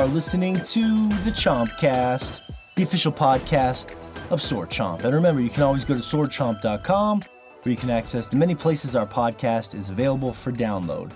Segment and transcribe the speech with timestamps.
[0.00, 2.40] are listening to the Chompcast,
[2.74, 3.94] the official podcast
[4.30, 5.04] of Sword Chomp.
[5.04, 8.96] And remember, you can always go to swordchomp.com where you can access the many places
[8.96, 11.12] our podcast is available for download.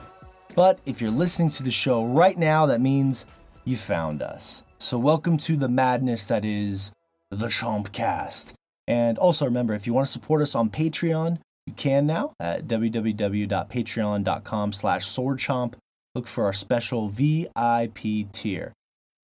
[0.55, 3.25] But if you're listening to the show right now, that means
[3.65, 4.63] you found us.
[4.77, 6.93] So welcome to the madness that is
[7.31, 8.53] the Chompcast.
[8.87, 12.67] And also remember, if you want to support us on Patreon, you can now at
[12.67, 15.73] www.patreon.com slash swordchomp.
[16.15, 18.73] Look for our special VIP tier.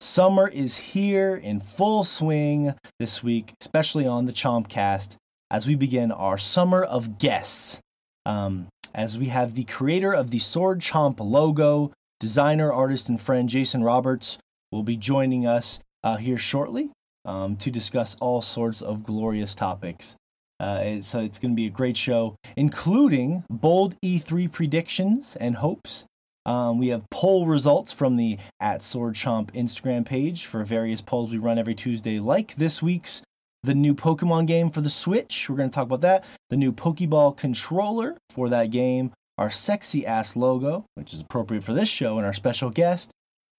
[0.03, 5.17] Summer is here in full swing this week, especially on the Chompcast,
[5.51, 7.81] as we begin our summer of guests.
[8.25, 13.47] Um, as we have the creator of the Sword Chomp logo, designer, artist, and friend
[13.47, 14.39] Jason Roberts
[14.73, 16.89] will be joining us uh, here shortly
[17.27, 20.17] um, to discuss all sorts of glorious topics.
[20.59, 26.07] Uh, so it's going to be a great show, including bold E3 predictions and hopes.
[26.46, 31.30] Um, we have poll results from the at Sword Chomp Instagram page for various polls
[31.30, 33.22] we run every Tuesday, like this week's
[33.62, 35.48] the new Pokemon game for the Switch.
[35.48, 36.24] We're going to talk about that.
[36.48, 39.12] The new Pokeball controller for that game.
[39.36, 43.11] Our sexy ass logo, which is appropriate for this show, and our special guest,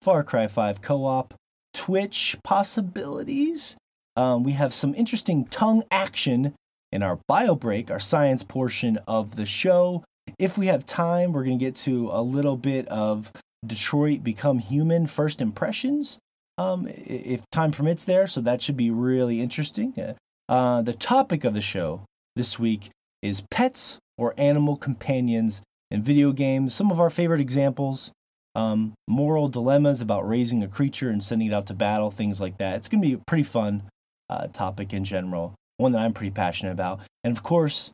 [0.01, 1.33] Far Cry 5 co op,
[1.73, 3.75] Twitch possibilities.
[4.15, 6.53] Um, we have some interesting tongue action
[6.91, 10.03] in our bio break, our science portion of the show.
[10.41, 13.31] If we have time, we're going to get to a little bit of
[13.63, 16.17] Detroit Become Human first impressions,
[16.57, 18.25] um, if time permits there.
[18.25, 19.93] So that should be really interesting.
[20.49, 22.89] Uh, the topic of the show this week
[23.21, 25.61] is pets or animal companions
[25.91, 26.73] in video games.
[26.73, 28.11] Some of our favorite examples,
[28.55, 32.57] um, moral dilemmas about raising a creature and sending it out to battle, things like
[32.57, 32.77] that.
[32.77, 33.83] It's going to be a pretty fun
[34.27, 37.01] uh, topic in general, one that I'm pretty passionate about.
[37.23, 37.91] And of course,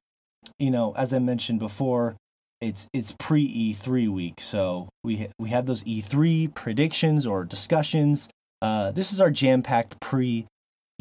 [0.58, 2.16] you know, as I mentioned before,
[2.62, 8.30] it's it's pre E3 week, so we we have those E3 predictions or discussions.
[8.62, 10.48] Uh, this is our jam packed pre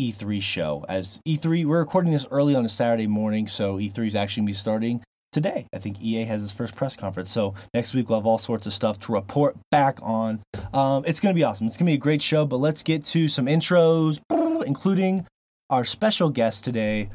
[0.01, 0.85] E3 show.
[0.89, 4.47] As E3, we're recording this early on a Saturday morning, so E3 is actually gonna
[4.49, 5.03] be starting
[5.33, 5.67] today.
[5.75, 7.31] I think EA has its first press conference.
[7.31, 10.41] So next week we'll have all sorts of stuff to report back on.
[10.73, 11.67] Um, it's to be awesome.
[11.67, 14.21] It's to be a great show, but let's get to some intros,
[14.67, 15.27] including
[15.69, 17.11] our special guest today,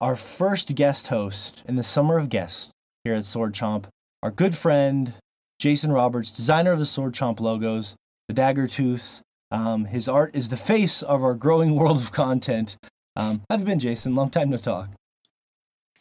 [0.00, 2.70] our first guest host in the summer of guests
[3.04, 3.86] here at Sword Chomp,
[4.22, 5.14] our good friend,
[5.58, 7.96] Jason Roberts, designer of the Sword Chomp logos,
[8.28, 9.22] the Dagger Tooth.
[9.50, 12.76] Um, his art is the face of our growing world of content.
[13.16, 14.14] Um, how have you been, Jason?
[14.14, 14.90] Long time no talk.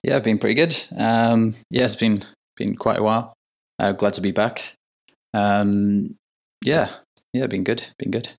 [0.03, 0.75] Yeah, I've been pretty good.
[0.97, 2.23] Um, yeah, it's been
[2.57, 3.33] been quite a while.
[3.77, 4.75] Uh, glad to be back.
[5.33, 6.15] Um,
[6.63, 6.95] yeah,
[7.33, 8.29] yeah, been good, been good.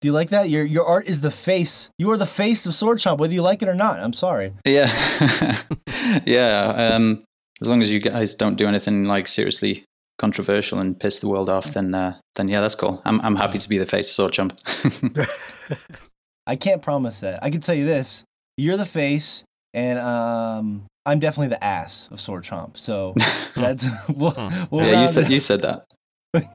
[0.00, 0.50] Do you like that?
[0.50, 1.90] Your your art is the face.
[1.98, 3.98] You are the face of Sword Chomp, whether you like it or not.
[3.98, 4.52] I'm sorry.
[4.64, 5.62] Yeah,
[6.26, 6.92] yeah.
[6.94, 7.24] Um,
[7.60, 9.84] as long as you guys don't do anything like seriously
[10.18, 13.02] controversial and piss the world off, then uh, then yeah, that's cool.
[13.04, 15.28] I'm I'm happy to be the face of Sword Chomp.
[16.46, 17.42] I can't promise that.
[17.42, 18.24] I can tell you this:
[18.56, 22.76] you're the face, and um, I'm definitely the ass of Sword Chomp.
[22.76, 23.14] So
[23.56, 24.34] that's we'll,
[24.70, 25.06] we'll yeah.
[25.06, 25.86] You said you said that.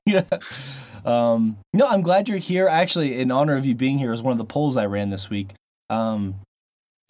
[0.06, 0.23] yeah.
[1.03, 2.67] Um, no, I'm glad you're here.
[2.67, 5.29] Actually, in honor of you being here, is one of the polls I ran this
[5.29, 5.53] week.
[5.90, 6.35] Um,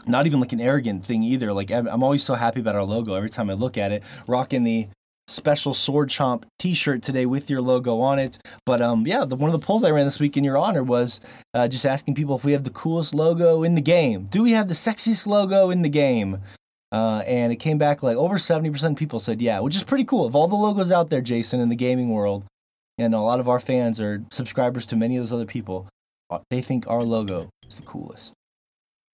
[0.08, 1.54] not even like an arrogant thing either.
[1.54, 4.04] Like I'm always so happy about our logo every time I look at it.
[4.28, 4.88] Rocking the
[5.28, 8.38] special Sword Chomp T-shirt today with your logo on it.
[8.66, 10.84] But um, yeah, the, one of the polls I ran this week in your honor
[10.84, 11.22] was
[11.54, 14.28] uh, just asking people if we have the coolest logo in the game.
[14.30, 16.40] Do we have the sexiest logo in the game?
[16.92, 20.04] Uh, and it came back like over 70% of people said yeah, which is pretty
[20.04, 20.26] cool.
[20.26, 22.46] Of all the logos out there, Jason, in the gaming world,
[22.98, 25.88] and a lot of our fans are subscribers to many of those other people,
[26.30, 28.34] uh, they think our logo is the coolest.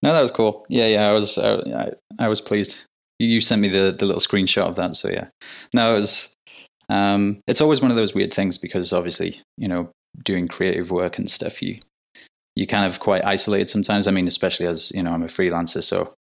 [0.04, 0.66] No, that was cool.
[0.70, 2.78] Yeah, yeah, I was, I, I was pleased.
[3.20, 5.28] You sent me the, the little screenshot of that, so yeah.
[5.74, 6.36] No, it was,
[6.90, 9.90] um, it's always one of those weird things because obviously, you know,
[10.24, 11.80] doing creative work and stuff, you,
[12.56, 14.08] you kind of quite isolated sometimes.
[14.08, 16.14] I mean, especially as, you know, I'm a freelancer, so,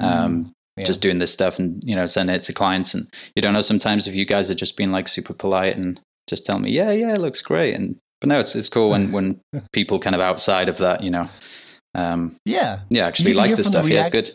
[0.00, 0.84] um, mm yeah.
[0.84, 3.60] just doing this stuff and you know sending it to clients and you don't know
[3.60, 6.90] sometimes if you guys are just being like super polite and just tell me yeah
[6.90, 9.40] yeah it looks great and but no it's it's cool when when
[9.72, 11.28] people kind of outside of that you know
[11.96, 14.30] um yeah yeah actually like the stuff the yeah it's good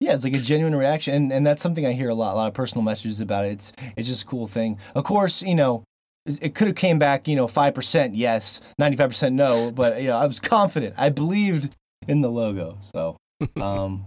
[0.00, 2.34] yeah, it's like a genuine reaction, and, and that's something I hear a lot.
[2.34, 3.52] A lot of personal messages about it.
[3.52, 4.78] It's it's just a cool thing.
[4.94, 5.84] Of course, you know,
[6.26, 10.02] it could have came back, you know, five percent yes, ninety five percent no, but
[10.02, 10.94] you know, I was confident.
[10.98, 11.74] I believed
[12.06, 13.16] in the logo, so
[13.56, 14.06] um,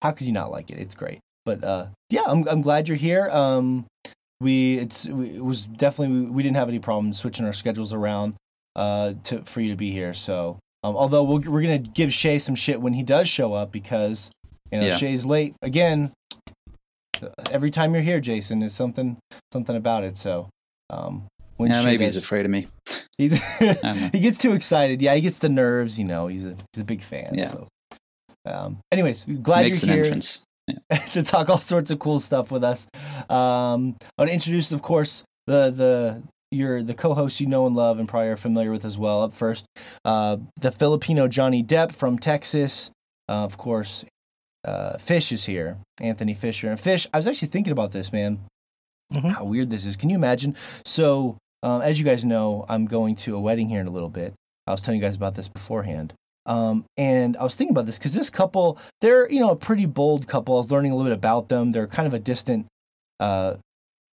[0.00, 0.78] how could you not like it?
[0.78, 1.18] It's great.
[1.44, 3.28] But uh, yeah, I'm I'm glad you're here.
[3.30, 3.86] Um,
[4.40, 8.34] we it's it was definitely we, we didn't have any problems switching our schedules around
[8.76, 10.14] uh to for you to be here.
[10.14, 13.52] So um, although we we are gonna give Shay some shit when he does show
[13.54, 14.30] up because
[14.70, 14.96] you know yeah.
[14.96, 16.12] Shay's late again.
[17.50, 19.16] Every time you're here, Jason, is something
[19.52, 20.16] something about it.
[20.16, 20.48] So
[20.90, 21.26] um,
[21.56, 22.68] when yeah, Shay maybe does- he's afraid of me.
[23.16, 23.32] He's
[24.12, 25.02] he gets too excited.
[25.02, 25.98] Yeah, he gets the nerves.
[25.98, 27.34] You know, he's a he's a big fan.
[27.34, 27.46] Yeah.
[27.46, 27.68] So,
[28.46, 30.44] um, anyways, glad Makes you're here entrance.
[31.12, 32.86] to talk all sorts of cool stuff with us.
[33.28, 37.76] Um, I want to introduce, of course, the the your the co-host you know and
[37.76, 39.22] love and probably are familiar with as well.
[39.22, 39.66] Up first,
[40.04, 42.90] uh, the Filipino Johnny Depp from Texas.
[43.28, 44.04] Uh, of course,
[44.64, 46.68] uh, Fish is here, Anthony Fisher.
[46.70, 48.40] And Fish, I was actually thinking about this, man.
[49.12, 49.32] Mhm.
[49.32, 49.96] How weird this is.
[49.96, 50.54] Can you imagine?
[50.84, 54.10] So, um, as you guys know, I'm going to a wedding here in a little
[54.10, 54.34] bit.
[54.66, 56.12] I was telling you guys about this beforehand.
[56.46, 59.84] Um, and I was thinking about this because this couple, they're, you know, a pretty
[59.86, 60.54] bold couple.
[60.54, 61.72] I was learning a little bit about them.
[61.72, 62.66] They're kind of a distant
[63.20, 63.56] uh,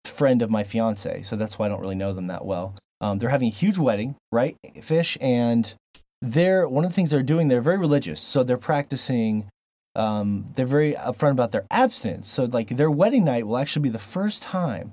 [0.05, 1.23] friend of my fiance.
[1.23, 2.75] So that's why I don't really know them that well.
[3.01, 5.19] Um, they're having a huge wedding, right, Fish?
[5.21, 5.75] And
[6.23, 8.21] they're, one of the things they're doing, they're very religious.
[8.21, 9.49] So they're practicing,
[9.95, 12.29] um, they're very upfront about their abstinence.
[12.29, 14.93] So, like, their wedding night will actually be the first time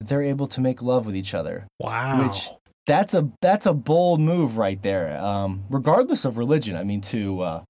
[0.00, 2.26] that they're able to make love with each other Wow.
[2.26, 2.48] which
[2.86, 5.18] that's a that's a bold move right there.
[5.18, 7.62] Um, regardless of religion, I mean to uh,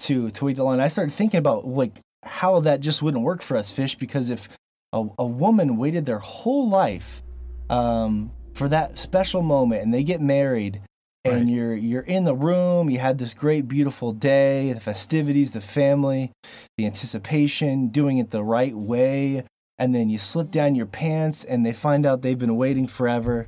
[0.00, 0.80] to to eat the line.
[0.80, 4.48] I started thinking about like how that just wouldn't work for us fish because if
[4.92, 7.22] a, a woman waited their whole life
[7.70, 10.80] um, for that special moment and they get married
[11.24, 11.46] and Right.
[11.46, 16.32] you're you're in the room you had this great beautiful day the festivities the family
[16.76, 19.44] the anticipation doing it the right way
[19.78, 23.46] and then you slip down your pants and they find out they've been waiting forever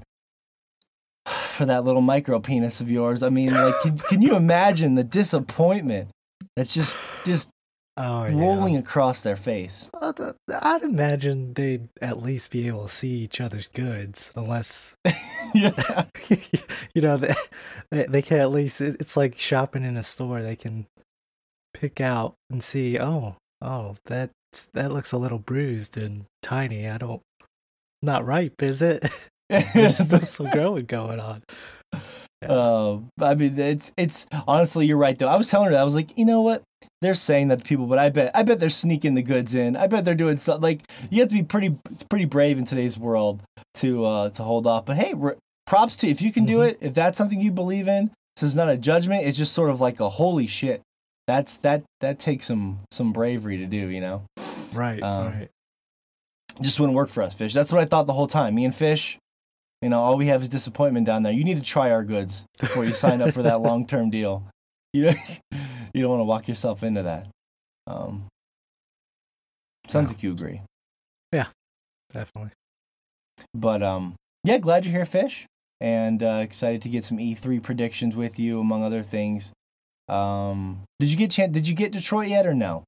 [1.26, 3.23] for that little micro penis of yours.
[3.23, 6.11] I mean, like, can, can you imagine the disappointment
[6.56, 7.50] that's just just
[7.96, 8.38] oh, yeah.
[8.38, 9.91] rolling across their face?
[10.00, 14.94] I'd imagine they'd at least be able to see each other's goods, unless
[15.55, 16.05] yeah,
[16.94, 17.35] you know they,
[17.91, 18.81] they they can at least.
[18.81, 20.87] It's like shopping in a store; they can
[21.73, 22.99] pick out and see.
[22.99, 24.31] Oh, oh, that
[24.73, 26.88] that looks a little bruised and tiny.
[26.88, 27.23] I don't.
[28.02, 29.05] Not ripe, is it?
[29.49, 31.43] There's still some growing going on.
[32.50, 35.29] Uh, I mean, it's it's honestly, you're right though.
[35.29, 36.62] I was telling her that I was like, you know what?
[37.00, 39.76] They're saying that to people, but I bet I bet they're sneaking the goods in.
[39.76, 40.62] I bet they're doing something.
[40.62, 41.76] Like you have to be pretty
[42.08, 43.43] pretty brave in today's world
[43.75, 44.87] to uh to hold off.
[44.87, 45.37] But hey, r-
[45.67, 46.69] props to if you can do Mhm.
[46.70, 46.79] it.
[46.81, 49.26] If that's something you believe in, this is not a judgment.
[49.26, 50.81] It's just sort of like a holy shit.
[51.26, 53.88] That's that that takes some some bravery to do.
[53.88, 54.23] You know,
[54.73, 55.49] Right, Um, right.
[56.61, 57.52] just wouldn't work for us, Fish.
[57.52, 58.55] That's what I thought the whole time.
[58.55, 59.19] Me and Fish.
[59.84, 61.32] You know, all we have is disappointment down there.
[61.34, 64.42] You need to try our goods before you sign up for that long term deal.
[64.94, 65.19] You don't,
[65.92, 67.28] you don't want to walk yourself into that.
[67.86, 68.28] Um,
[69.86, 70.14] sounds No.
[70.14, 70.62] like you agree.
[71.32, 71.48] Yeah,
[72.14, 72.52] definitely.
[73.52, 75.44] But um, yeah, glad you're here, Fish,
[75.82, 79.52] and uh, excited to get some E3 predictions with you, among other things.
[80.08, 82.84] Um, did you get chan- Did you get Detroit yet or no?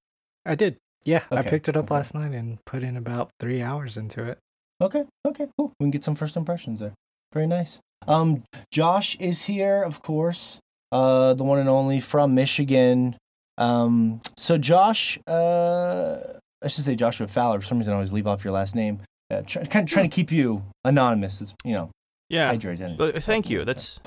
[0.46, 0.78] I did.
[1.04, 1.94] Yeah, I picked it up okay.
[1.94, 4.38] last night and put in about three hours into it.
[4.80, 5.72] Okay, okay, cool.
[5.80, 6.92] We can get some first impressions there.
[7.32, 7.80] Very nice.
[8.06, 10.58] Um, Josh is here, of course.
[10.92, 13.16] Uh, the one and only from Michigan.
[13.58, 16.18] Um, so Josh, uh,
[16.62, 17.60] I should say Joshua Fowler.
[17.60, 19.00] For some reason, I always leave off your last name.
[19.30, 21.40] Uh, try, kind of trying to keep you anonymous.
[21.40, 21.90] It's you know,
[22.28, 22.46] Yeah.
[22.48, 22.96] hide your identity.
[22.98, 23.64] But thank you.
[23.64, 23.98] That's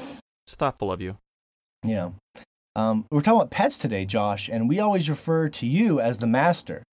[0.48, 1.17] it's thoughtful of you.
[1.84, 2.13] know.
[2.75, 6.27] Um, we're talking about pets today, Josh, and we always refer to you as the
[6.27, 6.84] master.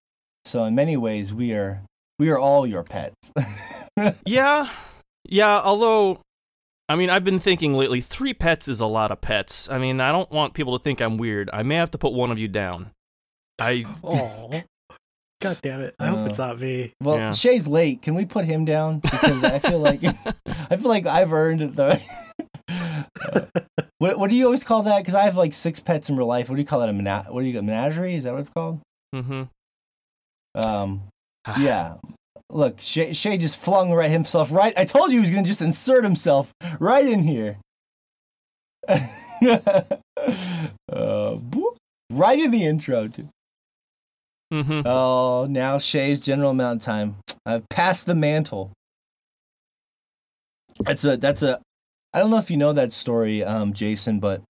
[0.44, 1.82] So in many ways, we are
[2.18, 3.14] we are all your pets.
[4.24, 4.68] Yeah.
[5.28, 6.20] Yeah, although
[6.88, 9.68] I mean, I've been thinking lately 3 pets is a lot of pets.
[9.68, 11.50] I mean, I don't want people to think I'm weird.
[11.52, 12.90] I may have to put one of you down.
[13.58, 14.50] I Oh,
[15.42, 15.94] god damn it!
[15.98, 16.92] I hope it's Uh, not me.
[17.02, 17.30] Well, Yeah.
[17.32, 18.02] Shay's late.
[18.02, 19.00] Can we put him down?
[19.00, 20.00] Because I feel like
[20.70, 21.96] I feel like I've earned it though.
[22.68, 23.46] Uh,
[23.98, 24.98] what what do you always call that?
[24.98, 26.48] Because I have like six pets in real life.
[26.50, 26.88] What do you call that?
[26.90, 27.64] A mena- what do you got?
[27.64, 28.14] Menagerie?
[28.14, 28.80] Is that what it's called?
[29.14, 29.48] Mhm.
[30.54, 31.02] Um,
[31.58, 31.94] yeah.
[32.50, 34.72] Look, Shay, Shay just flung right himself right.
[34.76, 37.58] I told you he was gonna just insert himself right in here.
[38.88, 39.82] uh,
[42.10, 43.28] right in the intro too.
[44.52, 44.82] Mhm.
[44.86, 47.16] Oh, now Shay's general amount of time.
[47.44, 48.70] I've passed the mantle.
[50.80, 51.60] That's a that's a
[52.14, 54.42] I don't know if you know that story, um, Jason, but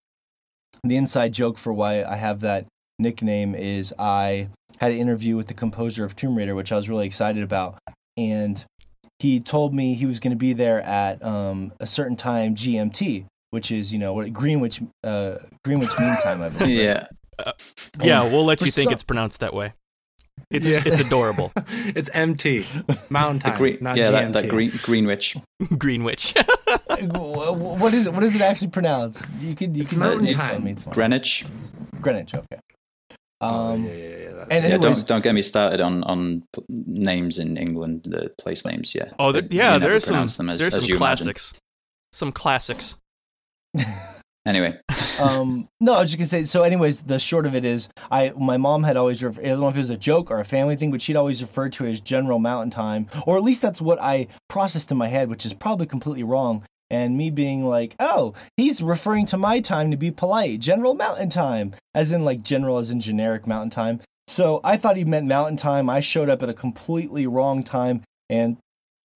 [0.85, 2.67] the inside joke for why I have that
[2.99, 4.49] nickname is I
[4.79, 7.79] had an interview with the composer of Tomb Raider, which I was really excited about,
[8.17, 8.65] and
[9.19, 13.27] he told me he was going to be there at um, a certain time GMT,
[13.51, 16.79] which is you know what Greenwich uh, Greenwich Mean Time, I believe.
[16.79, 16.85] right?
[16.85, 17.53] Yeah.
[18.03, 19.73] Yeah, we'll let you think some- it's pronounced that way.
[20.51, 20.83] It's Yeah.
[20.85, 21.51] it's adorable.
[21.97, 22.67] it's MT,
[23.09, 24.13] Mountain The Time, green, not yeah, GMT.
[24.13, 25.35] that, that green, Greenwich.
[25.79, 26.35] Greenwich.
[26.37, 28.13] Wh- wh- what is it?
[28.13, 29.27] What is it actually pronounced?
[29.41, 30.51] You could you It's can Mountain you can Time.
[30.53, 30.85] tell me it's.
[30.85, 31.45] Greenwich.
[32.03, 32.35] Greenwich.
[32.35, 32.61] Okay.
[33.41, 34.45] Oh, Um, yeah, yeah, yeah.
[34.51, 34.51] and.
[34.51, 38.95] Yeah, anyways, don't don't get me started on on names in England, the place names.
[38.95, 39.11] Yeah.
[39.19, 41.25] oh, there, yeah, never there's some them as, there's as some you imagine.
[41.27, 41.53] classics.
[42.13, 42.97] some classics.
[44.47, 44.79] Anyway,
[45.19, 46.45] um, no, I was just gonna say.
[46.45, 49.21] So, anyways, the short of it is, I my mom had always.
[49.21, 51.17] Refer- I don't know if it was a joke or a family thing, but she'd
[51.17, 54.93] always referred to it as General Mountain Time, or at least that's what I processed
[54.93, 56.63] in my head, which is probably completely wrong.
[56.91, 61.31] And me being like, oh, he's referring to my time to be polite, General Mountain
[61.31, 64.01] Time, as in like general, as in generic Mountain Time.
[64.29, 65.91] So I thought he meant Mountain Time.
[65.91, 68.59] I showed up at a completely wrong time, and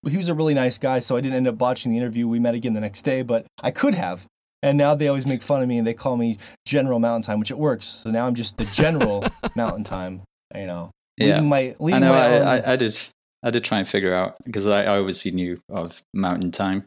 [0.09, 2.27] he was a really nice guy, so I didn't end up botching the interview.
[2.27, 4.27] We met again the next day, but I could have.
[4.63, 7.39] And now they always make fun of me and they call me General Mountain Time,
[7.39, 8.01] which it works.
[8.03, 9.25] So now I'm just the General
[9.55, 10.23] Mountain Time.
[10.55, 12.13] You know, yeah, leading my I know.
[12.13, 12.45] I, army.
[12.45, 12.99] I, I did.
[13.43, 16.87] I did try and figure out because I, I obviously knew of Mountain Time,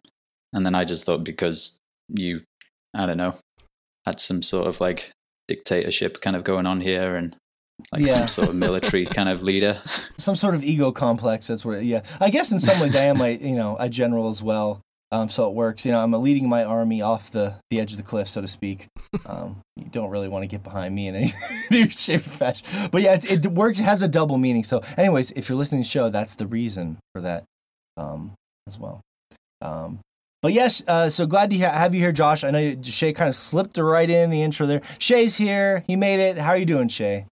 [0.53, 1.77] and then I just thought because
[2.10, 2.41] you,
[2.93, 3.36] I don't know,
[4.05, 5.12] had some sort of like
[5.48, 7.36] dictatorship kind of going on here, and
[7.91, 8.19] like Yeah.
[8.19, 9.77] some sort of military kind of leader.
[10.17, 11.48] Some sort of ego complex.
[11.48, 11.83] That's what.
[11.83, 14.81] Yeah, I guess in some ways I am like you know a general as well.
[15.12, 15.86] Um, so it works.
[15.86, 18.48] You know, I'm leading my army off the the edge of the cliff, so to
[18.48, 18.88] speak.
[19.27, 21.33] Um, you don't really want to get behind me in any,
[21.72, 22.65] any shape or fashion.
[22.91, 23.79] But yeah, it, it works.
[23.79, 24.63] It has a double meaning.
[24.63, 27.43] So, anyways, if you're listening to the show, that's the reason for that
[27.95, 28.33] um,
[28.67, 29.01] as well.
[30.43, 32.43] But yes, uh, so glad to ha- have you here, Josh.
[32.43, 34.81] I know Shay kind of slipped right in the intro there.
[35.00, 35.83] Shay's here.
[35.88, 36.38] He made it.
[36.38, 37.25] How are you doing, Shay?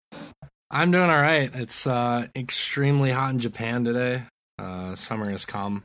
[0.71, 1.51] I'm doing all right.
[1.53, 4.23] It's uh, extremely hot in Japan today.
[4.61, 5.83] Uh, summer has come.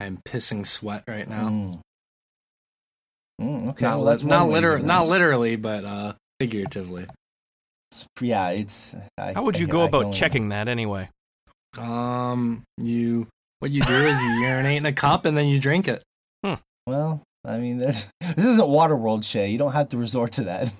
[0.00, 1.48] I'm pissing sweat right now.
[1.50, 1.80] Mm.
[3.40, 6.12] Mm, okay, Not, well, that's not one way to liter- do not literally, but uh,
[6.40, 7.02] figuratively.
[7.02, 8.94] It's- Yeah, it's.
[9.18, 11.10] I, How would you can- go I about only- checking that anyway?
[11.76, 13.26] Um, you
[13.58, 16.02] what you do is you urinate in a cup and then you drink it.
[16.86, 19.48] Well, I mean, that's, this isn't Waterworld, Shay.
[19.48, 20.72] You don't have to resort to that.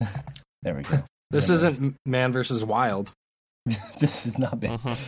[0.62, 1.02] there we go.
[1.30, 3.10] This Yeah, isn't M- Man versus Wild.
[3.98, 4.80] this is not bad.
[4.80, 4.98] Mhm.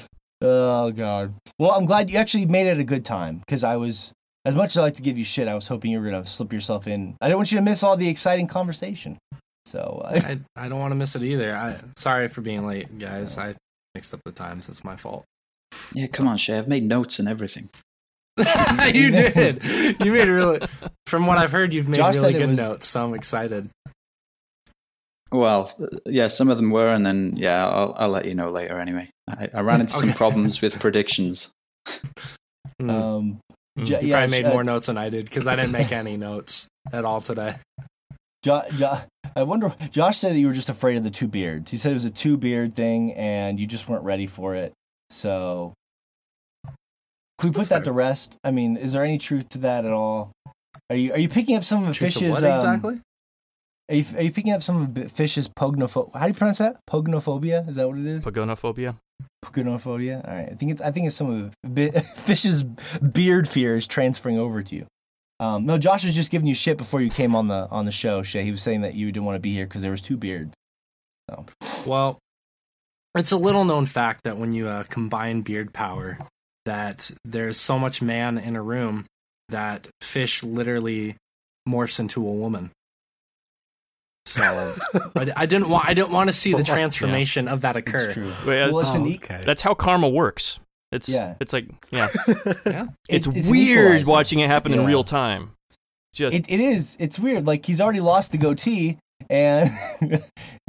[0.41, 1.35] Oh God.
[1.59, 4.13] Well, I'm glad you actually made it a good time because I was,
[4.45, 6.27] as much as I like to give you shit, I was hoping you were gonna
[6.27, 7.17] slip yourself in.
[7.21, 9.19] I didn't want you to miss all the exciting conversation.
[9.67, 11.57] So uh, I I don't want to miss it either.
[11.57, 13.39] I sorry for being late, guys.
[13.39, 13.55] I
[13.95, 14.69] mixed up the times.
[14.69, 15.25] It's my fault.
[15.95, 16.59] Yeah, come on, Shay.
[16.59, 17.71] I've made notes and everything.
[18.93, 19.63] you did.
[20.01, 20.61] You made really.
[21.07, 22.89] From what I've heard, you've made Josh really good was- notes.
[22.89, 23.69] So I'm excited.
[25.33, 28.51] Well, uh, yeah, some of them were, and then yeah, I'll I'll let you know
[28.51, 28.79] later.
[28.79, 31.51] Anyway, I, I ran into some problems with predictions.
[32.81, 32.91] Mm.
[32.91, 33.41] um,
[33.77, 33.87] Mm.
[33.87, 35.91] Jo- you yeah, probably made uh, more notes than I did because I didn't make
[35.91, 37.57] any notes at all today.
[38.45, 39.01] Jo- Jo-
[39.35, 39.75] I wonder.
[39.91, 41.73] Josh said that you were just afraid of the two beards.
[41.73, 44.73] He said it was a two beard thing, and you just weren't ready for it.
[45.11, 45.73] So,
[47.39, 47.85] can we put That's that fair.
[47.85, 48.37] to rest?
[48.45, 50.33] I mean, is there any truth to that at all?
[50.91, 52.33] Are you are you picking up some of Truth Fish's?
[52.33, 53.01] what um, exactly?
[53.91, 56.15] Are you are you picking up some of Fish's pognophobia?
[56.15, 56.77] How do you pronounce that?
[56.89, 57.69] Pognophobia?
[57.69, 58.25] Is that what it is?
[58.25, 58.97] Pagonophobia.
[59.45, 60.27] Pognophobia.
[60.27, 60.49] All right.
[60.51, 64.75] I think it's I think it's some of Bi- Fish's beard fears transferring over to
[64.75, 64.87] you.
[65.41, 67.93] Um, no, Josh was just giving you shit before you came on the on the
[67.93, 68.23] show.
[68.23, 70.17] Shay, he was saying that you didn't want to be here because there was two
[70.17, 70.55] beards.
[71.31, 71.47] So.
[71.87, 72.19] Well,
[73.17, 76.19] it's a little known fact that when you uh, combine beard power,
[76.65, 79.07] that there's so much man in a room
[79.51, 81.17] that fish literally
[81.69, 82.71] morphs into a woman.
[84.27, 84.75] So
[85.17, 88.05] I, I didn't want I didn't want to see the transformation of that occur.
[88.05, 88.33] It's true.
[88.47, 89.41] Wait, Well, it's- it's an Oh, e- okay.
[89.45, 90.59] that's how karma works.
[90.93, 91.35] It's Yeah.
[91.41, 92.09] It's like yeah.
[92.67, 92.87] Yeah.
[93.09, 95.51] It's, It- an weird watching it happen in real time.
[96.15, 96.97] Just It, it is.
[97.01, 97.47] It's weird.
[97.47, 100.23] Like he's already lost the goatee, and and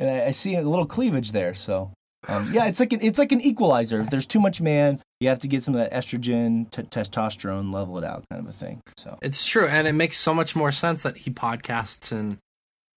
[0.09, 1.53] I, I see a little cleavage there.
[1.53, 1.91] So
[2.27, 3.99] um, yeah, it's like an it's like an equalizer.
[4.01, 7.73] If there's too much man, you have to get some of that estrogen, t- testosterone,
[7.73, 8.81] level it out, kind of a thing.
[8.97, 12.37] So It's true, and it makes so much more sense that he podcasts and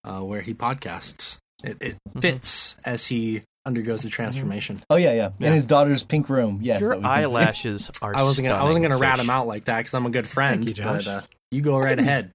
[0.04, 1.36] uh, where he podcasts.
[1.64, 2.22] It, it Mhm.
[2.22, 4.80] fits as he undergoes the transformation.
[4.88, 5.48] oh yeah, yeah, Yeah.
[5.48, 6.60] in his daughter's pink room.
[6.62, 8.16] Yes, your that we eyelashes are.
[8.16, 10.26] I wasn't gonna I wasn't gonna rat him out like that because I'm a good
[10.28, 10.64] friend.
[10.64, 11.04] Thank you, Josh.
[11.04, 11.20] But uh,
[11.50, 12.30] you go right ahead.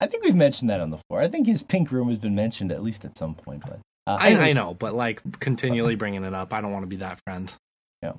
[0.00, 1.20] I think we've mentioned that on the floor.
[1.20, 3.62] I think his pink room has been mentioned at least at some point.
[3.66, 6.88] But uh, I, I know, but like continually bringing it up, I don't want to
[6.88, 7.52] be that friend.
[8.02, 8.12] Yeah.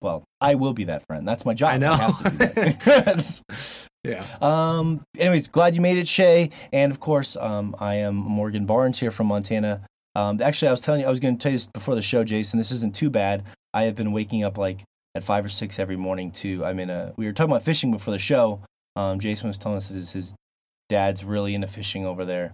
[0.00, 1.26] Well, I will be that friend.
[1.26, 1.74] That's my job.
[1.74, 2.16] I know.
[2.38, 3.42] be.
[4.04, 4.24] Yeah.
[4.40, 5.02] Um.
[5.18, 6.50] Anyways, glad you made it, Shay.
[6.72, 9.82] And of course, um, I am Morgan Barnes here from Montana.
[10.14, 12.00] Um, actually, I was telling you, I was going to tell you this before the
[12.00, 12.58] show, Jason.
[12.58, 13.44] This isn't too bad.
[13.74, 16.64] I have been waking up like at five or six every morning to.
[16.64, 17.12] I'm in a.
[17.16, 18.62] We were talking about fishing before the show.
[18.94, 20.34] Um, Jason was telling us that his, his
[20.88, 22.52] dad's really into fishing over there.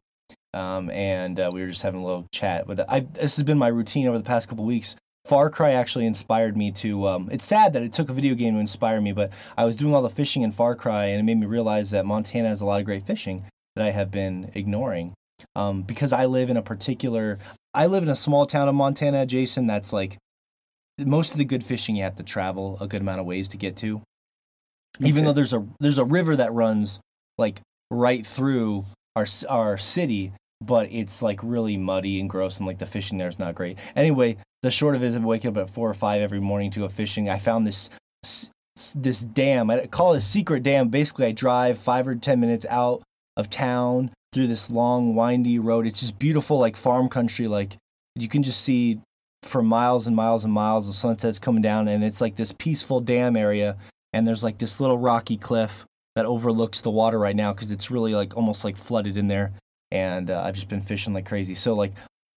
[0.54, 2.66] Um, and uh, we were just having a little chat.
[2.66, 4.96] But I, this has been my routine over the past couple weeks.
[5.25, 7.06] Far Cry actually inspired me to.
[7.08, 9.76] Um, it's sad that it took a video game to inspire me, but I was
[9.76, 12.61] doing all the fishing in Far Cry, and it made me realize that Montana has
[12.61, 13.44] a lot of great fishing
[13.75, 15.14] that I have been ignoring.
[15.56, 17.38] Um, because I live in a particular,
[17.73, 19.66] I live in a small town of Montana, Jason.
[19.66, 20.18] That's like
[20.99, 23.56] most of the good fishing you have to travel a good amount of ways to
[23.56, 24.02] get to.
[25.00, 27.00] Even though there's a there's a river that runs
[27.37, 28.84] like right through
[29.16, 30.32] our our city,
[30.66, 33.78] but it's like really muddy and gross, and like the fishing there is not great.
[33.94, 36.71] Anyway, the short of it is, I'm waking up at four or five every morning
[36.73, 37.28] to go fishing.
[37.28, 37.90] I found this
[38.94, 39.71] this dam.
[39.71, 40.88] I call it a secret dam.
[40.88, 43.02] Basically, I drive five or ten minutes out
[43.37, 45.87] of town through this long, windy road.
[45.87, 47.47] It's just beautiful, like farm country.
[47.47, 47.76] Like
[48.16, 49.00] you can just see
[49.42, 53.00] for miles and miles and miles the sunset's coming down, and it's like this peaceful
[53.00, 53.76] dam area.
[54.12, 57.90] And there's like this little rocky cliff that overlooks the water right now because it's
[57.90, 59.52] really like almost like flooded in there.
[59.95, 61.55] And uh, I've just been fishing like crazy.
[61.55, 61.93] So like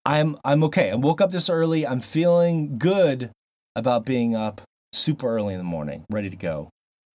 [0.04, 0.90] I'm I'm okay.
[0.90, 1.86] I woke up this early.
[1.86, 3.30] I'm feeling good
[3.74, 4.60] about being up
[4.92, 6.68] super early in the morning, ready to go.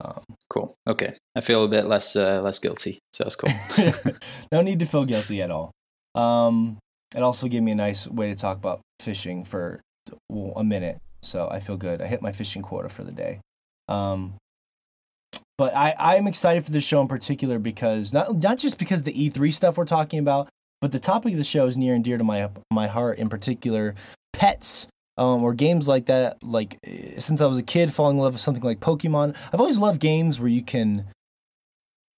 [0.03, 0.73] Um, cool.
[0.87, 3.51] Okay, I feel a bit less uh, less guilty, so that's cool.
[4.51, 5.71] no need to feel guilty at all.
[6.15, 6.79] Um,
[7.15, 9.81] it also gave me a nice way to talk about fishing for
[10.27, 12.01] well, a minute, so I feel good.
[12.01, 13.41] I hit my fishing quota for the day.
[13.87, 14.35] Um,
[15.61, 19.13] but I I'm excited for this show in particular because not not just because the
[19.13, 20.49] E3 stuff we're talking about,
[20.81, 23.19] but the topic of the show is near and dear to my my heart.
[23.19, 23.93] In particular,
[24.33, 24.87] pets
[25.17, 26.41] um, or games like that.
[26.41, 26.79] Like
[27.19, 29.35] since I was a kid, falling in love with something like Pokemon.
[29.53, 31.05] I've always loved games where you can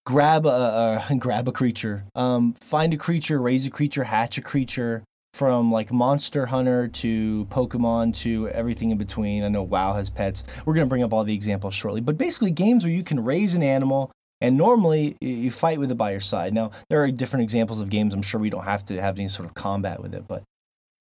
[0.05, 5.03] grab a grab a creature, um, find a creature, raise a creature, hatch a creature.
[5.33, 9.43] From like Monster Hunter to Pokemon to everything in between.
[9.43, 10.43] I know WoW has pets.
[10.63, 13.55] We're gonna bring up all the examples shortly, but basically games where you can raise
[13.55, 14.11] an animal
[14.41, 16.53] and normally you fight with it by your side.
[16.53, 18.13] Now there are different examples of games.
[18.13, 20.43] I'm sure we don't have to have any sort of combat with it, but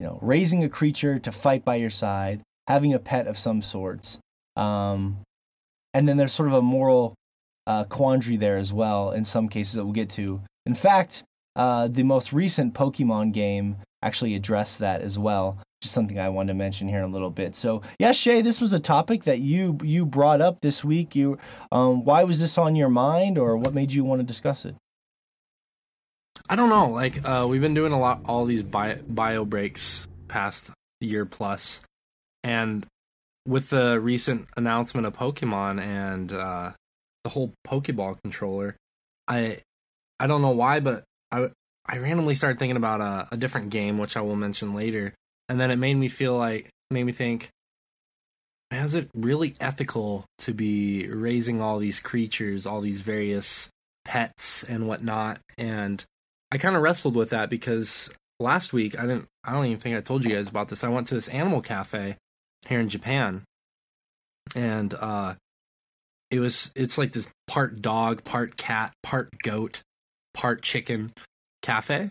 [0.00, 3.60] you know, raising a creature to fight by your side, having a pet of some
[3.60, 4.18] sorts.
[4.56, 5.18] Um,
[5.92, 7.14] and then there's sort of a moral
[7.66, 10.40] uh, quandary there as well in some cases that we'll get to.
[10.64, 11.22] In fact,
[11.54, 15.58] uh, the most recent Pokemon game actually address that as well.
[15.80, 17.56] Just something I wanted to mention here in a little bit.
[17.56, 21.16] So, yeah, Shay, this was a topic that you you brought up this week.
[21.16, 21.38] You,
[21.72, 24.76] um, why was this on your mind, or what made you want to discuss it?
[26.48, 26.88] I don't know.
[26.88, 31.80] Like uh, we've been doing a lot, all these bio, bio breaks past year plus,
[32.44, 32.86] and
[33.46, 36.72] with the recent announcement of Pokemon and uh,
[37.24, 38.76] the whole Pokeball controller,
[39.26, 39.58] I
[40.20, 41.50] I don't know why, but I
[41.86, 45.14] I randomly started thinking about a, a different game, which I will mention later,
[45.48, 47.48] and then it made me feel like made me think,
[48.70, 53.68] is it really ethical to be raising all these creatures, all these various
[54.04, 56.04] pets and whatnot, and
[56.52, 59.96] I kind of wrestled with that because last week I didn't I don't even think
[59.96, 60.84] I told you guys about this.
[60.84, 62.16] I went to this animal cafe
[62.66, 63.42] here in Japan
[64.54, 65.34] and uh
[66.30, 69.80] it was it's like this part dog, part cat, part goat,
[70.34, 71.12] part chicken
[71.62, 72.10] cafe.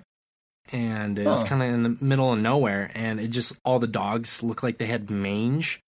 [0.72, 3.88] And it was kind of in the middle of nowhere and it just all the
[3.88, 5.82] dogs looked like they had mange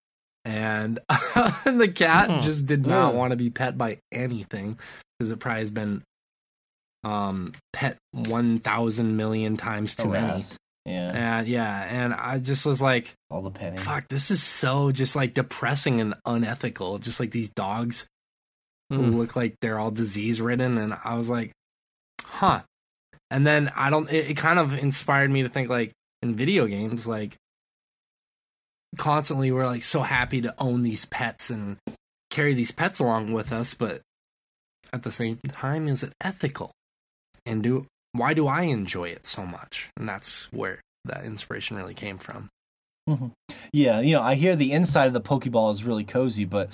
[0.46, 2.42] and the cat mm-hmm.
[2.42, 4.78] just did not want to be pet by anything
[5.18, 6.04] because it probably has been
[7.04, 10.44] um pet 1000 million times too oh, many
[10.86, 14.92] yeah and yeah and i just was like all the petting fuck this is so
[14.92, 18.06] just like depressing and unethical just like these dogs
[18.92, 18.98] mm.
[18.98, 21.52] who look like they're all disease ridden and i was like
[22.22, 22.62] huh
[23.34, 25.92] and then i don't it, it kind of inspired me to think like
[26.22, 27.36] in video games like
[28.98, 31.78] constantly we're like so happy to own these pets and
[32.30, 34.02] carry these pets along with us but
[34.94, 36.72] at the same time is it ethical
[37.46, 39.90] and do why do I enjoy it so much?
[39.98, 42.50] And that's where that inspiration really came from.
[43.10, 43.28] Mm-hmm.
[43.74, 46.70] Yeah, you know, I hear the inside of the Pokeball is really cozy, but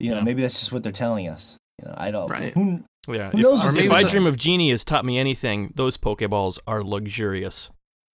[0.00, 0.22] you know, yeah.
[0.22, 1.58] maybe that's just what they're telling us.
[1.82, 2.30] You know, I don't.
[2.30, 2.54] Right.
[2.54, 3.30] Who, yeah.
[3.30, 7.70] Who if, if I dream of Jeannie has taught me anything, those Pokeballs are luxurious.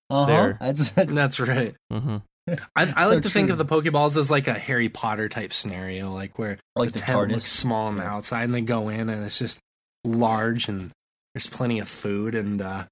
[0.10, 0.54] Uh-huh.
[0.62, 1.76] That's, that's, that's right.
[1.92, 2.18] Mm-hmm.
[2.50, 3.30] I, I so like to true.
[3.30, 7.00] think of the Pokeballs as like a Harry Potter type scenario, like where like the,
[7.00, 9.60] the tent looks small on the outside, and they go in, and it's just
[10.06, 10.92] large and
[11.34, 12.86] there's plenty of food, and uh,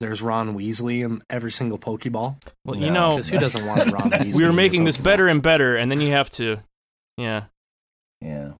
[0.00, 2.36] there's Ron Weasley in every single Pokeball.
[2.64, 4.34] Well, you know, who doesn't want Ron Weasley?
[4.34, 6.58] we were making this better and better, and then you have to,
[7.16, 7.44] yeah,
[8.20, 8.52] yeah.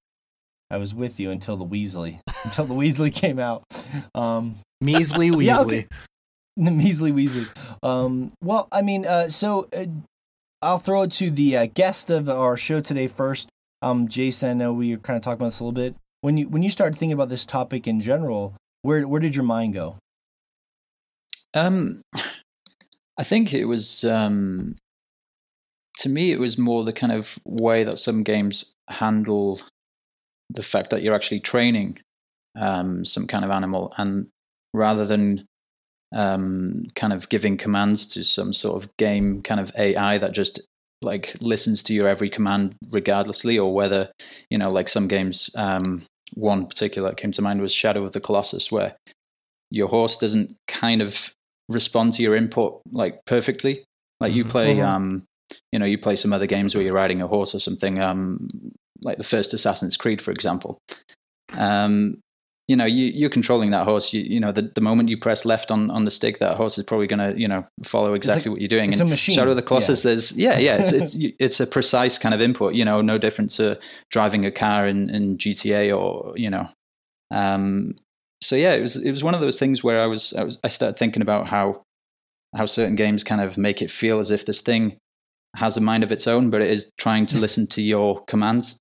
[0.75, 3.65] I was with you until the Weasley, until the Weasley came out.
[4.15, 5.45] Um, Measly Weasley.
[5.45, 5.87] yeah, okay.
[6.57, 7.49] The Measly Weasley.
[7.83, 9.87] Um, well, I mean, uh, so uh,
[10.63, 13.49] I'll throw it to the uh, guest of our show today first.
[13.83, 16.39] Um, Jason, I know we were kind of talking about this a little bit when
[16.39, 19.75] you when you started thinking about this topic in general, where where did your mind
[19.75, 19.99] go?
[21.53, 22.01] Um,
[23.19, 24.77] I think it was um,
[25.99, 29.61] to me it was more the kind of way that some games handle
[30.51, 31.99] the fact that you're actually training
[32.59, 34.29] um, some kind of animal, and
[34.73, 35.47] rather than
[36.15, 40.61] um, kind of giving commands to some sort of game kind of AI that just
[41.03, 44.11] like listens to your every command regardlessly, or whether
[44.51, 46.03] you know like some games um,
[46.35, 48.97] one particular that came to mind was Shadow of the Colossus, where
[49.71, 51.31] your horse doesn't kind of
[51.69, 53.85] respond to your input like perfectly.
[54.21, 54.51] Like you Mhm.
[54.51, 54.85] play, Mhm.
[54.85, 55.25] um,
[55.73, 58.49] you know, you play some other games where you're riding a horse or something, um,
[59.05, 60.79] like the first Assassin's Creed, for example.
[61.53, 62.21] Um,
[62.67, 64.13] you know, you, you're controlling that horse.
[64.15, 66.79] You, you know, the, the moment you press left on, on the stick, that horse
[66.79, 68.91] is probably going to, you know, follow exactly what you're doing.
[68.91, 69.67] it's and a machine, Shadow of the yeah.
[69.67, 73.19] Colossus, there's, yeah, yeah, it's, it's, it's a precise kind of input, you know, no
[73.19, 73.79] different to
[74.11, 76.67] driving a car in, in GTA or, you know,
[77.31, 77.95] um,
[78.43, 80.59] so yeah, it was, it was one of those things where I was, I was,
[80.65, 81.83] I started thinking about how,
[82.57, 84.97] how certain games kind of make it feel as if this thing
[85.57, 88.79] has a mind of its own, but it is trying to listen to your commands.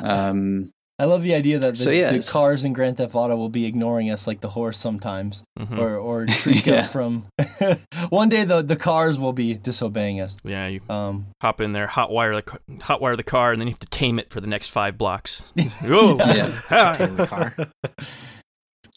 [0.00, 3.34] Um, I love the idea that the, So, yeah, the cars in Grand Theft Auto
[3.34, 5.78] will be ignoring us like the horse sometimes, Mhm.
[5.78, 6.86] or or Trico Yeah.
[6.88, 7.26] from.
[8.10, 10.36] One day the the cars will be disobeying us.
[10.44, 13.60] yeah, you Um, hop in there, hot wire the ca- hot wire the car, and
[13.60, 15.40] then you have to tame it for the next five blocks.
[15.84, 16.60] Oh, Yeah.
[16.70, 17.48] ah.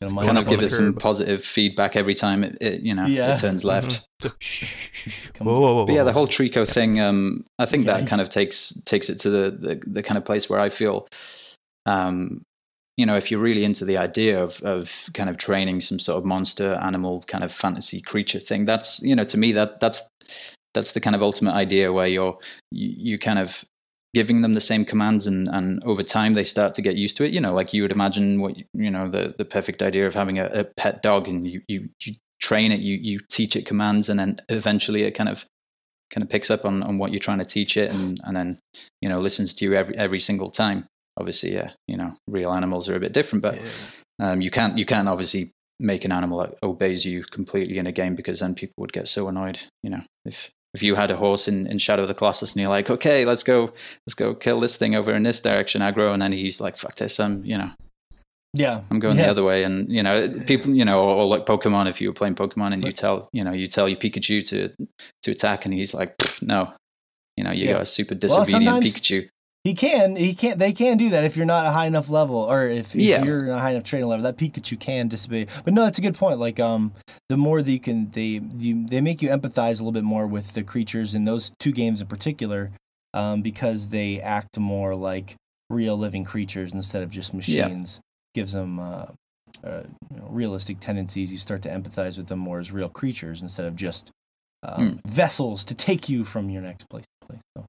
[0.08, 0.26] Tame the car.
[0.28, 2.82] gonna Going mind kind of give the it some positive feedback every time it, it
[2.82, 3.36] you know Yeah.
[3.36, 4.06] it turns left.
[4.22, 4.34] Mhm.
[4.40, 5.28] Shh, shh, shh, shh.
[5.32, 8.00] Comes- Whoa, whoa, whoa, But yeah, the whole Trico thing, um, I think Yeah.
[8.00, 10.70] that kind of takes takes it to the, the the kind of place where I
[10.70, 11.08] feel,
[11.86, 12.42] um,
[12.98, 16.18] you know, if you're really into the idea of of kind of training some sort
[16.18, 20.02] of monster animal kind of fantasy creature thing, that's you know to me that that's
[20.74, 22.38] that's the kind of ultimate idea where you're
[22.72, 23.64] you, you kind of
[24.14, 27.26] giving them the same commands and and over time they start to get used to
[27.26, 27.34] it.
[27.34, 30.40] You know like you would imagine what you, know the the perfect idea of having
[30.40, 34.10] a, a pet dog and you you you train it you you teach it commands
[34.10, 35.46] and then eventually it kind of
[36.12, 38.60] kind of picks up on on what you're trying to teach it and and then
[39.02, 40.86] you know listens to you every every single time.
[41.18, 43.60] Obviously yeah you know real animals are a bit different but
[44.20, 47.92] um you can't you can't obviously make an animal that obeys you completely in a
[47.92, 51.16] game because then people would get so annoyed you know if if you had a
[51.16, 53.72] horse in, in Shadow of the Colossus and you're like, okay, let's go,
[54.08, 56.96] let's go kill this thing over in this direction, aggro, and then he's like, fuck
[56.96, 57.70] this, I'm, you know,
[58.56, 59.24] yeah, I'm going yeah.
[59.26, 62.10] the other way, and you know, people, you know, or, or like Pokemon, if you
[62.10, 64.70] were playing Pokemon and you tell, you know, you tell your Pikachu to
[65.24, 66.72] to attack, and he's like, no,
[67.36, 67.74] you know, you Yeah.
[67.74, 69.30] got a super disobedient sometimes- Pikachu.
[69.64, 72.36] He can, he can, they can do that if you're not a high enough level,
[72.36, 73.24] or if, if Yeah.
[73.24, 74.24] you're a high enough training level.
[74.24, 75.48] That Pikachu can disobey.
[75.64, 76.38] But no, that's a good point.
[76.38, 76.92] Like, um,
[77.30, 80.28] the more that you can, they you, they make you empathize a little bit more
[80.28, 82.72] with the creatures in those two games in particular,
[83.14, 85.36] um, because they act more like
[85.70, 88.02] real living creatures instead of just machines.
[88.36, 88.42] Yeah.
[88.42, 89.06] Gives them uh,
[89.64, 91.32] uh, you know, realistic tendencies.
[91.32, 94.12] You start to empathize with them more as real creatures instead of just
[94.64, 97.42] um, vessels to take you from your next place to place.
[97.58, 97.66] So.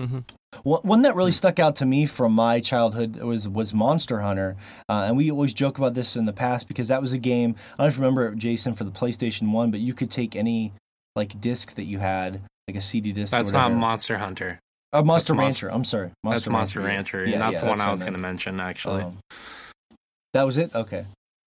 [0.00, 0.24] Mhm.
[0.64, 4.56] One one that really stuck out to me from my childhood was was Monster Hunter,
[4.88, 7.54] uh, and we always joke about this in the past because that was a game.
[7.74, 10.10] I don't know if you remember it, Jason for the PlayStation One, but you could
[10.10, 10.72] take any
[11.14, 13.30] like disc that you had, like a CD disc.
[13.32, 13.72] That's or not.
[13.72, 14.58] Monster Hunter.
[14.92, 15.76] Oh, Monster that's Monster- Rancher.
[15.76, 17.24] I'm sorry, that's Monster Rancher.
[17.26, 19.02] Yeah, and that's yeah, the one that's I was going to mention, actually.
[19.02, 19.18] Um,
[20.32, 20.74] that was it.
[20.74, 21.04] Okay.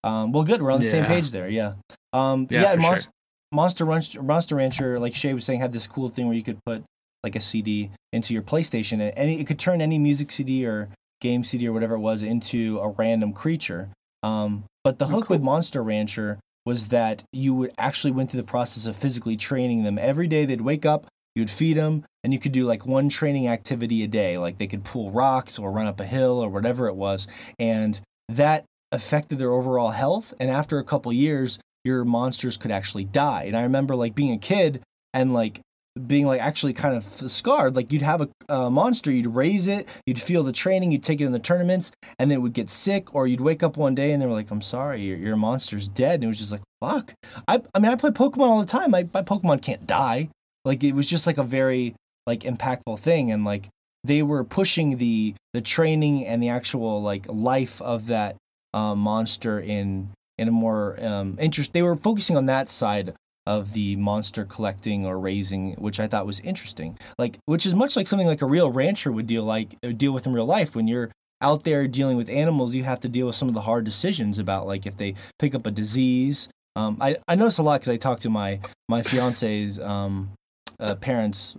[0.04, 0.62] Um, well, good.
[0.64, 1.48] We're on the same page there.
[1.48, 1.74] Yeah.
[2.14, 2.74] Um, Yeah, yeah.
[2.74, 3.12] for Monster, sure.
[3.54, 6.58] Monster Rancher, Monster Rancher, like Shay was saying, had this cool thing where you could
[6.66, 6.84] put
[7.24, 10.90] like a CD into your PlayStation, and any it could turn any music CD or
[11.22, 13.90] game CD or whatever it was into a random creature.
[14.24, 15.36] Um, but the Oh, hook cool.
[15.36, 19.84] with Monster Rancher was that you would actually went through the process of physically training
[19.84, 20.46] them every day.
[20.46, 24.08] They'd wake up, you'd feed them, and you could do like one training activity a
[24.08, 24.36] day.
[24.36, 27.28] Like they could pull rocks or run up a hill or whatever it was,
[27.60, 30.34] and that affected their overall health.
[30.40, 33.44] And after a couple years, your monsters could actually die.
[33.44, 34.82] And I remember like being a kid
[35.14, 35.62] and like
[36.08, 37.76] being like actually kind of scarred.
[37.76, 41.20] Like you'd have a, a monster, you'd raise it, you'd feel the training, you'd take
[41.20, 43.96] it in the tournaments, and then it would get sick, or you'd wake up one
[43.96, 46.52] day and they were like, "I'm sorry, your, your monster's dead." And it was just
[46.52, 47.14] like, "Fuck."
[47.48, 48.92] I I mean, I play Pokemon all the time.
[48.92, 50.30] My my Pokemon can't die.
[50.64, 53.68] Like it was just like a very like impactful thing, and like
[54.04, 58.38] they were pushing the the training and the actual like life of that
[58.74, 61.74] uh, monster in in a more um, interest.
[61.74, 63.14] They were focusing on that side
[63.46, 66.98] of the monster collecting or raising, which I thought was interesting.
[67.18, 70.12] Like, which is much like something like a real rancher would deal like uh, deal
[70.12, 70.76] with in real life.
[70.76, 73.62] When you're out there dealing with animals, you have to deal with some of the
[73.62, 76.50] hard decisions about like if they pick up a disease.
[76.76, 80.32] Um, I I notice a lot because I talk to my my fiance's um,
[80.80, 81.58] uh, parents.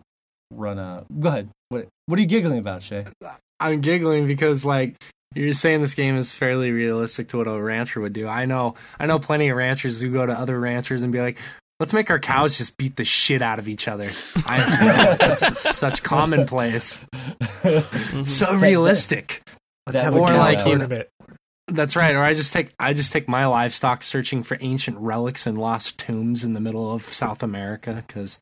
[0.51, 1.49] Run a go ahead.
[1.71, 3.07] What what are you giggling about, Shay?
[3.59, 4.97] I'm giggling because like
[5.35, 8.29] you're saying this game is fairly realistic to what a rancher would do.
[8.29, 11.39] I know I know plenty of ranchers who go to other ranchers and be like,
[11.83, 14.09] let's make our cows just beat the shit out of each other.
[14.47, 17.05] I, that's such commonplace.
[17.41, 18.29] Mhm.
[18.29, 19.43] So realistic.
[19.87, 21.03] Let's That have would a be cow like, you know-
[21.67, 22.15] That's right.
[22.15, 25.99] Or I just take I just take my livestock searching for ancient relics and lost
[25.99, 28.39] tombs in the middle of South America because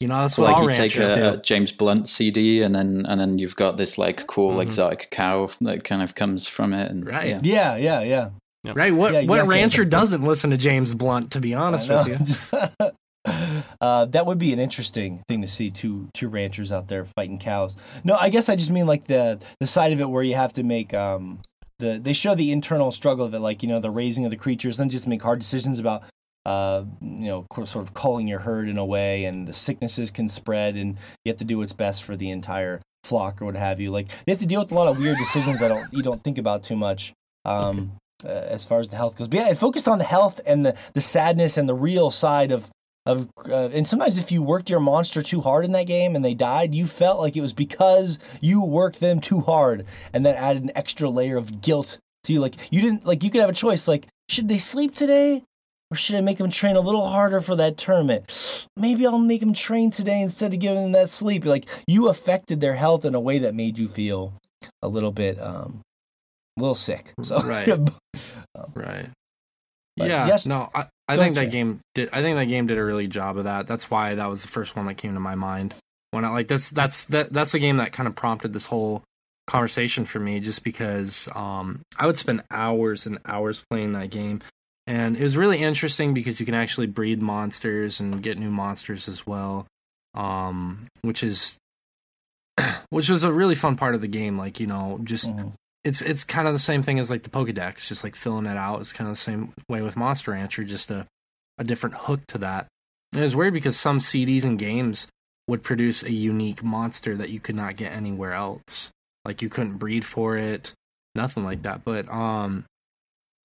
[0.00, 1.36] You know, that's So what like all you take ranchers a, a.
[1.42, 4.62] James Blunt CD, and then and then you've got this like cool Mhm.
[4.62, 6.90] exotic cow that kind of comes from it.
[6.90, 7.28] And, Right.
[7.28, 7.40] Yeah.
[7.42, 8.28] Yeah, yeah, yeah.
[8.74, 8.94] Right?
[8.94, 9.48] What Yeah, what exactly.
[9.48, 11.32] rancher doesn't listen to James Blunt?
[11.32, 12.08] To be honest with
[12.52, 12.90] you,
[13.80, 17.38] uh, that would be an interesting thing to see two two ranchers out there fighting
[17.38, 17.76] cows.
[18.04, 20.52] No, I guess I just mean like the the side of it where you have
[20.54, 21.40] to make um
[21.78, 24.36] the they show the internal struggle of it, like you know the raising of the
[24.36, 26.04] creatures, then just make hard decisions about
[26.44, 30.28] uh you know sort of calling your herd in a way, and the sicknesses can
[30.28, 33.80] spread, and you have to do what's best for the entire flock or what have
[33.80, 33.90] you.
[33.90, 36.22] Like they have to deal with a lot of weird decisions that don't you don't
[36.22, 37.12] think about too much.
[37.44, 37.92] Um,
[38.24, 39.28] uh, as far as the health goes.
[39.28, 42.52] But yeah, it focused on the health and the, the sadness and the real side
[42.52, 42.70] of
[43.06, 46.24] of uh, and sometimes if you worked your monster too hard in that game and
[46.24, 50.34] they died, you felt like it was because you worked them too hard, and that
[50.34, 52.40] added an extra layer of guilt to you.
[52.40, 53.86] Like you didn't like you could have a choice.
[53.86, 55.44] Like should they sleep today?
[55.88, 58.66] Or should I make them train a little harder for that tournament?
[58.76, 61.44] Maybe I'll make them train today instead of giving them that sleep.
[61.44, 64.34] Like you affected their health in a way that made you feel
[64.82, 65.80] a little bit, um,
[66.56, 67.12] a little sick.
[67.22, 67.68] So Right.
[68.74, 69.08] right?
[69.96, 72.10] But yeah, yes- no, I, I think that game did.
[72.12, 73.66] I think that game did a really job of that.
[73.66, 75.74] That's why that was the first one that came to my mind.
[76.10, 79.02] When I like that's that's that that's the game that kind of prompted this whole
[79.46, 84.40] conversation for me, just because um I would spend hours and hours playing that game,
[84.86, 89.08] and it was really interesting because you can actually breed monsters and get new monsters
[89.08, 89.66] as well,
[90.14, 91.56] um, which is
[92.90, 94.36] which was a really fun part of the game.
[94.38, 95.52] Like you know, just Mhm.
[95.86, 98.56] It's it's kind of the same thing as like the Pokedex, just like filling it
[98.56, 98.80] out.
[98.80, 101.06] It's kind of the same way with Monster Rancher, just a
[101.58, 102.66] a different hook to that.
[103.12, 105.06] And it was weird because some CDs and games
[105.46, 108.90] would produce a unique monster that you could not get anywhere else.
[109.24, 110.72] Like you couldn't breed for it,
[111.14, 111.84] nothing like that.
[111.84, 112.64] But um,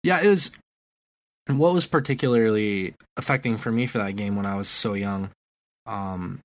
[0.01, 0.51] yeah, it was.
[1.45, 5.30] And what was particularly affecting for me for that game when I was so young,
[5.86, 6.39] um,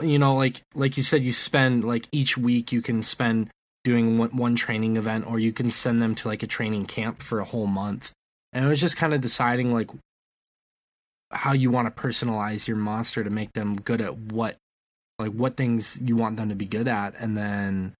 [0.00, 3.50] you know, like like you said, you spend like each week you can spend
[3.84, 7.22] doing one, one training event or you can send them to like a training camp
[7.22, 8.12] for a whole month.
[8.52, 9.90] And it was just kind of deciding like
[11.30, 14.56] how you want to personalize your monster to make them good at what
[15.18, 17.14] like what things you want them to be good at.
[17.18, 17.94] And then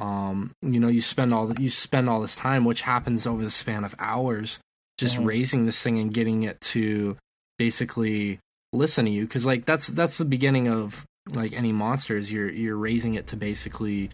[0.00, 3.50] um you know you spend all you spend all this time which happens over the
[3.50, 4.58] span of hours
[4.98, 5.26] just Mhm.
[5.26, 7.16] raising this thing and getting it to
[7.58, 8.40] basically
[8.72, 9.22] listen to you.
[9.22, 12.32] Because like that's that's the beginning of like any monsters.
[12.32, 14.10] You're you're raising it to basically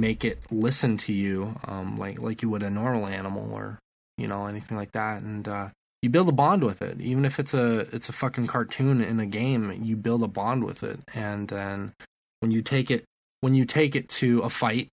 [0.00, 3.78] make it listen to you um like like you would a normal animal or
[4.18, 5.22] you know anything like that.
[5.22, 5.68] And uh
[6.02, 7.00] you build a bond with it.
[7.00, 10.64] Even if it's a it's a fucking cartoon in a game you build a bond
[10.64, 11.00] with it.
[11.14, 11.94] And then
[12.40, 13.04] when you take it
[13.40, 14.88] when you take it to a fight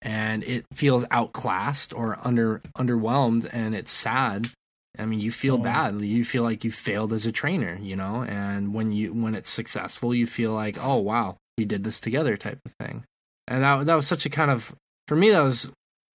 [0.00, 4.50] and it feels outclassed or under underwhelmed and it's sad
[4.98, 5.62] i mean you feel Mhm.
[5.62, 6.00] bad.
[6.02, 8.22] You feel like you failed as a trainer you know?
[8.24, 12.36] And when you when it's successful you feel like oh wow we did this together
[12.36, 13.04] type of thing
[13.48, 14.74] and that that was such a kind of
[15.08, 15.70] for me that was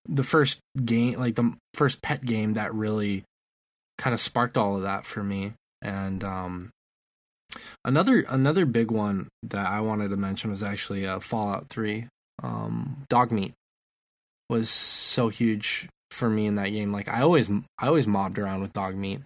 [0.08, 3.24] the first game like the first pet game that really
[3.98, 5.54] kind of sparked all of that for me.
[5.82, 6.70] And um
[7.84, 12.08] another another big one that i wanted to mention was actually uh, fallout 3
[12.44, 13.54] um dog meat
[14.50, 16.92] was so huge for me in that game.
[16.92, 19.22] Like i always i always mobbed around with dog meat.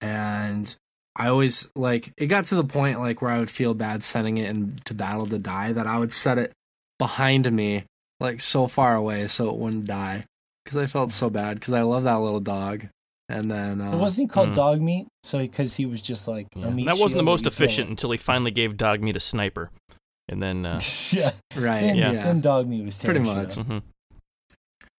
[0.00, 0.74] And
[1.16, 4.38] i always like it got to the point like where i would feel bad sending
[4.38, 6.52] it into battle to die that i would set it
[7.04, 7.84] behind me
[8.20, 10.24] like so far away so it wouldn't die
[10.64, 12.86] because i felt so bad because i love that little dog
[13.28, 14.54] and then uh, wasn't he called Mm.
[14.54, 15.06] dog meat?
[15.22, 16.66] So because he was just like Yeah.
[16.66, 17.64] a meat That wasn't the most that you kill.
[17.66, 19.70] efficient until he finally gave dog meat a sniper,
[20.28, 23.54] and then uh, yeah, right then, yeah, then dog meat was Pretty much.
[23.54, 23.66] shit up.
[23.66, 23.82] mhm.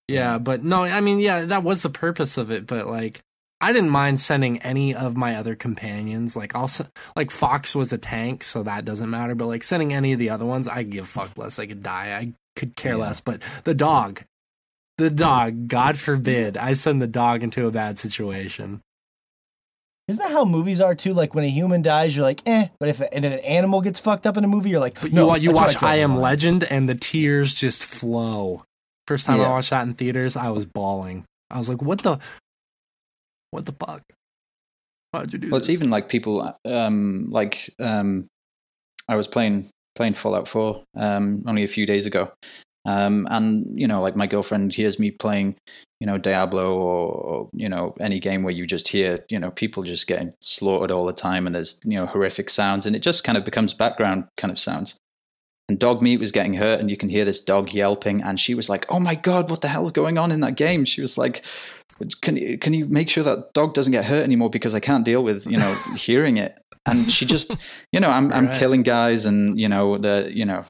[0.07, 2.65] Yeah, but no, I mean, yeah, that was the purpose of it.
[2.67, 3.21] But like,
[3.65, 6.35] I didn't mind sending any of my other companions.
[6.35, 6.69] Like, I'll
[7.15, 9.33] like Fawkes was a tank, so that doesn't matter.
[9.33, 11.57] But like sending any of the other ones, I give fuck less.
[11.57, 12.15] I could die.
[12.15, 12.99] I could care Yeah.
[12.99, 13.21] less.
[13.21, 14.21] But the dog,
[14.99, 18.81] the dog, God forbid, I send the dog into a bad situation.
[20.07, 21.15] Isn't that how movies are too?
[21.15, 22.67] Like when a human dies, you're like, eh.
[22.79, 25.33] But if, and an animal gets fucked up in a movie, you're like, no.
[25.33, 26.17] you, you watch draw I Am.
[26.17, 28.63] Legend, and the tears just flow.
[29.07, 31.25] First time I watched that in theaters, I was bawling.
[31.49, 32.19] I was like, "What the,
[33.55, 34.03] what the fuck?
[35.11, 38.27] Why'd you do Well, it's even like people um like um
[39.07, 42.31] I was playing playing Fallout 4 um only a few days ago.
[42.85, 45.55] Um and you know like my girlfriend hears me playing
[46.01, 49.51] you know Diablo or, or you know any game where you just hear you know
[49.51, 52.99] people just getting slaughtered all the time and there's you know horrific sounds and it
[52.99, 54.95] just kind of becomes background kind of sounds.
[55.67, 58.69] And Dogmeat was getting hurt and you can hear this dog yelping and she was
[58.69, 61.43] like, "Oh my god, what the hell's going on in that game?" She was like
[62.21, 65.05] can you can you make sure that dog doesn't get hurt anymore because I can't
[65.05, 67.57] deal with you know hearing it and she just,
[67.91, 68.59] you know, I'm I'm Right.
[68.59, 70.65] killing guys, and you know the you know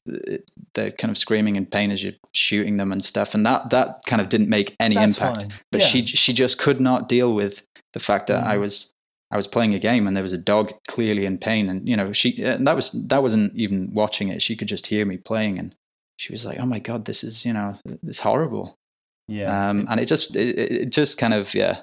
[0.74, 4.00] they're kind of screaming in pain as you're shooting them and stuff, and that that
[4.06, 5.42] kind of didn't make any That's impact.
[5.44, 5.54] fine.
[5.74, 5.88] But Yeah.
[5.88, 8.62] she she just could not deal with the fact that I Mhm.
[8.62, 8.94] was
[9.32, 11.96] I was playing a game and there was a dog clearly in pain, and you
[11.98, 14.42] know she and that was that wasn't even watching it.
[14.42, 15.76] She could just hear me playing, and
[16.18, 18.76] she was like, "Oh my god, this is you know it's horrible."
[19.28, 19.70] Yeah.
[19.70, 21.82] Um, and it just it, it just kind of yeah.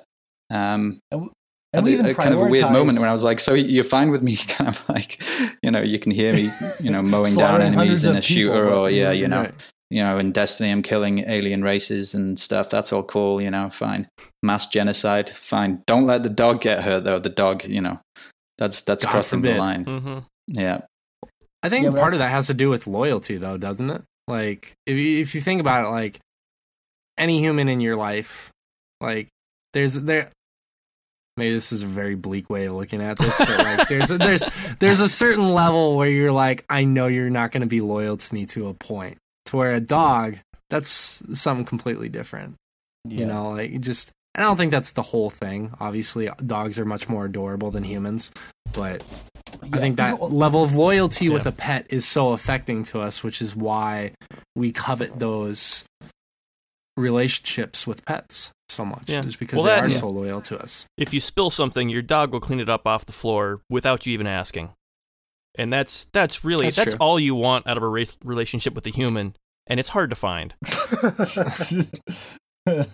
[0.51, 3.41] Um, and we a- even a kind of a weird moment when I was like,
[3.41, 5.23] "So you're fine with me?" Kind of like,
[5.63, 6.51] you know, you can hear me,
[6.81, 9.55] you know, mowing down enemies in a shooter, people, but- or yeah, you know, Right.
[9.93, 12.71] You know, in Destiny, I'm killing alien races and stuff.
[12.71, 14.09] That's all cool, you know, fine.
[14.43, 15.83] Mass genocide, fine.
[15.87, 17.19] Don't let the dog get hurt though.
[17.19, 18.01] The dog, you know,
[18.59, 19.61] that's that's God crossing the forbid.
[19.61, 19.85] line.
[19.85, 20.83] hmm Yeah,
[21.63, 24.03] I think Yeah, part I- of that has to do with loyalty, though, doesn't it?
[24.29, 26.21] Like, if you, if you think about it, like
[27.19, 28.51] any human in your life,
[29.01, 29.29] like
[29.75, 30.31] there's there.
[31.37, 34.19] Maybe this is a very bleak way of looking at this, but like there's a,
[34.19, 34.45] there's
[34.81, 38.19] there's a certain level where you're like, I know you're not going to be loyal
[38.19, 39.17] to me to a point.
[39.53, 40.39] To where a dog,
[40.71, 42.57] that's something completely different.
[43.05, 43.19] Yeah.
[43.21, 44.11] You know, like just.
[44.35, 45.75] I don't think that's the whole thing.
[45.79, 48.31] Obviously, dogs are much more adorable than humans,
[48.73, 49.05] but
[49.71, 53.43] I think that level of loyalty with a pet is so affecting to us, which
[53.43, 54.13] is why
[54.57, 55.85] we covet those
[56.97, 59.05] relationships with pets so much.
[59.07, 59.21] Yeah.
[59.21, 59.99] Is because Well, they that- are Yeah.
[60.01, 60.87] so loyal to us.
[60.97, 64.15] If you spill something, your dog will clean it up off the floor without you
[64.15, 64.71] even asking.
[65.57, 68.87] And that's that's really That's that's, all you want out of a re- relationship with
[68.87, 69.37] a human,
[69.67, 70.55] and it's hard to find.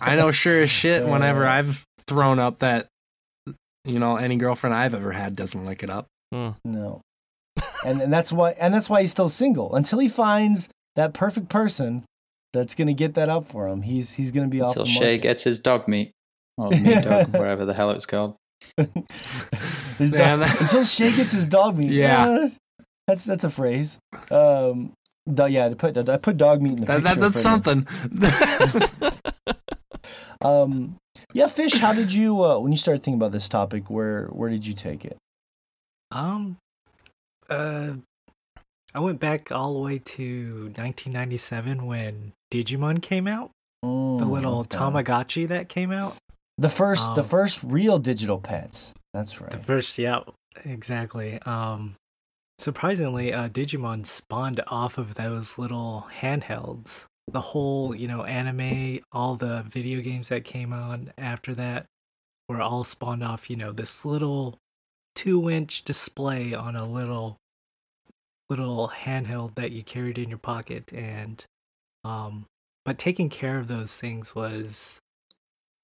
[0.00, 1.52] I know sure as shit whenever Uh.
[1.52, 2.88] I've thrown up that
[3.84, 6.06] you know any girlfriend I've ever had doesn't lick it up.
[6.32, 6.50] Hmm.
[6.64, 7.00] No.
[7.84, 11.48] And and that's why and that's why he's still single until he finds that perfect
[11.48, 12.04] person
[12.52, 13.82] that's gonna get that up for him.
[13.82, 15.18] He's he's gonna be off until Shay market.
[15.22, 16.10] gets his Dogmeat
[16.56, 18.34] or meat dog, wherever the hell it's called.
[18.76, 21.90] his Man, dog, that- until Shay gets his Dogmeat.
[21.92, 22.48] Yeah.
[23.06, 23.98] that's that's a phrase.
[24.30, 24.92] Um,
[25.34, 27.86] do- yeah, to put I put Dogmeat in the That, that picture that's something.
[30.40, 30.96] Um,
[31.32, 31.78] yeah, fish.
[31.78, 33.90] How did you uh, when you started thinking about this topic?
[33.90, 35.16] Where where did you take it?
[36.12, 36.58] Um,
[37.50, 37.94] uh,
[38.94, 43.50] I went back all the way to 1997 when Digimon came out.
[43.82, 44.78] The Mm, little okay.
[44.78, 46.14] Tamagotchi that came out.
[46.56, 48.94] The first the Um, first real digital pets.
[49.12, 49.50] That's right.
[49.50, 50.20] The first, yeah,
[50.64, 51.40] exactly.
[51.42, 51.96] Um,
[52.58, 57.06] surprisingly, uh, Digimon spawned off of those little handhelds.
[57.30, 61.86] The whole, you know, anime, all the video games that came on after that
[62.48, 64.58] were all spawned off, you know, this little
[65.14, 67.38] two inch display on a little
[68.48, 71.44] little handheld that you carried in your pocket and
[72.04, 72.46] um
[72.84, 75.00] but taking care of those things was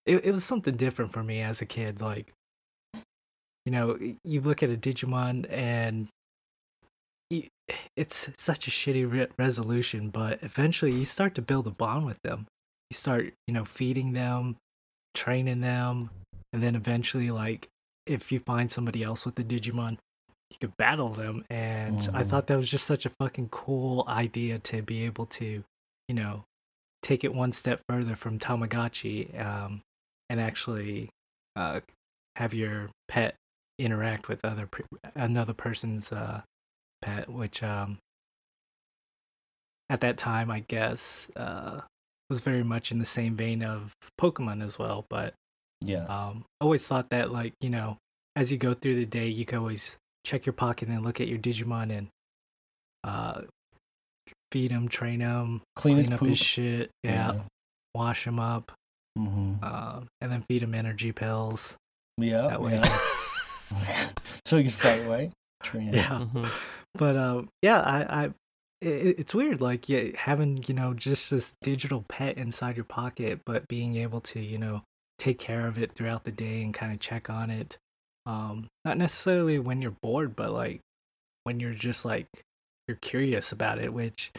[0.07, 2.33] it, it was something different for me as a kid like
[3.67, 6.07] you know you look at a digimon and
[7.97, 12.19] it's such a shitty re- resolution but eventually you start to build a bond with
[12.23, 12.47] them
[12.91, 14.57] you start you know feeding them
[15.15, 16.11] training them
[16.53, 17.69] and then eventually like
[18.07, 19.97] if you find somebody else with the digimon
[20.51, 22.29] you could battle them and i Mhm.
[22.29, 25.65] thought that was just such a fucking cool idea to be able to
[26.09, 26.45] you know
[27.03, 29.83] take it one step further from tamagotchi um,
[30.29, 31.09] and actually
[31.57, 31.81] uh,
[32.37, 33.37] have your pet
[33.79, 34.69] interact with other
[35.15, 36.43] another person's uh,
[37.05, 37.99] pet which um,
[39.91, 41.81] at that time i guess uh,
[42.31, 45.35] was very much in the same vein of pokemon as well but
[45.83, 46.05] Yeah.
[46.07, 47.99] um, I always thought that like you know,
[48.37, 51.29] as you go through the day, you can always check your pocket and look at
[51.29, 52.07] your Digimon and
[53.05, 53.43] uh,
[54.51, 56.29] feed him, train him, Clean its clean up poop.
[56.31, 57.43] his shit, yeah,
[57.95, 58.73] wash him up,
[59.19, 59.63] Mm-hmm.
[59.63, 61.77] uh, and then feed him energy pills.
[62.19, 62.49] Yeah.
[62.49, 62.81] that way.
[62.81, 64.09] yeah.
[64.47, 65.31] so he can fight away.
[65.63, 65.95] Train it.
[66.01, 66.49] Yeah, Mhm.
[66.95, 68.25] But um, yeah, I, I
[68.81, 73.41] it, it's weird like yeah, having you know just this digital pet inside your pocket,
[73.45, 74.83] but being able to you know
[75.19, 77.79] take care of it throughout the day and kind of check on it.
[78.27, 80.81] Um, not necessarily when you're bored, but like
[81.45, 82.27] when you're just like
[82.89, 84.33] you're curious about it, which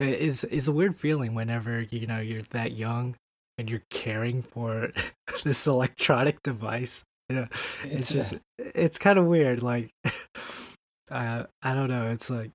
[0.00, 3.16] is is a weird feeling whenever you know you're that young
[3.58, 4.92] and you're caring for
[5.44, 7.04] this electronic device.
[7.28, 7.46] You know,
[7.84, 9.62] it's, uh, just it's kind of weird.
[9.62, 9.90] Like,
[11.10, 12.10] uh, I don't know.
[12.10, 12.50] It's like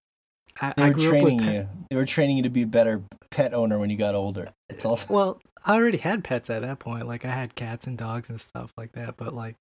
[0.62, 1.70] I, they I were grew up training with pet- you.
[1.90, 4.50] They were training you to be a better pet owner when you got older.
[4.70, 7.08] It's also Well, I already had pets at that point.
[7.08, 9.18] Like I had cats and dogs and stuff like that.
[9.18, 9.56] But like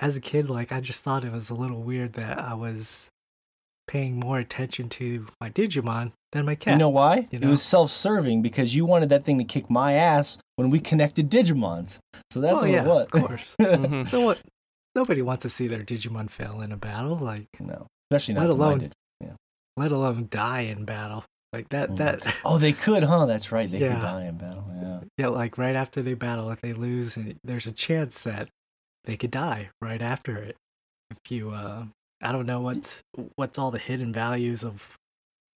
[0.00, 3.08] as a kid, like I just thought it was a little weird that I was
[3.86, 6.72] paying more attention to my Digimon than my cat.
[6.74, 7.28] You know why?
[7.30, 10.80] you It was self-serving because you wanted that thing to kick my ass when we
[10.80, 11.98] connected Digimons.
[12.32, 13.06] So that's oh, what yeah, it was.
[13.06, 13.56] of course.
[13.60, 14.08] Mhm.
[14.08, 14.40] So what?
[14.96, 18.50] nobody wants to see their Digimon fail in a battle, like No, especially not Let
[18.54, 18.92] alone- Dig-
[19.78, 21.24] let alone die in battle.
[21.52, 21.96] Like that Mm.
[21.98, 23.26] that Oh, they could, huh?
[23.26, 23.70] That's right.
[23.70, 23.94] They Yeah.
[23.94, 24.64] could die in battle.
[24.80, 25.00] Yeah.
[25.18, 28.48] yeah, like right after they battle, if they lose, and there's a chance that
[29.04, 30.56] they could die right after it.
[31.10, 31.84] If you, uh,
[32.22, 33.02] I don't know what's
[33.36, 34.96] what's all the hidden values of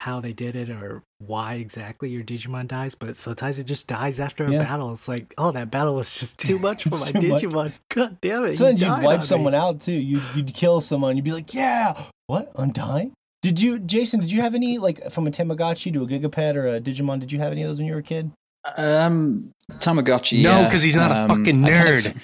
[0.02, 4.20] how they did it or why exactly your Digimon dies, but sometimes it just dies
[4.20, 4.64] after a Yeah.
[4.64, 4.91] battle.
[4.93, 7.41] It's like, oh, that battle was just too much for my Too much.
[7.43, 7.74] Digimon.
[7.89, 8.54] God damn it!
[8.54, 9.60] Sometimes you you'd wipe someone me.
[9.60, 9.93] out too.
[9.93, 11.16] You'd, you'd kill someone.
[11.16, 12.52] You'd be like, yeah, what?
[12.56, 13.12] Undying?
[13.42, 16.68] Did you, Jason, did you have any, like, from a Tamagotchi to a Gigapet or
[16.68, 17.20] a Digimon?
[17.20, 18.32] Did you have any of those when you were a kid?
[18.78, 20.44] Um, Tamagotchi.
[20.44, 20.70] No, yeah.
[20.70, 22.22] 'cause he's not a Um, fucking nerd.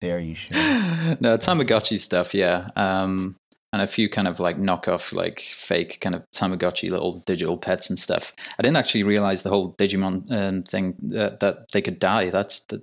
[0.00, 0.52] There you, should.
[1.20, 2.68] no, Tamagotchi stuff, yeah.
[2.76, 3.36] Um,
[3.74, 7.90] and a few kind of like knockoff, like fake kind of Tamagotchi little digital pets
[7.90, 8.32] and stuff.
[8.58, 12.30] I didn't actually realize the whole Digimon um, thing that, that they could die.
[12.30, 12.80] That's the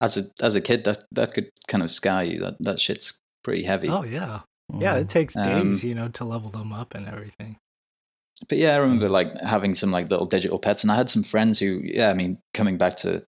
[0.00, 2.38] as a as a kid that that could kind of scare you.
[2.38, 3.88] That that shit's pretty heavy.
[3.88, 4.40] Oh yeah,
[4.80, 4.96] yeah.
[4.96, 7.56] It takes Um, days, you know, to level them up and everything.
[8.48, 11.22] But yeah, I remember like having some like little digital pets, and I had some
[11.22, 13.24] friends who, yeah, I mean, coming back to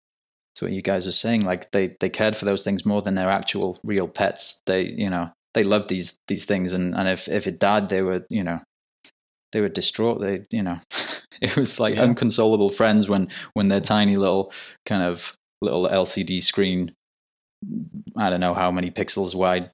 [0.56, 3.14] to what you guys are saying, like they they cared for those things more than
[3.14, 4.60] their actual real pets.
[4.66, 8.02] They, you know, they loved these these things, and and if if it died, they
[8.02, 8.60] were, you know,
[9.52, 10.20] they were distraught.
[10.20, 10.78] They, you know,
[11.40, 12.02] it was like Yeah.
[12.04, 14.52] unconsolable friends when when their tiny little
[14.86, 16.92] kind of little LCD screen,
[18.16, 19.70] I don't know how many pixels wide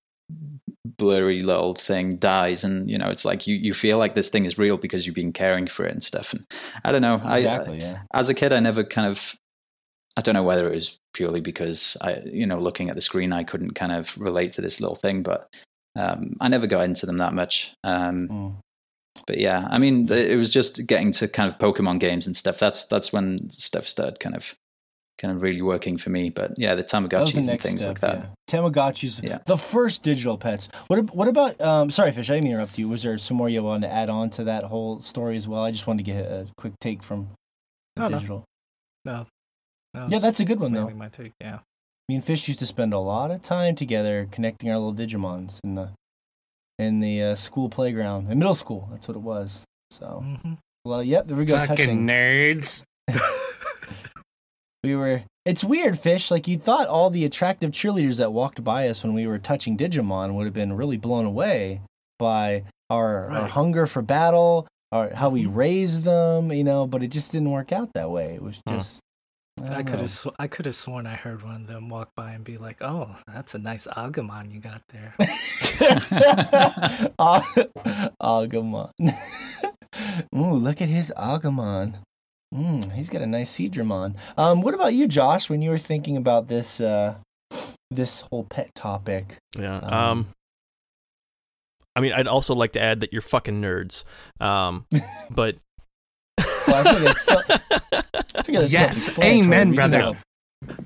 [0.97, 4.45] blurry little thing dies and you know it's like you you feel like this thing
[4.45, 6.45] is real because you've been caring for it and stuff and
[6.85, 7.99] i don't know I, yeah.
[8.15, 9.35] as a kid i never kind of
[10.17, 13.33] i don't know whether it was purely because i you know looking at the screen
[13.33, 15.49] i couldn't kind of relate to this little thing but
[15.97, 18.55] um, i never got into them that much um, Mm.
[19.27, 22.59] but yeah i mean it was just getting to kind of pokemon games and stuff
[22.59, 24.55] that's that's when stuff started kind of
[25.21, 27.89] kind of really working for me but yeah the tamagotchis the and things step.
[27.89, 28.27] like that Yeah.
[28.51, 29.39] Tamagotchis, Yeah.
[29.47, 30.69] the first digital pets.
[30.89, 31.61] What what about?
[31.61, 32.89] Um, sorry, Fish, I didn't interrupt you.
[32.89, 35.63] Was there some more you wanted to add on to that whole story as well?
[35.63, 37.29] I just wanted to get a quick take from
[37.95, 38.17] the No, no.
[38.17, 38.45] digital.
[39.05, 39.27] No,
[39.95, 40.81] no Yeah, that's a good one though.
[40.87, 41.31] mainly my take.
[41.41, 41.61] Yeah.
[42.09, 45.61] Me and Fish used to spend a lot of time together connecting our little Digimons
[45.63, 45.91] in the
[46.81, 48.89] in the uh, school playground in middle school.
[48.91, 49.65] That's what it was.
[49.93, 50.55] So hmm
[50.85, 51.01] a lot.
[51.03, 51.57] Of, yep, there we go.
[51.59, 52.07] Fucking touching.
[52.09, 52.83] nerds.
[54.83, 55.23] We were.
[55.45, 56.31] It's weird, Fish.
[56.31, 59.77] Like you thought, all the attractive cheerleaders that walked by us when we were touching
[59.77, 61.81] Digimon would have been really blown away
[62.19, 65.55] by our our hunger for battle, our how we Mhm.
[65.57, 66.53] raised them.
[66.53, 68.35] You know, but it just didn't work out that way.
[68.35, 69.01] It was just.
[69.63, 72.11] I, I could have sw- I could have sworn I heard one of them walk
[72.17, 75.15] by and be like, "Oh, that's a nice Agumon you got there."
[77.19, 77.71] Ag-
[78.23, 78.91] Agumon.
[80.35, 81.97] Ooh, look at his Agumon.
[82.55, 84.17] Mm, he's got a nice Seadramon.
[84.37, 85.49] Um, what about you, Josh?
[85.49, 87.17] When you were thinking about this, uh,
[87.91, 89.77] this whole pet topic, Yeah.
[89.79, 90.27] Um, Um,
[91.97, 94.05] I mean, I'd also like to add that you're fucking nerds.
[94.41, 94.87] Um,
[95.31, 95.57] but
[96.67, 97.43] Well, I think it's so-
[98.35, 99.39] I figure that's Yes, self-explanatory.
[99.45, 99.99] amen, brother.
[100.01, 100.21] have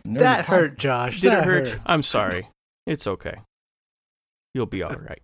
[0.04, 1.20] that pod- hurt, Josh.
[1.20, 1.78] did that it hurt?
[1.86, 2.48] I'm sorry.
[2.86, 3.36] It's okay.
[4.54, 5.20] You'll be all right.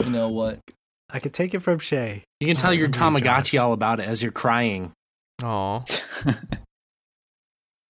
[0.00, 0.58] You know what?
[1.14, 2.24] I could take it from Shay.
[2.40, 4.92] You can tell Oh, your Tamagotchi all about it as you're crying.
[5.42, 5.82] Aw.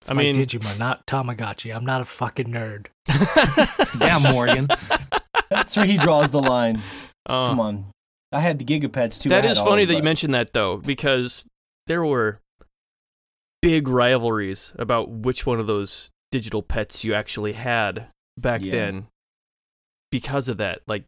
[0.01, 1.75] It's I my mean- Digimon, not Tamagotchi.
[1.75, 2.87] I'm not a fucking nerd.
[3.99, 4.67] Yeah, Morgan.
[5.49, 6.83] That's where he draws the line.
[7.27, 7.85] Uh, Come on.
[8.31, 9.29] I had the Gigapets too.
[9.29, 11.47] I That had is all funny of that you mentioned that though, because
[11.87, 12.39] there were
[13.63, 18.07] big rivalries about which one of those digital pets you actually had
[18.37, 18.71] back Yeah.
[18.73, 19.07] then.
[20.11, 21.05] Because of that, like,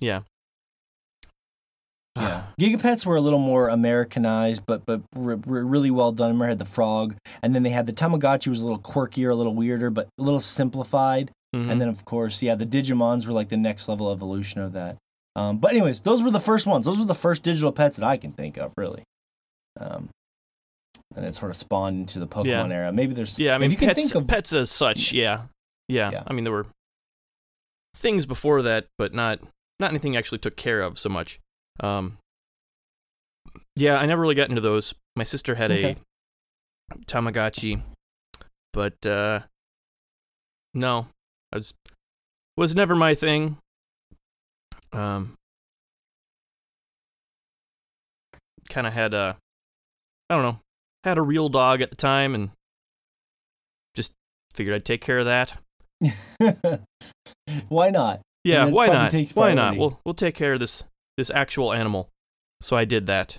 [0.00, 0.26] yeah, but-
[2.20, 6.28] Yeah, Gigapets were a little more Americanized, but but were, were really well done.
[6.28, 9.30] Remember, I had the frog, and then they had the Tamagotchi was a little quirkier,
[9.30, 11.30] a little weirder, but a little simplified.
[11.54, 11.70] Mhm.
[11.70, 14.96] And then, of course, yeah, the Digimons were like the next level evolution of that.
[15.34, 16.84] Um, but anyways, those were the first ones.
[16.84, 19.02] Those were the first digital pets that I can think of, really.
[19.80, 20.08] Um,
[21.16, 22.74] and it sort of spawned into the Pokemon Yeah.
[22.76, 22.92] era.
[22.92, 23.54] Maybe there's yeah.
[23.54, 25.42] I mean, if you can think of pets as such, yeah.
[25.88, 26.22] yeah, Yeah.
[26.26, 26.66] I mean, there were
[27.94, 29.40] things before that, but not
[29.80, 31.38] not anything actually took care of so much.
[31.80, 32.18] Um,
[33.76, 34.94] yeah, I never really got into those.
[35.14, 35.96] My sister had Okay.
[36.90, 37.82] a Tamagotchi,
[38.72, 39.40] but uh,
[40.74, 41.08] no,
[41.52, 41.74] I was
[42.56, 43.58] was never my thing.
[44.92, 45.34] Um,
[48.68, 49.36] kind of had a,
[50.28, 50.60] I don't know,
[51.04, 52.50] had a real dog at the time, and
[53.94, 54.12] just
[54.52, 55.54] figured I'd take care of that.
[57.68, 58.20] why not?
[58.44, 59.14] Yeah, that why not?
[59.34, 59.76] Why not?
[59.76, 60.84] We'll we'll take care of this
[61.18, 62.08] this actual animal.
[62.62, 63.38] So I did that.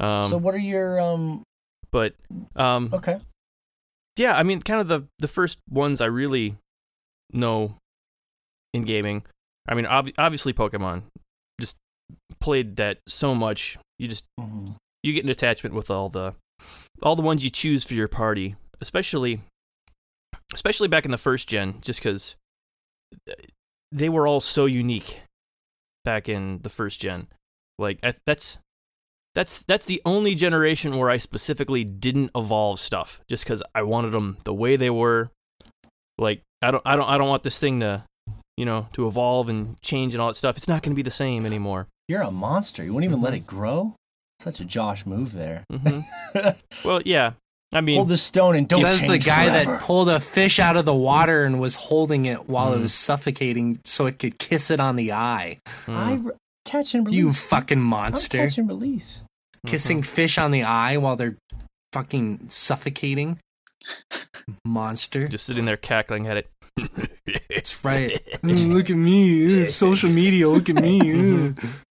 [0.00, 1.42] Um, so what are your um?
[1.92, 2.14] but
[2.56, 3.20] um, Okay,
[4.16, 6.56] yeah, I mean, kind of the the first ones I really
[7.32, 7.76] know
[8.74, 9.22] in gaming.
[9.68, 11.02] I mean, ob- obviously Pokemon.
[11.60, 11.76] Just
[12.40, 13.78] played that so much.
[13.98, 14.76] You just Mhm.
[15.02, 16.34] you get an attachment with all the
[17.02, 19.42] all the ones you choose for your party, especially
[20.54, 22.36] especially back in the first gen, just because
[23.92, 25.20] they were all so unique
[26.08, 27.26] back in the first gen.
[27.78, 28.56] Like I, that's
[29.34, 34.12] that's that's the only generation where I specifically didn't evolve stuff, just because I wanted
[34.12, 35.30] them the way they were.
[36.16, 38.04] Like I don't I don't I don't want this thing to
[38.56, 40.56] you know to evolve and change and all that stuff.
[40.56, 41.88] It's not going to be the same anymore.
[42.08, 42.82] You're a monster.
[42.82, 43.36] You won't even let Mhm.
[43.36, 43.94] it grow.
[44.40, 45.64] Such a Josh move there.
[45.70, 46.00] hmm
[46.84, 47.32] well, yeah.
[47.72, 49.70] I mean, Hold the stone and don't Says the guy forever.
[49.72, 52.82] that pulled a fish out of the water and was holding it while it Mm.
[52.82, 55.58] was suffocating so it could kiss it on the eye.
[55.86, 56.32] mm, I re-
[56.64, 57.18] catch and release.
[57.18, 58.38] You fucking I'm monster.
[58.38, 59.20] catch and release.
[59.66, 61.36] Kissing fish on the eye while they're
[61.92, 63.38] fucking suffocating.
[64.64, 65.28] Monster.
[65.28, 66.48] just sitting there cackling at it.
[67.50, 68.22] That's right.
[68.42, 69.64] Mm, look at me.
[69.64, 70.48] Mm, Social media.
[70.48, 71.54] Look at me.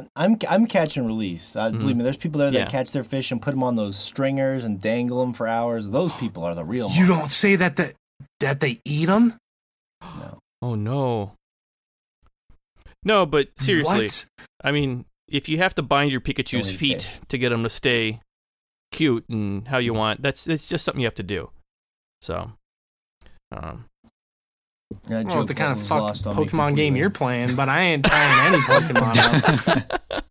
[0.00, 0.08] Mm.
[0.16, 1.54] I'm I'm, I'm catch and release.
[1.56, 1.98] Uh, Believe Mhm.
[1.98, 2.66] me, there's people there that Yeah.
[2.66, 5.90] catch their fish and put them on those stringers and dangle them for hours.
[5.90, 6.90] Those people are the real.
[6.90, 7.18] You monsters.
[7.18, 7.94] don't say that that
[8.40, 9.38] that they eat them.
[10.02, 10.38] No.
[10.62, 11.32] Oh no.
[13.04, 14.24] No, but seriously, What?
[14.62, 17.18] I mean, if you have to bind your Pikachu's feet fish.
[17.28, 18.20] to get them to stay
[18.92, 21.50] cute and how you want, that's it's just something you have to do.
[22.20, 22.52] So,
[23.50, 23.86] um,
[25.08, 27.54] That Well, joke the kind of was fuck lost on me Pokemon game you're playing,
[27.56, 30.22] but I ain't tying any Pokemon up.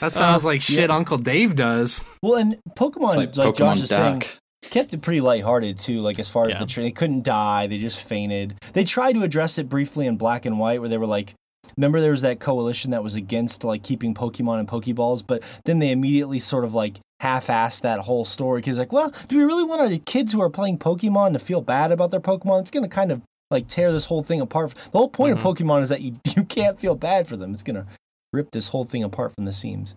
[0.00, 0.96] That sounds Uh, like shit yeah.
[0.96, 2.00] Uncle Dave does.
[2.22, 4.22] Well, and Pokemon, It's like, like Josh Pokemon is saying,
[4.70, 6.00] kept it pretty lighthearted too.
[6.00, 6.58] Like as far as Yeah.
[6.60, 8.54] the train, they couldn't die; they just fainted.
[8.72, 11.34] They tried to address it briefly in Black and White, where they were like,
[11.76, 15.78] remember there was that coalition that was against like keeping Pokemon and Pokeballs, but then
[15.78, 19.62] they immediately sort of like half-assed that whole story because like, well, do we really
[19.62, 22.60] want our kids who are playing Pokemon to feel bad about their Pokemon?
[22.62, 23.22] It's going to kind of
[23.52, 24.74] like tear this whole thing apart.
[24.74, 25.38] The whole point Mhm.
[25.38, 27.52] of Pokemon is that you you can't feel bad for them.
[27.54, 27.86] It's to
[28.32, 29.94] rip this whole thing apart from the seams.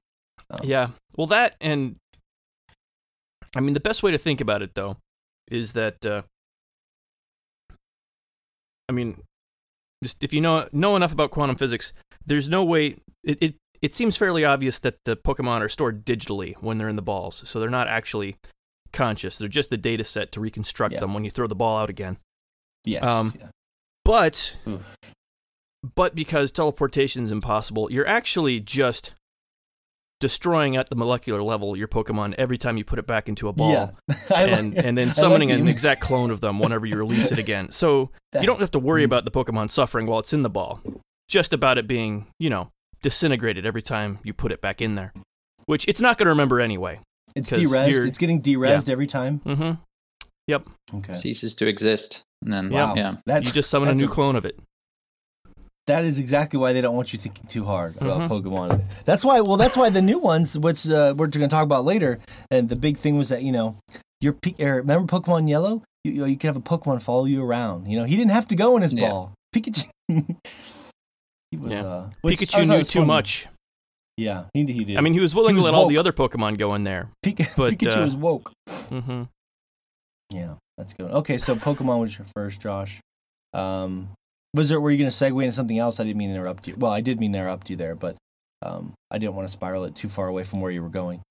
[0.63, 0.89] yeah.
[1.17, 1.95] Well, that and
[3.55, 4.97] I mean, the best way to think about it though
[5.49, 6.21] is that uh,
[8.89, 9.21] I mean,
[10.03, 11.93] just if you know know enough about quantum physics,
[12.25, 13.37] there's no way it.
[13.41, 17.01] it it seems fairly obvious that the Pokemon are stored digitally when they're in the
[17.03, 18.35] balls, so they're not actually
[18.93, 19.37] conscious.
[19.37, 21.01] They're just the data set to reconstruct Yeah.
[21.01, 22.17] them when you throw the ball out again.
[22.85, 23.03] Yes.
[23.03, 23.47] Um, yeah.
[24.03, 24.95] But Oof.
[25.95, 29.13] but because teleportation is impossible, you're actually just
[30.21, 33.53] destroying at the molecular level your Pokemon every time you put it back into a
[33.53, 33.71] ball.
[33.71, 33.89] Yeah.
[34.35, 37.31] I like- And, and then summoning the an exact clone of them whenever you release
[37.31, 37.71] it again.
[37.71, 39.05] So that- you don't have to worry Mhm.
[39.05, 40.81] about the Pokemon suffering while it's in the ball.
[41.27, 42.69] Just about it being, you know,
[43.01, 45.11] disintegrated every time you put it back in there.
[45.65, 46.99] Which it's not going to remember anyway.
[47.35, 48.05] It's 'cause derezzed.
[48.07, 49.39] It's getting derezzed every time.
[49.45, 49.81] Mm-hmm.
[50.47, 50.67] Yep.
[50.95, 51.13] Okay.
[51.13, 52.21] Ceases to exist.
[52.45, 52.93] And then, Wow.
[52.95, 53.15] yeah.
[53.25, 54.57] That's You just summon a new a- clone of it.
[55.87, 58.29] that is exactly why they don't want you thinking too hard about Mhm.
[58.29, 58.83] Pokemon.
[59.05, 59.41] That's why.
[59.41, 62.19] Well, that's why the new ones, which uh, we're going to talk about later,
[62.49, 63.75] and the big thing was that you know,
[64.21, 65.83] your P- er, remember Pokemon Yellow?
[66.03, 67.87] You, you, know, you could have a Pokemon follow you around.
[67.87, 69.09] You know, he didn't have to go in his Yeah.
[69.09, 69.33] ball.
[69.55, 69.85] Pikachu.
[71.51, 71.71] he was.
[71.71, 71.83] Yeah.
[71.85, 73.07] Uh, which Pikachu always knew too funny.
[73.07, 73.47] much.
[74.17, 74.97] Yeah, he, he did.
[74.97, 76.83] I mean, he was willing He to was let all the other Pokemon go in
[76.83, 77.09] there.
[77.23, 78.51] Pika- but, Pikachu uh, was woke.
[78.69, 79.23] Mm-hmm.
[80.31, 81.11] Yeah, that's good.
[81.11, 82.99] Okay, so Pokemon was your first, Josh.
[83.53, 84.09] Um,
[84.53, 84.79] was there?
[84.81, 85.99] Were you going to segue into something else?
[85.99, 86.75] I didn't mean to interrupt you.
[86.77, 88.15] Well, I did mean to interrupt you there, but
[88.61, 91.21] um, I didn't want to spiral it too far away from where you were going.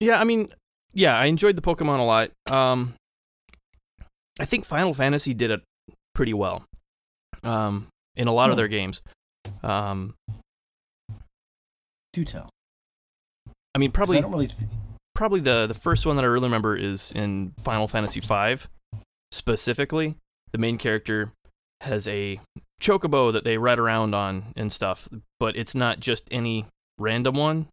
[0.00, 0.48] Yeah, I mean,
[0.92, 2.30] yeah, I enjoyed the Pokemon a lot.
[2.50, 2.94] Um,
[4.38, 5.62] I think Final Fantasy did it
[6.14, 6.64] pretty well
[7.42, 7.86] um,
[8.16, 8.58] in a lot of Hmm.
[8.58, 9.00] their games.
[9.62, 10.14] Um,
[12.12, 12.48] Do tell.
[13.74, 14.46] I mean, probably I don't really.
[14.48, 14.70] Th-
[15.14, 18.56] probably the the first one that I really remember is in Final Fantasy V.
[19.34, 20.14] Specifically,
[20.52, 21.32] the main character
[21.80, 22.40] has a
[22.80, 25.08] chocobo that they ride around on and stuff,
[25.40, 26.66] but it's not just any
[27.00, 27.66] random one.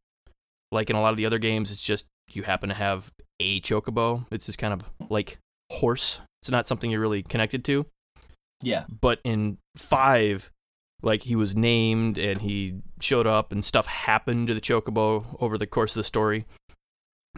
[0.72, 3.62] Like in a lot of the other games, it's just you happen to have a
[3.62, 4.26] chocobo.
[4.32, 4.82] It's just kind of
[5.12, 5.38] like
[5.72, 6.20] horse.
[6.42, 7.86] It's not something you're really connected to.
[8.64, 8.86] yeah.
[8.90, 10.50] But in five,
[11.04, 15.60] like he was named and he showed up and stuff happened to the chocobo over
[15.60, 16.48] the course of the story.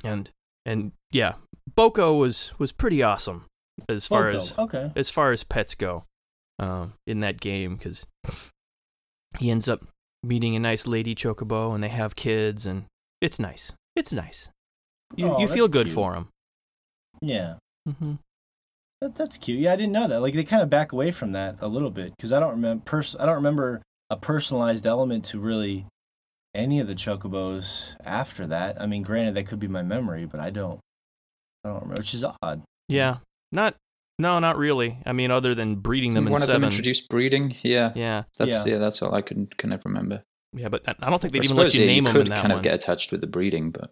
[0.01, 0.30] And
[0.65, 1.34] and yeah,
[1.76, 3.47] Boko was was pretty awesome
[3.89, 4.91] as far as okay.
[4.95, 6.03] as far as pets go
[6.59, 8.05] um, in that game because
[9.39, 9.82] he ends up
[10.24, 12.86] meeting a nice lady chocobo and they have kids and
[13.21, 13.71] it's nice.
[13.95, 14.49] It's nice.
[15.15, 15.95] You Oh, you feel good cute.
[15.95, 16.28] for him.
[17.21, 17.55] Yeah.
[17.88, 18.15] hmm
[19.01, 19.59] That, that's cute.
[19.59, 20.21] Yeah, I didn't know that.
[20.21, 22.84] Like they kind of back away from that a little bit because I don't remember.
[22.86, 25.86] Pers- I don't remember a personalized element to really
[26.55, 28.80] any of the chocobos after that.
[28.82, 30.80] I mean, granted, that could be my memory, but I don't.
[31.63, 32.61] I don't remember, which is odd.
[32.88, 33.17] Yeah,
[33.53, 33.75] Not
[34.19, 34.97] no, not really.
[35.05, 36.61] I mean, other than breeding them in One of seven.
[36.61, 37.55] them introduced breeding.
[37.63, 38.65] Yeah, yeah, that's Yeah.
[38.65, 38.77] yeah.
[38.79, 40.23] that's all I can kind of remember.
[40.53, 42.29] yeah, but I I don't think they'd even let you yeah, name them could in
[42.31, 42.57] that kind one.
[42.59, 43.89] of get attached with the breeding, but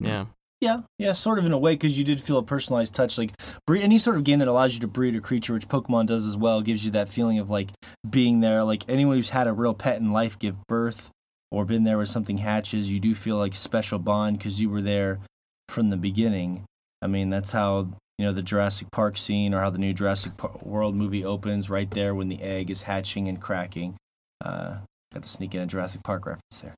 [0.00, 0.26] yeah,
[0.60, 3.18] Yeah, yeah, sort of in a way because you did feel a personalized touch.
[3.18, 3.32] Like
[3.66, 6.26] breed, any sort of game that allows you to breed a creature, which Pokemon does
[6.26, 7.70] as well, gives you that feeling of like
[8.08, 8.64] being there.
[8.64, 11.10] Like anyone who's had a real pet in life give birth
[11.52, 14.70] or been there where something hatches, you do feel like a special bond because you
[14.70, 15.20] were there
[15.68, 16.64] from the beginning.
[17.00, 17.90] I mean, that's how
[18.22, 21.68] you know the Jurassic Park scene or how the new Jurassic Par- World movie opens
[21.68, 23.96] right there when the egg is hatching and cracking.
[24.44, 24.76] Uh,
[25.12, 26.76] got to sneak in a Jurassic Park reference there.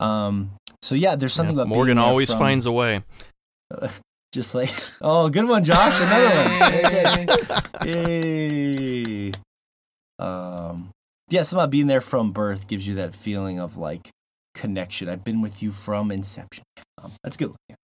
[0.00, 0.50] Um,
[0.82, 3.04] so yeah, there's something Yeah, about being Morgan there always from- finds a way.
[4.32, 4.68] just like,
[5.00, 5.94] oh, good one, Josh.
[6.00, 7.28] Another
[7.78, 7.88] one.
[7.88, 9.30] Yay.
[10.18, 10.90] Um,
[11.30, 14.10] yeah, something about being there from birth gives you that feeling of like
[14.56, 15.08] connection.
[15.08, 16.64] I've been with you from inception.
[17.00, 17.50] Um, that's good.
[17.50, 17.56] One.
[17.68, 17.76] Yeah.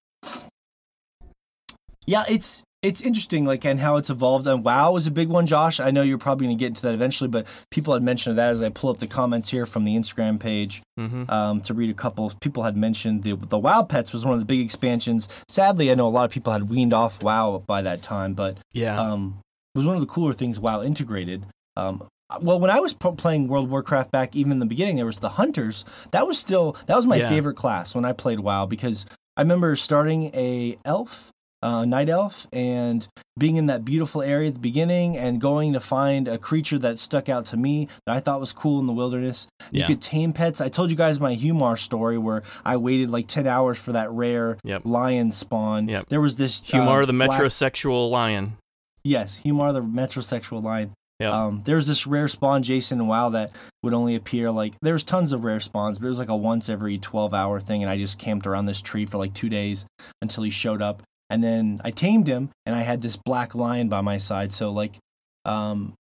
[2.07, 4.47] yeah, it's it's interesting, like, and how it's evolved.
[4.47, 5.81] And WoW is a big one, Josh.
[5.81, 8.49] I know you're probably going to get into that eventually, but people had mentioned that
[8.51, 11.91] as I pull up the comments here from the Instagram page hmm um, to read
[11.91, 12.33] a couple.
[12.41, 15.29] People had mentioned the the WoW Pets was one of the big expansions.
[15.49, 18.59] Sadly, I know a lot of people had weaned off WoW by that time, but
[18.73, 19.41] Yeah, um,
[19.75, 21.47] it was one of the cooler things WoW integrated.
[21.77, 22.03] Um,
[22.43, 25.07] well, when I was p- playing World of Warcraft back even in the beginning, there
[25.07, 25.85] was the Hunters.
[26.13, 27.29] That was still that was my Yeah.
[27.29, 29.05] favorite class when I played WoW because
[29.37, 31.33] I remember starting a elf.
[31.61, 35.81] Uh, night elf and being in that beautiful area at the beginning and going to
[35.81, 38.93] find a creature that stuck out to me that I thought was cool in the
[38.93, 39.49] wilderness.
[39.73, 39.87] You Yeah.
[39.89, 40.61] could tame pets.
[40.61, 44.09] I told you guys my Humar story where I waited like 10 hours for that
[44.13, 44.83] rare Yep.
[44.85, 45.89] lion spawn.
[45.89, 46.07] Yep.
[46.09, 48.57] There was this Humar uh, the black- metrosexual lion.
[49.03, 50.93] Yes, Humar the metrosexual lion.
[51.21, 51.33] Yep.
[51.33, 53.51] Um, there was this rare spawn, Jason and WoW, that
[53.83, 56.37] would only appear like there was tons of rare spawns, but it was like a
[56.37, 59.49] once every twelve hour thing, and I just camped around this tree for like two
[59.49, 59.85] days
[60.23, 63.89] until he showed up, and then I tamed him, and I had this black lion
[63.89, 64.53] by my side.
[64.53, 64.99] So like,
[65.45, 65.95] um,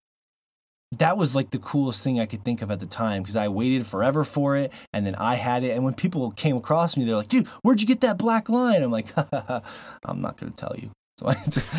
[0.96, 3.48] that was like the coolest thing I could think of at the time because I
[3.48, 7.04] waited forever for it, and then I had it, and when people came across me,
[7.04, 9.08] they're like, "Dude, where'd you get that black lion?" I'm like,
[10.04, 11.32] "I'm not gonna tell you." So, I,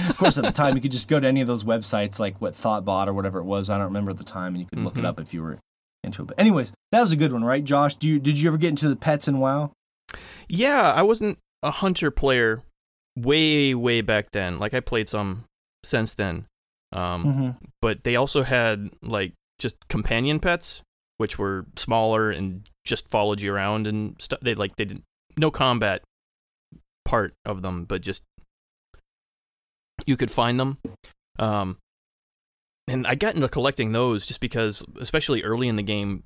[0.10, 2.40] of course, at the time, you could just go to any of those websites, like
[2.40, 3.70] what Thottbot or whatever it was.
[3.70, 5.08] I don't remember at the time, and you could look it Mhm.
[5.08, 5.58] up if you were
[6.04, 6.28] into it.
[6.28, 7.96] But anyways, that was a good one, right, Josh?
[7.96, 9.72] Do you did you ever get into the pets in WoW?
[10.48, 12.62] Yeah, I wasn't a hunter player
[13.18, 14.60] way, way back then.
[14.60, 15.46] Like I played some
[15.84, 16.46] since then.
[16.92, 17.66] Um, Mm-hmm.
[17.82, 20.82] but they also had like just companion pets,
[21.18, 24.40] which were smaller and just followed you around and stuff.
[24.42, 25.04] They like they didn't
[25.38, 26.02] no combat
[27.06, 28.24] part of them, but just
[30.06, 30.78] you could find them.
[31.38, 31.78] Um,
[32.88, 36.24] and I got into collecting those just because, especially early in the game,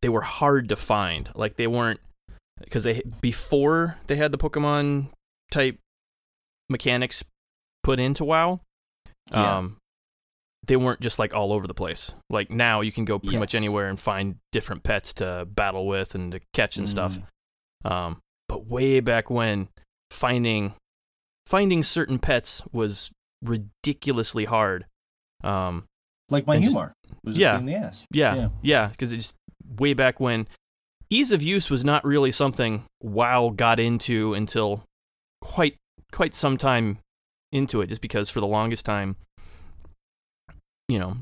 [0.00, 1.28] they were hard to find.
[1.34, 2.00] Like they weren't
[2.60, 5.10] because they before they had the Pokemon
[5.50, 5.78] type
[6.70, 7.22] mechanics
[7.82, 8.60] put into WoW.
[9.30, 9.58] Yeah.
[9.58, 9.76] Um,
[10.66, 12.12] they weren't just like all over the place.
[12.28, 16.14] Like now, you can go pretty much anywhere and find different pets to battle with
[16.14, 17.18] and to catch and stuff.
[17.84, 17.90] Mm.
[17.90, 18.18] Um,
[18.48, 19.68] but way back when,
[20.10, 20.74] finding
[21.46, 23.10] finding certain pets was
[23.42, 24.84] ridiculously hard.
[25.42, 25.84] Um,
[26.30, 26.92] Like my just- Humar.
[27.24, 27.58] was yeah.
[27.58, 28.06] in the ass.
[28.12, 28.48] yeah, Yeah.
[28.62, 29.34] yeah, because it's
[29.78, 30.46] way back when
[31.08, 34.84] ease of use was not really something WoW got into until
[35.40, 35.76] quite
[36.10, 36.98] quite some time
[37.52, 37.88] into it.
[37.88, 39.16] Just because for the longest time,
[40.88, 41.16] you know,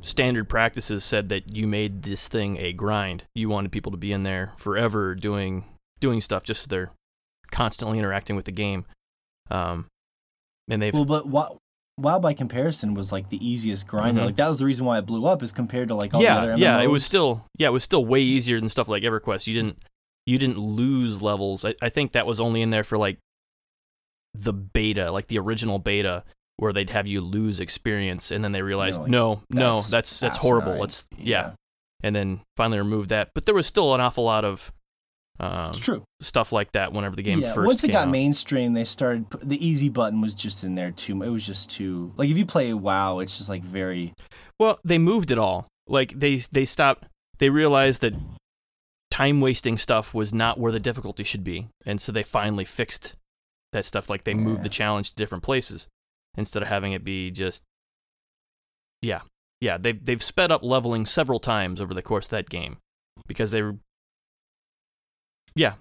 [0.00, 3.24] standard practices said that you made this thing a grind.
[3.34, 5.64] You wanted people to be in there forever doing
[6.00, 6.90] doing stuff just so they're
[7.50, 8.86] constantly interacting with the game.
[9.50, 9.86] Um,
[10.68, 11.58] and they've Well, but WoW,
[11.98, 14.22] WoW by comparison was like the easiest grinder.
[14.22, 14.26] Mhm.
[14.26, 16.34] Like that was the reason why it blew up, is compared to like all yeah,
[16.36, 16.60] the other MMOs.
[16.60, 19.46] yeah, it was still yeah, it was still way easier than stuff like EverQuest.
[19.46, 19.78] You didn't
[20.26, 21.64] you didn't lose levels.
[21.64, 23.18] I, I think that was only in there for like
[24.34, 26.24] the beta, like the original beta,
[26.56, 30.20] where they'd have you lose experience, and then they realized like, no, no, that's that's
[30.20, 30.78] that's horrible.
[30.78, 31.52] Let's yeah.
[32.02, 33.30] and then finally removed that.
[33.34, 34.72] But there was still an awful lot of
[35.40, 36.04] um, It's true.
[36.20, 38.10] stuff like that whenever the game yeah, first once it got out.
[38.10, 41.22] mainstream, they started the easy button was just in there too.
[41.22, 44.12] It was just too like if you play WoW, it's just like very
[44.58, 45.66] Well, they moved it all.
[45.88, 47.04] Like they they stopped.
[47.38, 48.12] They realized that
[49.10, 53.14] time wasting stuff was not where the difficulty should be, and so they finally fixed
[53.72, 54.10] that stuff.
[54.10, 54.62] Like they moved Yeah.
[54.64, 55.88] the challenge to different places
[56.36, 57.64] instead of having it be just.
[59.02, 59.22] Yeah,
[59.60, 59.78] yeah.
[59.78, 62.78] They they've sped up leveling several times over the course of that game
[63.26, 63.76] because they were.
[65.54, 65.74] Yeah,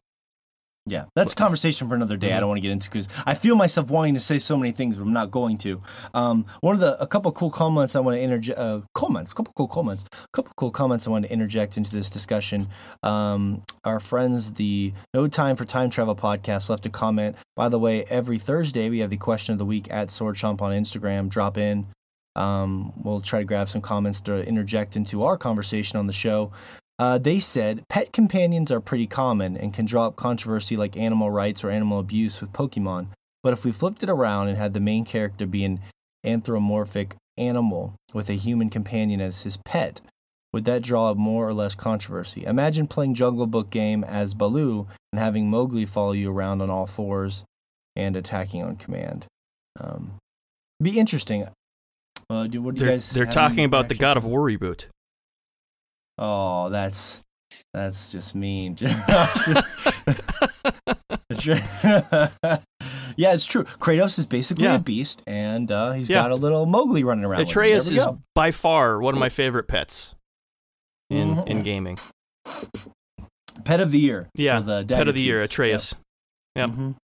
[0.85, 2.33] Yeah, that's a conversation for another day.
[2.33, 2.39] I Mhm.
[2.39, 4.95] don't want to get into because I feel myself wanting to say so many things,
[4.97, 5.81] but I'm not going to.
[6.15, 8.57] Um, one of the a couple cool comments I want to interject.
[8.57, 11.91] Uh, comments, a couple cool comments, a couple cool comments I want to interject into
[11.91, 12.69] this discussion.
[13.03, 17.35] Um, our friends, the No Time for Time Travel podcast, left a comment.
[17.55, 20.61] By the way, every Thursday we have the question of the week at Sword Chomp
[20.61, 21.29] on Instagram.
[21.29, 21.87] Drop in.
[22.35, 26.51] Um, we'll try to grab some comments to interject into our conversation on the show.
[26.99, 31.31] Uh, they said pet companions are pretty common and can draw up controversy like animal
[31.31, 33.07] rights or animal abuse with Pokemon.
[33.41, 35.79] But if we flipped it around and had the main character be an
[36.25, 40.01] anthropomorphic animal with a human companion as his pet,
[40.51, 42.43] would that draw up more or less controversy?
[42.43, 46.85] Imagine playing Jungle Book game as Baloo and having Mowgli follow you around on all
[46.85, 47.45] fours
[47.95, 49.25] and attacking on command.
[49.79, 50.15] Um,
[50.81, 51.47] be interesting.
[52.29, 53.11] Uh, do, what do They're, guys?
[53.11, 54.85] they're talking about the God of War reboot.
[56.21, 57.21] Oh, that's
[57.73, 58.75] that's just mean.
[58.81, 59.63] yeah,
[63.33, 63.63] it's true.
[63.63, 64.75] Kratos is basically Yeah.
[64.75, 66.21] a beast, and uh, he's Yeah.
[66.23, 67.41] got a little Mowgli running around.
[67.41, 68.19] Atreus is go.
[68.35, 70.15] by far one of my favorite pets
[71.09, 71.47] in Mhm.
[71.47, 71.97] in gaming.
[73.65, 74.29] pet of the year.
[74.35, 75.45] Yeah, for the Pet of the year, Daggertooths.
[75.45, 75.95] Atreus.
[76.55, 76.69] Yep.
[76.69, 76.95] Mhm.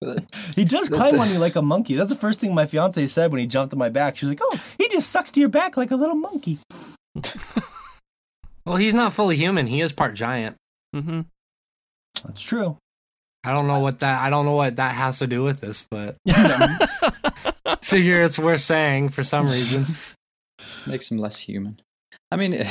[0.54, 1.94] he does climb on you like a monkey.
[1.94, 4.16] That's the first thing my fiance said when he jumped on my back.
[4.16, 6.58] She was like, "Oh, he just sucks to your back like a little monkey."
[8.64, 9.68] Well, he's not fully human.
[9.68, 10.56] He is part giant.
[10.92, 11.20] hmm
[12.24, 12.78] That's true.
[13.44, 14.20] I don't know what that.
[14.20, 16.16] I don't know what that has to do with this, but
[17.82, 19.84] figure it's worth saying for some reason.
[20.84, 21.78] makes him less human.
[22.32, 22.66] I mean, it,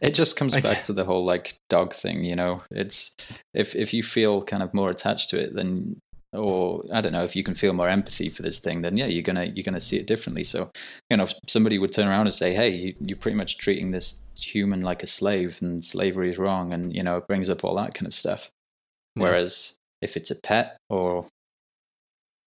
[0.00, 2.62] it just comes back to the whole like dog thing, you know.
[2.70, 3.14] It's
[3.52, 6.00] if if you feel kind of more attached to it, then
[6.34, 9.06] or I don't know if you can feel more empathy for this thing, then yeah,
[9.06, 10.44] you're gonna you're gonna see it differently.
[10.44, 10.70] So,
[11.10, 13.90] you know, if somebody would turn around and say, "Hey, you, you're pretty much treating
[13.90, 17.64] this human like a slave, and slavery is wrong," and you know, it brings up
[17.64, 18.50] all that kind of stuff.
[19.16, 19.22] Yeah.
[19.22, 21.26] Whereas if it's a pet or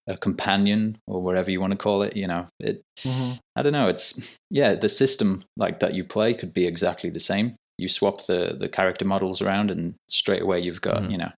[0.07, 3.39] a companion or whatever you want to call it, you know, it Mhm.
[3.55, 3.87] I don't know.
[3.89, 4.19] It's
[4.49, 7.55] yeah, the system like that you play could be exactly the same.
[7.77, 11.11] You swap the the character models around, and straight away you've got Mhm.
[11.11, 11.31] you know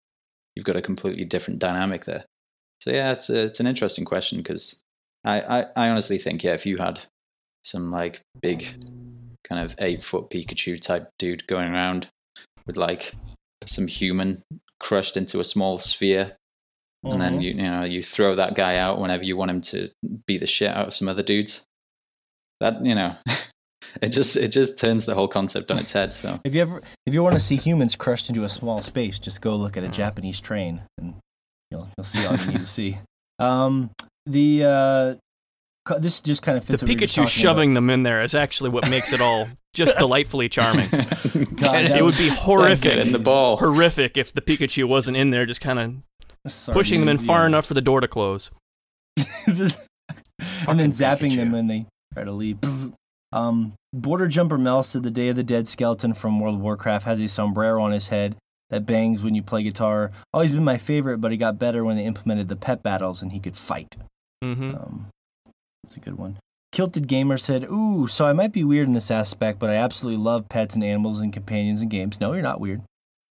[0.55, 2.25] you've got a completely different dynamic there.
[2.81, 4.79] So yeah, it's a, it's an interesting question because
[5.25, 6.99] I, I I honestly think yeah, if you had
[7.63, 8.67] some like big
[9.47, 12.07] kind of eight foot Pikachu type dude going around
[12.67, 13.13] with like
[13.65, 14.43] some human
[14.79, 16.35] crushed into a small sphere
[17.03, 17.41] and then Mhm.
[17.41, 19.89] you you know you throw that guy out whenever you want him to
[20.25, 21.63] beat the shit out of some other dudes.
[22.61, 23.15] That you know,
[24.01, 26.11] it just it just turns the whole concept on its head.
[26.13, 29.19] So If you ever if you want to see humans crushed into a small space,
[29.19, 29.93] just go look at a Mm.
[29.93, 31.15] Japanese train, and
[31.71, 32.97] you'll you'll see all you need to see.
[33.39, 33.91] Um,
[34.25, 35.15] the uh,
[35.85, 36.83] co- this just kind of The fits.
[36.83, 39.21] what we were just Pikachu talking shoving them in there is actually what makes it
[39.21, 40.89] all just delightfully charming.
[40.89, 43.57] Get that It would be horrific, in the ball.
[43.57, 47.65] horrific if the Pikachu wasn't in there, just kind of pushing them in far enough
[47.65, 48.49] for the door to close.
[49.47, 49.79] Just-
[50.67, 51.53] and then Fucking zapping them Pikachu.
[51.53, 52.57] when they try to leave.
[52.57, 52.93] Bzz.
[53.31, 57.05] Um, Border Jumper Mel said the Day of the Dead skeleton from World of Warcraft
[57.05, 58.35] has a sombrero on his head
[58.69, 60.11] that bangs when you play guitar.
[60.33, 63.31] Always been my favorite, but he got better when they implemented the pet battles and
[63.31, 63.95] he could fight.
[64.43, 65.07] hmm Um,
[65.83, 66.37] that's a good one.
[66.71, 70.23] Kilted Gamer said, Ooh, so I might be weird in this aspect, but I absolutely
[70.23, 72.19] love pets and animals and companions in games.
[72.19, 72.81] No, you're not weird.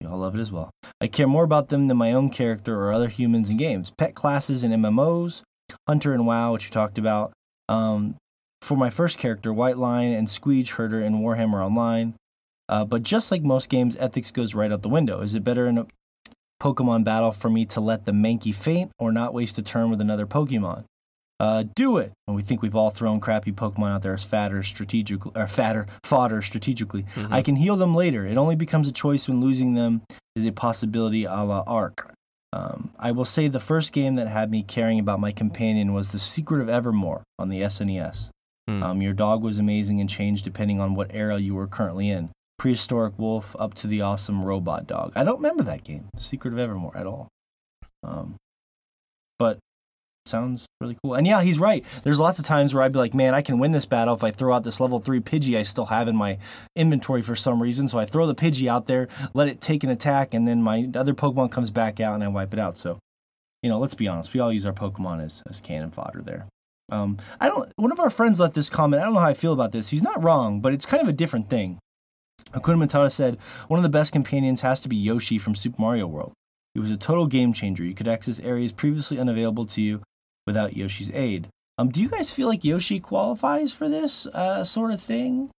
[0.01, 0.70] We all love it as well.
[1.01, 3.93] I care more about them than my own character or other humans in games.
[3.97, 5.43] Pet classes in MMOs,
[5.89, 7.32] Hunter and WoW, which you talked about.
[7.68, 8.16] Um,
[8.61, 12.14] for my first character, White Lion and Squig Herder in Warhammer Online.
[12.68, 15.20] Uh, but just like most games, ethics goes right out the window.
[15.20, 15.86] Is it better in a
[16.62, 20.00] Pokemon battle for me to let the Mankey faint or not waste a turn with
[20.00, 20.84] another Pokemon?
[21.40, 22.12] Uh, do it.
[22.26, 25.86] And we think we've all thrown crappy Pokemon out there as fatter strategically, or fatter
[26.02, 27.04] fodder strategically.
[27.14, 27.28] Mhm.
[27.30, 28.26] I can heal them later.
[28.26, 30.02] It only becomes a choice when losing them
[30.34, 32.12] is a possibility a la Ark.
[32.52, 36.10] Um, I will say the first game that had me caring about my companion was
[36.10, 38.30] The Secret of Evermore on the SNES.
[38.66, 38.82] Hmm.
[38.82, 42.30] Um, your dog was amazing and changed depending on what era you were currently in.
[42.59, 45.12] Prehistoric wolf up to the awesome robot dog.
[45.14, 47.28] I don't remember that game, Secret of Evermore, at all.
[48.02, 48.36] Um,
[49.38, 49.59] but
[50.26, 51.14] sounds really cool.
[51.14, 51.84] And yeah, he's right.
[52.02, 54.22] There's lots of times where I'd be like, man, I can win this battle if
[54.22, 56.38] I throw out this level three Pidgey I still have in my
[56.76, 57.88] inventory for some reason.
[57.88, 60.88] So I throw the Pidgey out there, let it take an attack, and then my
[60.94, 62.76] other Pokemon comes back out and I wipe it out.
[62.76, 62.98] So,
[63.62, 64.34] you know, let's be honest.
[64.34, 66.46] We all use our Pokemon as, as cannon fodder there.
[66.90, 67.70] Um, I don't.
[67.76, 69.02] One of our friends left this comment.
[69.02, 69.90] I don't know how I feel about this.
[69.90, 71.78] He's not wrong, but it's kind of a different thing.
[72.53, 76.07] Hakuna Matata said one of the best companions has to be Yoshi from Super Mario
[76.07, 76.32] World.
[76.74, 77.84] He was a total game changer.
[77.84, 80.03] You could access areas previously unavailable to you
[80.47, 81.49] without Yoshi's aid.
[81.76, 85.51] Um, do you guys feel like Yoshi qualifies for this uh, sort of thing?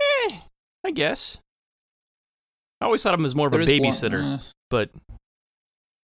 [0.00, 0.36] Eh,
[0.84, 1.38] I guess.
[2.80, 4.90] I always thought of him as more of There a is one- babysitter, uh, but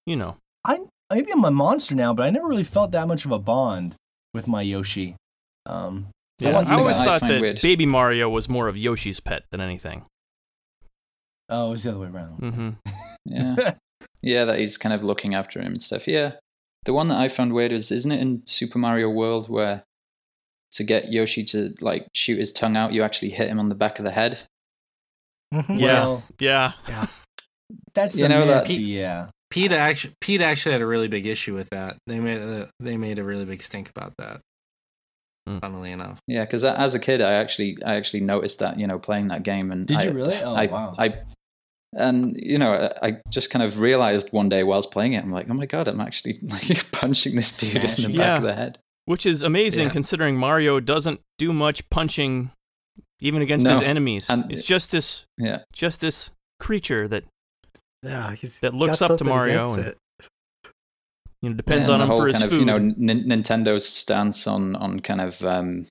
[0.04, 0.80] you know, I
[1.12, 3.94] maybe I'm a monster now, but I never really felt that much of a bond
[4.34, 5.16] with my Yoshi.
[5.64, 6.08] Um,
[6.38, 6.52] yeah.
[6.52, 9.60] one I always thought find that weird- Baby Mario was more of Yoshi's pet than
[9.60, 10.04] anything.
[11.48, 12.38] oh, it was the other way around.
[12.40, 12.70] Mm-hmm.
[13.26, 13.74] yeah,
[14.22, 16.06] yeah, that he's kind of looking after him and stuff.
[16.08, 16.32] Yeah,
[16.84, 19.82] the one that I found weird is, isn't it in Super Mario World where
[20.72, 23.74] to get Yoshi to like shoot his tongue out, you actually hit him on the
[23.74, 24.40] back of the head?
[25.54, 25.78] Mhm.
[25.80, 26.72] Yeah, Well- yeah.
[27.94, 29.28] That's You the know myth, that- yeah.
[29.50, 31.96] PETA actually PETA actually had a really big issue with that.
[32.08, 34.40] They made a they made a really big stink about that.
[35.46, 35.58] Hmm.
[35.60, 38.98] Funnily enough, Yeah, because as a kid, I actually I actually noticed that you know
[38.98, 40.36] playing that game and Did I, you really?
[40.42, 40.94] Oh, I, wow.
[40.98, 41.18] I
[41.92, 45.30] and you know I I just kind of realized one day whilst playing it, I'm
[45.30, 48.16] like, oh my god, I'm actually like punching this dude in the Smashing.
[48.16, 48.78] back of the head.
[49.04, 49.92] Which is amazing Yeah.
[49.92, 52.50] considering Mario doesn't do much punching,
[53.20, 53.74] even against No.
[53.74, 54.26] his enemies.
[54.28, 57.22] And- it's just this, Yeah, just this creature that
[58.02, 59.98] Yeah, he's That looks up to Mario and- it.
[61.46, 62.60] You know depends and on the him whole for his kind of food.
[62.60, 65.86] you know Nin- Nintendo's stance on on kind of um,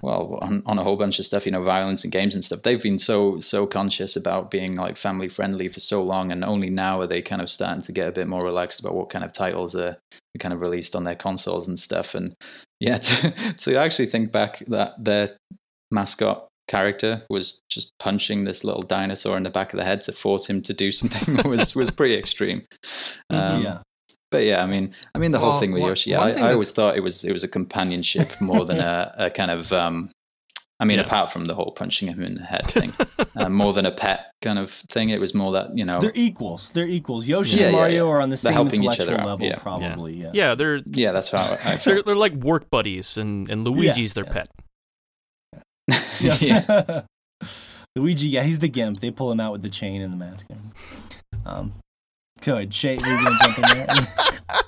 [0.00, 2.62] well on, on a whole bunch of stuff, you know, violence and games and stuff.
[2.62, 6.70] They've been so so conscious about being like family friendly for so long, and only
[6.70, 9.24] now are they kind of starting to get a bit more relaxed about what kind
[9.24, 9.96] of titles are
[10.38, 12.14] kind of released on their consoles and stuff.
[12.14, 12.36] And
[12.78, 15.36] yeah, to, to actually think back that their
[15.90, 20.12] mascot character was just punching this little dinosaur in the back of the head to
[20.12, 22.64] force him to do something was was pretty extreme.
[23.30, 23.78] Um, yeah.
[24.30, 26.10] But yeah, I mean, I mean the whole thing with one- Yoshi.
[26.10, 28.80] Yeah, one I, thing I always thought it was it was a companionship more than
[28.80, 29.72] a, a kind of.
[29.72, 30.10] Um,
[30.80, 31.06] I mean, Yeah.
[31.06, 32.92] apart from the whole punching him in the head thing,
[33.36, 35.08] uh, more than a pet kind of thing.
[35.10, 35.98] It was more that you know.
[35.98, 36.70] They're equals.
[36.70, 37.26] They're equals.
[37.26, 38.12] Yoshi Yeah, and Mario yeah.
[38.12, 39.56] are on the They're same intellectual other out, level, yeah.
[39.58, 40.14] probably.
[40.14, 40.30] Yeah.
[40.32, 44.12] yeah, they're yeah, that's how I, I they're they're like work buddies, and and Luigi's
[44.12, 44.32] their yeah.
[44.32, 44.48] pet.
[46.20, 47.02] yeah.
[47.96, 49.00] Luigi, yeah, he's the gimp.
[49.00, 50.46] They pull him out with the chain and the mask.
[51.44, 51.74] Um,
[52.38, 52.72] good.
[52.74, 53.86] Shay, you're gonna jump in there.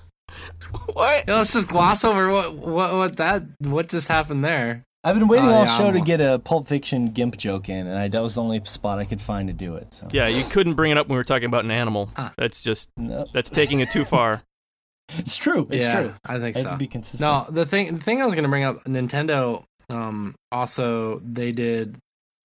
[0.92, 1.24] what?
[1.26, 4.84] Yeah, let's just gloss over what what what that what just happened there.
[5.02, 7.70] I've been waiting Oh, all yeah, show to I'm- get a Pulp Fiction gimp joke
[7.70, 9.94] in, and I, that was the only spot I could find to do it.
[9.94, 12.10] So Yeah, you couldn't bring it up when we were talking about an animal.
[12.16, 12.34] Ah.
[12.36, 13.26] That's just No.
[13.32, 14.42] that's taking it too far.
[15.16, 15.66] it's true.
[15.70, 16.14] It's yeah, true.
[16.26, 16.70] I think I have so.
[16.72, 17.22] to be consistent.
[17.22, 19.64] No, the thing the thing I was gonna bring up, Nintendo.
[19.88, 21.96] Um, also they did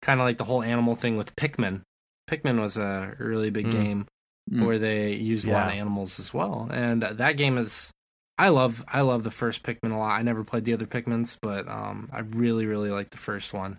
[0.02, 1.82] kind of like the whole animal thing with Pikmin.
[2.30, 3.72] Pikmin was a really big Mm.
[3.72, 4.06] game
[4.52, 4.66] Mm.
[4.68, 7.90] where they used a lot of animals as well, and that game is.
[8.38, 10.20] I love I love the first Pikmin a lot.
[10.20, 13.78] I never played the other Pikmins, but um, I really really like the first one,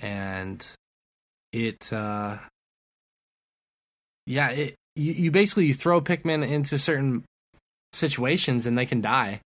[0.00, 0.66] and
[1.52, 2.38] it uh,
[4.26, 7.24] yeah it you, you basically you throw Pikmin into certain
[7.92, 9.40] situations and they can die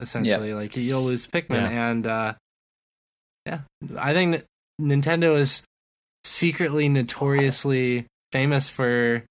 [0.00, 1.90] essentially like you'll lose Pikmin Yeah.
[1.90, 2.32] and uh,
[3.44, 3.60] yeah
[3.98, 4.44] I think
[4.80, 5.62] Nintendo is
[6.24, 9.24] secretly notoriously famous for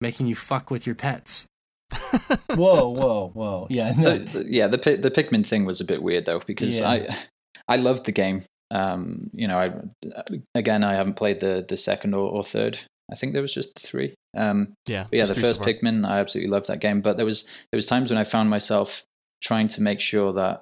[0.00, 1.46] making you fuck with your pets.
[2.50, 3.66] whoa, whoa, whoa.
[3.70, 4.18] Yeah, no.
[4.18, 6.88] The, the- yeah, the Pi- the Pikmin thing was a bit weird though because Yeah.
[6.90, 7.16] I
[7.68, 8.44] I loved the game.
[8.70, 9.72] Um, you know, I
[10.54, 12.78] again I haven't played the the second or, or third.
[13.10, 14.14] I think there was just three.
[14.36, 15.66] Um, Yeah, but yeah, the first so.
[15.66, 17.00] Pikmin, I absolutely loved that game.
[17.00, 19.02] But there was there was times when I found myself
[19.42, 20.60] trying to make sure that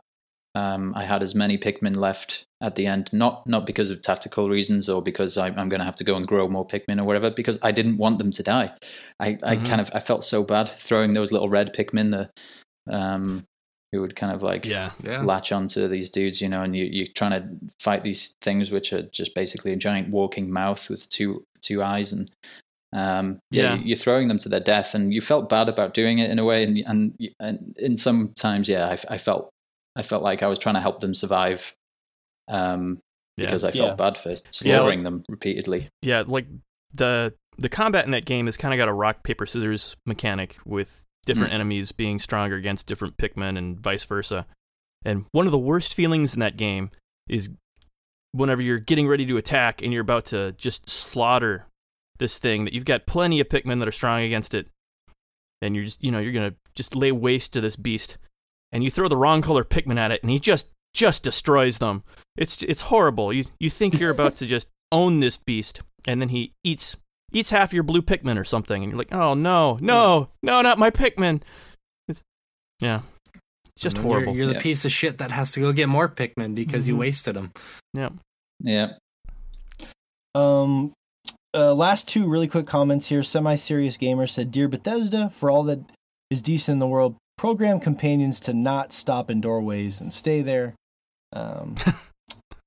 [0.54, 4.48] um, I had as many Pikmin left at the end, not not because of tactical
[4.48, 7.04] reasons or because I, I'm going to have to go and grow more Pikmin or
[7.04, 8.72] whatever, because I didn't want them to die.
[9.20, 9.66] I, I Mhm.
[9.68, 12.30] kind of I felt so bad throwing those little red Pikmin the
[12.94, 13.44] um,
[13.92, 15.22] who would kind of like Yeah, Yeah.
[15.22, 17.48] latch onto these dudes, you know, and you you're trying to
[17.80, 22.12] fight these things which are just basically a giant walking mouth with two two eyes,
[22.12, 22.30] and
[22.92, 23.74] um, yeah, Yeah.
[23.76, 26.38] you- you're throwing them to their death, and you felt bad about doing it in
[26.38, 29.50] a way, and and and in some times, yeah, I, I felt
[29.96, 31.72] I felt like I was trying to help them survive,
[32.48, 33.00] um,
[33.36, 33.46] Yeah.
[33.46, 33.94] because I felt Yeah.
[33.96, 35.88] bad for Yeah, slaughtering them repeatedly.
[36.02, 36.22] yeah.
[36.26, 36.46] Like
[36.94, 40.58] the the combat in that game has kind of got a rock paper scissors mechanic
[40.66, 41.54] with different Mm.
[41.56, 44.46] enemies being stronger against different Pikmin and vice versa.
[45.04, 46.90] And one of the worst feelings in that game
[47.28, 47.48] is
[48.32, 51.66] whenever you're getting ready to attack and you're about to just slaughter
[52.18, 54.68] this thing that you've got plenty of Pikmin that are strong against it,
[55.62, 58.18] and you're just you know you're gonna just lay waste to this beast,
[58.72, 62.02] and you throw the wrong color Pikmin at it, and he just just destroys them.
[62.36, 63.32] It's it's horrible.
[63.32, 66.96] You you think you're about to just own this beast, and then he eats
[67.32, 70.78] eats half your blue Pikmin or something, and you're like, oh no, no, no, not
[70.78, 71.42] my Pikmin.
[72.08, 72.20] It's,
[72.80, 73.00] yeah,
[73.74, 74.36] it's just And then you're- horrible.
[74.36, 74.60] You're, the Yeah.
[74.60, 76.98] piece of shit that has to go get more Pikmin because you Mhm.
[76.98, 77.52] wasted them.
[77.94, 78.10] Yeah,
[78.60, 78.92] Yeah,
[80.34, 80.92] Um,
[81.54, 83.22] uh, last two really quick comments here.
[83.22, 85.80] Semi-serious gamer said, "Dear Bethesda, for all that
[86.30, 90.74] is decent in the world, program companions to not stop in doorways and stay there."
[91.32, 91.76] Um,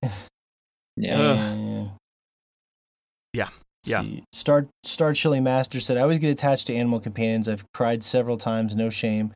[0.98, 1.88] yeah.
[3.34, 3.50] Yeah.
[3.86, 4.02] Yeah.
[4.02, 4.24] See.
[4.34, 7.48] Star Star Chili Master said, "I always get attached to animal companions.
[7.48, 9.34] I've cried several times, no shame,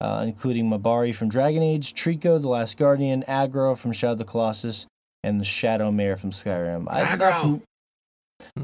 [0.00, 4.24] uh, including Mabari from Dragon Age, Trico, the Last Guardian, Agro from Shadow of the
[4.24, 4.86] Colossus,
[5.22, 6.86] and the Shadowmere from Skyrim.
[6.90, 7.32] I'm not, Agro!
[7.32, 7.62] fam-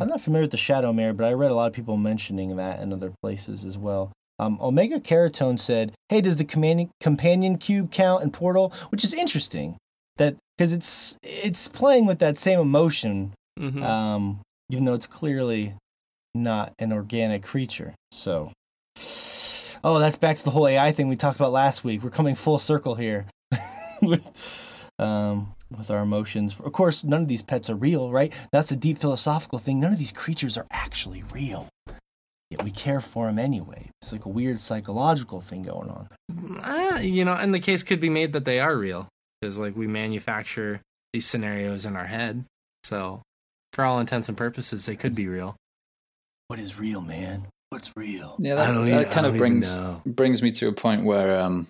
[0.00, 2.80] I'm not familiar with the Shadowmere, but I read a lot of people mentioning that
[2.80, 7.92] in other places as well." Um, Omega Keratone said, "Hey, does the companion companion cube
[7.92, 9.76] count in Portal?" Which is interesting,
[10.20, 13.82] that because it's it's playing with that same emotion Mhm.
[13.82, 14.40] um,
[14.70, 15.74] even though it's clearly
[16.34, 17.92] not an organic creature.
[18.12, 18.52] So,
[19.82, 22.02] oh, that's back to the whole AI thing we talked about last week.
[22.02, 23.26] We're coming full circle here
[24.02, 26.56] with, um, with our emotions.
[26.60, 28.32] Of course, none of these pets are real, right?
[28.52, 29.80] That's a deep philosophical thing.
[29.80, 31.66] None of these creatures are actually real.
[32.50, 33.90] Yet we care for them anyway.
[34.02, 36.08] It's like a weird psychological thing going on.
[36.64, 39.08] Uh, you know, and the case could be made that they are real
[39.40, 40.80] because, like, we manufacture
[41.12, 42.44] these scenarios in our head.
[42.84, 43.22] So,
[43.72, 45.56] for all intents and purposes, they could be real.
[46.48, 47.46] What is real, man?
[47.70, 48.36] What's real?
[48.40, 49.78] Yeah, I that, don't that even- kind of don't even brings
[50.16, 51.68] brings me to a point where, um,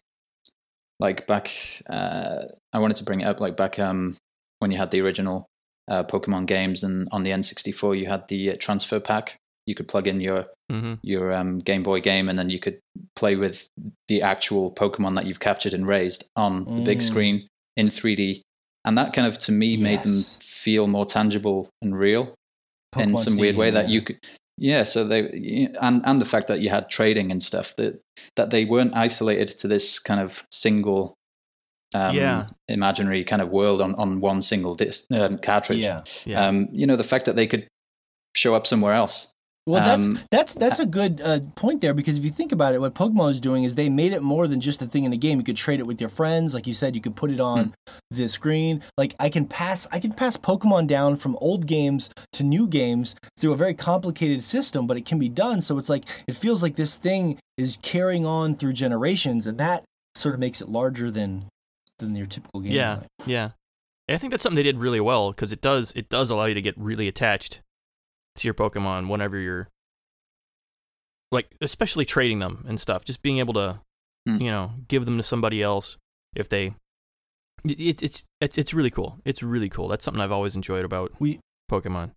[0.99, 1.51] like back,
[1.89, 4.17] uh, I wanted to bring it up, like back um,
[4.61, 5.47] when you had the original
[5.89, 9.37] uh, Pokemon games, and on the N64 you had the uh, transfer pack.
[9.67, 10.99] You could plug in your Mhm.
[11.03, 12.79] your um, Game Boy game, and then you could
[13.17, 13.67] play with
[14.09, 17.03] the actual Pokemon that you've captured and raised on the big Mm.
[17.03, 17.49] screen
[17.81, 18.43] in 3D.
[18.85, 22.35] And that kind of, to me, made them feel more tangible and real
[22.99, 24.19] in some weird way that you could
[24.59, 28.01] yeah so they and and the fact that you had trading and stuff that
[28.37, 31.15] that they weren't isolated to this kind of single
[31.95, 32.47] um, Yeah.
[32.69, 36.03] imaginary kind of world on on one single disc, um, cartridge Yeah.
[36.27, 36.47] Yeah.
[36.47, 37.67] um you know the fact that they could
[38.37, 39.33] show up somewhere else
[39.67, 42.75] Well, that's Um, that's that's a good uh, point there because if you think about
[42.75, 45.13] it, what Pokemon is doing is they made it more than just a thing in
[45.13, 45.39] a game.
[45.39, 46.95] You could trade it with your friends, like you said.
[46.95, 47.95] You could put it on Hmm.
[48.11, 48.83] the screen.
[48.97, 53.15] Like I can pass, I can pass Pokemon down from old games to new games
[53.39, 55.61] through a very complicated system, but it can be done.
[55.61, 59.85] So it's like it feels like this thing is carrying on through generations, and that
[60.15, 61.45] sort of makes it larger than
[61.99, 62.73] than your typical game.
[62.73, 63.51] Yeah, yeah.
[64.09, 66.55] I think that's something they did really well because it does it does allow you
[66.55, 67.61] to get really attached
[68.37, 69.69] to your Pokemon whenever you're
[71.33, 73.05] like, especially trading them and stuff.
[73.05, 73.81] Just being able to,
[74.27, 74.37] Hmm.
[74.43, 75.97] you know, give them to somebody else
[76.35, 76.75] if they.
[77.65, 79.19] It, it, it's it's it's really cool.
[79.25, 79.89] It's really cool.
[79.89, 82.13] That's something I've always enjoyed about We- Pokemon.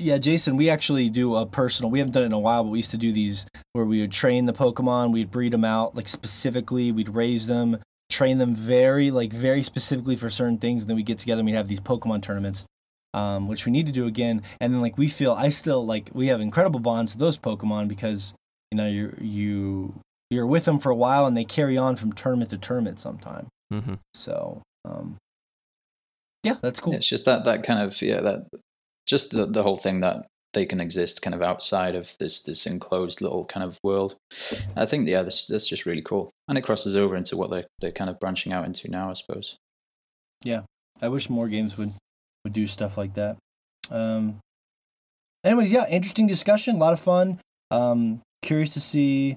[0.00, 1.90] Yeah, Jason, we actually do a personal.
[1.90, 4.00] We haven't done it in a while, but we used to do these where we
[4.00, 5.12] would train the Pokemon.
[5.12, 6.92] We'd breed them out, like specifically.
[6.92, 11.06] We'd raise them, train them very, like very specifically for certain things, and then we'd
[11.06, 12.64] get together and we'd have these Pokemon tournaments,
[13.14, 14.42] um, which we need to do again.
[14.60, 17.88] And then like we feel, I still like we have incredible bonds with those Pokemon
[17.88, 18.34] because
[18.70, 20.00] you know you you
[20.30, 23.48] you're with them for a while and they carry on from tournament to tournament sometime.
[23.70, 25.16] hmm So um,
[26.44, 26.94] yeah, that's cool.
[26.94, 28.46] it's just that that kind of yeah that
[29.06, 32.66] just the, the whole thing that they can exist kind of outside of this this
[32.66, 34.16] enclosed little kind of world
[34.76, 37.66] i think yeah this that's just really cool and it crosses over into what they're,
[37.80, 39.56] they're kind of branching out into now i suppose
[40.44, 40.62] Yeah,
[41.02, 41.92] I wish more games would
[42.48, 43.36] would do stuff like that.
[43.90, 44.40] Um,
[45.44, 47.40] anyways, yeah, interesting discussion, a lot of fun.
[47.70, 49.36] Um, curious to see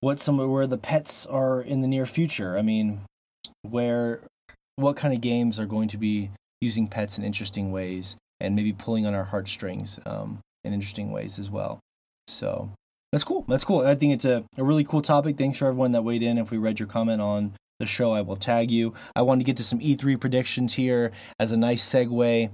[0.00, 2.56] what some where the pets are in the near future.
[2.56, 3.00] I mean,
[3.62, 4.20] where
[4.76, 6.30] what kind of games are going to be
[6.60, 11.38] using pets in interesting ways and maybe pulling on our heartstrings um, in interesting ways
[11.38, 11.80] as well.
[12.28, 12.70] So
[13.10, 13.44] that's cool.
[13.48, 13.80] That's cool.
[13.80, 15.36] I think it's a, a really cool topic.
[15.36, 16.38] Thanks for everyone that weighed in.
[16.38, 18.94] If we read your comment on the show, I will tag you.
[19.14, 22.50] I wanted to get to some E3 predictions here as a nice segue.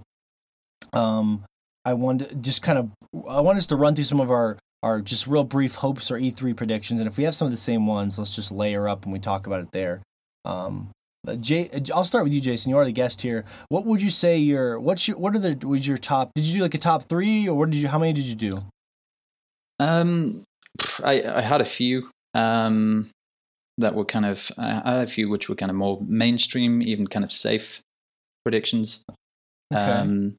[0.92, 1.44] Um,
[1.84, 2.90] I wanted to just kind of
[3.28, 6.18] I want us to run through some of our our just real brief hopes or
[6.18, 9.04] E3 predictions, and if we have some of the same ones, let's just layer up
[9.04, 10.02] and we talk about it there.
[10.44, 10.90] Um,
[11.40, 12.68] Jay, I'll start with you, Jason.
[12.68, 13.44] You are the guest here.
[13.68, 16.32] What would you say your what's your what are the was your top?
[16.34, 17.88] Did you do like a top three, or what did you?
[17.88, 18.52] How many did you do?
[19.80, 20.44] Um,
[21.02, 23.10] I I had a few um
[23.78, 26.82] that were kind of I I had a few which were kind of more mainstream,
[26.82, 27.80] even kind of safe
[28.44, 29.04] predictions.
[29.74, 29.84] Okay.
[29.84, 30.36] Um,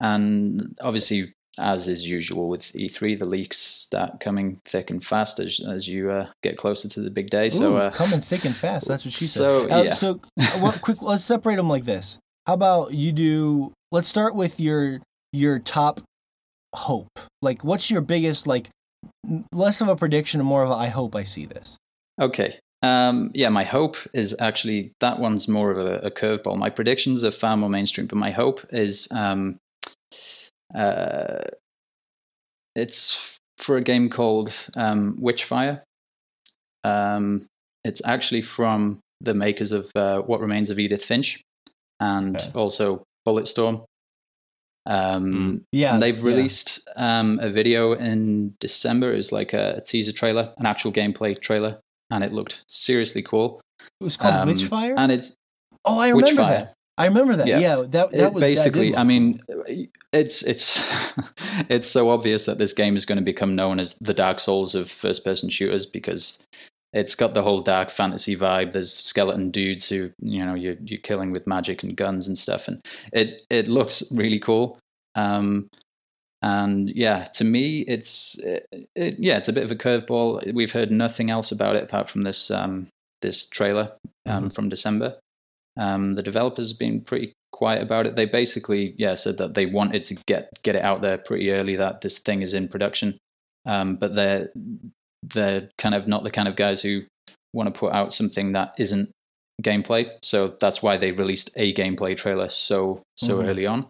[0.00, 5.60] and obviously, as is usual with E3, the leaks start coming thick and fast as
[5.60, 7.50] as you uh, get closer to the big day.
[7.50, 8.86] So Ooh, uh, coming thick and fast.
[8.86, 9.72] That's what she so, said.
[9.72, 9.92] Uh, yeah.
[9.92, 11.02] So, uh, what, quick.
[11.02, 12.18] Let's separate them like this.
[12.46, 13.72] How about you do?
[13.90, 15.00] Let's start with your
[15.32, 16.00] your top
[16.74, 17.18] hope.
[17.42, 18.68] Like, what's your biggest like?
[19.52, 21.76] Less of a prediction and more of a I hope I see this.
[22.20, 22.58] Okay.
[22.82, 26.56] Um, yeah, my hope is actually that one's more of a, a curveball.
[26.58, 29.58] My predictions are far more mainstream, but my hope is um,
[30.74, 31.44] uh,
[32.76, 35.82] it's for a game called um, Witchfire.
[36.84, 37.46] Um,
[37.84, 41.40] it's actually from the makers of uh, What Remains of Edith Finch
[41.98, 42.50] and Okay.
[42.54, 43.84] also Bulletstorm.
[44.86, 46.24] Um, Yeah, and they've yeah.
[46.24, 49.12] released um, a video in December.
[49.12, 51.80] It was like a, a teaser trailer, an actual gameplay trailer,
[52.10, 53.60] and it looked seriously cool.
[54.00, 54.94] It was called Um, Witchfire.
[54.96, 55.32] and it's
[55.84, 56.48] oh, I remember Witchfire.
[56.48, 56.74] that.
[56.96, 57.46] I remember that.
[57.46, 57.76] Yeah, Yeah.
[57.76, 58.96] that that it was basically.
[58.96, 59.40] I mean,
[60.12, 60.82] it's it's
[61.68, 64.74] it's so obvious that this game is going to become known as the Dark Souls
[64.74, 66.42] of first-person shooters because
[66.92, 68.72] it's got the whole dark fantasy vibe.
[68.72, 72.66] There's skeleton dudes who you know you're you're killing with magic and guns and stuff,
[72.66, 72.80] and
[73.12, 74.78] it it looks really cool.
[75.14, 75.68] Um,
[76.42, 80.52] and yeah, to me, it's it, it, yeah, it's a bit of a curveball.
[80.54, 82.88] We've heard nothing else about it apart from this um,
[83.22, 83.92] this trailer
[84.26, 85.16] um, from December.
[85.76, 88.14] Um, the developers have been pretty quiet about it.
[88.14, 91.76] They basically yeah said that they wanted to get get it out there pretty early
[91.76, 93.18] that this thing is in production,
[93.66, 94.50] um, but they're
[95.24, 97.02] they're kind of not the kind of guys who
[97.52, 99.10] want to put out something that isn't
[99.62, 100.08] gameplay.
[100.22, 103.48] So that's why they released a gameplay trailer so so Mhm.
[103.48, 103.88] early on.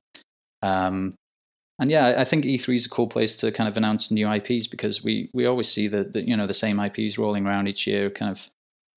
[1.81, 4.67] And yeah, I think E3 is a cool place to kind of announce new IPs
[4.67, 7.87] because we, we always see the, the you know the same IPs rolling around each
[7.87, 8.47] year, kind of.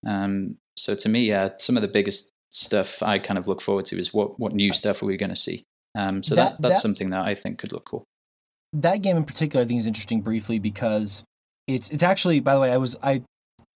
[0.08, 3.86] Um, so to me, yeah, some of the biggest stuff I kind of look forward
[3.86, 5.64] to is what what new stuff are we going to see.
[5.96, 8.04] Um, so That- that, that's that- something that I think could look cool.
[8.74, 11.24] that game in particular, I think is interesting briefly because
[11.68, 12.40] it's it's actually.
[12.40, 13.22] By the way, I was I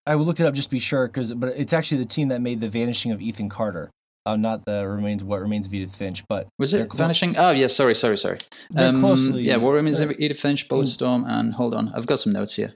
[0.07, 2.40] I looked it up just to be sure because but it's actually the team that
[2.40, 3.90] made the vanishing of Ethan Carter,
[4.27, 7.37] uh, not the remains what remains of Edith Finch, but Was it clo- Vanishing?
[7.37, 8.39] Oh, yeah, sorry, sorry, sorry.
[8.77, 12.20] Um, closely- Yeah, What Remains of they're- Edith Finch, Bulletstorm, and hold on, I've got
[12.20, 12.72] some notes here.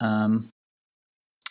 [0.00, 0.50] Um,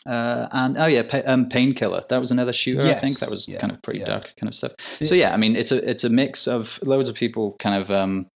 [0.05, 2.03] uh, and oh yeah, pa- um, Painkiller.
[2.09, 2.81] That was another shooter.
[2.87, 4.05] I think that was yeah, kind of pretty yeah.
[4.05, 4.71] dark kind of stuff.
[5.03, 7.91] So yeah, I mean, it's a it's a mix of loads of people kind of
[7.91, 8.27] um,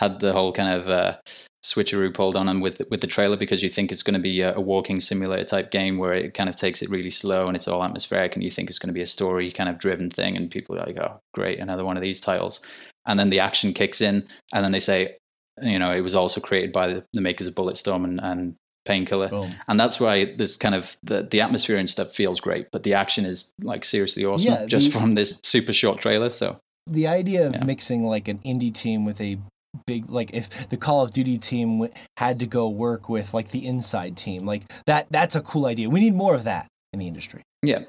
[0.00, 1.16] had the whole kind of uh,
[1.64, 4.42] switcheroo pulled on them with with the trailer because you think it's going to be
[4.42, 7.56] a, a walking simulator type game where it kind of takes it really slow and
[7.56, 10.10] it's all atmospheric and you think it's going to be a story kind of driven
[10.10, 12.60] thing and people are like, oh great, another one of these titles,
[13.06, 15.16] and then the action kicks in and then they say,
[15.62, 18.54] you know, it was also created by the, the makers of Bulletstorm and, and
[18.84, 19.50] Painkiller boom.
[19.66, 22.92] and that's why this kind of the, the atmosphere and stuff feels great but the
[22.92, 27.06] action is like seriously awesome Yeah, just the- from this super short trailer so the
[27.06, 27.64] idea of Yeah.
[27.64, 29.38] mixing like an indie team with a
[29.86, 33.50] big like if the Call of Duty team w- had to go work with like
[33.50, 35.88] the inside team like that that's a cool idea.
[35.90, 37.42] We need more of that in the industry.
[37.62, 37.80] yeah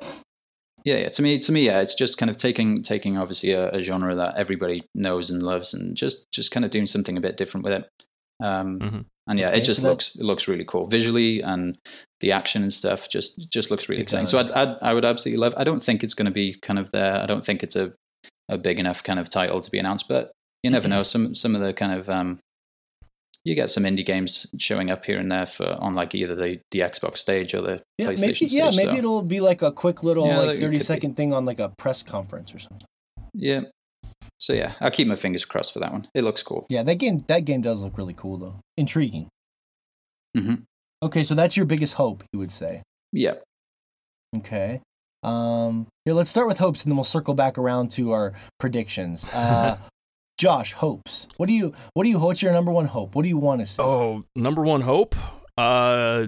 [0.84, 3.70] yeah yeah to me to me yeah it's just kind of taking taking obviously a,
[3.72, 7.22] a genre that everybody knows and loves and just just kind of doing something a
[7.22, 7.90] bit different with it
[8.44, 9.06] um Mhm.
[9.28, 11.78] and yeah Okay, it just so that- looks it looks really cool visually and
[12.22, 14.38] the action and stuff just just looks really It exciting so.
[14.38, 16.92] I'd, I'd, i would absolutely love i don't think it's going to be kind of
[16.92, 17.94] there i don't think it's a
[18.50, 20.32] a big enough kind of title to be announced but
[20.66, 22.40] you never know some some of the kind of um
[23.44, 26.60] you get some indie games showing up here and there for on like either the,
[26.72, 28.52] the Xbox stage or the Yeah, PlayStation maybe stage.
[28.52, 31.08] yeah, maybe so, it'll be like a quick little Yeah, like 30 could be.
[31.16, 32.88] thing on like a press conference or something.
[33.36, 33.62] yeah.
[34.40, 36.08] So yeah, I'll keep my fingers crossed for that one.
[36.16, 36.66] It looks cool.
[36.70, 38.60] Yeah, that game that game does look really cool though.
[38.78, 39.30] Intriguing.
[40.36, 40.56] hmm
[41.04, 42.82] Okay, so that's your biggest hope, you would say.
[43.12, 43.36] Yeah.
[44.36, 44.82] Okay.
[45.22, 49.28] Um, here, let's start with hopes, and then we'll circle back around to our predictions.
[49.28, 49.78] Uh,
[50.38, 51.28] Josh, hopes.
[51.38, 51.74] What do you?
[51.94, 52.20] What do you?
[52.20, 53.16] What's your number one hope?
[53.16, 53.82] What do you want to see?
[53.82, 55.16] Oh, number one hope.
[55.58, 56.28] Uh,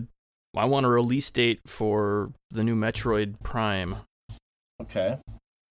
[0.55, 3.95] I want a release date for the new Metroid Prime.
[4.81, 5.17] Okay.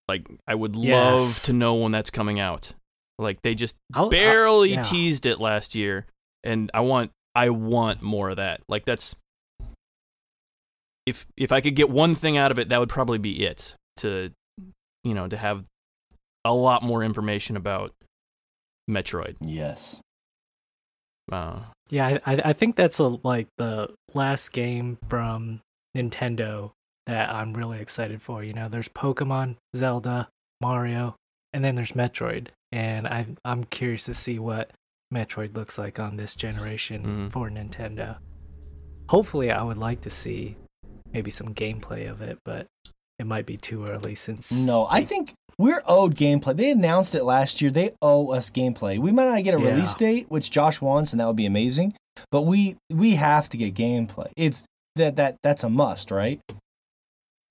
[0.09, 1.21] Like, I would Yes.
[1.21, 2.73] love to know when that's coming out.
[3.19, 4.83] Like, they just I'll- I'll- barely yeah.
[4.83, 6.07] teased it last year,
[6.45, 8.61] and I want, I want more of that.
[8.69, 9.17] Like, that's
[11.07, 13.75] if if I could get one thing out of it, that would probably be it.
[13.99, 14.31] To,
[15.05, 15.65] you know, to have
[16.45, 17.95] a lot more information about
[18.89, 19.37] Metroid.
[19.41, 20.01] Yes.
[21.31, 21.61] Uh,
[21.91, 25.61] Yeah, I, I I think that's a, like the last game from
[25.97, 26.71] Nintendo
[27.07, 28.43] that I'm really excited for.
[28.45, 30.29] You know, there's Pokemon, Zelda,
[30.61, 31.17] Mario,
[31.53, 34.71] and then there's Metroid, and I I'm curious to see what
[35.13, 37.33] Metroid looks like on this generation Mhm.
[37.33, 38.19] for Nintendo.
[39.09, 40.57] Hopefully, I would like to see
[41.13, 42.67] maybe some gameplay of it, but
[43.19, 46.57] it might be too early since No, I think we're owed gameplay.
[46.57, 47.71] They announced it last year.
[47.71, 48.99] They owe us gameplay.
[48.99, 49.71] We might not get a Yeah.
[49.71, 51.95] release date, which Josh wants, and that would be amazing.
[52.31, 54.31] But we we have to get gameplay.
[54.37, 54.65] It's
[54.97, 56.41] that that that's a must, right?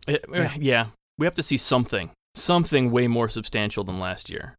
[0.07, 0.53] It- uh, Yeah.
[0.59, 0.85] yeah.
[1.17, 4.55] we have to see something, something way more substantial than last year,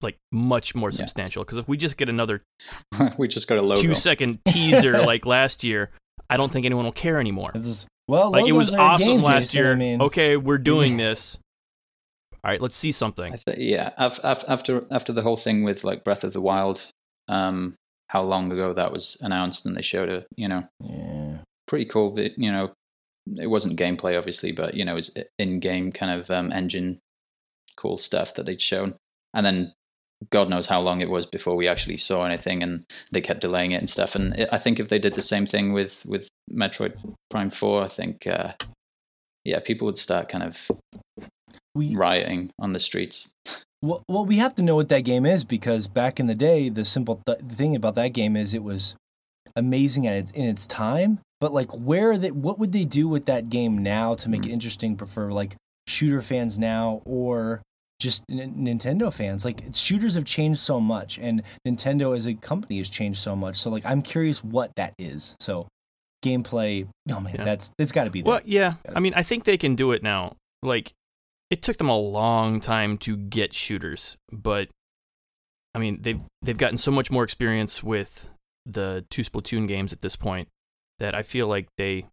[0.00, 0.96] like much more Yeah.
[0.96, 1.44] substantial.
[1.44, 2.42] Because if we just get another
[3.18, 3.82] we just got a logo.
[3.82, 5.90] two second teaser like last year,
[6.30, 7.52] I don't think anyone will care anymore.
[7.54, 9.58] It's just- well, Like it was logos are a awesome game, last Jason.
[9.58, 9.72] year.
[9.72, 11.36] I mean, okay, we're doing this.
[12.48, 13.38] All right, let's see I something.
[13.44, 16.80] th- yeah, af- af- after after the whole thing with like Breath of the Wild,
[17.28, 17.74] um,
[18.08, 21.36] how long ago that was announced, and they showed a you know yeah.
[21.66, 22.14] pretty cool.
[22.14, 22.72] vi- You know,
[23.36, 27.00] it wasn't gameplay obviously, but you know, it was in game kind of um, engine,
[27.76, 28.94] cool stuff that they'd shown,
[29.34, 29.74] and then
[30.32, 33.72] God knows how long it was before we actually saw anything, and they kept delaying
[33.72, 34.14] it and stuff.
[34.14, 36.94] And it, I think if they did the same thing with with Metroid
[37.28, 38.54] Prime Four, I think uh,
[39.44, 40.56] yeah, people would start kind of
[41.78, 43.32] We rioting on the streets.
[43.80, 46.68] Well, well, we have to know what that game is because back in the day,
[46.68, 48.96] the simple th- thing about that game is it was
[49.54, 51.20] amazing at its in its time.
[51.40, 52.32] But like, where are they?
[52.32, 54.52] What would they do with that game now to make it mm.
[54.52, 55.54] interesting for like
[55.86, 57.62] shooter fans now or
[58.00, 59.44] just N- Nintendo fans?
[59.44, 63.56] Like, shooters have changed so much, and Nintendo as a company has changed so much.
[63.56, 65.36] So like, I'm curious what that is.
[65.38, 65.68] So
[66.24, 66.88] gameplay.
[67.10, 67.44] Oh man, Yeah.
[67.44, 68.24] that's it's got to be.
[68.24, 68.48] Well, That.
[68.48, 68.74] yeah.
[68.92, 70.34] I mean, I think they can do it now.
[70.64, 70.92] Like,
[71.50, 74.68] it took them a long time to get shooters, but
[75.74, 78.28] I mean, they've they've gotten so much more experience with
[78.66, 80.48] the two Splatoon games at this point
[80.98, 82.06] that I feel like they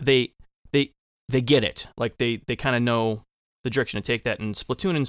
[0.00, 0.32] they
[0.72, 0.92] they
[1.28, 1.86] they get it.
[1.96, 3.22] Like they they kind of know
[3.62, 4.40] the direction to take that.
[4.40, 5.06] And Splatoon in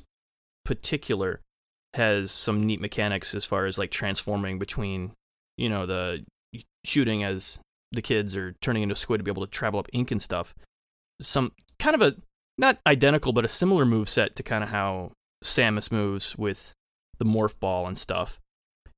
[0.64, 1.42] particular
[1.96, 5.14] has some neat mechanics as far as like transforming between
[5.58, 6.24] you know the
[6.86, 7.58] shooting as
[7.92, 10.54] the kids are turning into squid to be able to travel up ink and stuff.
[11.22, 12.16] Some kind of a
[12.58, 15.12] not identical, but a similar move set to kind of how
[15.44, 16.74] Samus moves with
[17.18, 18.40] the morph ball and stuff.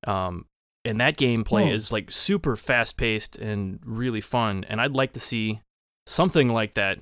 [0.06, 0.46] Um,
[0.86, 1.76] and that gameplay Hmm.
[1.76, 4.64] is like super fast paced and really fun.
[4.70, 5.62] And I'd like to see
[6.06, 7.00] something like that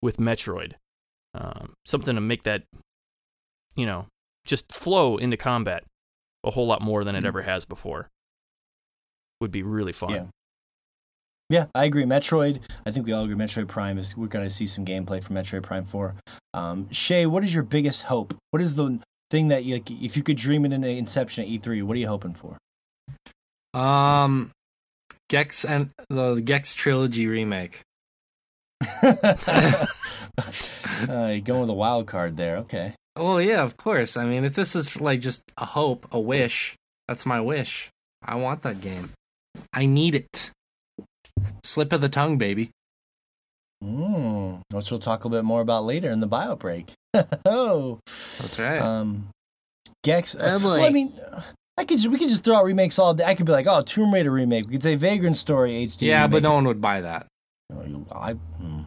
[0.00, 0.74] with Metroid.
[1.34, 2.62] Um, something to make that,
[3.74, 4.06] you know,
[4.46, 5.84] just flow into combat
[6.44, 7.26] a whole lot more than it Hmm.
[7.26, 8.08] ever has before.
[9.40, 10.10] Would be really fun.
[10.10, 10.26] Yeah.
[11.48, 12.04] Yeah, I agree.
[12.04, 13.36] Metroid, I think we all agree.
[13.36, 16.16] Metroid Prime is we're gonna see some gameplay from Metroid Prime Four.
[16.54, 18.34] Um, Shay, what is your biggest hope?
[18.50, 18.98] What is the
[19.30, 22.00] thing that you, if you could dream it in an Inception at E3, what are
[22.00, 22.58] you hoping for?
[23.78, 24.50] Um,
[25.28, 27.82] Gex and the Gex trilogy remake.
[29.02, 29.86] uh,
[31.08, 32.58] you're going with a wild card there.
[32.58, 32.94] Okay.
[33.16, 34.16] Well, yeah, of course.
[34.16, 36.74] I mean, if this is like just a hope, a wish,
[37.08, 37.88] that's my wish.
[38.22, 39.12] I want that game.
[39.72, 40.50] I need it.
[41.66, 42.70] Slip of the tongue, baby.
[43.84, 46.92] Mm, which we'll talk a little bit more about later in the bio break.
[47.44, 48.80] oh, That's right.
[48.80, 49.28] um,
[50.04, 50.34] Gex.
[50.34, 51.12] Uh, well, I mean,
[51.76, 53.24] I could we could just throw out remakes all day.
[53.24, 54.66] I could be like, oh, Tomb Raider remake.
[54.66, 56.02] We could say Vagrant Story HD.
[56.02, 57.26] yeah, but no one would buy that.
[57.72, 58.34] Oh, you- I.
[58.62, 58.86] Mm.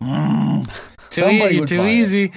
[0.00, 0.66] Mm.
[1.10, 1.92] Too, Somebody e- would too buy it.
[1.92, 2.32] easy.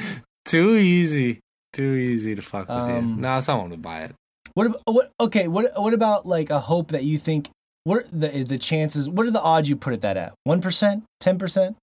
[0.45, 1.40] Too easy.
[1.74, 3.22] Too easy to fuck with Um, you.
[3.22, 4.12] No, someone would buy it.
[4.53, 5.10] What, what?
[5.20, 5.48] Okay.
[5.48, 5.72] What?
[5.76, 7.49] What about like a hope that you think?
[7.86, 9.07] What are the the chances?
[9.07, 10.34] What are the odds you put it that at?
[10.44, 11.03] One percent?
[11.20, 11.78] Ten percent?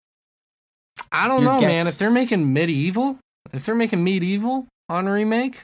[1.10, 1.86] I don't Your know, man.
[1.86, 3.18] If they're making MediEvil,
[3.54, 5.62] if they're making MediEvil on remake,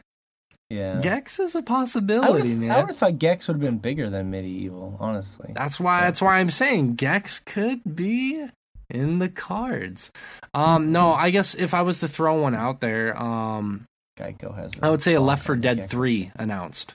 [0.70, 1.00] Yeah.
[1.02, 2.70] Gex is a I possibility, have man.
[2.70, 4.96] I would have thought Gex would have been bigger than MediEvil.
[5.00, 5.52] Honestly.
[5.54, 6.00] That's why.
[6.02, 8.46] That's why I'm saying Gex could be
[8.88, 10.10] in the cards.
[10.54, 13.84] Um, no, I guess if I was to throw one out there, um,
[14.18, 14.72] Geico has.
[14.80, 15.88] I would say a Left 4 Dead Gecko.
[15.88, 16.94] Three announced.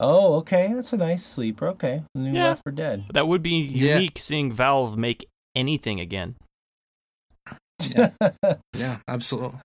[0.00, 0.72] Oh, okay.
[0.74, 1.68] That's a nice sleeper.
[1.68, 2.02] Okay.
[2.14, 2.48] New Yeah.
[2.48, 3.04] Left 4 Dead.
[3.12, 3.94] That would be Yeah.
[3.96, 6.36] unique seeing Valve make anything again.
[7.80, 8.10] Yeah.
[8.76, 9.58] Yeah, absolutely.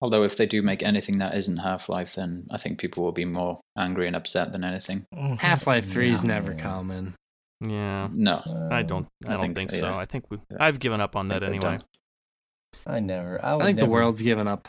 [0.00, 3.12] Although if they do make anything that isn't Half Life, then I think people will
[3.12, 5.04] be more angry and upset than anything.
[5.14, 6.28] Mm, Half Life Three is Yeah.
[6.28, 7.14] never coming.
[7.60, 8.08] Yeah.
[8.10, 8.42] No,
[8.72, 9.06] I don't.
[9.24, 9.90] I, I don't think- think, yeah.
[9.92, 9.94] so.
[9.98, 10.38] I think we.
[10.50, 10.56] Yeah.
[10.58, 11.76] I've given up on that think anyway.
[11.76, 11.86] done.
[12.84, 13.44] I never.
[13.44, 14.68] I, I would think the world's given up.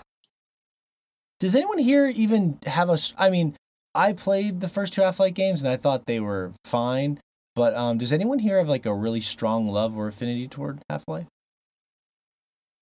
[1.40, 3.00] Does anyone here even have a?
[3.18, 3.56] I mean,
[3.96, 7.20] I played the first two Half Life games and I thought they were fine.
[7.56, 11.04] But um, does anyone here have like a really strong love or affinity toward Half
[11.08, 11.28] Life?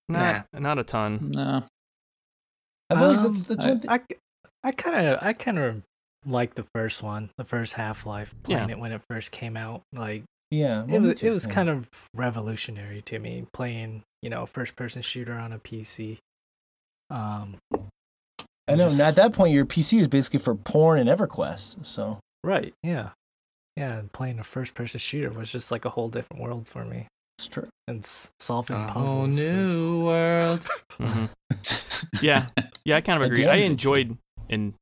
[0.10, 1.32] Not, not a ton.
[1.32, 1.64] No,
[2.90, 3.90] I've always Um, that's, that's I- one thing.
[3.90, 4.02] I,
[4.64, 5.82] I kind of I kind of
[6.26, 8.76] like the first one, the first Half Life, playing Yeah.
[8.76, 9.82] it when it first came out.
[9.94, 14.76] Like Yeah, it was it was kind of revolutionary to me playing you know first
[14.76, 16.18] person shooter on a PC.
[17.10, 17.58] Um,
[18.68, 18.86] I know.
[18.90, 21.86] just- At that point, your PC was basically for porn and EverQuest.
[21.86, 22.74] So right?
[22.84, 23.10] Yeah,
[23.76, 23.98] yeah.
[24.00, 27.08] And playing a first person shooter was just like a whole different world for me.
[27.38, 27.68] it's true.
[27.88, 28.06] And
[28.40, 29.10] solving A puzzles.
[29.10, 30.68] whole was- new world.
[30.94, 31.26] hmm
[32.22, 32.48] Yeah,
[32.86, 32.98] yeah.
[32.98, 33.46] I kind of agree.
[33.48, 34.18] I damn- enjoyed,
[34.50, 34.74] and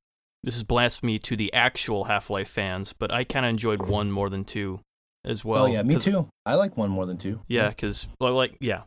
[0.43, 4.11] this is blasphemy to the actual Half Life fans, but I kind of enjoyed one
[4.11, 4.79] more than two
[5.25, 5.63] as well.
[5.63, 6.27] oh yeah, me too.
[6.45, 7.41] I like one more than two.
[7.47, 8.83] Yeah, because like yeah,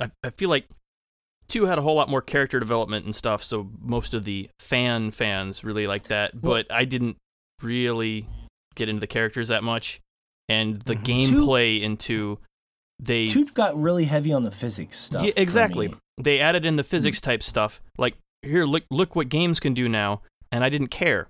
[0.00, 0.66] I I feel like
[1.48, 5.10] two had a whole lot more character development and stuff, so most of the fan
[5.10, 6.34] fans really like that.
[6.34, 7.16] Well- But I didn't
[7.62, 8.26] really
[8.74, 10.00] get into the characters that much,
[10.48, 11.04] and the Mhm.
[11.28, 12.38] Two- gameplay into
[13.02, 15.24] they Two got really heavy on the physics stuff.
[15.24, 15.92] Yeah, exactly.
[16.16, 17.80] They added in the physics type stuff.
[17.98, 20.22] Like here, look look what games can do now,
[20.52, 21.28] and I didn't care.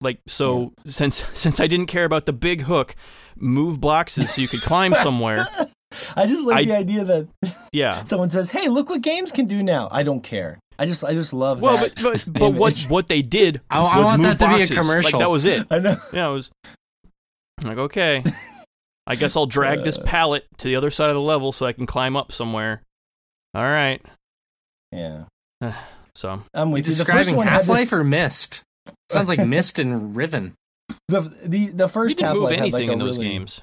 [0.00, 2.96] Like so, since since I didn't care about the big hook,
[3.36, 5.46] move boxes so you could climb somewhere.
[6.16, 7.28] I just like I- the idea that
[7.72, 10.58] Yeah, someone says, "Hey, look what games can do now." I don't care.
[10.78, 11.94] I just I just love Well, that.
[11.96, 14.58] but but, but what what they did I- I want move that to be a
[14.58, 14.70] boxes.
[14.76, 15.18] Like commercial.
[15.20, 15.66] that was it.
[15.70, 15.96] I know.
[16.12, 16.50] Yeah, it was
[17.64, 18.22] like okay.
[19.06, 20.02] I guess I'll drag this Uh.
[20.04, 22.82] pallet to the other side of the level so I can climb up somewhere.
[23.54, 24.00] All right.
[24.92, 25.24] Yeah,
[26.14, 26.94] So I'm You with you.
[26.94, 28.62] The first describing one Half Life this, or Myst?
[29.10, 30.54] Sounds like Myst and Riven.
[31.08, 33.28] the the the you first can Half move Life had like a in those really
[33.30, 33.62] games.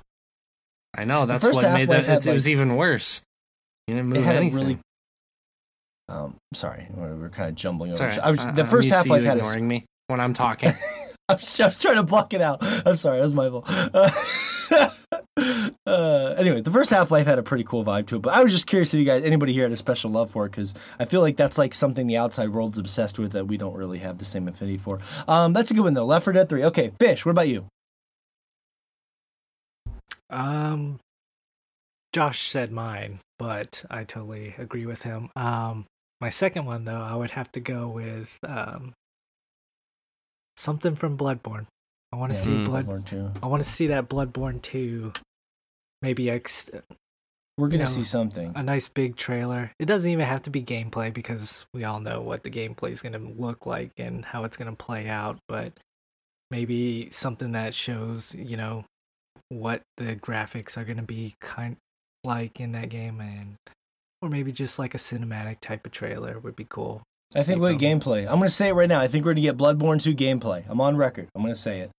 [0.96, 2.26] I know that's what made that.
[2.26, 3.22] It, was even worse.
[3.88, 4.58] You didn't it move had anything.
[4.58, 4.80] a really.
[6.08, 8.04] Um, sorry, we're, we're kind of jumbling over.
[8.04, 10.34] All I was, I- the I'm first Half Life had a ignoring me when I'm
[10.46, 10.72] talking.
[11.28, 12.60] I'm just, I was trying to block it out.
[12.62, 13.66] I'm sorry, that was my fault.
[13.68, 14.12] Uh,
[15.88, 18.44] uh, anyway, the first Half Life had a pretty cool vibe to it, but I
[18.44, 20.76] was just curious if you guys, anybody here had a special love for it, because
[21.00, 24.00] I feel like that's like something the outside world's obsessed with that we don't really
[24.00, 25.00] have the same affinity for.
[25.28, 26.06] Um, that's a good one though.
[26.06, 26.64] Left 4 Dead 3.
[26.66, 27.66] Okay, Fish, what about you?
[30.30, 30.99] Um,
[32.14, 35.30] Josh said mine, but I totally agree with him.
[35.35, 35.85] Um,
[36.22, 38.93] my second one though, I would have to go with um
[40.57, 41.65] something from Bloodborne.
[42.11, 42.65] I want to Yeah, see Mm.
[42.65, 42.85] Blood.
[42.88, 43.31] Bloodborne 2.
[43.43, 45.11] I want to see that Bloodborne two.
[46.02, 46.69] Maybe ex-
[47.57, 48.52] We're gonna You know, see something.
[48.56, 49.72] a nice big trailer.
[49.80, 53.02] It doesn't even have to be gameplay because we all know what the gameplay is
[53.02, 55.39] going to look like and how it's going to play out.
[55.47, 55.73] But
[56.52, 58.84] maybe something that shows, you know,
[59.50, 61.78] what the graphics are going to be kind
[62.24, 63.56] like in that game, and
[64.22, 67.04] or maybe just like a cinematic type of trailer would be cool.
[67.36, 68.22] I think we from- get gameplay.
[68.28, 69.00] I'm gonna say it right now.
[69.02, 70.64] I think we're gonna get Bloodborne 2 gameplay.
[70.70, 71.28] I'm on record.
[71.36, 71.92] I'm gonna say it.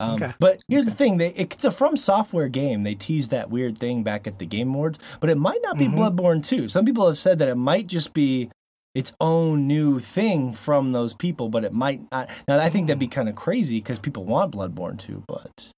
[0.00, 0.32] Um, Okay.
[0.38, 2.82] But here's the thing: they, it's a From Software game.
[2.84, 5.86] They teased that weird thing back at the Game Awards, but it might not be
[5.88, 5.96] Mhm.
[5.96, 6.68] Bloodborne 2.
[6.68, 8.50] Some people have said that it might just be
[8.94, 12.30] its own new thing from those people, but it might not.
[12.48, 15.70] Now, I think that'd be kind of crazy because people want Bloodborne 2, but.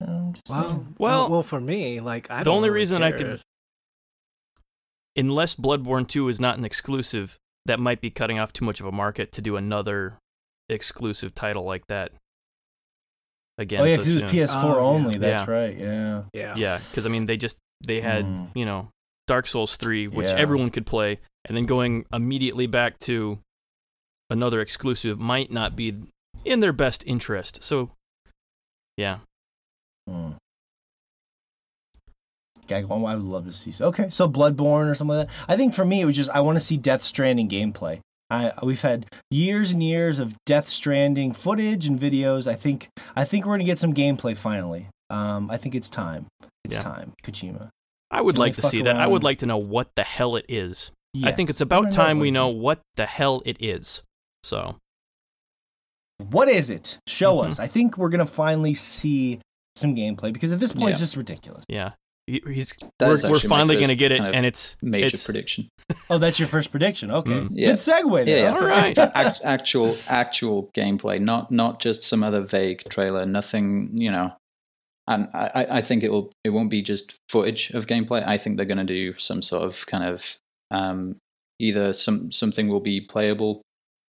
[0.00, 3.10] I'm Well, well, Well, well, for me, like I the don't only really reason I
[3.10, 3.18] care.
[3.18, 3.42] could-
[5.16, 7.36] Unless Bloodborne 2 is not an exclusive,
[7.66, 10.18] that might be cutting off too much of a market to do another
[10.68, 12.12] exclusive title like that.
[13.58, 14.32] Again, Oh yeah, so because it was.
[14.32, 14.80] PS4 Oh, yeah.
[14.80, 15.18] only.
[15.18, 15.52] That's Yeah.
[15.54, 15.76] right.
[15.76, 16.22] Yeah.
[16.32, 18.50] yeah, Yeah, because I mean, they just they had Mm.
[18.54, 18.88] you know
[19.26, 20.36] Dark Souls three, which Yeah.
[20.36, 23.40] everyone could play, and then going immediately back to
[24.30, 26.04] another exclusive might not be
[26.44, 27.62] in their best interest.
[27.62, 27.90] So,
[28.96, 29.20] yeah,
[32.86, 33.72] One, I would love to see.
[33.82, 35.34] Okay, so Bloodborne or something like that.
[35.48, 38.00] I think for me, it was just I want to see Death Stranding gameplay.
[38.30, 42.46] I we've had years and years of Death Stranding footage and videos.
[42.46, 44.86] I think I think we're gonna get some gameplay finally.
[45.08, 46.26] Um, I think it's time.
[46.64, 46.82] It's Yeah.
[46.82, 47.70] time, Kojima.
[48.12, 48.94] I would Can like to see that.
[48.96, 50.92] I would like to know what the hell it is.
[51.24, 54.02] I think it's about time what we know what the hell it is.
[54.44, 54.76] So,
[56.30, 56.98] What is it?
[57.08, 57.46] Show Mhm.
[57.48, 57.58] us.
[57.58, 59.40] I think we're gonna finally see
[59.80, 61.64] some gameplay because at this point it's just ridiculous.
[61.68, 61.92] yeah,
[62.26, 65.24] He- he's That we're, we're finally gonna get it, kind of and it's Major it's
[65.24, 65.68] prediction.
[66.08, 67.10] Oh, that's your first prediction.
[67.20, 67.48] Okay, Mm.
[67.52, 67.66] Yeah.
[67.70, 68.24] good segue.
[68.26, 68.38] There.
[68.38, 68.54] Yeah, yeah.
[68.54, 68.96] All right.
[69.44, 73.26] Actual actual gameplay, not not just some other vague trailer.
[73.26, 74.32] Nothing, you know.
[75.08, 78.24] And I, I- I think it'll it won't be just footage of gameplay.
[78.26, 80.36] I think they're going to do some sort of kind of
[80.70, 81.16] um,
[81.58, 83.62] either some something will be playable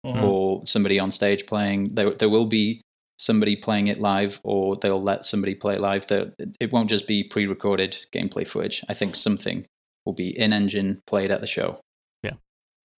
[0.07, 0.23] Mhm.
[0.23, 1.95] or somebody on stage playing.
[1.95, 2.83] There there will be
[3.21, 6.07] somebody playing it live, or they'll let somebody play it live.
[6.07, 8.83] There, it won't just be pre-recorded gameplay footage.
[8.89, 9.67] I think something
[10.07, 11.81] will be in engine played at the show.
[12.23, 12.33] Yeah.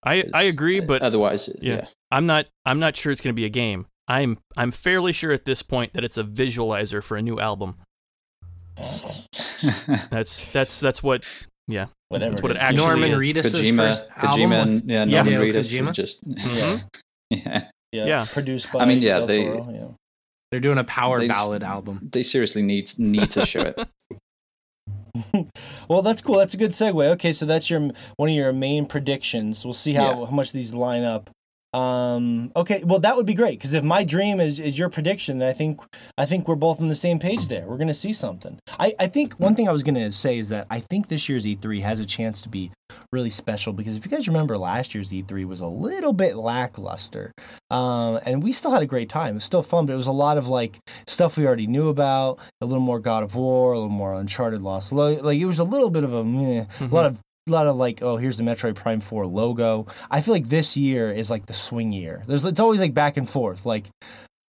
[0.05, 1.73] I I agree, but otherwise, yeah.
[1.73, 1.85] yeah.
[2.11, 3.87] I'm not I'm not sure it's going to be a game.
[4.07, 7.77] I'm I'm fairly sure at this point that it's a visualizer for a new album.
[10.09, 11.23] That's that's that's what
[11.67, 11.87] yeah.
[12.09, 12.31] Whatever.
[12.31, 12.63] That's what it is.
[12.63, 13.17] actually Norman is.
[13.19, 15.23] Reedus' Kojima, first album Kojima, with and yeah, Yeah.
[15.23, 15.93] Norman Hideo Reedus, Kojima?
[15.93, 16.83] just Mhm.
[17.29, 17.67] yeah.
[17.91, 18.05] Yeah.
[18.05, 18.25] Yeah.
[18.31, 18.79] Produced by.
[18.79, 19.87] I mean, yeah, Del they- Toro, yeah.
[20.51, 22.09] They're doing a power They s- ballad album.
[22.11, 23.79] They seriously need need to show it.
[25.89, 26.37] well, that's cool.
[26.37, 27.05] That's a good segue.
[27.11, 29.63] Okay, so that's your one of your main predictions.
[29.63, 30.25] We'll see how, Yeah.
[30.25, 31.29] how much these line up.
[31.73, 35.37] Um, okay, well that would be great because if my dream is, is your prediction,
[35.37, 35.79] then I think
[36.17, 37.65] I think we're both on the same page there.
[37.65, 38.59] We're gonna see something.
[38.79, 41.45] I, I think one thing I was gonna say is that I think this year's
[41.45, 42.71] E3 has a chance to be
[43.13, 47.31] really special because if you guys remember last year's E3 was a little bit lackluster,
[47.69, 49.31] um, and we still had a great time.
[49.31, 50.77] It was still fun, but it was a lot of like
[51.07, 52.39] stuff we already knew about.
[52.59, 54.91] A little more God of War, a little more Uncharted Lost.
[54.91, 57.67] Lo- like it was a little bit of a meh, a lot of a lot
[57.67, 59.87] of like oh here's the Metroid Prime 4 logo.
[60.09, 62.23] I feel like this year is like the swing year.
[62.27, 63.87] There's it's always like back and forth like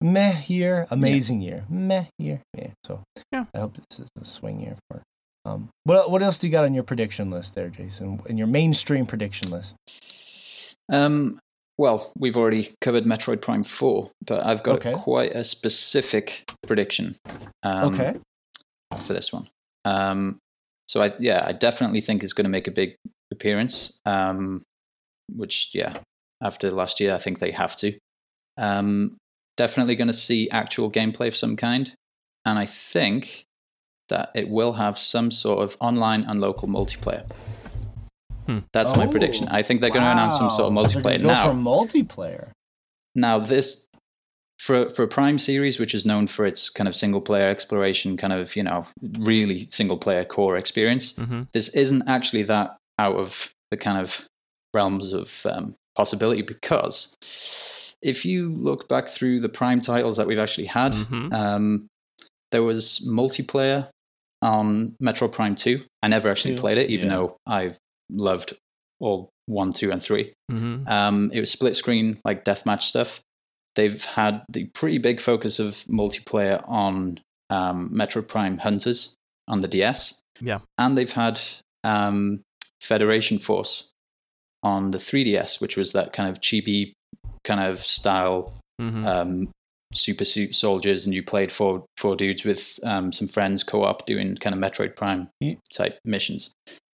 [0.00, 2.40] meh year, amazing year, meh year.
[2.56, 2.70] Yeah.
[2.84, 3.02] So
[3.32, 3.44] Yeah.
[3.54, 5.02] I hope this is a swing year for.
[5.44, 8.20] Um, what what else do you got on your prediction list there, Jason?
[8.26, 9.76] In your mainstream prediction list?
[10.90, 11.38] Um,
[11.76, 14.94] well, we've already covered Metroid Prime Four, but I've got Okay.
[14.94, 17.16] quite a specific prediction.
[17.62, 18.16] Um, okay.
[19.06, 19.48] for this one.
[19.84, 20.38] Um,
[20.88, 22.96] so I yeah, I definitely think it's going to make a big
[23.30, 23.98] appearance.
[24.04, 24.62] Um,
[25.34, 25.94] which yeah,
[26.42, 27.14] after last year.
[27.14, 27.96] I think they have to.
[28.56, 29.16] Um,
[29.56, 31.92] definitely going to see actual gameplay of some kind,
[32.44, 33.44] and I think
[34.08, 37.30] that it will have some sort of online and local multiplayer.
[38.46, 38.60] Hmm.
[38.72, 39.48] That's my Oh, prediction.
[39.48, 41.46] I think they're going to announce some sort of multiplayer gonna now.
[41.46, 42.50] Go for multiplayer.
[43.14, 43.87] Now, this
[44.58, 48.16] for for a Prime series, which is known for its kind of single player exploration,
[48.16, 48.86] kind of you know
[49.20, 51.42] really single player core experience, mm-hmm.
[51.52, 54.24] this isn't actually that out of the kind of
[54.74, 57.16] realms of um, possibility because
[58.02, 61.32] if you look back through the Prime titles that we've actually had, Mhm.
[61.32, 61.86] um,
[62.52, 63.88] there was multiplayer
[64.42, 65.84] on Metroid Prime Two.
[66.02, 67.16] I never actually played it, even yeah.
[67.16, 67.76] though I've
[68.10, 68.56] loved
[69.00, 70.32] all one, two, and three.
[70.50, 73.20] hmm Um, it was split screen, like deathmatch stuff.
[73.78, 79.14] They've had the pretty big focus of multiplayer on um, Metroid Prime Hunters
[79.46, 80.18] on the DS.
[80.40, 80.58] Yeah.
[80.78, 81.40] And they've had
[81.84, 82.40] um,
[82.80, 83.90] Federation Force
[84.64, 86.90] on the 3DS, which was that kind of chibi
[87.44, 89.48] kind of style hmm um,
[89.94, 94.34] super suit soldiers, and you played four four dudes with um, some friends co-op doing
[94.36, 96.50] kind of Metroid Prime Ye- type missions.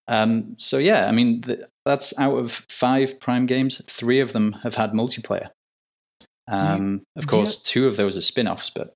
[0.08, 4.52] Um, so yeah, I mean th- that's out of five Prime games, three of them
[4.64, 5.50] have had multiplayer.
[6.48, 8.94] You- Um, of you- course, two of those are spin-offs, but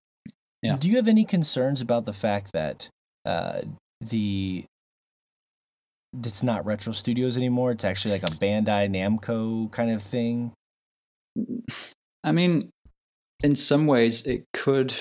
[0.63, 0.77] Yeah.
[0.77, 2.89] Do you have any concerns about the fact that
[3.25, 3.61] uh,
[4.01, 4.65] the
[6.25, 7.73] it's not Retro Studios anymore?
[7.73, 10.53] It's actually like a Bandai Namco kind of thing.
[12.25, 12.71] I mean,
[13.43, 14.95] in some ways, it could.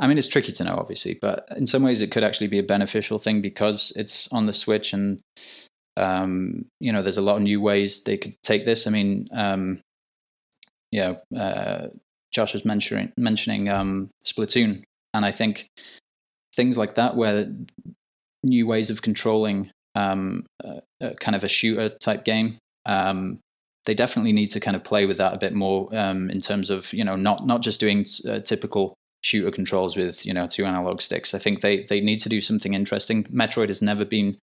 [0.00, 2.58] I mean, it's tricky to know, obviously, but in some ways, it could actually be
[2.58, 5.20] a beneficial thing because it's on the Switch, and
[5.96, 8.86] um, you know, there's a lot of new ways they could take this.
[8.86, 9.80] I mean, um,
[10.90, 11.88] yeah, uh,
[12.32, 14.82] Josh was mentioning mentioning um, Splatoon,
[15.14, 15.68] and I think
[16.54, 17.52] things like that, where
[18.42, 22.58] new ways of controlling um, uh, uh, kind of a shooter type game.
[22.86, 23.40] Um,
[23.86, 26.70] they definitely need to kind of play with that a bit more um, in terms
[26.70, 30.64] of you know not not just doing uh, typical shooter controls with you know two
[30.64, 31.34] analog sticks.
[31.34, 33.24] I think they they need to do something interesting.
[33.24, 34.38] Metroid has never been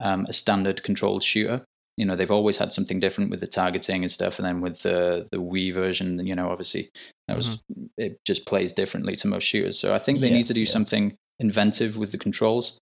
[0.00, 1.62] um, a standard controlled shooter.
[1.96, 4.82] You know they've always had something different with the targeting and stuff, and then with
[4.82, 6.90] the the Wii version, you know obviously
[7.28, 7.58] that was
[7.96, 9.78] it just plays differently to most shooters.
[9.78, 10.70] So I think they need to do yeah.
[10.70, 12.78] something inventive with the controls.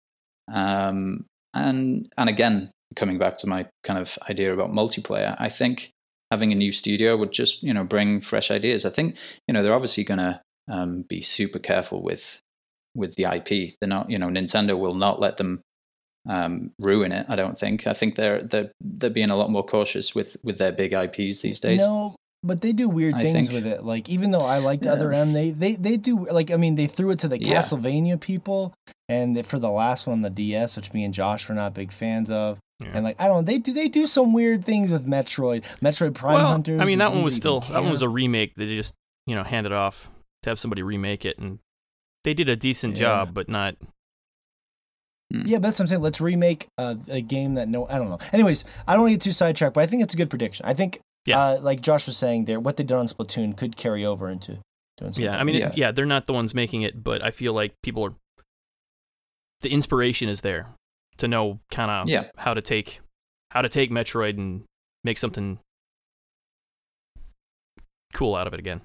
[0.53, 5.91] Um, and and again, coming back to my kind of idea about multiplayer, I think
[6.31, 8.85] having a new studio would just you know bring fresh ideas.
[8.85, 9.17] I think
[9.47, 12.41] you know they're obviously going to um, be super careful with
[12.95, 13.75] with the IP.
[13.81, 15.61] They're not you know Nintendo will not let them
[16.29, 17.27] um, ruin it.
[17.29, 17.87] I don't think.
[17.87, 21.41] I think they're they're they're being a lot more cautious with with their big IPs
[21.41, 21.79] these days.
[21.81, 23.85] No, but they do weird I things think- with it.
[23.85, 24.93] Like even though I liked Yeah.
[24.93, 27.59] Other M, they they they do like I mean they threw it to the Yeah.
[27.59, 28.73] Castlevania people,
[29.09, 31.91] and they- for the last one, the DS, which me and Josh were not big
[31.93, 32.59] fans of.
[32.81, 32.91] Yeah.
[32.95, 36.35] And like I don't, they do they do some weird things with Metroid, Metroid Prime
[36.35, 36.81] well, Hunters.
[36.81, 38.55] I mean, that one was still even that one was a remake.
[38.57, 38.93] They just
[39.27, 40.09] you know handed off
[40.43, 41.59] to have somebody remake it, and
[42.25, 43.01] they did a decent Yeah.
[43.01, 43.77] job, but not.
[45.47, 46.03] Yeah, but that's what I'm saying.
[46.03, 48.19] Let's remake a, a game that no, I don't know.
[48.33, 50.65] Anyways, I don't want to get too sidetracked, but I think it's a good prediction.
[50.67, 51.41] I think, Yeah.
[51.41, 54.53] uh, like Josh was saying there, what they did on Splatoon could carry over into
[54.99, 55.25] doing something.
[55.25, 55.69] Yeah, I mean, Yeah.
[55.69, 58.15] It, yeah, they're not the ones making it, but I feel like people are.
[59.63, 60.67] The inspiration is there
[61.19, 62.25] to know kind of Yeah.
[62.37, 63.01] how to take
[63.53, 64.65] how to take Metroid and
[65.05, 65.59] make something
[68.15, 68.83] cool out of it again.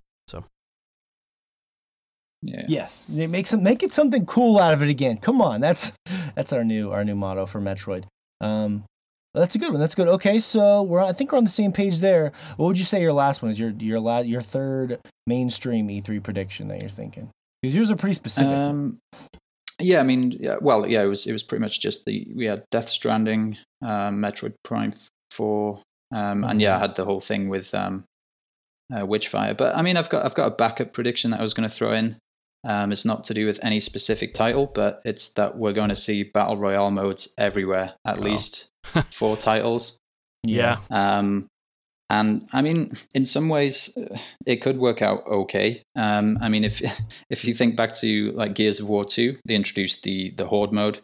[2.42, 2.66] Yeah.
[2.68, 5.18] Yes, they make some make it something cool out of it again.
[5.18, 5.94] Come on, that's
[6.36, 8.06] that's our new our new motto for Metroid.
[8.42, 8.84] Um,
[9.34, 9.80] that's a good one.
[9.80, 10.08] That's good.
[10.08, 12.32] Okay, so we're I think we're on the same page there.
[12.58, 13.60] What would you say your last one is?
[13.60, 17.32] Your your la- your third mainstream E3 prediction that you're thinking?
[17.62, 18.52] Because yours are pretty specific.
[18.52, 19.00] Um,
[19.80, 22.46] yeah, I mean, yeah, well, yeah, it was it was pretty much just the we
[22.46, 24.94] had Death Stranding, um, Metroid Prime
[25.32, 25.82] Four,
[26.14, 28.04] um, and yeah, I had the whole thing with um,
[28.94, 29.56] uh, Witchfire.
[29.56, 31.76] But I mean, I've got I've got a backup prediction that I was going to
[31.76, 32.18] throw in.
[32.68, 35.96] Um, it's not to do with any specific title, but it's that we're going to
[35.96, 37.94] see battle royale modes everywhere.
[38.06, 38.22] At Oh.
[38.22, 38.70] least
[39.12, 39.98] four titles.
[40.46, 41.48] Yeah, Um,
[42.10, 45.82] and I mean, in some ways, uh, it could work out okay.
[45.96, 46.82] Um, I mean, if
[47.30, 50.72] if you think back to like Gears of War two, they introduced the the Horde
[50.74, 51.00] mode.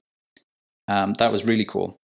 [0.88, 1.96] Um, that was really cool.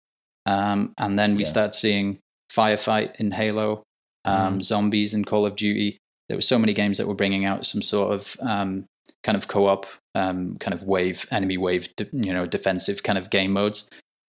[0.46, 1.48] Um, and then we Yeah.
[1.48, 2.18] start seeing
[2.52, 3.82] firefight in Halo,
[4.24, 5.98] um, zombies in Call of Duty.
[6.28, 8.84] There were so many games that were bringing out some sort of um,
[9.28, 9.84] kind of co-op,
[10.14, 13.86] um, kind of wave, enemy wave, de- you know, defensive kind of game modes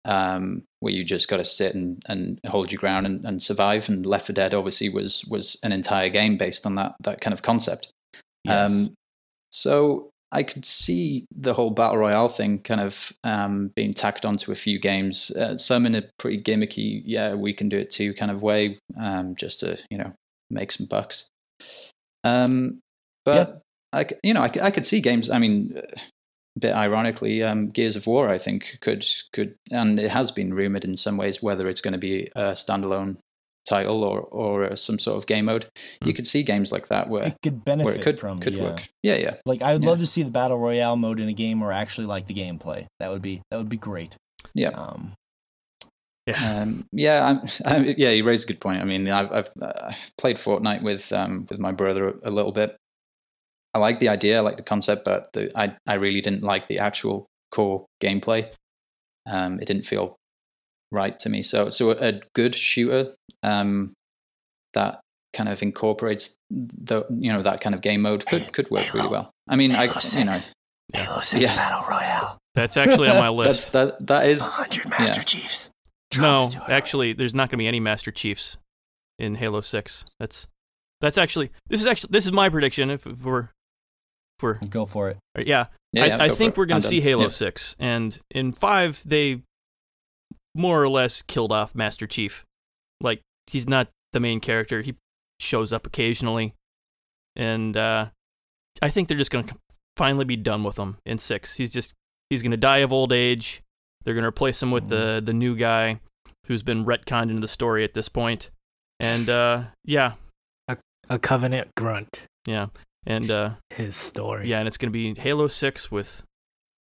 [0.03, 3.87] um, where you just got to sit and, and hold your ground and, and survive.
[3.87, 7.33] And Left 4 Dead obviously was was an entire game based on that that kind
[7.33, 7.87] of concept.
[8.43, 8.69] Yes.
[8.69, 8.93] Um,
[9.49, 14.51] so I could see the whole battle royale thing kind of um, being tacked onto
[14.51, 15.31] a few games.
[15.31, 18.77] Uh, some in a pretty gimmicky, yeah, we can do it too kind of way,
[18.99, 20.11] um, just to you know
[20.49, 21.27] make some bucks.
[22.25, 22.81] Um,
[23.23, 23.61] but
[23.93, 25.29] I, c- you know, I, c- I could see games.
[25.29, 25.81] I mean, uh,
[26.57, 30.53] a bit ironically, um, Gears of War, I think could could, and it has been
[30.53, 33.17] rumored in some ways whether it's going to be a standalone
[33.65, 35.67] title or or uh, some sort of game mode.
[36.01, 36.15] You Hmm.
[36.17, 38.63] could see games like that where It could where benefit it could from could yeah.
[38.63, 38.89] work.
[39.03, 39.35] Yeah, yeah.
[39.45, 39.89] Like I would Yeah.
[39.89, 42.87] love to see the battle royale mode in a game or actually like the gameplay.
[42.99, 44.15] That would be that would be great.
[44.53, 44.69] Yeah.
[44.69, 45.13] Um,
[46.27, 46.61] Yeah.
[46.61, 48.81] Um, yeah, I'm, I, yeah, you raised a good point.
[48.81, 52.77] I mean, I've, I've uh, played Fortnite with um, with my brother a little bit.
[53.73, 56.67] I like the idea, I like the concept, but the, I I really didn't like
[56.67, 58.49] the actual core gameplay.
[59.29, 60.15] Um, it didn't feel
[60.91, 61.43] right to me.
[61.43, 63.93] So so a good shooter um,
[64.73, 64.99] that
[65.33, 69.07] kind of incorporates the you know that kind of game mode could could work really
[69.07, 69.31] well.
[69.47, 70.37] I mean, I you know
[70.93, 71.55] Halo Six Yeah.
[71.55, 72.37] Battle Royale.
[72.55, 73.71] That's actually on my that's list.
[73.73, 75.69] that that is hundred Master Master Chiefs.
[76.17, 78.57] no, actually, there's not going to be any Master Chiefs
[79.17, 80.03] in Halo Six.
[80.19, 80.47] That's
[80.99, 82.89] that's actually this is actually this is my prediction.
[82.89, 83.49] If, if we're if
[84.41, 85.17] we're Go for it.
[85.37, 87.07] yeah, yeah, yeah, I, I think we're going to see done.
[87.07, 87.29] Halo Yeah.
[87.29, 87.75] 6.
[87.79, 89.41] And in 5, they
[90.55, 92.45] more or less killed off Master Chief.
[93.01, 94.81] Like, he's not the main character.
[94.81, 94.95] He
[95.39, 96.53] shows up occasionally.
[97.35, 98.07] And uh,
[98.81, 99.55] I think they're just going to
[99.97, 101.53] finally be done with him in 6.
[101.55, 101.93] He's just,
[102.29, 103.61] he's going to die of old age.
[104.03, 105.99] They're going to replace him with the, the new guy
[106.47, 108.49] who's been retconned into the story at this point.
[108.99, 110.13] And uh, yeah,
[111.09, 112.23] A covenant grunt.
[112.45, 112.67] yeah.
[113.05, 114.47] And uh, His story.
[114.49, 116.23] yeah, and it's going to be Halo 6 with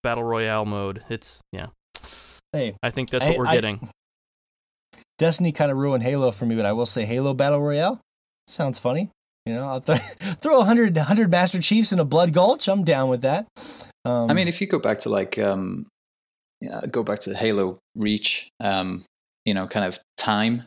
[0.03, 1.03] Battle Royale mode.
[1.09, 1.69] It's, yeah.
[2.53, 3.89] Hey, I think that's what I- we're I- getting.
[5.19, 8.01] Destiny kind of ruined Halo for me, but I will say Halo Battle Royale
[8.47, 9.11] sounds funny.
[9.47, 10.01] You know, I'll th-
[10.41, 12.69] throw 100, 100 Master Chiefs in a Blood Gulch.
[12.69, 13.47] I'm down with that.
[14.05, 15.87] Um, I mean, if you go back to like, um,
[16.61, 19.05] yeah, go back to Halo Reach, um,
[19.45, 20.65] you know, kind of time.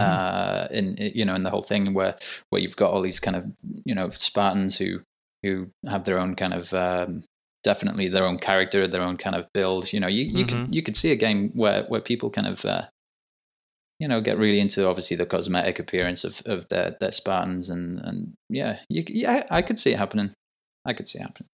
[0.00, 2.16] Uh, in you know, in the whole thing where
[2.50, 3.44] where you've got all these kind of
[3.84, 5.00] you know Spartans who
[5.42, 7.24] who have their own kind of um,
[7.62, 9.92] definitely their own character, their own kind of build.
[9.92, 12.64] You know, you you could you could see a game where where people kind of
[12.64, 12.82] uh,
[13.98, 17.98] you know get really into obviously the cosmetic appearance of of their their Spartans and
[18.00, 20.32] and yeah, you, yeah, I could see it happening.
[20.86, 21.48] I could see it happening.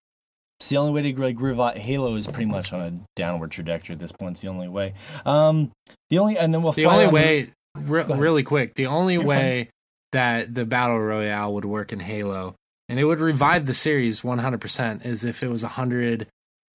[0.59, 3.95] It's the only way to like revive Halo is pretty much on a downward trajectory
[3.95, 4.33] at this point.
[4.33, 4.93] It's the only way.
[5.25, 5.73] Um,
[6.11, 9.15] the only and then we'll The fly only on way, re- really quick, the only
[9.15, 9.71] You're way
[10.13, 12.55] that the battle royale would work in Halo,
[12.89, 16.27] and it would revive the series 100%, is if it was 100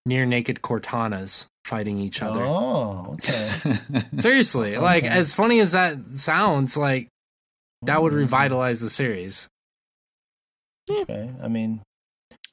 [0.05, 2.41] near naked Cortanas fighting each other.
[2.41, 3.51] Oh, okay.
[4.17, 7.07] Seriously, like as funny as that sounds, like
[7.81, 9.47] that would Mm, revitalize the series.
[10.89, 11.81] Okay, I mean,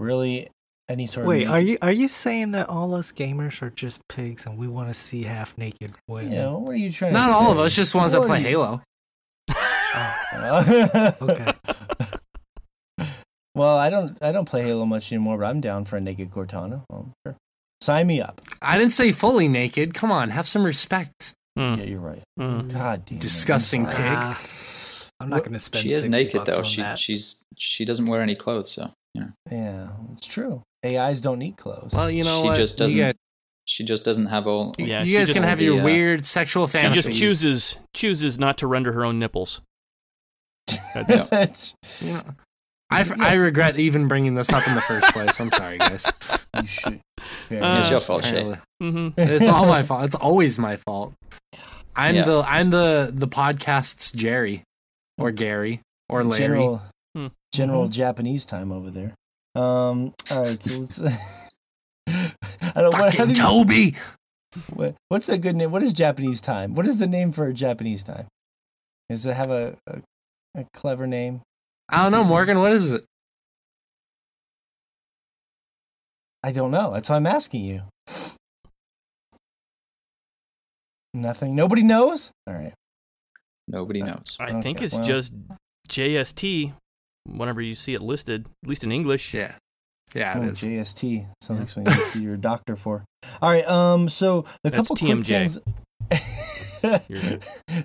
[0.01, 0.49] really,
[0.93, 4.07] any sort of Wait, are you are you saying that all us gamers are just
[4.09, 6.33] pigs and we want to see half naked women?
[6.33, 8.27] You know, what are you trying Not to all of us, just ones that What
[8.27, 8.83] are play you- Halo.
[11.21, 11.53] Okay.
[13.55, 16.31] well, I don't, I don't play Halo much anymore, but I'm down for a naked
[16.31, 16.83] Cortana.
[16.91, 17.37] Well, sure.
[17.81, 18.41] Sign me up.
[18.61, 19.93] I didn't say fully naked.
[19.95, 21.33] Come on, have some respect.
[21.57, 22.23] Hmm, Yeah, you're right.
[22.39, 22.69] hmm.
[22.69, 23.19] God damn.
[23.19, 23.97] Disgusting I'm pig.
[23.99, 24.17] sorry.
[24.17, 25.83] Ah, I'm not going to spend.
[25.85, 26.63] she is naked though.
[26.63, 26.99] She that.
[26.99, 30.63] she's she doesn't wear any clothes, so you know Yeah, it's true.
[30.85, 31.93] AIs don't need clothes.
[31.93, 32.57] Well, you know She what?
[32.57, 33.15] just doesn't guys,
[33.65, 34.75] she just doesn't have all.
[34.79, 37.05] you, Yeah, you guys can have your uh, weird sexual fantasies.
[37.05, 39.61] She just chooses chooses not to render her own nipples.
[40.97, 42.23] It's- You know,
[42.91, 45.41] I, I regret even bringing this up in the first place.
[45.41, 46.05] I'm sorry, guys.
[46.57, 47.01] you should.
[47.49, 48.31] Very Uh, It's your fault, Shay.
[48.41, 48.59] Apparently.
[48.81, 50.05] hmm It's all my fault.
[50.05, 51.15] It's always my fault.
[51.97, 52.25] I'm Yeah.
[52.25, 54.65] the I'm the the podcast's Jerry
[55.19, 55.81] or Gary
[56.11, 56.39] or Larry.
[56.39, 56.83] General,
[57.53, 59.15] General Japanese time over there.
[59.55, 60.15] Um.
[60.31, 60.63] All right.
[60.63, 61.01] So let's.
[62.09, 62.33] I
[62.77, 62.93] don't.
[62.93, 63.97] What, how Fucking do you- Toby.
[64.71, 65.71] what, what's a good name?
[65.71, 66.75] What is Japanese time?
[66.75, 68.27] What is the name for Japanese time?
[69.11, 70.01] Does it have a, a,
[70.57, 71.43] a clever name?
[71.89, 72.59] I don't know, Morgan.
[72.61, 73.05] What is it?
[76.43, 76.93] I don't know.
[76.93, 77.83] That's why I'm asking you.
[81.15, 81.55] Nothing.
[81.55, 82.31] Nobody knows.
[82.47, 82.73] All right.
[83.69, 84.37] Nobody knows.
[84.41, 85.05] I think it's well.
[85.05, 85.35] just
[85.89, 86.73] JST.
[87.27, 89.33] Whenever you see it listed, at least in English.
[89.35, 89.55] Yeah,
[90.15, 90.51] yeah, Oh.
[90.51, 93.05] JST sounds like something you see your doctor for.
[93.41, 93.67] All right.
[93.69, 94.09] Um.
[94.09, 95.27] So the That's couple quick TMJ.
[95.27, 95.59] things.
[97.09, 97.39] You're-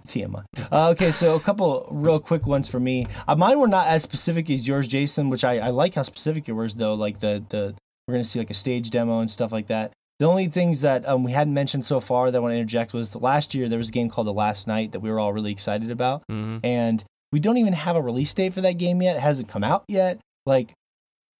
[0.07, 0.43] TMI.
[0.72, 3.05] Uh, okay, so a couple real quick ones for me.
[3.27, 5.30] Uh, mine were not as specific as yours, Jason.
[5.30, 6.95] Which I, I like how specific it was though.
[6.95, 7.76] Like the the
[8.07, 9.93] we're gonna see like a stage demo and stuff like that.
[10.19, 12.91] The only things that um, we hadn't mentioned so far that I want to interject
[12.91, 15.31] was last year there was a game called The Last Night that we were all
[15.31, 16.59] really excited about, Mhm.
[16.64, 19.18] and we don't even have a release date for that game yet.
[19.18, 20.20] It hasn't come out yet.
[20.45, 20.74] Like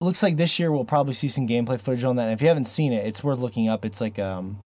[0.02, 2.24] looks like this year we'll probably see some gameplay footage on that.
[2.26, 3.84] And if you haven't seen it, it's worth looking up.
[3.86, 4.60] It's like um,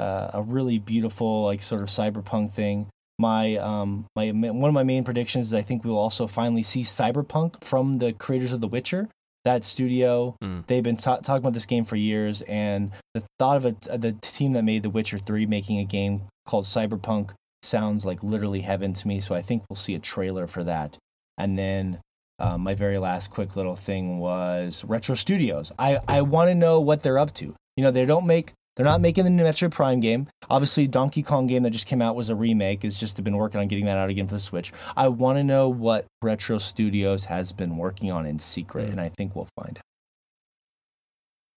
[0.00, 2.88] uh, a really beautiful, like sort of cyberpunk thing.
[3.20, 6.82] My um, my one of my main predictions is I think we'll also finally see
[6.82, 9.08] cyberpunk from the creators of The Witcher.
[9.44, 10.66] That studio, Mm.
[10.66, 14.12] they've been ta- talking about this game for years, and the thought of it, the
[14.20, 17.30] team that made The Witcher Three making a game called Cyberpunk
[17.62, 19.20] sounds like literally heaven to me.
[19.20, 20.96] So I think we'll see a trailer for that.
[21.36, 22.00] And then
[22.38, 25.72] um, my very last quick little thing was Retro Studios.
[25.78, 27.54] I, I want to know what they're up to.
[27.76, 30.28] You know, they don't make they're not making the new Metroid Prime game.
[30.48, 32.84] Obviously, Donkey Kong game that just came out was a remake.
[32.84, 34.72] It's just been working on getting that out again for the Switch.
[34.96, 38.92] I want to know what Retro Studios has been working on in secret, Mm.
[38.92, 39.80] and I think we'll find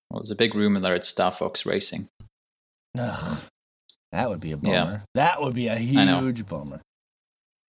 [0.10, 2.10] Well, there's a big rumor there it's Star Fox Racing.
[2.98, 3.20] out.
[3.20, 3.40] Ugh,
[4.12, 4.84] that would be a Yeah.
[4.86, 5.04] bummer.
[5.16, 6.82] That would be a huge bummer.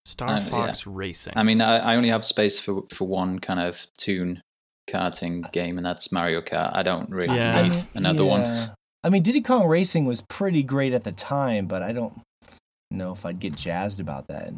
[0.05, 0.45] Star Uh, yeah.
[0.47, 1.35] Fox Racing.
[1.37, 4.41] I mean, I, I only have space for for one kind of tune
[4.91, 6.75] karting game, and that's Mario Kart.
[6.75, 7.57] I don't really Yeah.
[7.59, 8.71] I need mean, another one.
[9.05, 12.21] I mean, Diddy Kong Racing was pretty great at the time, but I don't
[12.91, 14.49] know if I'd get jazzed about that.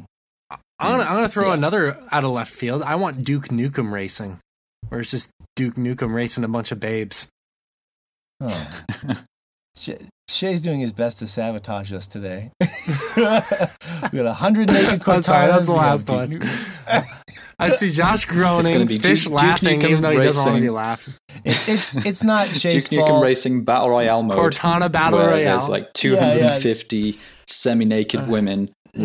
[0.50, 1.54] I'm gonna, I'm gonna throw Yeah.
[1.54, 2.82] another out of left field.
[2.82, 4.40] I want Duke Nukem Racing,
[4.88, 7.28] where it's just Duke Nukem racing a bunch of babes.
[8.40, 8.68] Oh.
[9.76, 12.50] Shay- Shay's doing his best to sabotage us today.
[12.60, 12.66] we
[13.22, 16.30] got a hundred naked I'm sorry, that's the last one.
[16.30, 16.44] Duke-
[17.58, 20.44] I see Josh groaning, gonna be Fish Duke- Duke laughing, Nukem even though he doesn't
[20.44, 20.74] want to be Racing.
[20.74, 21.14] laughing.
[21.44, 23.22] It, it's it's not Duke Shay's Nukem fault.
[23.24, 24.38] Racing Battle Royale mode.
[24.54, 25.58] Cortana Battle where Royale.
[25.58, 26.58] There's like Yeah, yeah.
[26.58, 27.18] 250
[27.48, 29.02] semi-naked Uh, women yeah.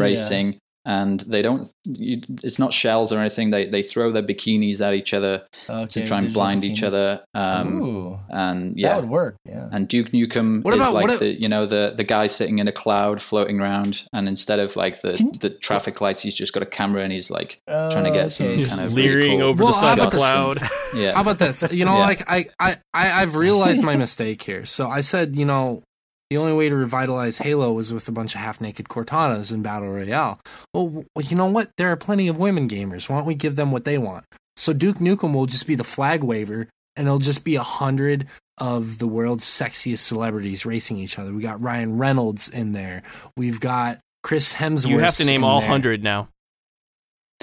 [0.89, 1.71] Racing, and they don't.
[1.85, 3.49] You, it's not shells or anything.
[3.51, 6.83] They they throw their bikinis at each other Okay, to try and digital blind each
[6.83, 7.21] other.
[7.33, 9.35] Um, Ooh, and yeah that would work.
[9.45, 9.69] Yeah.
[9.71, 12.27] and Duke Nukem What is about- like what a- the you know the the guy
[12.27, 16.21] sitting in a cloud floating around, and instead of like the Can- the traffic lights,
[16.21, 18.65] he's just got a camera and he's like trying to get some Okay.
[18.65, 20.69] Kind of leering pretty cool- over Well, the side of the cloud.
[20.93, 21.13] yeah.
[21.13, 21.63] How about this?
[21.71, 22.05] You know, Yeah.
[22.05, 24.65] like I, I, I, I've realized my mistake here.
[24.65, 25.83] So I said, you know,
[26.29, 29.89] the only way to revitalize Halo was with a bunch of half-naked Cortanas in Battle
[29.89, 30.39] Royale.
[30.73, 31.71] Well, you know what?
[31.77, 33.09] There are plenty of women gamers.
[33.09, 34.25] Why don't we give them what they want?
[34.55, 38.27] So Duke Nukem will just be the flag waver, and it'll just be a hundred
[38.57, 41.33] of the world's sexiest celebrities racing each other.
[41.33, 43.03] We got Ryan Reynolds in there.
[43.37, 44.89] We've got Chris Hemsworth.
[44.89, 46.27] You have to name all hundred now.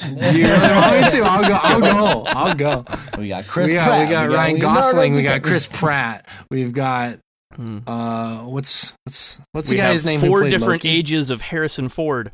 [0.04, 1.22] You really want me to?
[1.22, 1.54] I'll go.
[1.54, 2.24] I'll go.
[2.26, 2.84] I'll go.
[3.16, 4.06] We got Chris we got, Pratt.
[4.06, 5.14] we got Ryan Leonardo Gosling.
[5.14, 6.28] We got Chris Pratt.
[6.50, 7.18] We've got
[7.54, 7.78] Hmm.
[7.86, 10.20] uh, what's what's what's we the guy's have name?
[10.20, 10.88] four different Loki?
[10.90, 12.32] ages of Harrison Ford.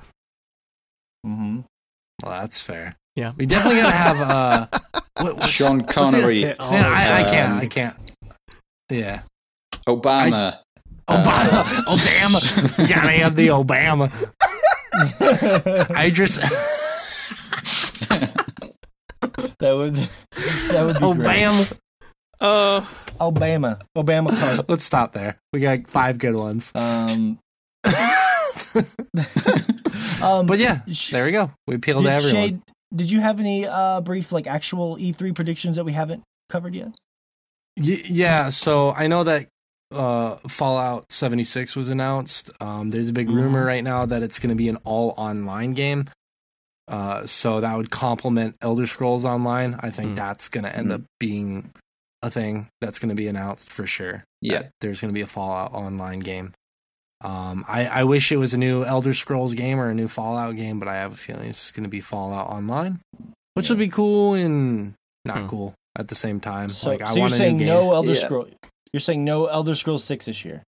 [1.26, 1.64] Mhm.
[2.22, 2.92] Well, that's fair.
[3.14, 3.32] Yeah.
[3.36, 4.66] We definitely gotta have uh,
[5.20, 7.52] what, what, Sean Connery, Yeah, Man, I, I can't.
[7.54, 7.96] I can't.
[8.90, 9.20] Yeah.
[9.86, 10.58] Obama.
[11.08, 11.48] Obama.
[11.52, 12.78] Uh, Obama.
[12.78, 14.10] We gotta have the Obama.
[15.98, 16.38] Idris.
[19.58, 21.42] That would that would be great.
[21.44, 21.78] Obama.
[22.42, 22.84] Uh,
[23.20, 24.64] Alabama, Obama card.
[24.68, 25.38] Let's stop there.
[25.52, 26.72] We got five good ones.
[26.74, 27.38] Um,
[30.22, 31.50] um, But yeah, there we go.
[31.66, 32.48] We appealed to did, everyone.
[32.48, 32.58] Shay,
[32.94, 36.88] did you have any uh brief like actual E3 predictions that we haven't covered yet?
[37.78, 39.46] Y- yeah, so I know that
[39.94, 42.50] uh, Fallout 76 was announced.
[42.60, 43.34] Um, there's a big Mhm.
[43.34, 46.08] rumor right now that it's going to be an all online game.
[46.88, 49.78] Uh, so that would complement Elder Scrolls Online.
[49.80, 50.16] I think Mm.
[50.16, 50.94] that's going to end Mm.
[50.94, 51.70] up being
[52.22, 54.24] a thing that's going to be announced for sure.
[54.40, 54.68] Yeah.
[54.80, 56.52] there's going to be a Fallout Online game.
[57.20, 60.56] Um, I, I wish it was a new Elder Scrolls game or a new Fallout
[60.56, 63.00] game, but I have a feeling it's going to be Fallout Online,
[63.54, 63.72] which Yeah.
[63.72, 64.94] would be cool and
[65.24, 65.46] not Hmm.
[65.48, 66.68] cool at the same time.
[66.68, 68.18] So, like, I so you're want a new saying no Elder Yeah.
[68.20, 68.48] Scroll?
[68.92, 70.62] You're saying no Elder Scrolls Six this year?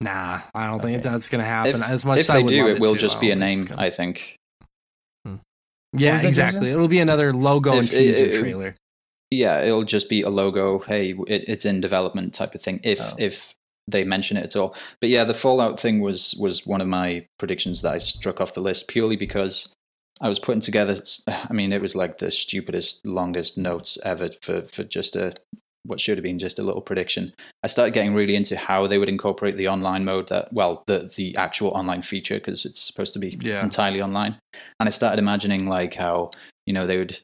[0.00, 1.76] Nah, I don't think that's gonna happen.
[1.82, 3.30] If, as much if as I they would do, love it will to, just be
[3.30, 4.36] a name, gonna- I think.
[5.96, 6.60] Yeah, exactly.
[6.60, 6.66] Jason?
[6.74, 8.74] It'll be another logo and If it- teaser it- trailer.
[9.34, 10.78] Yeah, it'll just be a logo.
[10.80, 12.80] Hey, it, it's in development type of thing.
[12.82, 13.14] If Oh.
[13.18, 13.54] if
[13.86, 14.74] they mention it at all.
[15.00, 18.54] But yeah, the Fallout thing was was one of my predictions that I struck off
[18.54, 19.70] the list purely because
[20.22, 21.02] I was putting together.
[21.28, 25.34] I mean, it was like the stupidest, longest notes ever for for just a
[25.86, 27.34] what should have been just a little prediction.
[27.62, 31.10] I started getting really into how they would incorporate the online mode that well the
[31.16, 33.62] the actual online feature because it's supposed to be Yeah.
[33.62, 34.38] entirely online,
[34.80, 36.30] and I started imagining like how
[36.64, 37.18] you know they would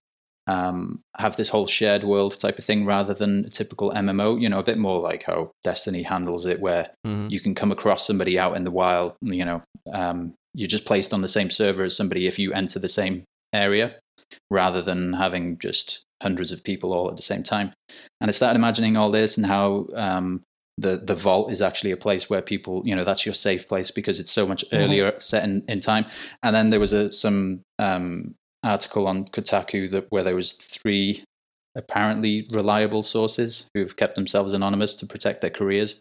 [0.50, 4.40] um, have this whole shared world type of thing rather than a typical MMO.
[4.40, 7.30] You know, a bit more like how Destiny handles it, where mhm.
[7.30, 9.14] you can come across somebody out in the wild.
[9.22, 9.62] You know,
[9.92, 13.22] um, you're just placed on the same server as somebody if you enter the same
[13.52, 13.94] area,
[14.50, 17.72] rather than having just hundreds of people all at the same time.
[18.20, 20.42] And I started imagining all this and how um,
[20.78, 23.92] the the vault is actually a place where people, you know, that's your safe place
[23.92, 26.06] because it's so much earlier set in, in time.
[26.42, 31.24] And then there was a some um, article on Kotaku that where there was three
[31.76, 36.00] apparently reliable sources who've kept themselves anonymous to protect their careers,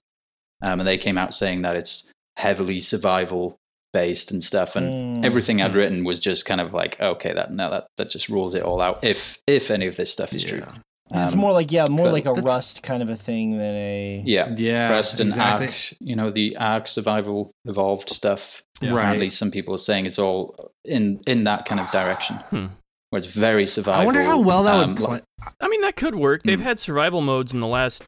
[0.62, 3.56] um, and they came out saying that it's heavily survival
[3.94, 5.26] based and stuff, and Mm.
[5.26, 5.76] everything I'd Mm.
[5.76, 8.82] written was just kind of like, okay, that no, that that just rules it all
[8.82, 9.04] out.
[9.04, 10.64] If if any of this stuff is true,
[11.12, 14.24] it's Um, more like yeah, more like a Rust kind of a thing than a
[14.26, 14.54] yeah.
[14.56, 15.68] Yeah, Rust and exactly.
[15.68, 18.62] Ark, you know, the Ark survival evolved stuff.
[18.82, 18.92] Yeah.
[18.92, 19.32] Apparently, Right.
[19.32, 22.68] some people are saying it's all in in that kind of direction, Hmm.
[23.10, 24.02] where it's very survival.
[24.02, 25.22] I wonder how well that um, would play.
[25.60, 26.44] I mean, that could work.
[26.44, 26.66] They've Hmm.
[26.66, 28.04] had survival modes in the last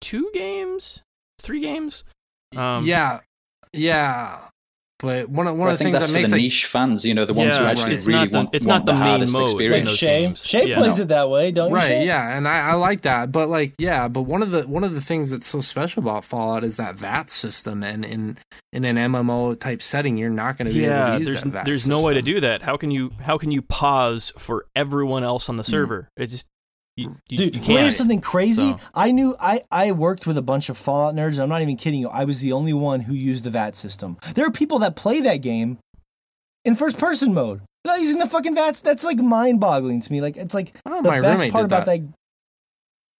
[0.00, 1.00] two games,
[1.40, 2.04] three games.
[2.56, 3.20] Um, yeah,
[3.72, 4.38] yeah.
[4.98, 6.42] But one of one Well, of the think things that's that for makes the like
[6.42, 8.84] niche fans, you know, the ones who actually it's really not the- want, it's want
[8.84, 9.88] not the main hardest mode in like experience.
[9.90, 10.20] those Shay.
[10.22, 10.44] games.
[10.44, 10.76] Shay Yeah.
[10.76, 11.02] plays No.
[11.02, 11.76] it that way, don't you?
[11.76, 14.82] right yeah and I, I like that but like yeah but one of the one
[14.82, 18.38] of the things that's so special about fallout is that vat system and in
[18.72, 21.12] in an mmo type setting you're not going to be able yeah.
[21.12, 22.62] to use There's that VAT there's no way to do that.
[22.62, 25.70] How can you how can you pause for everyone else on the mm.
[25.70, 26.08] server?
[26.16, 26.46] It just
[26.98, 27.94] you, you, Dude, you want to can't.
[27.94, 28.70] something crazy?
[28.72, 31.62] So- I knew I, I worked with a bunch of Fallout nerds, and I'm not
[31.62, 32.08] even kidding you.
[32.08, 34.18] I was the only one who used the VAT system.
[34.34, 35.78] There are people that play that game
[36.64, 37.60] in first person mode.
[37.84, 38.82] They're not using the fucking VATs.
[38.82, 40.20] That's like mind boggling to me.
[40.20, 42.00] Like it's like oh, the my best part about that.
[42.02, 42.08] that.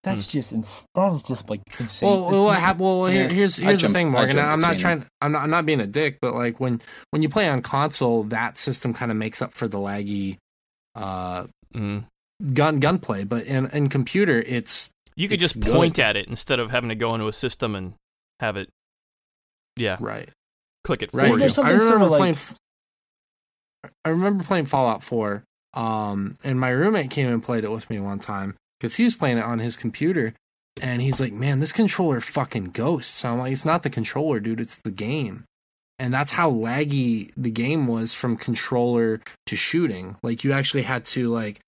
[0.03, 2.09] that's just ins- that is just like insane.
[2.09, 3.29] Well, well, what hap- well here, Yeah.
[3.33, 4.37] here's I here's the thing, Morgan.
[4.37, 5.05] I'm not between trying.
[5.21, 5.43] I'm not.
[5.43, 6.81] I'm not being a dick, but like when
[7.11, 10.37] when you play on console, that system kind of makes up for the laggy
[10.95, 12.03] uh, Mm.
[12.53, 13.23] Gun gunplay.
[13.23, 16.01] But in in computer, it's You could It's just point good.
[16.03, 17.93] at it instead of having to go into a system and
[18.39, 18.69] have it.
[19.75, 20.29] Yeah, right.
[20.85, 21.31] click it Right.
[21.33, 21.63] Isn't you.
[21.63, 22.37] I remember sort of like- playing.
[24.05, 25.43] I remember playing Fallout 4,
[25.73, 29.15] um, and my roommate came and played it with me one time because he was
[29.15, 30.33] playing it on his computer,
[30.81, 34.39] and he's like, "Man, this controller fucking ghosts." So I'm like, "It's not the controller,
[34.39, 34.59] dude.
[34.59, 35.45] It's the game."
[35.97, 40.15] And that's how laggy the game was from controller to shooting.
[40.23, 41.59] Like you actually had to like,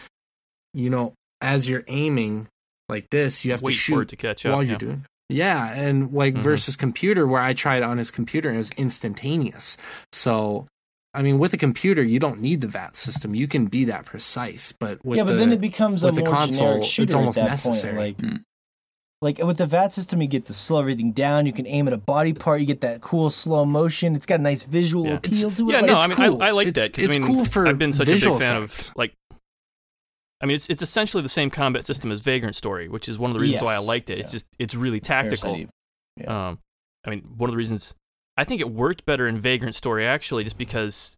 [0.73, 2.47] you know, as you're aiming
[2.89, 4.53] like this, you have Wait to for shoot it to catch up.
[4.53, 5.05] while you're doing.
[5.29, 6.41] Yeah, and like Mhm.
[6.41, 9.77] versus computer, where I tried on his computer and it was instantaneous.
[10.11, 10.67] So,
[11.13, 13.33] I mean, with a computer, you don't need the VAT system.
[13.33, 16.27] You can be that precise, but with yeah, but the, then it becomes a more
[16.29, 17.95] console, generic it's shooter almost at that necessary.
[17.95, 18.21] point.
[18.21, 18.35] Like, Hmm.
[19.21, 21.45] like with the VAT system, you get to slow everything down.
[21.45, 22.59] You can aim at a body part.
[22.59, 24.15] You get that cool slow motion.
[24.15, 25.13] It's got a nice visual Yeah.
[25.13, 25.71] appeal to it.
[25.73, 26.43] Yeah, Like, no, it's I mean, cool.
[26.43, 28.11] I, I like It's- that because it's I mean, cool for I've been such a
[28.11, 28.89] big fan effects.
[28.89, 29.13] of like.
[30.41, 33.29] I mean, it's it's essentially the same combat system as Vagrant Story, which is one
[33.31, 34.19] of the reasons why I liked it.
[34.19, 34.33] It's yeah.
[34.33, 35.65] just it's really tactical.
[36.17, 36.49] Yeah.
[36.49, 36.59] Um,
[37.05, 37.93] I mean, one of the reasons
[38.37, 41.17] I think it worked better in Vagrant Story actually, just because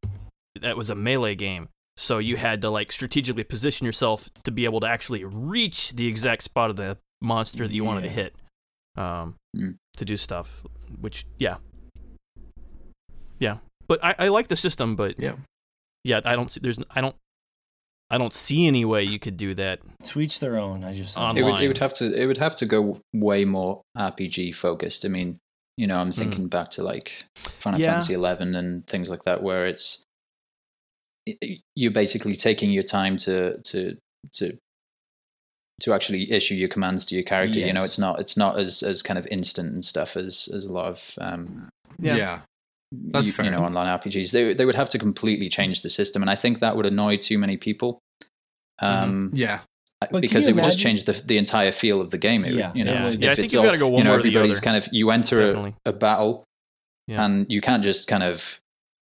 [0.60, 1.70] that was a melee game.
[1.96, 6.08] So you had to like strategically position yourself to be able to actually reach the
[6.08, 8.36] exact spot of the monster that you wanted to hit,
[8.98, 9.78] um, Mm.
[9.98, 10.64] to do stuff.
[11.00, 11.58] Which, yeah,
[13.40, 13.58] yeah.
[13.88, 15.36] But I, I like the system, but Yeah.
[16.04, 17.16] yeah, I don't see there's I don't
[18.10, 19.80] I don't see any way you could do that.
[20.06, 20.84] To each their own.
[20.84, 21.64] I just On- It would, Online.
[21.66, 25.04] it would have to it would have to go way more RPG focused.
[25.06, 25.40] I mean,
[25.78, 27.24] you know, I'm thinking back to like
[27.60, 27.94] Final Yeah.
[27.94, 30.04] Fantasy Eleven and things like that, where it's
[31.28, 33.98] i- i- you're basically taking your time to to
[34.34, 34.58] to
[35.82, 37.58] to actually issue your commands to your character.
[37.60, 40.66] You know, it's not it's not as as kind of instant and stuff as as
[40.66, 41.70] a lot of um,
[42.00, 42.16] Yeah.
[42.18, 42.42] yeah.
[43.12, 43.46] That's you, fair.
[43.46, 44.32] you know online RPGs.
[44.32, 47.18] They they would have to completely change the system, and I think that would annoy
[47.18, 48.00] too many people.
[48.80, 49.60] Um, Yeah.
[50.12, 52.44] But because it would just change the the entire feel of the game.
[52.44, 52.74] It would- Yeah.
[52.76, 53.08] you know, Yeah.
[53.08, 54.76] if Yeah, I think you've gotta go one you know, way or the everybody's kind
[54.76, 56.44] of you enter a, a battle,
[57.08, 57.24] Yeah.
[57.24, 58.60] and you can't just kind of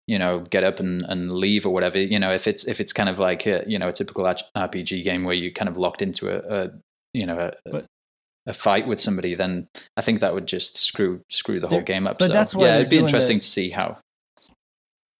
[0.07, 1.99] you know get up and, and leave or whatever.
[1.99, 5.03] You know, if it's if it's kind of like a, you know a typical RPG
[5.03, 6.69] game where you kind of locked into a, a
[7.13, 7.85] you know a, But-
[8.47, 11.83] a fight with somebody, then I think that would just screw screw the whole They're-
[11.85, 12.17] game up.
[12.19, 13.97] but so, that's why yeah, it'd be interesting the- to see how.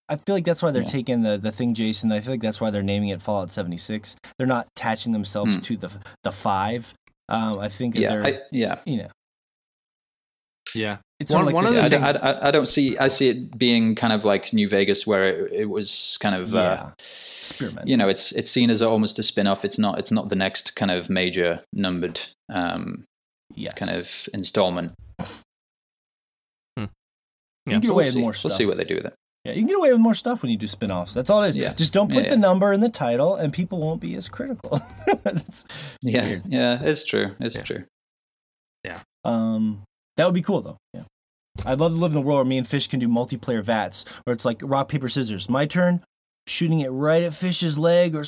[0.09, 0.87] I feel like that's why they're Yeah.
[0.89, 2.11] taking the, the thing, Jason.
[2.11, 4.15] I feel like that's why they're naming it Fallout 76.
[4.37, 5.61] They're not attaching themselves Hmm.
[5.61, 5.91] to the
[6.23, 6.93] the five.
[7.29, 8.79] Um, I think that Yeah, they're, I, yeah.
[8.85, 9.07] you know,
[10.75, 10.97] Yeah.
[11.19, 12.65] it's One- of like one of Yeah, I, the thing- don't- I, I- I don't
[12.67, 12.97] see.
[12.97, 16.53] I see it being kind of like New Vegas, where it, it was kind of,
[16.55, 16.91] uh,
[17.39, 17.87] experiment.
[17.87, 19.63] you know, it's it's seen as almost a spin-off.
[19.63, 19.97] It's not.
[19.99, 22.19] It's not the next kind of major numbered
[22.53, 23.05] um,
[23.55, 23.73] yes.
[23.75, 24.93] kind of installment.
[25.19, 25.25] you
[26.77, 26.87] Yeah.
[27.73, 28.19] can get We'll away with see.
[28.19, 28.53] more We'll stuff.
[28.53, 29.13] see what they do with it.
[29.45, 31.13] Yeah, you can get away with more stuff when you do spin-offs.
[31.15, 31.57] That's all it is.
[31.57, 31.73] Yeah.
[31.73, 34.81] Just don't put Yeah, the number in the title, and people won't be as critical.
[35.25, 35.65] It's
[36.01, 36.43] Yeah, weird.
[36.47, 37.35] yeah, it's true.
[37.39, 37.63] It's Yeah.
[37.63, 37.83] true.
[39.23, 39.83] Um,
[40.17, 40.77] that would be cool though.
[40.95, 41.03] Yeah,
[41.63, 44.03] I'd love to live in a world where me and Fish can do multiplayer VATs,
[44.23, 45.47] where it's like rock paper scissors.
[45.47, 46.03] My turn,
[46.47, 48.25] shooting it right at Fish's leg, or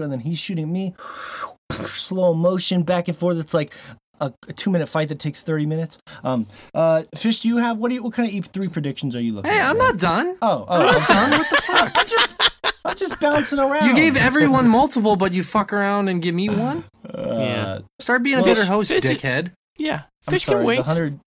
[0.00, 0.94] and then he's shooting me,
[1.72, 3.36] slow motion back and forth.
[3.38, 3.72] It's like
[4.20, 5.98] a, a two minute fight that takes thirty minutes.
[6.24, 7.88] Um, uh, Fish, do you have what?
[7.88, 9.50] Do you, what kind of E three predictions are you looking?
[9.50, 9.86] Hey, at, I'm man?
[9.88, 10.36] not done.
[10.42, 11.30] Oh, oh, I'm sorry.
[11.30, 11.92] what the fuck?
[11.96, 12.28] I'm just,
[12.84, 13.88] I'm just bouncing around.
[13.88, 16.84] You gave everyone multiple, but you fuck around and give me one.
[17.12, 17.78] Uh, Yeah.
[17.98, 19.52] Start being a better host, Fish- dickhead.
[19.78, 20.58] Yeah, I'm fish sorry.
[20.58, 20.76] can wait.
[20.76, 21.20] The hundred,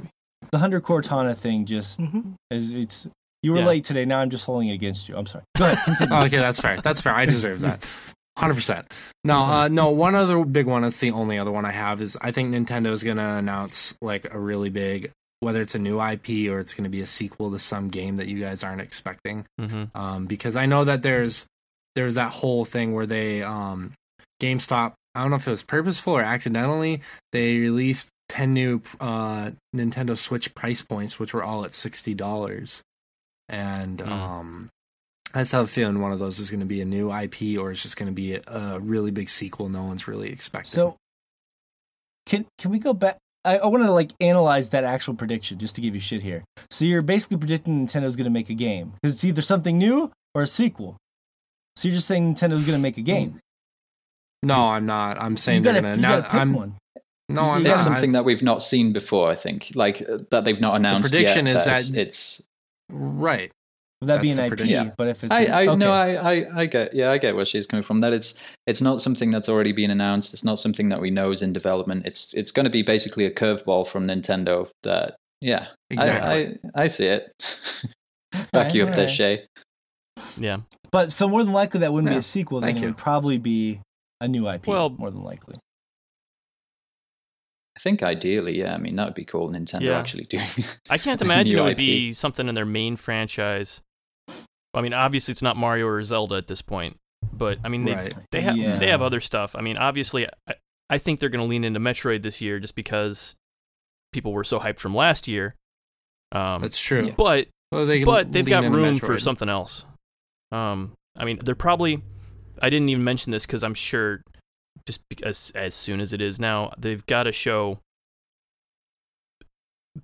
[0.52, 2.36] the hundred Cortana thing just Mhm.
[2.52, 2.72] is.
[2.74, 3.08] It's
[3.42, 3.66] you were Yeah.
[3.68, 4.06] late today.
[4.06, 5.18] Now I'm just holding it against you.
[5.18, 5.44] I'm sorry.
[5.58, 5.80] Go ahead.
[5.86, 6.16] Continue.
[6.16, 6.80] Oh, okay, that's fair.
[6.82, 7.14] That's fair.
[7.16, 7.84] I deserve that.
[8.38, 8.92] Hundred percent.
[9.24, 9.90] No, uh, no.
[9.92, 10.82] One other big one.
[10.82, 14.34] That's the only other one I have is I think Nintendo is gonna announce like
[14.34, 17.60] a really big, whether it's a new IP or it's gonna be a sequel to
[17.60, 19.46] some game that you guys aren't expecting.
[19.60, 21.46] hmm Um, because I know that there's
[21.96, 23.92] there's that whole thing where they um,
[24.42, 24.94] GameStop.
[25.14, 27.02] I don't know if it was purposeful or accidentally.
[27.34, 32.82] They released ten new uh, Nintendo Switch price points, which were all at sixty dollars,
[33.48, 34.12] and Hmm.
[34.12, 34.70] um,
[35.34, 37.58] I just have a feeling one of those is going to be a new IP
[37.60, 40.70] or it's just going to be a, a really big sequel no one's really expecting.
[40.70, 40.96] So,
[42.26, 43.18] can can we go back?
[43.46, 46.44] I, I want to like analyze that actual prediction just to give you shit here.
[46.70, 50.12] So you're basically predicting Nintendo's going to make a game because it's either something new
[50.34, 50.98] or a sequel.
[51.76, 53.40] So you're just saying Nintendo's going to make a game.
[54.44, 55.20] no, I'm not.
[55.20, 56.30] I'm saying gotta, they're you going gotta to.
[56.30, 56.76] pick I'm one.
[57.28, 57.80] no, I'm It's not.
[57.84, 59.30] something that we've not seen before.
[59.30, 61.56] I think, like uh, that they've not announced prediction yet.
[61.58, 62.40] is that that- it's.
[62.40, 62.48] it's
[62.90, 63.52] right.
[64.04, 64.58] Would that be That's an the IP?
[64.58, 64.94] prediction.
[64.98, 65.76] But if it's I, I okay.
[65.76, 68.00] no, I, I, I get, yeah, I get where she's coming from.
[68.00, 68.34] That it's,
[68.68, 70.34] it's not something that's already been announced.
[70.34, 72.06] It's not something that we know is in development.
[72.06, 74.70] It's, it's going to be basically a curveball from Nintendo.
[74.84, 76.60] That, yeah, Exactly.
[76.76, 77.32] I, I, I see it.
[78.52, 79.10] Back you up there.
[79.10, 79.46] Shay.
[80.38, 80.58] Yeah.
[80.92, 82.60] But so more than likely that wouldn't be a sequel.
[82.60, 82.88] Then thank it you.
[82.88, 83.80] would probably be
[84.22, 84.68] a new IP.
[84.68, 85.56] Well- more than likely.
[87.76, 88.76] I think ideally, yeah.
[88.76, 89.50] I mean, that would be cool.
[89.50, 90.00] Nintendo Yeah.
[90.00, 90.46] actually doing.
[90.92, 91.78] I can't imagine it would IP.
[91.78, 93.82] be something in their main franchise.
[94.74, 96.98] I mean, obviously it's not Mario or Zelda at this point,
[97.32, 98.14] but I mean they Right.
[98.32, 98.78] they have Yeah.
[98.78, 99.56] they have other stuff.
[99.56, 100.56] I mean, obviously I,
[100.90, 103.36] I think they're going to lean into Metroid this year just because
[104.12, 105.56] people were so hyped from last year.
[106.32, 107.12] Um, That's true.
[107.16, 109.86] but Well, they but they've got into room for something else.
[110.52, 112.02] Um, I mean, they're probably.
[112.62, 114.22] I didn't even mention this because I'm sure,
[114.86, 117.80] just because as soon as it is now, they've got to show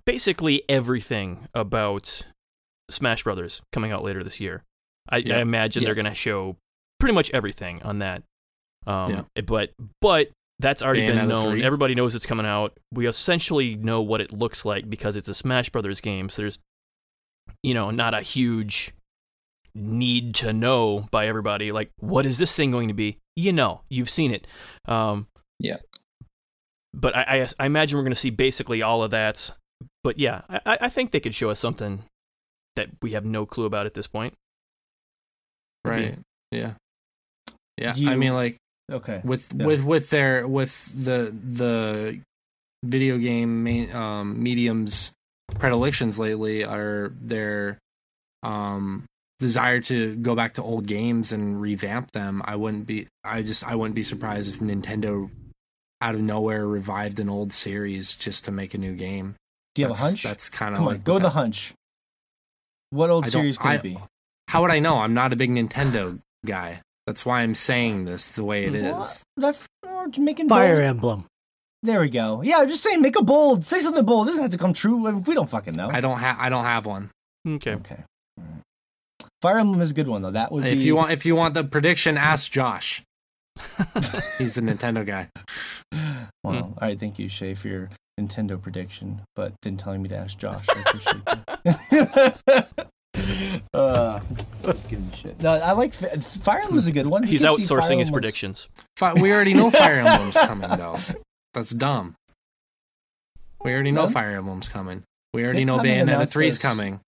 [0.04, 2.22] basically everything about
[2.90, 4.64] Smash Brothers coming out later this year.
[5.08, 5.36] I, Yeah.
[5.36, 5.88] I imagine Yeah.
[5.88, 6.56] they're going to show
[6.98, 8.22] pretty much everything on that.
[8.86, 9.42] Um, Yeah.
[9.42, 11.52] but but that's already been known.
[11.52, 11.64] 3.
[11.64, 12.76] Everybody knows it's coming out.
[12.92, 16.28] We essentially know what it looks like because it's a Smash Brothers game.
[16.28, 16.58] So there's,
[17.62, 18.92] you know, not a huge
[19.74, 21.72] need to know by everybody.
[21.72, 23.18] Like, what is this thing going to be?
[23.36, 24.46] You know, you've seen it.
[24.86, 25.78] Um, Yeah.
[26.92, 29.52] But I, I, I imagine we're going to see basically all of that.
[30.02, 32.02] But yeah, I, I think they could show us something
[32.76, 34.34] that we have no clue about at this point.
[35.84, 36.18] Right.
[36.50, 36.74] Yeah.
[37.78, 37.92] Yeah.
[37.92, 38.56] Do I mean, like
[38.90, 39.20] Okay.
[39.24, 39.66] with Yeah.
[39.66, 42.20] with with their with the the
[42.84, 45.12] video game main, um, mediums
[45.58, 47.78] predilections lately are their
[48.42, 49.04] um
[49.38, 52.42] desire to go back to old games and revamp them.
[52.44, 53.06] I wouldn't be.
[53.24, 55.30] I just I wouldn't be surprised if Nintendo
[56.02, 59.34] out of nowhere revived an old series just to make a new game.
[59.74, 60.22] Do you have a hunch?
[60.24, 61.72] That's kind of Come like on, go the hunch.
[62.90, 63.98] What old series could I- it be?
[64.48, 64.96] How would I know?
[64.96, 66.82] I'm not a big Nintendo guy.
[67.06, 68.92] That's why I'm saying this the way it is.
[68.94, 69.22] What?
[69.36, 70.84] That's we're making Fire bold.
[70.88, 71.24] Emblem.
[71.82, 72.42] There we go.
[72.42, 73.64] Yeah, just saying, make a bold.
[73.64, 74.26] Say something bold.
[74.26, 75.88] It doesn't have to come true we don't fucking know.
[75.90, 76.36] I don't have.
[76.38, 77.10] I don't have one.
[77.46, 77.72] Okay.
[77.74, 78.02] Okay.
[78.38, 78.62] Alright.
[79.40, 80.30] Fire Emblem is a good one though.
[80.32, 80.84] That would If be.
[80.84, 83.02] you want, if you want the prediction, ask Josh.
[84.38, 85.28] He's the Nintendo guy.
[85.92, 86.72] Well, Hmm.
[86.72, 86.98] all right.
[86.98, 87.90] Thank you, Shay, for your
[88.20, 90.66] Nintendo prediction, but then telling me to ask Josh.
[90.68, 92.86] I appreciate that.
[93.74, 94.20] uh,
[94.64, 95.40] just giving shit.
[95.42, 97.22] No, I like Fire Emblem is a good one.
[97.22, 98.68] He's can see Fire outsourcing his predictions.
[98.96, 100.98] Fi- We already know Fire Emblem's coming though.
[101.54, 102.14] That's dumb.
[103.62, 104.10] We already know No?
[104.10, 105.02] Fire Emblem's coming.
[105.34, 107.00] We already They know haven't Bayonetta announced 3 is coming.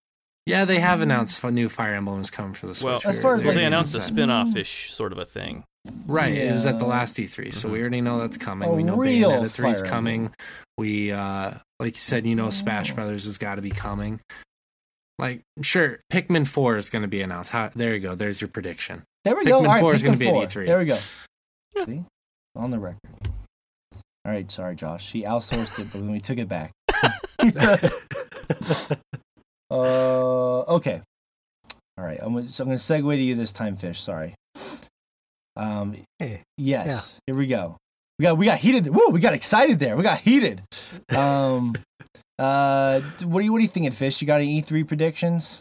[0.47, 2.85] Yeah, they have announced a new Fire Emblem's coming for the Switch.
[2.85, 4.05] Well, As far as, Well, already they announced a that.
[4.09, 5.64] spin-off-ish sort of a thing.
[6.06, 8.69] Right, it was at the last E3, so we already know that's coming.
[8.69, 10.35] A we know real Bayonetta 3 is coming.
[10.78, 12.94] We, uh, like you said, you know Smash Oh.
[12.94, 14.20] Brothers has got to be coming.
[15.19, 17.51] Like, sure, Pikmin 4 is going to be announced.
[17.51, 18.14] How, there you go.
[18.14, 19.02] There's your prediction.
[19.24, 19.60] There we go.
[19.60, 20.66] Pikmin All right, 4 is gonna be at E3.
[20.66, 20.98] There we go.
[21.77, 21.85] Yeah.
[21.85, 22.05] See,
[22.56, 22.98] on the record.
[24.24, 25.05] All right, sorry, Josh.
[25.05, 26.73] She outsourced it, but then we took it back.
[29.73, 31.03] uh, okay.
[31.99, 32.19] All right.
[32.20, 34.01] I'm so I'm going to segue to you this time, Fish.
[34.01, 34.35] Sorry.
[35.57, 37.19] Um, Hey, yes.
[37.27, 37.77] Here we go.
[38.19, 38.89] We got we got heated.
[38.89, 39.09] Woo!
[39.09, 39.97] We got excited there.
[39.97, 40.62] We got heated.
[41.09, 41.74] Um,
[42.39, 44.20] uh, what do you what do you thinking, Fish?
[44.20, 45.61] You got any E3 predictions?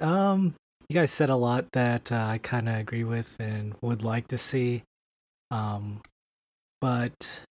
[0.00, 0.54] um,
[0.88, 4.28] you guys said a lot that uh, I kind of agree with and would like
[4.28, 4.82] to see.
[5.50, 6.00] Um,
[6.80, 7.42] but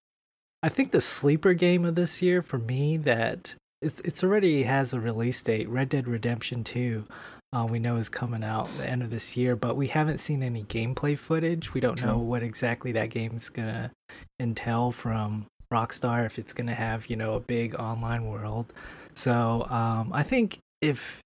[0.64, 4.94] I think the sleeper game of this year for me that it's it's already has
[4.94, 5.70] a release date.
[5.70, 7.06] Red Dead Redemption Two,
[7.54, 10.44] uh, we know is coming out the end of this year, but we haven't seen
[10.44, 11.74] any gameplay footage.
[11.74, 13.92] We don't know what exactly that game's gonna
[14.40, 16.26] entail from Rockstar.
[16.26, 18.74] If it's gonna have you know a big online world,
[19.14, 21.22] so um, I think if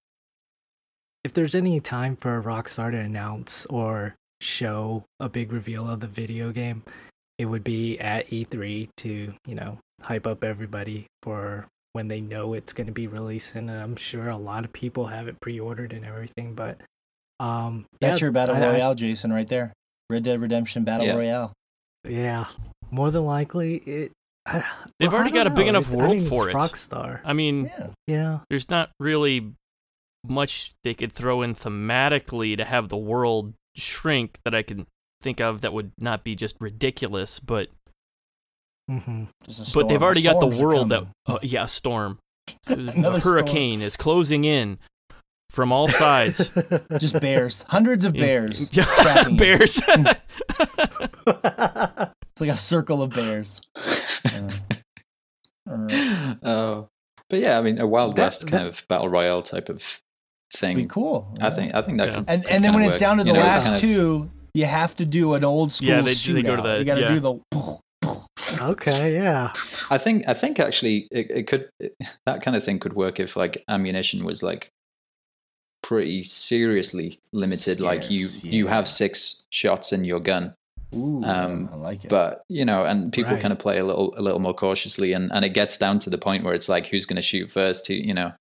[1.23, 6.07] if there's any time for Rockstar to announce or show a big reveal of the
[6.07, 6.83] video game,
[7.37, 12.53] it would be at E3 to, you know, hype up everybody for when they know
[12.53, 13.69] it's going to be releasing.
[13.69, 16.79] And I'm sure a lot of people have it pre-ordered and everything, but
[17.39, 19.73] um That's yeah, your battle I- I- royale, Jason, right there.
[20.09, 21.15] Red Dead Redemption Battle Yeah.
[21.15, 21.53] Royale.
[22.07, 22.45] yeah.
[22.91, 24.11] More than likely it
[24.45, 24.63] I,
[24.99, 25.69] They've well, I already got don't a big know.
[25.79, 26.59] enough It- I world mean, for it's it.
[26.59, 27.19] Rockstar.
[27.23, 27.87] I mean, Yeah.
[28.07, 28.39] Yeah.
[28.49, 29.53] there's not really
[30.27, 34.85] much they could throw in thematically to have the world shrink that I can
[35.21, 37.69] think of that would not be just ridiculous, but
[38.91, 39.27] Mhm.
[39.73, 42.19] But they've already got the world that uh, yeah, a storm.
[42.67, 43.35] Another a storm.
[43.37, 44.77] hurricane is closing in
[45.49, 46.49] from all sides.
[46.99, 47.63] Just bears.
[47.69, 48.69] Hundreds of bears.
[48.73, 49.37] Yeah, tracking you.
[49.39, 49.81] bears.
[51.27, 53.61] It's like a circle of bears.
[54.25, 54.51] Uh,
[55.69, 56.87] uh, oh,
[57.29, 59.83] but yeah, I mean, a Wild That- West kind that- of battle royale type of
[60.55, 60.75] thing.
[60.75, 61.33] be cool.
[61.41, 62.15] I think I think that Yeah.
[62.15, 62.99] could, And could and then kinda when it's work.
[62.99, 65.89] down to the know, last kind of- two, you have to do an old school
[65.89, 66.33] Yeah, they- shootout.
[66.33, 67.07] they go to the- you got to yeah.
[67.07, 67.79] do the.
[68.69, 69.51] Okay, yeah.
[69.89, 73.19] I think I think actually it, it could it, that kind of thing could work
[73.19, 74.69] if like ammunition was like
[75.83, 77.81] pretty seriously limited.
[77.81, 80.53] like you Scarce, you have six shots in your gun,
[80.95, 82.09] Ooh, Um, I like it.
[82.09, 83.41] but you know, and people Right.
[83.41, 86.09] kind of play a little a little more cautiously, and and it gets down to
[86.09, 87.87] the point where it's like who's going to shoot first?
[87.87, 88.31] Who you know.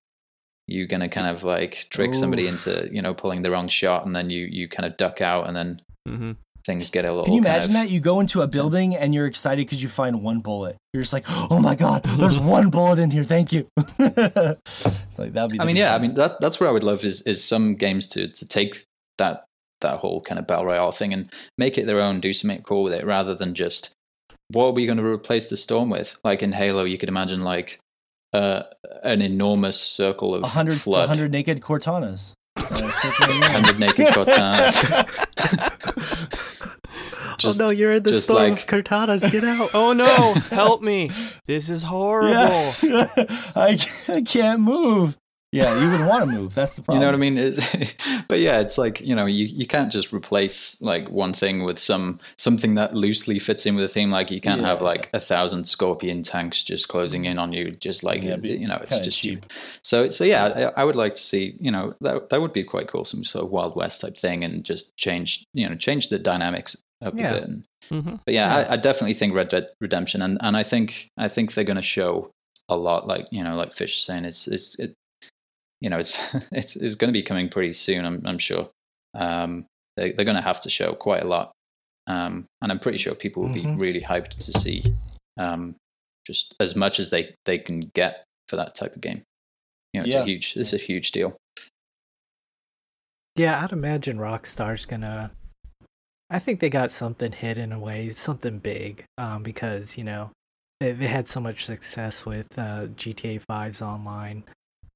[0.66, 4.14] You're gonna kind of like trick somebody into, you know, pulling the wrong shot, and
[4.14, 6.32] then you you kind of duck out, and then hmm
[6.64, 7.24] things get a little.
[7.24, 7.90] Can you imagine of- that?
[7.90, 10.76] You go into a building and you're excited because you find one bullet.
[10.92, 13.24] You're just like, oh my god, there's one bullet in here.
[13.24, 13.66] Thank you.
[13.98, 15.60] like that'd be.
[15.60, 18.06] I mean, yeah, I mean that's that's what I would love is is some games
[18.08, 18.84] to to take
[19.18, 19.44] that
[19.80, 22.82] that whole kind of battle royale thing and make it their own, do something cool
[22.82, 23.94] with it, rather than just
[24.48, 26.18] what are we going to replace the storm with?
[26.24, 27.78] Like in Halo, you could imagine like
[28.32, 28.62] uh,
[29.02, 32.32] an enormous circle of hundred, flood, hundred naked Cortanas.
[32.76, 35.06] Circling hundred naked Cortana.
[37.32, 39.30] Oh, just- oh no, you're in the just storm like- of Cortanas.
[39.30, 39.70] Get out.
[39.74, 40.06] Oh no!
[40.50, 41.10] Help me!
[41.46, 42.74] This is horrible.
[42.82, 43.08] Yeah.
[43.56, 43.78] I,
[44.08, 45.16] I can't move.
[45.52, 46.54] Yeah, you wouldn't want to move.
[46.54, 47.00] That's the problem.
[47.02, 47.36] You know what I mean?
[47.36, 47.94] It's,
[48.28, 51.80] but yeah, it's like you know, you, you can't just replace like one thing with
[51.80, 54.10] some something that loosely fits in with a theme.
[54.12, 58.04] Like you can't have like a thousand scorpion tanks just closing in on you, just
[58.04, 59.44] like Yeah, you know, it's just cheap.
[59.82, 62.62] So so yeah, I, I would like to see you know that that would be
[62.62, 66.10] quite cool, some sort of Wild West type thing, and just change you know change
[66.10, 67.30] the dynamics up Yeah.
[67.30, 67.42] a bit.
[67.48, 68.68] And, hmm but yeah, Yeah.
[68.68, 71.74] I, I definitely think Red Dead Redemption, and, and I think I think they're going
[71.76, 72.30] to show
[72.68, 73.08] a lot.
[73.08, 74.94] Like you know, like Fish saying, it's it's it,
[75.80, 76.18] you know, it's
[76.52, 78.04] it's it's going to be coming pretty soon.
[78.04, 78.70] I'm I'm sure.
[79.14, 79.66] Um,
[79.96, 81.52] they they're going to have to show quite a lot,
[82.06, 83.80] um, and I'm pretty sure people will be Mhm.
[83.80, 84.84] really hyped to see
[85.38, 85.74] um,
[86.26, 89.22] just as much as they they can get for that type of game.
[89.92, 90.22] You know, it's Yeah.
[90.22, 91.36] a huge it's a huge deal.
[93.36, 95.30] Yeah, I'd imagine Rockstar's gonna.
[96.28, 100.30] I think they got something hidden away, something big, um, because you know
[100.78, 104.44] they they had so much success with uh, GTA 5's online,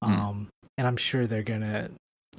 [0.05, 0.19] Hmm.
[0.19, 1.89] um, and I'm sure they're gonna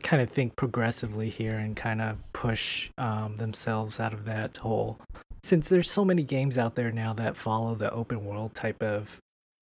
[0.02, 4.98] kind of think progressively here and kind of push um, themselves out of that hole.
[5.43, 9.16] Since there's so many games out there now that follow the open world type of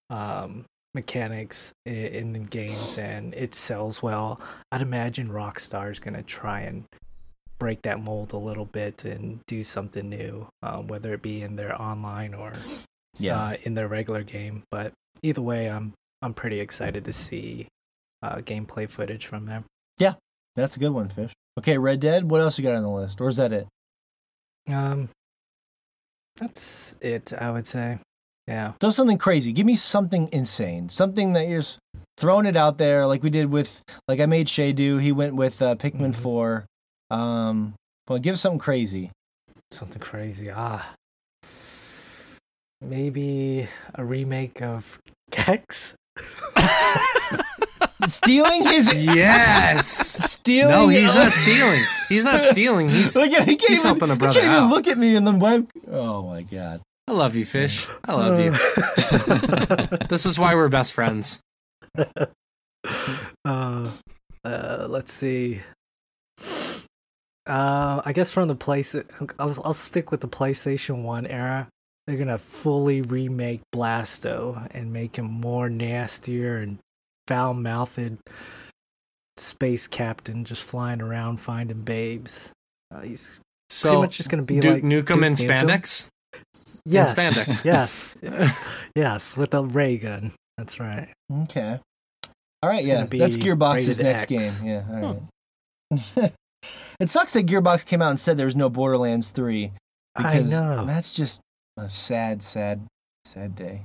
[0.09, 4.39] um, mechanics in the games and it sells well,
[4.71, 6.83] I'd imagine Rockstar's gonna try and
[7.59, 11.55] break that mold a little bit and do something new, um, whether it be in
[11.55, 12.51] their online or
[13.17, 13.39] Yeah.
[13.41, 14.63] uh, in their regular game.
[14.71, 14.91] But
[15.23, 17.67] either way, I'm I'm pretty excited to see
[18.25, 19.63] uh, gameplay footage from there.
[19.99, 20.13] Yeah,
[20.55, 21.31] That's a good one, Fish.
[21.59, 22.29] Okay, Red Dead.
[22.29, 23.21] What else you got on the list?
[23.21, 23.67] Or is that it?
[24.67, 25.09] Um,
[26.37, 27.99] that's it, I would say.
[28.47, 28.73] Yeah.
[28.79, 29.51] Do something crazy.
[29.53, 30.89] Give me something insane.
[30.89, 31.63] Something that you're
[32.17, 34.97] throwing it out there, like we did with, like I made Shay do.
[34.97, 36.15] He went with uh, Pikmin Mhm.
[36.15, 36.65] Four.
[37.09, 37.73] Um,
[38.07, 39.11] well, give something crazy.
[39.71, 40.51] Something crazy.
[40.51, 40.93] Ah.
[42.81, 44.99] Maybe a remake of
[45.31, 45.95] Gex?
[48.07, 50.31] Stealing his Yes.
[50.31, 50.71] stealing.
[50.71, 51.83] no, he's not stealing.
[52.09, 52.89] He's not stealing.
[52.89, 53.15] He's.
[53.15, 55.15] Look at he can't he's even, helping a brother he can't even look at me
[55.15, 55.69] and then web.
[55.91, 56.81] Oh my god.
[57.07, 57.85] I love you, fish.
[58.03, 58.51] I love you.
[60.09, 61.39] This is why we're best friends.
[63.45, 63.89] uh,
[64.43, 65.61] uh, let's see.
[67.47, 68.95] Uh, I guess from the place,
[69.37, 71.67] I'll, I'll stick with the PlayStation One era.
[72.07, 76.79] they're gonna fully remake Blasto and make him more nastier and
[77.27, 78.17] foul mouthed
[79.37, 82.51] space captain just flying around finding babes.
[82.93, 85.49] Uh, he's So pretty much just gonna be Duke like Nukem Duke in Nukem.
[85.49, 86.07] spandex.
[86.85, 87.63] Yes, spandex.
[87.65, 88.15] yes,
[88.95, 90.31] yes, with a ray gun.
[90.57, 91.09] That's right.
[91.43, 91.79] Okay.
[92.63, 93.05] All right, It's yeah.
[93.05, 94.61] That's Gearbox's next X.
[94.61, 94.67] game.
[94.67, 94.83] Yeah.
[94.89, 95.21] All
[95.91, 96.31] right.
[96.99, 99.71] it sucks that Gearbox came out and said there's no Borderlands 3
[100.15, 100.85] I because know.
[100.85, 101.41] that's just
[101.77, 102.85] a sad, sad,
[103.25, 103.83] sad day.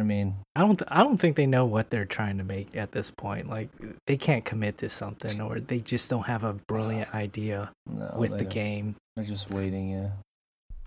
[0.00, 0.82] I mean, I don't.
[0.88, 3.48] I don't think they know what they're trying to make at this point.
[3.48, 3.68] Like
[4.06, 8.14] they can't commit to something, or they just don't have a brilliant idea no.
[8.16, 8.50] with the don't.
[8.50, 8.96] game.
[9.16, 10.10] They're just waiting, yeah.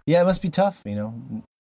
[0.06, 1.14] Yeah, it must be tough, you know.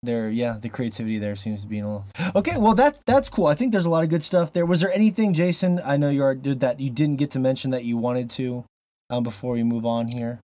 [0.03, 2.07] There, yeah, the creativity there seems to be in a little.
[2.35, 3.47] Okay, well that that's cool.
[3.47, 4.67] I think there's a lot of good stuff there.
[4.67, 5.81] Was there anything, Jason?
[5.85, 8.65] I know you are did that you didn't get to mention that you wanted to,
[9.11, 10.41] um, before we move on here.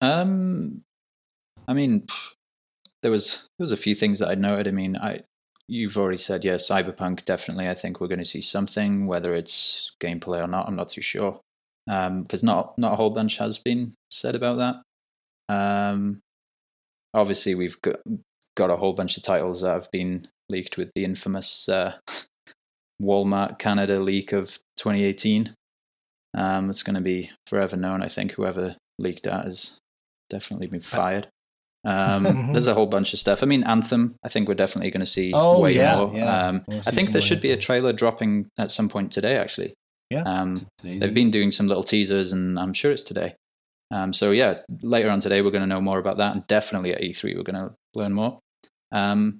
[0.00, 0.82] Um,
[1.66, 2.32] I mean, pff,
[3.02, 4.68] there was there was a few things that I noted.
[4.68, 5.20] I mean, I
[5.68, 7.68] you've already said yeah, Cyberpunk definitely.
[7.68, 10.66] I think we're going to see something, whether it's gameplay or not.
[10.66, 11.40] I'm not too sure
[11.86, 15.54] because not not a whole bunch has been said about that.
[15.54, 16.20] Um,
[17.14, 17.96] obviously we've got
[18.56, 21.94] got a whole bunch of titles that have been leaked with the infamous uh,
[23.02, 25.54] Walmart Canada leak of 2018.
[26.34, 28.02] Um, it's going to be forever known.
[28.02, 29.78] I think whoever leaked that has
[30.28, 31.28] definitely been fired.
[31.84, 32.52] Um, Mhm.
[32.52, 33.42] there's a whole bunch of stuff.
[33.42, 34.14] I mean, Anthem.
[34.24, 36.12] I think we're definitely going to see Oh, way yeah, more.
[36.14, 36.48] yeah.
[36.48, 39.36] Um, We'll I think there should be a trailer dropping at some point today.
[39.36, 39.74] Actually,
[40.10, 40.22] Yeah.
[40.24, 43.34] um, they've been doing some little teasers, and I'm sure it's today.
[43.90, 46.92] Um, so yeah, later on today we're going to know more about that, and definitely
[46.92, 48.38] at E3 we're going to learn more.
[48.92, 49.38] Um,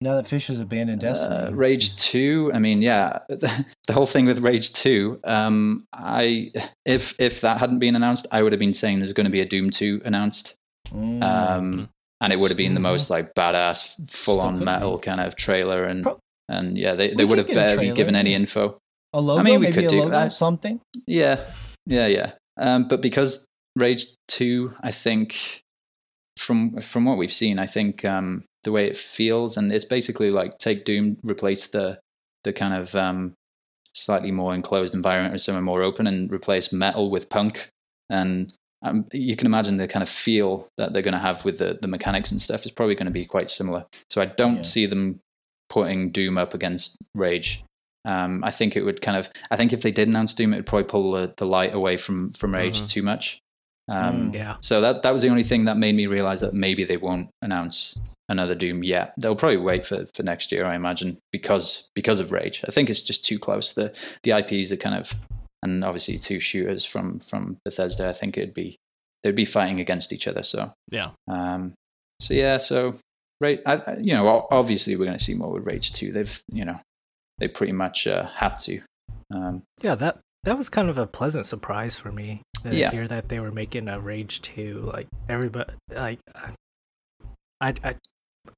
[0.00, 1.34] now that Fish has abandoned Destiny.
[1.34, 2.52] uh, Rage Two.
[2.54, 5.18] I mean, yeah, the, the whole thing with Rage Two.
[5.24, 6.52] Um, I
[6.86, 9.40] if if that hadn't been announced, I would have been saying there's going to be
[9.40, 10.54] a Doom Two announced,
[10.90, 11.22] Mm.
[11.22, 11.88] um,
[12.20, 15.84] and it would have been the most like badass, full on metal kind of trailer,
[15.84, 18.78] and Pro- and yeah, they they would have barely trailer, given any info.
[19.12, 20.32] a logo, mean, we maybe could a do logo, that.
[20.32, 20.80] something.
[21.06, 21.40] Yeah,
[21.86, 22.32] yeah, yeah.
[22.56, 23.46] Um, but because
[23.76, 25.60] Rage Two, I think
[26.38, 30.30] from from what we've seen, I think um, the way it feels, and it's basically
[30.30, 31.98] like take Doom, replace the
[32.44, 33.34] the kind of um,
[33.94, 37.68] slightly more enclosed environment with somewhere more open, and replace metal with punk,
[38.10, 38.52] and
[38.82, 41.78] um, you can imagine the kind of feel that they're going to have with the
[41.82, 43.84] the mechanics and stuff is probably going to be quite similar.
[44.10, 44.62] So I don't Yeah.
[44.62, 45.20] see them
[45.68, 47.64] putting Doom up against Rage.
[48.04, 49.28] Um, I think it would kind of.
[49.50, 51.96] I think if they did announce Doom, it would probably pull the, the light away
[51.96, 52.88] from from Rage Mhm.
[52.88, 53.40] too much.
[53.90, 54.34] Um, Mm.
[54.34, 54.56] Yeah.
[54.60, 57.28] So that that was the only thing that made me realize that maybe they won't
[57.42, 57.98] announce
[58.28, 59.14] another Doom yet.
[59.18, 62.62] They'll probably wait for, for next year, I imagine, because because of Rage.
[62.68, 63.72] I think it's just too close.
[63.72, 63.92] The
[64.22, 65.12] the IPs are kind of,
[65.62, 68.08] and obviously two shooters from from Bethesda.
[68.08, 68.76] I think it'd be
[69.22, 70.42] they'd be fighting against each other.
[70.42, 71.10] So Yeah.
[71.28, 71.74] um,
[72.20, 72.94] so yeah, so
[73.40, 73.60] right.
[73.66, 76.12] I, I- you know, obviously we're going to see more with Rage two.
[76.12, 76.78] They've you know
[77.38, 78.80] they pretty much uh, had to.
[79.32, 82.90] Um, Yeah, that that was kind of a pleasant surprise for me to Yeah.
[82.90, 84.80] hear that they were making a Rage 2.
[84.94, 86.20] Like everybody like
[87.60, 87.94] I I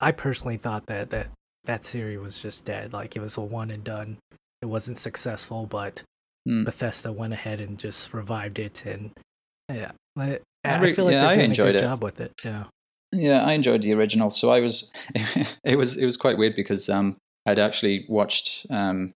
[0.00, 1.28] I personally thought that that
[1.64, 2.92] that series was just dead.
[2.92, 4.18] Like it was a one and done.
[4.62, 6.02] It wasn't successful, but
[6.46, 6.64] Hmm.
[6.64, 9.12] Bethesda went ahead and just revived it and
[9.68, 9.92] yeah.
[10.18, 11.80] I, I feel like yeah, they're doing a good it.
[11.80, 12.32] job with it.
[12.44, 12.64] Yeah.
[13.12, 14.30] Yeah, I enjoyed the original.
[14.30, 14.90] So I was,
[15.64, 19.12] it was it was quite weird because um, I'd actually watched um,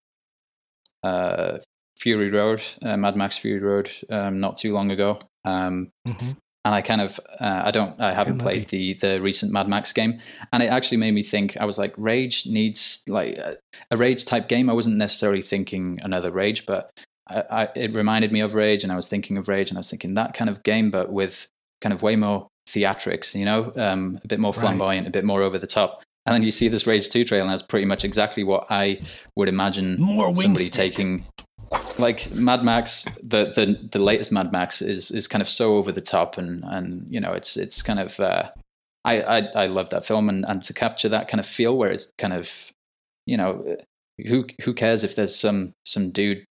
[1.03, 1.59] uh,
[1.99, 5.19] Fury Road, uh, Mad Max Fury Road, um, not too long ago.
[5.45, 6.33] Um, hmm
[6.65, 9.93] and I kind of uh, I don't I haven't played the the recent Mad Max
[9.93, 10.21] game,
[10.53, 11.57] and it actually made me think.
[11.59, 13.59] I was like, Rage needs like a,
[13.91, 14.71] a Rage type game.
[14.71, 16.91] I wasn't necessarily thinking another Rage, but
[17.29, 19.81] I, I, it reminded me of Rage, and I was thinking of Rage, and I
[19.81, 21.47] was thinking that kind of game, but with
[21.81, 24.61] kind of way more theatrics, you know, um, a bit more Right.
[24.61, 26.03] flamboyant, a bit more over the top.
[26.27, 29.01] And then you see this Rage Two trailer, and that's pretty much exactly what I
[29.37, 30.73] would imagine More somebody stick.
[30.75, 31.27] taking
[31.99, 35.93] like Mad Max, the, the the latest Mad Max is is kind of so over
[35.93, 38.51] the top, and and you know it's it's kind of uh,
[39.05, 41.91] I, I I love that film, and and to capture that kind of feel where
[41.91, 42.51] it's kind of
[43.27, 43.77] you know
[44.27, 46.45] who who cares if there's some some dude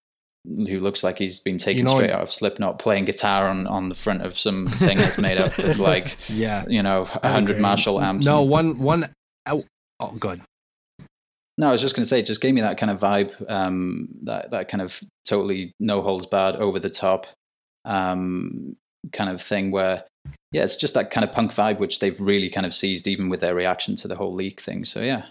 [0.45, 3.67] who looks like he's been taken You know- straight out of Slipknot playing guitar on
[3.67, 6.65] on the front of some thing that's made up of like Yeah.
[6.69, 7.59] you know a hundred.
[7.61, 8.25] Marshall amps.
[8.27, 9.15] No, and- one one.
[9.47, 9.65] Oh,
[10.01, 10.41] oh good.
[11.59, 13.51] No, I was just going to say, it just gave me that kind of vibe,
[13.51, 17.27] um, that that kind of totally no holds barred, over the top,
[17.85, 18.77] um,
[19.13, 19.71] kind of thing.
[19.71, 20.05] Where,
[20.53, 23.29] yeah, it's just that kind of punk vibe, which they've really kind of seized, even
[23.29, 24.87] with their reaction to the whole leak thing.
[24.87, 25.27] So yeah,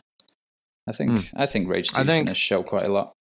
[0.87, 1.19] I think Hmm.
[1.41, 3.13] I think Rage Two is think- going to show quite a lot.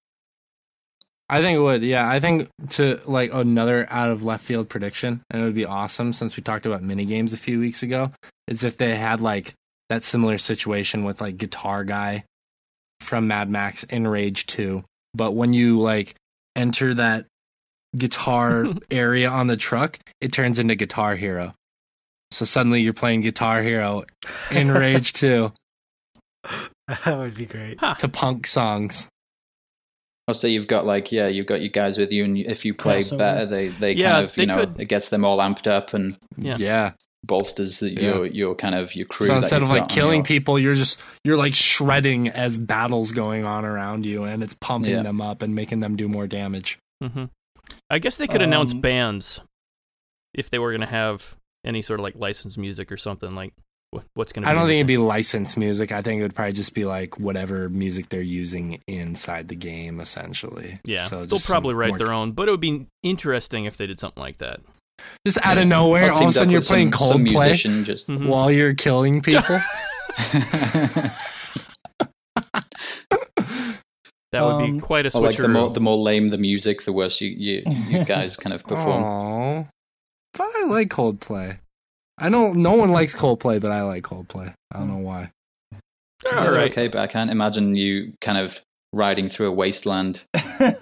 [1.30, 1.82] I think it would.
[1.82, 5.66] Yeah, I think to like another out of left field prediction, and it would be
[5.66, 8.12] awesome since we talked about mini games a few weeks ago.
[8.46, 9.52] Is if they had like
[9.88, 12.24] that similar situation with like Guitar Guy
[13.00, 14.84] from Mad Max in Rage 2.
[15.14, 16.14] But when you like
[16.56, 17.26] enter that
[17.96, 21.54] guitar area on the truck, it turns into Guitar Hero.
[22.30, 24.04] So suddenly you're playing Guitar Hero
[24.50, 25.52] in Rage 2
[26.88, 27.78] That would be great.
[27.98, 29.08] To punk songs.
[30.28, 32.74] Oh, so you've got like yeah, you've got your guys with you, and if you
[32.74, 33.18] play Crossover.
[33.18, 35.66] better, they they Yeah, kind of they you know could- it gets them all amped
[35.66, 36.56] up and Yeah.
[36.58, 36.92] yeah.
[37.24, 38.00] bolsters the, Yeah.
[38.02, 39.26] your your kind of your crew.
[39.26, 43.44] So instead of like killing your- people, you're just you're like shredding as battles going
[43.44, 45.02] on around you, and it's pumping Yeah.
[45.02, 46.78] them up and making them do more damage.
[47.02, 47.24] hmm
[47.90, 49.40] I guess they could announce Um, bands
[50.34, 53.34] if they were going to have any sort of like licensed music or something.
[53.34, 53.67] Like wh-
[54.14, 54.48] what's going to?
[54.50, 55.92] I don't in think it'd be licensed music.
[55.92, 60.00] I think it would probably just be like whatever music they're using inside the game,
[60.00, 60.80] essentially.
[60.84, 63.98] Yeah, so they'll probably write their own, but it would be interesting if they did
[64.00, 64.60] something like that.
[65.26, 68.08] Just out of nowhere, all of a sudden you're playing some, some Coldplay musician just
[68.08, 68.26] Mhm.
[68.26, 69.60] while you're killing people.
[74.30, 75.74] That would Um, be quite a or like the more switcheroo.
[75.74, 79.02] the more lame the music, the worse you you, you guys kind of perform.
[79.02, 79.68] Aww.
[80.34, 81.60] But I like Coldplay.
[82.18, 84.52] I know no one likes Coldplay, but I like Coldplay.
[84.72, 85.30] I don't know why.
[86.24, 86.70] They're Yeah, right.
[86.70, 88.58] okay, but I can't imagine you kind of
[88.92, 90.22] riding through a wasteland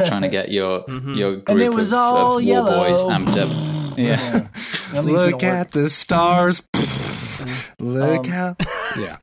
[0.07, 1.19] trying to get your Mhm.
[1.19, 2.77] your group and it was of, all of yellow.
[2.79, 3.73] war boys amped up.
[3.99, 4.49] Yeah.
[4.93, 5.55] That Look to work.
[5.55, 6.63] at the stars.
[7.79, 8.57] Look Um, how.
[8.99, 9.17] Yeah.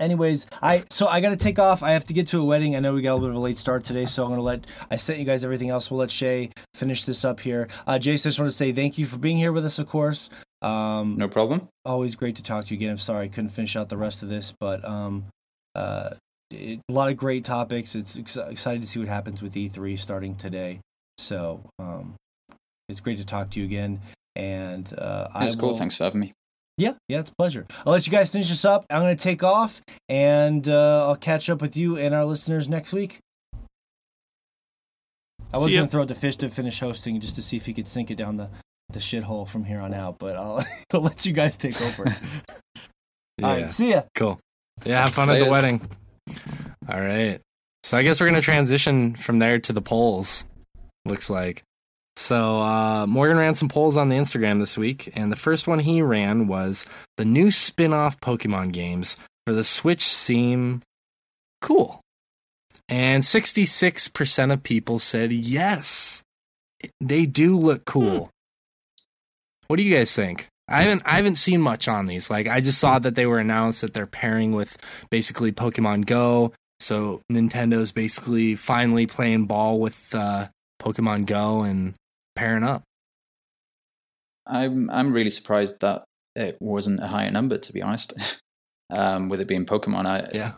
[0.00, 1.82] Anyways, I so I got to take off.
[1.82, 2.74] I have to get to a wedding.
[2.74, 4.42] I know we got a little bit of a late start today, so I'm gonna
[4.42, 5.88] let I sent you guys everything else.
[5.90, 7.68] We'll let Shay finish this up here.
[7.86, 9.78] Uh, Jason, I just want to say thank you for being here with us.
[9.78, 10.30] Of course,
[10.62, 11.68] um, No problem.
[11.84, 12.90] always great to talk to you again.
[12.90, 15.26] I'm sorry I couldn't finish out the rest of this, but um,
[15.76, 16.10] uh,
[16.50, 17.94] it, a lot of great topics.
[17.94, 20.80] It's ex- excited to see what happens with E3 starting today.
[21.18, 22.16] So um,
[22.88, 24.00] it's great to talk to you again.
[24.34, 25.70] And uh, I That's cool.
[25.70, 26.32] will- Thanks for having me.
[26.76, 27.66] Yeah, yeah, it's a pleasure.
[27.86, 28.84] I'll let you guys finish this up.
[28.90, 32.68] I'm going to take off, and uh, I'll catch up with you and our listeners
[32.68, 33.20] next week.
[35.52, 37.66] I was going to throw it to Fish to finish hosting just to see if
[37.66, 38.48] he could sink it down the,
[38.92, 42.04] the shithole from here on out, but I'll, I'll let you guys take over.
[42.06, 43.46] Yeah.
[43.46, 44.02] All right, see ya.
[44.16, 44.40] Cool.
[44.84, 45.50] Yeah, have fun at the Laters.
[45.50, 45.80] wedding.
[46.88, 47.40] All right.
[47.84, 50.44] So I guess we're gonna transition from there to the polls.
[51.04, 51.62] Looks like.
[52.16, 55.80] So uh, Morgan ran some polls on the Instagram this week, and the first one
[55.80, 56.86] he ran was
[57.16, 59.16] the new spin-off Pokemon games
[59.46, 60.80] for the Switch seem
[61.60, 62.00] cool.
[62.88, 66.22] And 66% of people said yes.
[67.00, 68.30] They do look cool.
[69.66, 70.48] What do you guys think?
[70.68, 72.30] I haven't I haven't seen much on these.
[72.30, 74.76] Like I just saw that they were announced that they're pairing with
[75.10, 76.52] basically Pokemon Go.
[76.80, 80.48] So Nintendo's basically finally playing ball with uh,
[80.80, 81.94] Pokemon Go and
[82.34, 82.82] pairing up.
[84.46, 86.04] I'm I'm really surprised that
[86.36, 87.58] it wasn't a higher number.
[87.58, 88.12] To be honest,
[88.90, 90.52] um, with it being Pokemon, I Yeah.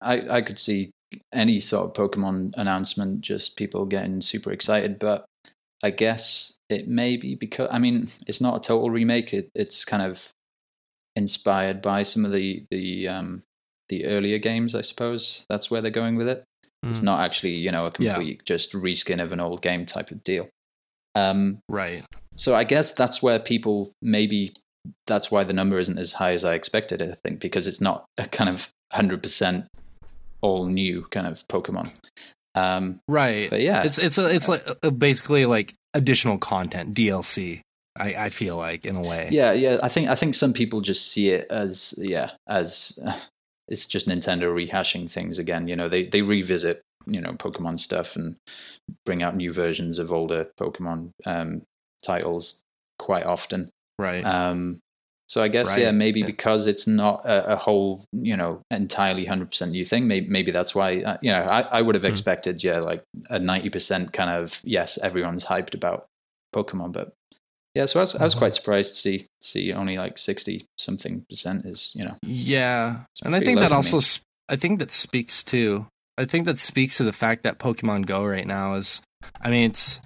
[0.00, 0.90] I I could see
[1.32, 4.98] any sort of Pokemon announcement, just people getting super excited.
[4.98, 5.24] But
[5.82, 9.32] I guess it may be because I mean it's not a total remake.
[9.32, 10.20] It it's kind of
[11.16, 13.42] inspired by some of the the um
[13.88, 14.74] the earlier games.
[14.74, 16.42] I suppose that's where they're going with it.
[16.82, 17.04] It's Mm.
[17.04, 18.14] not actually you know a Yeah.
[18.14, 20.48] complete just reskin of an old game type of deal.
[21.14, 22.04] Um, Right.
[22.36, 24.52] so I guess that's where people maybe
[25.06, 27.00] that's why the number isn't as high as I expected.
[27.00, 29.66] I think because it's not a kind of hundred percent
[30.42, 31.92] all new kind of Pokemon.
[32.54, 33.48] Um, Right.
[33.50, 37.60] but yeah, It's it's a, it's like uh, basically like additional content DLC.
[37.96, 39.28] I, I feel like in a way.
[39.30, 39.78] yeah, yeah.
[39.82, 43.18] I think I think some people just see it as yeah as uh,
[43.68, 45.68] it's just Nintendo rehashing things again.
[45.68, 48.36] You know, they they revisit you know Pokemon stuff and
[49.06, 51.62] bring out new versions of older Pokemon um,
[52.02, 52.60] titles
[52.98, 53.70] quite often.
[53.98, 54.24] Right.
[54.24, 54.80] Um,
[55.26, 56.26] so I guess yeah, maybe Yeah.
[56.26, 60.06] because it's not a, a whole you know entirely hundred percent new thing.
[60.06, 62.10] Maybe maybe that's why uh, you know I, I would have Hmm.
[62.10, 66.06] expected yeah like a ninety percent kind of yes everyone's hyped about
[66.54, 67.14] Pokemon, but
[67.74, 67.86] yeah.
[67.86, 68.38] So I was I was Mhm.
[68.38, 73.34] quite surprised to see see only like sixty something percent is you know Yeah, and
[73.34, 74.04] I think that also, me.
[74.50, 75.86] I think that speaks to,
[76.16, 79.02] I think that speaks to the fact that Pokemon Go right now is,
[79.40, 80.00] I mean, it's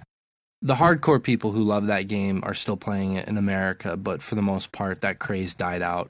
[0.61, 4.35] the hardcore people who love that game are still playing it in America, but for
[4.35, 6.09] the most part, that craze died out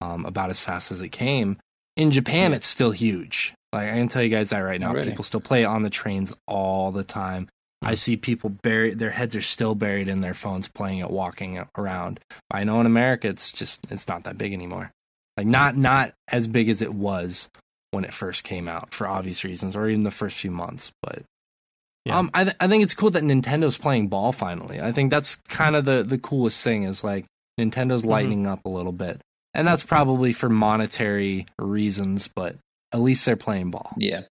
[0.00, 1.58] um, about as fast as it came.
[1.96, 3.54] In Japan, it's still huge.
[3.72, 5.08] Like I can tell you guys that right now, really?
[5.10, 7.48] people still play it on the trains all the time.
[7.82, 11.62] I see people buried; their heads are still buried in their phones, playing it, walking
[11.76, 12.20] around.
[12.50, 14.92] I know in America, it's just it's not that big anymore
[15.36, 17.48] like not not as big as it was
[17.94, 21.22] when it first came out for obvious reasons or even the first few months but
[22.04, 22.18] Yeah.
[22.18, 25.36] um I, th- I think it's cool that nintendo's playing ball finally i think that's
[25.36, 27.24] kind of the the coolest thing is like
[27.58, 29.20] nintendo's lightening up a little bit
[29.56, 32.56] and that's probably for monetary reasons, but
[32.92, 33.92] at least they're playing ball.
[33.96, 34.22] Yeah.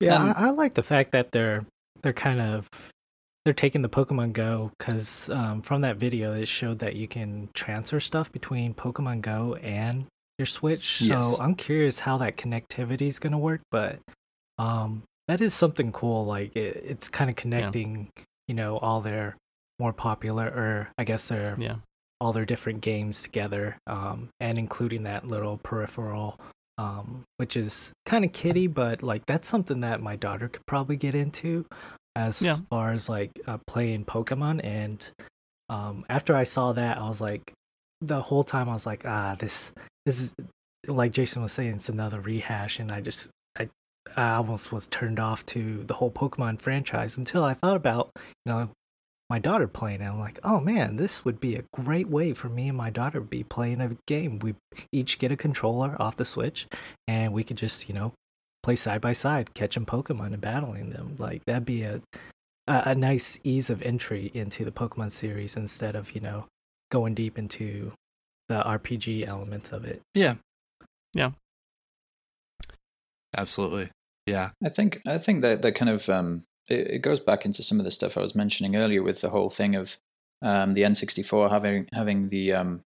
[0.00, 1.64] Yeah, Um, I, I like the fact that they're
[2.02, 2.68] they're kind of
[3.44, 7.48] they're taking the Pokemon Go because um, from that video it showed that you can
[7.54, 10.06] transfer stuff between Pokemon Go and
[10.40, 11.02] your Switch.
[11.02, 11.24] Yes.
[11.24, 13.98] So I'm curious how that connectivity is going to work, but
[14.58, 16.24] um, that is something cool.
[16.24, 18.08] Like it, it's kind of connecting,
[18.48, 19.36] you know, all their
[19.78, 21.76] more popular, or I guess their Yeah.
[22.20, 26.38] all their different games together, um, and including that little peripheral,
[26.76, 30.96] um, which is kind of kitty, but like that's something that my daughter could probably
[30.96, 31.64] get into,
[32.16, 32.58] as Yeah.
[32.68, 34.60] far as like uh, playing Pokemon.
[34.64, 34.98] And
[35.70, 37.52] um, after I saw that, I was like,
[38.02, 39.72] the whole time I was like, ah, this
[40.10, 40.34] this is
[40.88, 43.68] like Jason was saying, it's another rehash, and I just I
[44.16, 48.52] I almost was turned off to the whole Pokemon franchise until I thought about you
[48.52, 48.70] know
[49.28, 50.06] my daughter playing it.
[50.06, 53.20] I'm like, oh man, this would be a great way for me and my daughter
[53.20, 54.40] to be playing a game.
[54.40, 54.56] We
[54.90, 56.66] each get a controller off the Switch,
[57.06, 58.12] and we could just, you know,
[58.64, 61.14] play side by side, catching Pokemon and battling them.
[61.18, 62.00] Like that'd be a,
[62.66, 66.46] a nice ease of entry into the Pokemon series instead of you know
[66.90, 67.92] going deep into
[68.50, 70.02] the RPG elements of it.
[70.12, 70.34] Yeah.
[71.14, 71.30] Yeah.
[73.36, 73.92] Absolutely.
[74.26, 74.50] Yeah.
[74.64, 77.78] I think I think that that kind of um, it, it goes back into some
[77.78, 79.96] of the stuff I was mentioning earlier with the whole thing of
[80.42, 82.80] um, the N64 having having the um,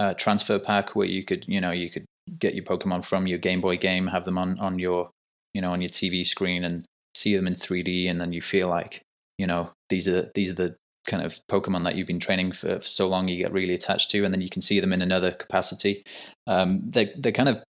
[0.00, 2.04] uh, transfer pack where you could you know you could
[2.40, 5.10] get your Pokemon from your Game Boy game, have them on on your
[5.54, 6.84] you know on your TV screen and
[7.14, 9.02] see them in 3D, and then you feel like
[9.38, 10.74] you know these are these are the
[11.06, 14.10] kind of Pokemon that you've been training for, for so long you get really attached
[14.12, 16.02] to, and then you can see them in another capacity.
[16.46, 17.62] Um, they they're kind of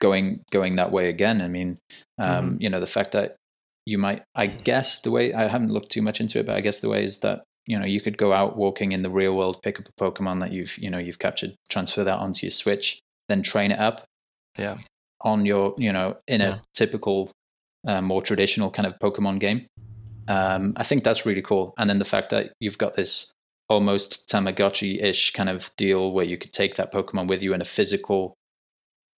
[0.00, 1.40] going going that way again.
[1.40, 1.78] I mean,
[2.18, 3.36] um, you know, the fact that
[3.86, 6.60] you might, I guess, the way I haven't looked too much into it, but I
[6.60, 9.36] guess the way is that you know you could go out walking in the real
[9.36, 12.52] world, pick up a Pokemon that you've you know you've captured, transfer that onto your
[12.52, 14.04] Switch, then train it up
[14.58, 14.78] Yeah.
[15.22, 16.58] on your you know in a Yeah.
[16.74, 17.30] typical
[17.86, 19.66] uh, more traditional kind of pokemon game
[20.30, 23.32] um, i think that's really cool and then the fact that you've got this
[23.68, 27.64] almost tamagotchi-ish kind of deal where you could take that pokemon with you in a
[27.64, 28.34] physical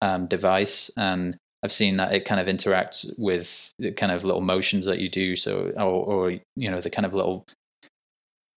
[0.00, 4.40] um, device and i've seen that it kind of interacts with the kind of little
[4.40, 7.46] motions that you do so or, or you know the kind of little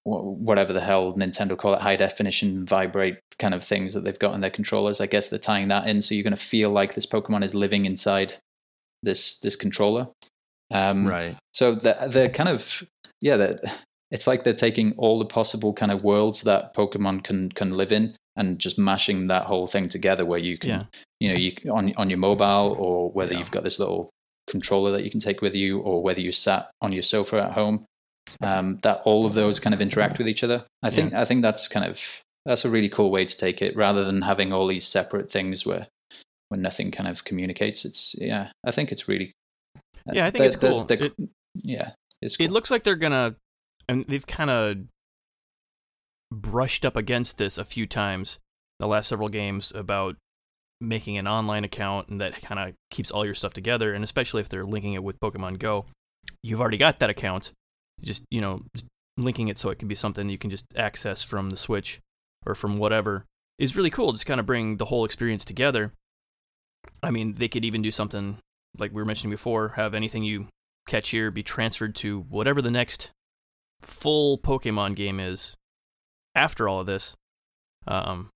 [0.06, 4.36] whatever the hell Nintendo call it, high definition vibrate kind of things that they've got
[4.36, 5.02] in their controllers.
[5.02, 7.56] I guess they're tying that in, so you're going to feel like this Pokemon is
[7.56, 8.36] living inside
[9.02, 10.08] this this controller.
[10.72, 11.38] Um, Right.
[11.54, 12.84] So they're, they're kind of
[13.22, 13.62] yeah, that
[14.12, 17.92] it's like they're taking all the possible kind of worlds that Pokemon can can live
[17.92, 20.84] in and just mashing that whole thing together, where you can Yeah.
[21.20, 23.40] you know you on on your mobile or whether Yeah.
[23.40, 24.10] you've got this little
[24.50, 27.54] controller that you can take with you or whether you sat on your sofa at
[27.54, 27.84] home
[28.42, 31.42] um, that all of those kind of interact with each other i think i think
[31.42, 32.00] that's kind of
[32.46, 35.66] that's a really cool way to take it rather than having all these separate things
[35.66, 35.88] where
[36.50, 39.32] when nothing kind of communicates it's yeah i think it's really
[40.14, 40.86] Yeah, I think it's cool.
[40.90, 41.14] It-
[41.56, 41.92] yeah
[42.22, 42.46] it's cool.
[42.46, 43.36] It looks like they're gonna,
[43.88, 44.78] and they've kind of
[46.32, 48.40] brushed up against this a few times
[48.80, 50.16] the last several games about
[50.82, 53.94] making an online account and that kind of keeps all your stuff together.
[53.94, 55.86] And especially if they're linking it with Pokemon Go,
[56.44, 57.52] you've already got that account.
[58.02, 58.86] Just you know, just
[59.18, 62.02] linking it so it can be something you can just access from the Switch
[62.46, 63.26] or from whatever
[63.58, 64.12] is really cool.
[64.12, 65.94] Just kind of bring the whole experience together.
[67.02, 68.38] I mean, they could even do something
[68.78, 70.48] like we were mentioning before, have anything you
[70.88, 73.10] catch here be transferred to whatever the next
[73.82, 75.56] full Pokemon game is
[76.36, 77.14] after all of this.
[77.88, 78.30] Um,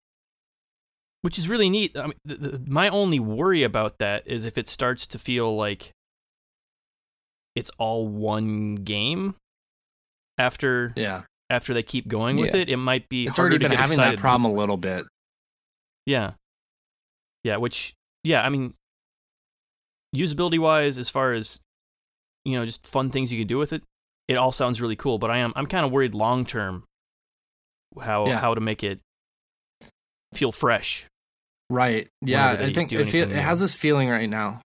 [1.22, 1.98] which is really neat.
[1.98, 5.56] I mean, the, the, my only worry about that is if it starts to feel
[5.56, 5.92] like
[7.56, 9.36] it's all one game
[10.38, 11.24] after Yeah.
[11.50, 12.62] after they keep going with Yeah.
[12.62, 12.70] it.
[12.70, 15.06] It might be It's already been having that problem a little bit.
[16.06, 16.34] Yeah.
[17.44, 17.94] Yeah, which
[18.24, 18.74] yeah, I mean
[20.16, 21.60] usability wise as far as
[22.46, 23.84] you know, just fun things you can do with it,
[24.28, 26.84] it all sounds really cool, but I am I'm kind of worried long term
[28.00, 28.40] how Yeah.
[28.40, 29.00] how to make it
[30.34, 31.06] feel fresh.
[31.70, 32.08] Right.
[32.22, 34.62] Yeah, I think it, feel, it has this feeling right now.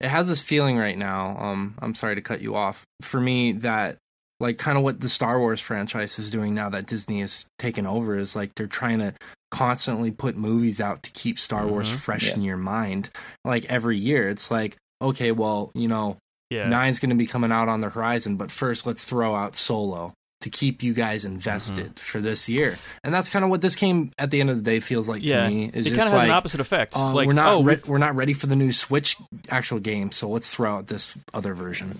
[0.00, 1.36] It has this feeling right now.
[1.38, 2.84] Um, I'm sorry to cut you off.
[3.00, 3.98] For me, that
[4.40, 7.86] like kind of what the Star Wars franchise is doing now that Disney has taken
[7.86, 9.14] over is like they're trying to
[9.50, 11.96] constantly put movies out to keep Star Wars Mhm.
[11.96, 12.34] fresh Yeah.
[12.34, 13.10] in your mind.
[13.44, 16.16] Like every year, it's like okay, well, you know,
[16.50, 16.68] Yeah.
[16.68, 20.14] nine's going to be coming out on the horizon, but first let's throw out Solo
[20.40, 21.94] to keep you guys invested Mm-hmm.
[21.96, 22.78] for this year.
[23.04, 25.22] And that's kind of what this game at the end of the day feels like
[25.22, 25.44] yeah.
[25.44, 25.70] to me.
[25.72, 26.94] Is it kind of has like an opposite effect.
[26.96, 29.16] uh, like we're not oh, re- we're not ready for the new Switch
[29.50, 31.98] actual game, so let's throw out this other version.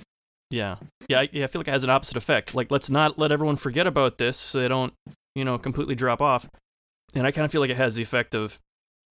[0.51, 0.77] Yeah,
[1.09, 1.44] yeah, I, yeah.
[1.44, 2.55] I feel like it has an opposite effect.
[2.55, 4.93] Like, let's not let everyone forget about this, so they don't,
[5.35, 6.48] you know, completely drop off.
[7.14, 8.59] and I kind of feel like it has the effect of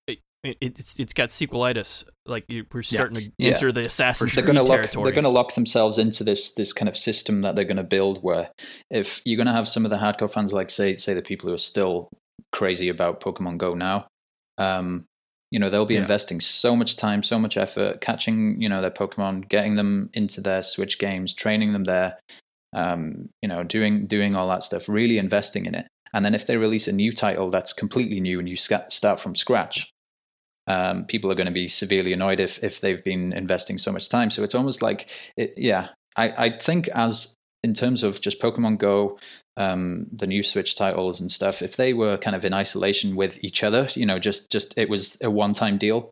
[0.07, 0.19] it,
[0.61, 2.03] it, it's it's got sequelitis.
[2.25, 3.51] Like you, we're starting to Yeah.
[3.53, 5.03] enter the Assassin's they're to lock territory.
[5.05, 7.83] they're going to lock themselves into this this kind of system that they're going to
[7.83, 8.51] build where
[8.91, 11.49] if you're going to have some of the hardcore fans like say say the people
[11.49, 12.09] who are still
[12.53, 14.07] crazy about Pokemon Go now
[14.59, 15.05] um
[15.51, 16.01] you know they'll be Yeah.
[16.01, 20.41] investing so much time so much effort catching you know their Pokemon getting them into
[20.41, 22.17] their Switch games training them there
[22.73, 26.47] um you know doing doing all that stuff really investing in it and then if
[26.47, 29.91] they release a new title that's completely new and you sca- start from scratch
[30.67, 34.09] um, people are going to be severely annoyed if if they've been investing so much
[34.09, 34.29] time.
[34.29, 38.79] So it's almost like, it, yeah, I, I think as in terms of just Pokemon
[38.79, 39.19] Go,
[39.57, 43.43] um, the new Switch titles and stuff, if they were kind of in isolation with
[43.43, 46.11] each other, you know, just just it was a one time deal.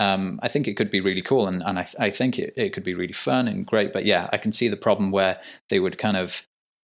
[0.00, 2.72] Um, I think it could be really cool, and, and I, I think it, it
[2.72, 3.92] could be really fun and great.
[3.92, 5.40] But yeah, I can see the problem where
[5.70, 6.42] they would kind of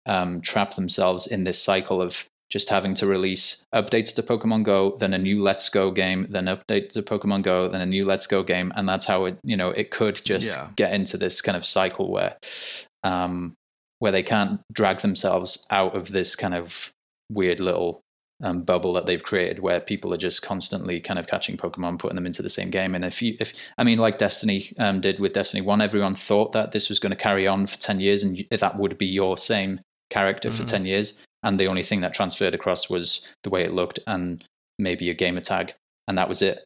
[0.06, 4.96] um, trap themselves in this cycle of just having to release updates to Pokemon Go,
[4.98, 8.26] then a new Let's Go game, then update to Pokemon Go, then a new Let's
[8.26, 10.68] Go game, and that's how it you know it could just Yeah.
[10.76, 12.36] get into this kind of cycle where
[13.04, 13.54] um,
[13.98, 16.90] where they can't drag themselves out of this kind of
[17.30, 18.00] weird little
[18.42, 22.14] um, bubble that they've created where people are just constantly kind of catching Pokemon, putting
[22.14, 22.94] them into the same game.
[22.94, 26.52] And if you, if I mean, like Destiny um, did with Destiny One, everyone thought
[26.52, 29.36] that this was going to carry on for ten years, and that would be your
[29.36, 29.80] same
[30.10, 30.66] character for Mhm.
[30.68, 31.18] ten years.
[31.42, 34.44] And the only thing that transferred across was the way it looked and
[34.78, 35.74] maybe a gamer tag,
[36.06, 36.64] and that was it.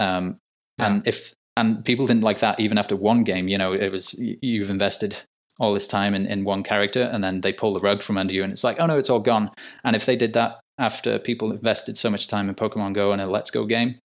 [0.00, 0.38] Um,
[0.78, 4.14] And if and people didn't like that even after one game, you know, it was
[4.18, 5.16] you've invested
[5.58, 8.32] all this time in, in one character and then they pull the rug from under
[8.32, 9.50] you and it's like, oh no, it's all gone.
[9.84, 13.20] And if they did that after people invested so much time in Pokemon Go and
[13.20, 13.98] a Let's Go game,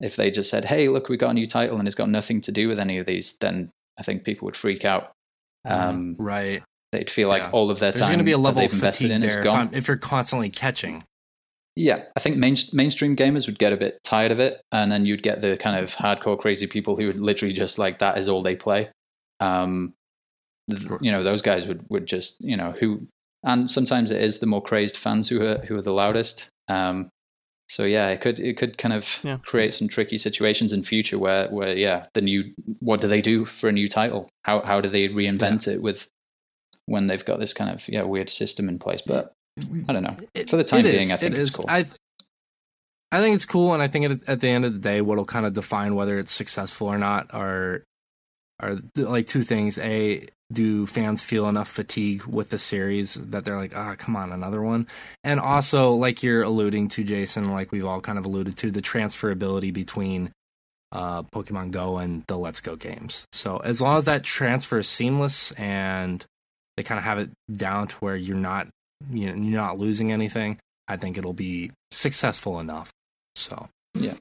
[0.00, 2.40] if they just said, hey, look, we got a new title and it's got nothing
[2.42, 5.12] to do with any of these, then I think people would freak out.
[5.64, 6.62] Um, Right.
[6.92, 7.50] they'd feel like Yeah.
[7.50, 9.28] all of their There's time going to be a that level they've invested in is
[9.30, 9.70] there if, gone.
[9.72, 11.04] If you're constantly catching.
[11.78, 15.04] Yeah, I think main, mainstream gamers would get a bit tired of it, and then
[15.04, 18.28] you'd get the kind of hardcore crazy people who would literally just like that is
[18.28, 18.88] all they play.
[19.40, 19.95] Um, th-
[21.00, 23.06] you know, those guys would would just you know who,
[23.44, 26.48] and sometimes it is the more crazed fans who are who are the loudest.
[26.68, 27.08] Um,
[27.68, 29.38] so yeah, it could it could kind of Yeah.
[29.44, 32.44] create some tricky situations in future where where yeah the new
[32.80, 34.28] what do they do for a new title?
[34.44, 36.06] How how do they reinvent it with
[36.86, 39.02] when they've got this kind of yeah weird system in place?
[39.04, 39.32] But
[39.88, 40.16] I don't know.
[40.34, 41.56] It- For the time being, is, I think it it's is.
[41.56, 41.64] cool.
[41.68, 41.86] I,
[43.12, 45.24] I think it's cool, and I think at, at the end of the day, what'll
[45.24, 47.82] kind of define whether it's successful or not are
[48.60, 49.78] are like two things.
[49.78, 54.32] A, do fans feel enough fatigue with the series that they're like, ah, come on,
[54.32, 54.86] another one?
[55.24, 58.82] And also, like you're alluding to, Jason, like we've all kind of alluded to, the
[58.82, 60.30] transferability between
[60.92, 63.24] uh, Pokemon Go and the Let's Go games.
[63.32, 66.24] So as long as that transfer is seamless and
[66.76, 68.68] they kind of have it down to where you're not
[69.10, 70.58] you know you're not losing anything,
[70.88, 72.90] I think it'll be successful enough.
[73.34, 74.14] So Yeah.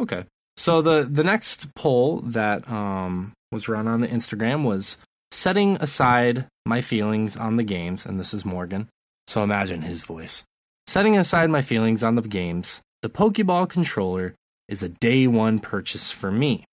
[0.00, 0.24] Okay.
[0.56, 4.96] So the the next poll that um was run on the Instagram was
[5.30, 8.88] setting aside my feelings on the games, and this is Morgan.
[9.26, 10.42] So imagine his voice.
[10.86, 14.34] Setting aside my feelings on the games, the Pokeball controller
[14.68, 16.64] is a day one purchase for me.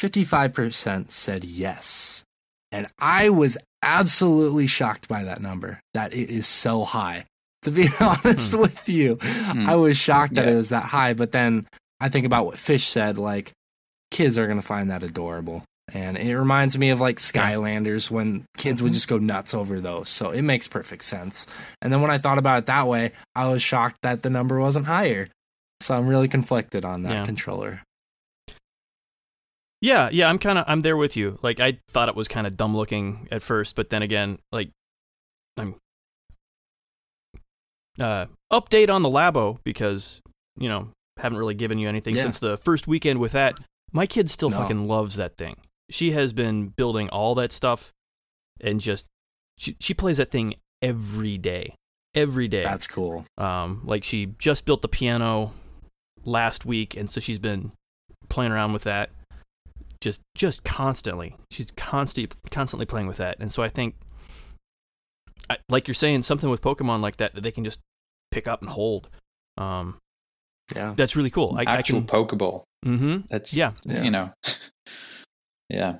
[0.00, 2.24] 55% said yes.
[2.72, 7.26] And I was absolutely shocked by that number, that it is so high.
[7.62, 10.52] To be honest with you, I was shocked that Yeah.
[10.52, 11.12] it was that high.
[11.12, 11.66] But then
[12.00, 13.52] I think about what Fish said, like,
[14.10, 15.64] kids are going to find that adorable.
[15.92, 20.08] And it reminds me of like Skylanders when kids would just go nuts over those.
[20.08, 21.48] So it makes perfect sense.
[21.82, 24.60] And then when I thought about it that way, I was shocked that the number
[24.60, 25.26] wasn't higher.
[25.80, 27.26] So I'm really conflicted on that Yeah.
[27.26, 27.82] controller.
[29.80, 31.38] Yeah, yeah, I'm kind of I'm there with you.
[31.42, 34.70] Like I thought it was kind of dumb looking at first, but then again, like
[35.56, 35.74] I'm
[37.98, 40.20] uh update on the Labo because,
[40.58, 40.90] you know,
[41.20, 42.24] haven't really given you anything Yeah.
[42.24, 43.58] since the first weekend with that.
[43.92, 44.58] My kid still No.
[44.58, 45.56] fucking loves that thing.
[45.90, 47.92] She has been building all that stuff
[48.60, 49.06] and just
[49.58, 51.74] she she plays that thing every day.
[52.14, 52.62] Every day.
[52.62, 53.24] That's cool.
[53.38, 55.52] Um, like she just built the piano
[56.24, 57.72] last week, and so she's been
[58.28, 59.10] playing around with that
[60.00, 61.36] just just constantly.
[61.50, 63.96] She's constantly constantly playing with that, and so I think,
[65.48, 67.80] I, like you're saying, something with Pokemon like that that they can just
[68.30, 69.08] pick up and hold.
[69.58, 69.98] Um,
[70.74, 70.94] Yeah.
[70.96, 71.56] that's really cool.
[71.58, 72.06] I, I Actual can.
[72.08, 72.62] Pokeball.
[72.84, 73.72] hmm That's Yeah.
[73.84, 74.02] Yeah.
[74.02, 74.30] you know,
[75.68, 75.98] yeah.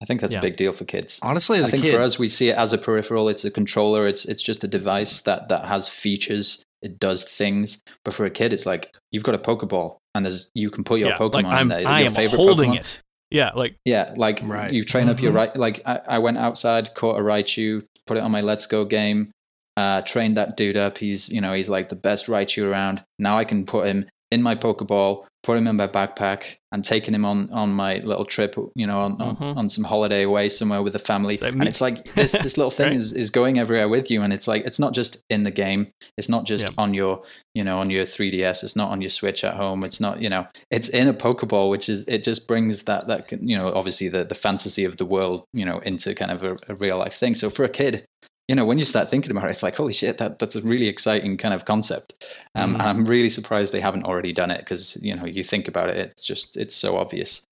[0.00, 0.40] I think that's Yeah.
[0.40, 1.20] a big deal for kids.
[1.22, 3.28] Honestly, as I a think kid, for us, we see it as a peripheral.
[3.28, 4.06] It's a controller.
[4.08, 6.62] It's it's just a device that that has features.
[6.82, 7.80] It does things.
[8.04, 10.98] But for a kid, it's like you've got a Pokeball, and there's you can put
[10.98, 11.86] your yeah, Pokemon like I'm, in there.
[11.88, 12.80] I your am favorite holding Pokemon.
[12.80, 13.00] it.
[13.30, 14.72] Yeah, like Yeah, like Right.
[14.72, 15.36] you train up your Mhm.
[15.36, 15.56] right.
[15.56, 19.30] Like I, I went outside, caught a Raichu, put it on my Let's Go game.
[19.76, 20.98] Uh, trained that dude up.
[20.98, 23.02] He's, you know, he's like the best Raichu around.
[23.18, 27.12] Now I can put him in my Pokeball, put him in my backpack, and taking
[27.14, 29.40] him on on my little trip, you know, on, Mhm.
[29.42, 31.38] on, on some holiday away somewhere with the family.
[31.42, 32.96] And it's like this this little thing Right.
[32.96, 35.88] is is going everywhere with you, and it's like it's not just in the game.
[36.16, 36.70] It's not just Yeah.
[36.78, 37.22] on your
[37.54, 38.64] you know on your 3ds.
[38.64, 39.84] It's not on your Switch at home.
[39.84, 43.30] It's not you know it's in a Pokeball, which is it just brings that that
[43.32, 46.56] you know obviously the the fantasy of the world you know into kind of a,
[46.68, 47.34] a real life thing.
[47.34, 48.06] So for a kid,
[48.48, 50.62] you know, when you start thinking about it, it's like, holy shit, that, that's a
[50.62, 52.12] really exciting kind of concept.
[52.54, 52.74] Um, Mhm.
[52.74, 55.90] and I'm really surprised they haven't already done it because, you know, you think about
[55.90, 57.42] it, it's just, it's so obvious.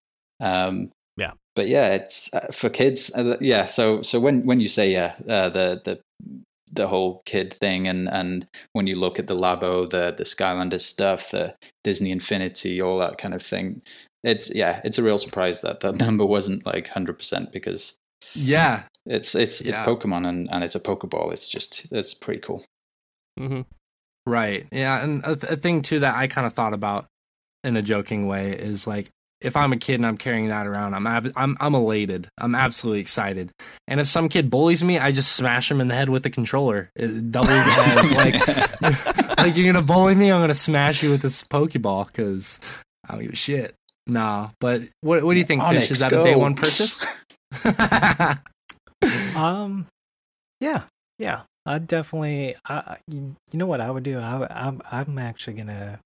[0.41, 1.33] Um, Yeah.
[1.57, 3.11] But yeah, it's uh, for kids.
[3.15, 3.67] Uh, yeah.
[3.67, 6.01] So, so when, when you say, yeah, uh, the, the,
[6.73, 10.83] the whole kid thing and, and when you look at the Labo, the, the Skylanders
[10.83, 11.55] stuff, the
[11.85, 13.83] Disney Infinity, all that kind of thing,
[14.23, 17.97] it's, yeah, it's a real surprise that that number wasn't like 100% because
[18.35, 19.85] Yeah, it's it's it's Yeah.
[19.85, 21.33] Pokemon and, and it's a Pokeball.
[21.33, 22.65] It's just it's pretty cool.
[23.39, 23.63] Mm-hmm.
[24.27, 24.67] Right.
[24.71, 27.07] Yeah, and a, a thing too that I kind of thought about
[27.65, 29.09] in a joking way is like
[29.41, 32.29] if I'm a kid and I'm carrying that around, I'm ab- I'm I'm elated.
[32.37, 33.51] I'm absolutely excited.
[33.89, 36.31] And if some kid bullies me, I just smash him in the head with the
[36.31, 36.91] controller.
[36.95, 38.47] It doubles as like
[39.39, 42.61] like you're gonna bully me, I'm gonna smash you with this Pokeball because
[43.09, 43.75] I don't give a shit.
[44.11, 45.91] Nah, but what what do you think, Fish?
[45.91, 46.23] Is that go.
[46.23, 47.03] a day one purchase?
[49.35, 49.87] Um,
[50.61, 50.83] yeah,
[51.19, 51.43] yeah.
[51.65, 52.55] I definitely.
[52.67, 54.19] I I- you you know what I would do?
[54.19, 56.01] I I'm I'm actually gonna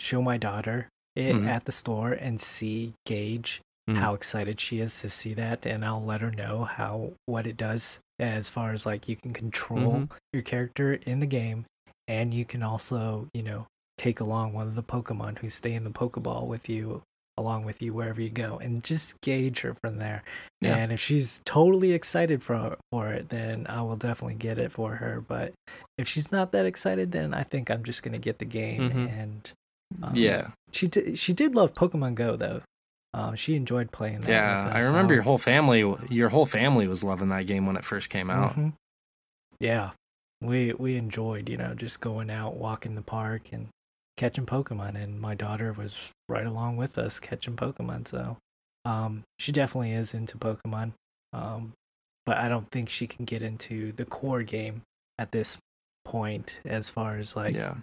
[0.00, 1.46] show my daughter it Mhm.
[1.46, 3.98] at the store and see gauge Mhm.
[3.98, 7.56] how excited she is to see that, and I'll let her know how what it
[7.56, 10.10] does as far as like you can control Mhm.
[10.32, 11.66] your character in the game,
[12.08, 13.66] and you can also you know
[13.98, 17.02] take along one of the Pokemon who stay in the Pokeball with you
[17.38, 20.22] along with you wherever you go and just gauge her from there
[20.60, 20.76] Yeah.
[20.76, 24.96] and if she's totally excited for for it then i will definitely get it for
[24.96, 25.54] her but
[25.96, 29.18] if she's not that excited then i think i'm just gonna get the game Mhm.
[29.22, 29.52] and
[30.02, 30.48] um, yeah.
[30.72, 32.60] she did she did love pokemon go though
[33.14, 35.80] um, she enjoyed playing that Yeah, I remember your Um, whole family.
[36.10, 38.52] Your whole family was loving that game when it first came out.
[38.56, 38.74] mhm.
[39.58, 39.90] yeah
[40.42, 43.68] we we enjoyed you know just going out walking the park and
[44.22, 48.36] catching pokemon and my daughter was right along with us catching pokemon so
[48.84, 50.92] um she definitely is into pokemon
[51.32, 51.72] um
[52.24, 54.80] but i don't think she can get into the core game
[55.18, 55.58] at this
[56.04, 57.74] point as far as like yeah,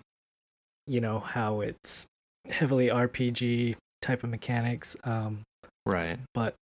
[0.87, 2.05] you know how it's
[2.49, 5.41] heavily rpg type of mechanics um
[5.85, 6.19] right.
[6.33, 6.55] but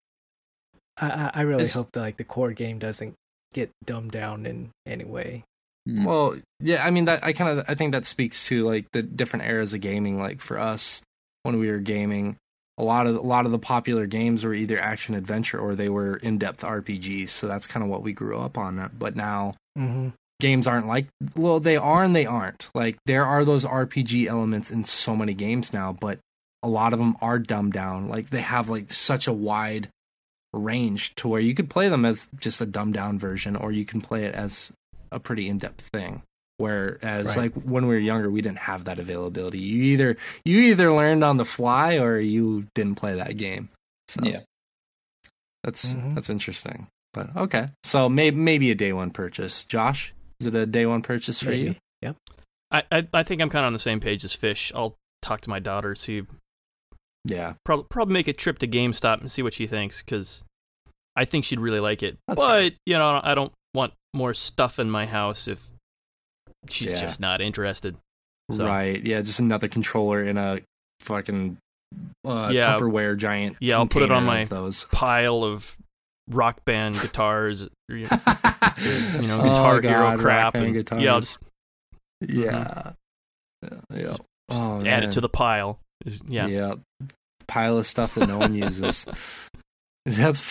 [0.99, 3.14] i i, really It's- hope that like the core game doesn't
[3.54, 5.44] get dumbed down in any way.
[5.88, 9.01] Well, yeah, I mean that I kind of I think that speaks to like the
[9.01, 10.19] different eras of gaming.
[10.19, 11.01] Like for us,
[11.43, 12.38] when we were gaming,
[12.77, 15.89] a lot of a lot of the popular games were either action adventure or they
[15.89, 17.30] were in depth RPGs.
[17.30, 18.91] So that's kind of what we grew up on.
[18.97, 20.09] But now mm-hmm.
[20.39, 22.69] games aren't like well, they are and they aren't.
[22.73, 26.19] Like there are those RPG elements in so many games now, but
[26.64, 28.09] a lot of them are dumbed down.
[28.09, 29.89] Like they have like such a wide
[30.53, 33.85] range to where you could play them as just a dumbed down version, or you
[33.85, 34.72] can play it as
[35.12, 36.24] a pretty in depth thing.
[36.58, 37.38] Whereas Right.
[37.38, 39.60] like when we were younger, we didn't have that availability.
[39.60, 43.70] You either you either learned on the fly or you didn't play that game.
[44.08, 44.42] So Yeah.
[45.64, 46.16] that's Mhm.
[46.16, 46.88] that's interesting.
[47.14, 49.66] But okay, so maybe maybe a day one purchase.
[49.66, 51.66] Josh, is it a day one purchase for you?
[51.68, 51.80] Maybe.
[52.02, 52.16] Yep.
[52.72, 54.72] I, I I think I'm kind of on the same page as Fish.
[54.76, 56.24] I'll talk to my daughter, see
[57.26, 60.44] Yeah, probably probably make a trip to GameStop and see what she thinks because
[61.16, 62.18] I think she'd really like it.
[62.28, 62.72] That's but fair.
[62.86, 65.72] you know, I don't want more stuff in my house if
[66.70, 66.99] she's Yeah.
[67.02, 67.95] just not interested.
[68.52, 69.02] So- right.
[69.04, 70.60] Yeah, just another controller in a
[71.02, 71.58] fucking
[72.26, 72.78] uh, Yeah.
[72.78, 73.56] Tupperware giant.
[73.62, 74.84] Yeah, I'll put it on my- those.
[74.91, 75.78] Pile of
[76.30, 78.10] rock band guitars, you know,
[79.22, 81.38] know, Guitar Hero crap, and yeah, I'll just
[82.22, 82.91] yeah,
[83.64, 84.16] yeah, yeah.
[84.49, 85.80] Oh, add it to the pile.
[86.28, 86.74] Yeah, yeah
[87.48, 89.06] pile of stuff that no one uses.
[90.06, 90.41] That's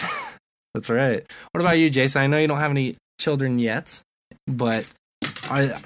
[0.74, 1.24] that's right.
[1.53, 2.23] What about you, Jason?
[2.23, 4.01] I know you don't have any children yet,
[4.47, 4.86] but
[5.44, 5.80] I.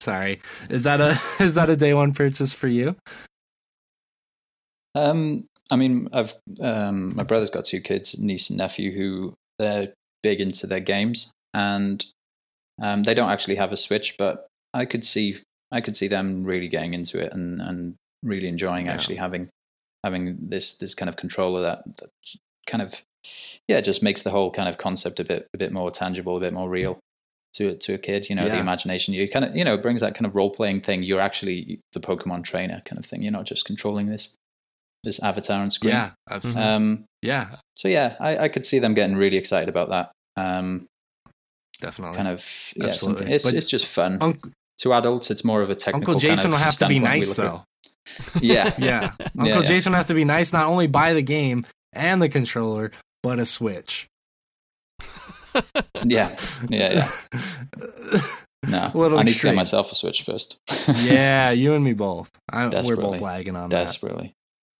[0.00, 2.96] Sorry, is that a is that a day one purchase for you?
[4.94, 9.92] Um, I mean, I've um, my brother's got two kids, niece and nephew, who they're
[10.22, 12.04] big into their games, and
[12.82, 15.38] um, they don't actually have a Switch, but I could see
[15.70, 18.92] I could see them really getting into it and, and really enjoying Yeah.
[18.92, 19.48] actually having
[20.04, 22.10] having this this kind of controller that, that
[22.66, 22.94] kind of
[23.68, 26.36] yeah it just makes the whole kind of concept a bit a bit more tangible,
[26.36, 26.98] a bit more real
[27.54, 28.28] to to a kid.
[28.28, 29.14] You know, the imagination.
[29.14, 31.02] You kind of you know it brings that kind of role playing thing.
[31.02, 33.22] You're actually the Pokemon trainer kind of thing.
[33.22, 34.34] You're not just controlling this
[35.04, 35.92] this avatar on screen.
[35.94, 36.62] Yeah, absolutely.
[36.62, 40.12] Um, yeah, so yeah, I, I could see them getting really excited about that.
[40.36, 40.86] Um,
[41.80, 42.16] definitely.
[42.16, 42.44] kind of
[42.76, 43.32] yeah, Absolutely.
[43.32, 44.18] It's But- it's just fun.
[44.20, 46.14] Unc- to adults, it's more of a technical.
[46.14, 47.62] Uncle Jason kind will of have to be nice though.
[48.34, 48.42] at.
[48.42, 49.62] Yeah, Yeah, Uncle yeah.
[49.62, 50.52] Jason will have to be nice.
[50.52, 52.90] Not only buy the game and the controller,
[53.22, 54.08] but a Switch.
[56.04, 56.36] yeah,
[56.68, 58.20] yeah, yeah.
[58.66, 60.56] No, Little I need to get myself a Switch first.
[60.94, 62.30] yeah, you and me both.
[62.50, 63.84] I, we're both lagging on that.
[63.86, 64.34] desperately.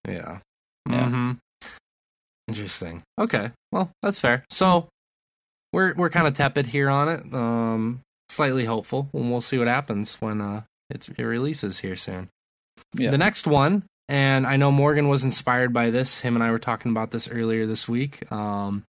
[0.06, 0.38] Yeah.
[0.88, 1.08] Yeah.
[1.08, 1.32] hmm
[2.48, 3.02] Interesting.
[3.20, 3.50] Okay.
[3.70, 4.44] Well, that's fair.
[4.50, 4.88] So
[5.72, 7.34] we're we're kind of tepid here on it.
[7.34, 12.28] Um, slightly hopeful, and we'll see what happens when uh it's, it releases here soon.
[12.94, 13.10] Yeah.
[13.10, 16.20] The next one, and I know Morgan was inspired by this.
[16.20, 18.30] Him and I were talking about this earlier this week.
[18.30, 18.84] Um,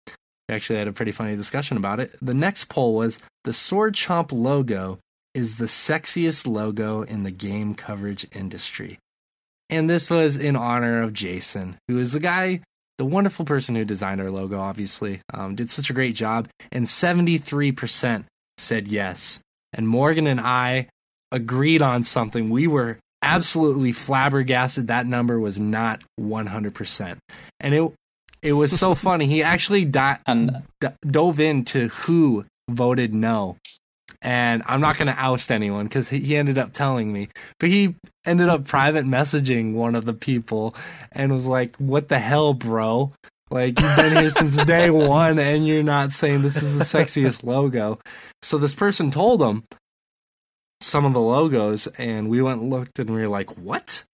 [0.48, 2.14] we actually had a pretty funny discussion about it.
[2.20, 4.98] The next poll was the Sword Chomp logo
[5.34, 8.98] is the sexiest logo in the game coverage industry.
[9.70, 12.60] And this was in honor of Jason, who is the guy,
[12.98, 15.22] the wonderful person who designed our logo, obviously.
[15.32, 16.48] Um, did such a great job.
[16.70, 18.24] And 73%
[18.58, 19.40] said yes.
[19.72, 20.88] And Morgan and I
[21.30, 22.50] agreed on something.
[22.50, 27.16] We were absolutely flabbergasted that number was not 100%.
[27.60, 27.92] And it
[28.42, 29.26] it was so funny.
[29.26, 33.56] He actually di- And d- dove into who voted no.
[34.20, 37.28] And I'm not going to oust anyone because he, he ended up telling me.
[37.58, 37.94] But he
[38.24, 40.74] ended up private messaging one of the people
[41.10, 43.12] and was like, What the hell, bro?
[43.50, 47.44] Like, you've been here since day one and you're not saying this is the sexiest
[47.44, 47.98] logo.
[48.40, 49.64] So this person told him
[50.82, 54.04] some of the logos, and we went and looked and we were like, What?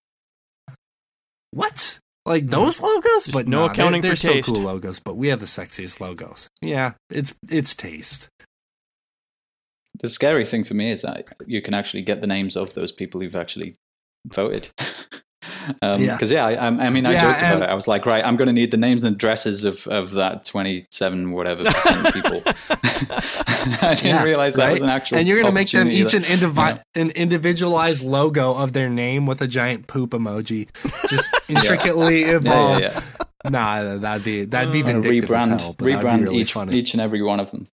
[1.50, 1.98] What?
[2.26, 2.50] Like hmm.
[2.50, 3.24] those logos?
[3.24, 4.48] Just but no nah, accounting they're, for they're taste.
[4.48, 6.48] still cool logos, but we have the sexiest logos.
[6.60, 8.28] Yeah, it's it's taste.
[10.00, 12.92] the scary thing for me is that you can actually get the names of those
[12.92, 13.76] people who've actually
[14.26, 14.68] voted.
[15.80, 16.48] Because Yeah.
[16.48, 17.68] yeah, I, I mean, I Yeah, joked about it.
[17.70, 20.44] I was like, right, I'm going to need the names and addresses of, of that
[20.44, 22.42] 27 whatever percent people.
[23.10, 24.84] I didn't Yeah, realize that was right?
[24.88, 25.18] an actual.
[25.18, 27.02] and you're gonna make them each that- an, indivi- yeah.
[27.02, 30.68] an individualized logo of their name with a giant poop emoji,
[31.08, 32.80] just intricately evolved.
[32.80, 33.02] yeah,
[33.44, 33.50] yeah.
[33.50, 36.36] Nah, that'd be that'd be gonna vindictive as rebrand hell, but that'd be rebrand really
[36.38, 36.76] each funny.
[36.76, 37.68] each and every one of them.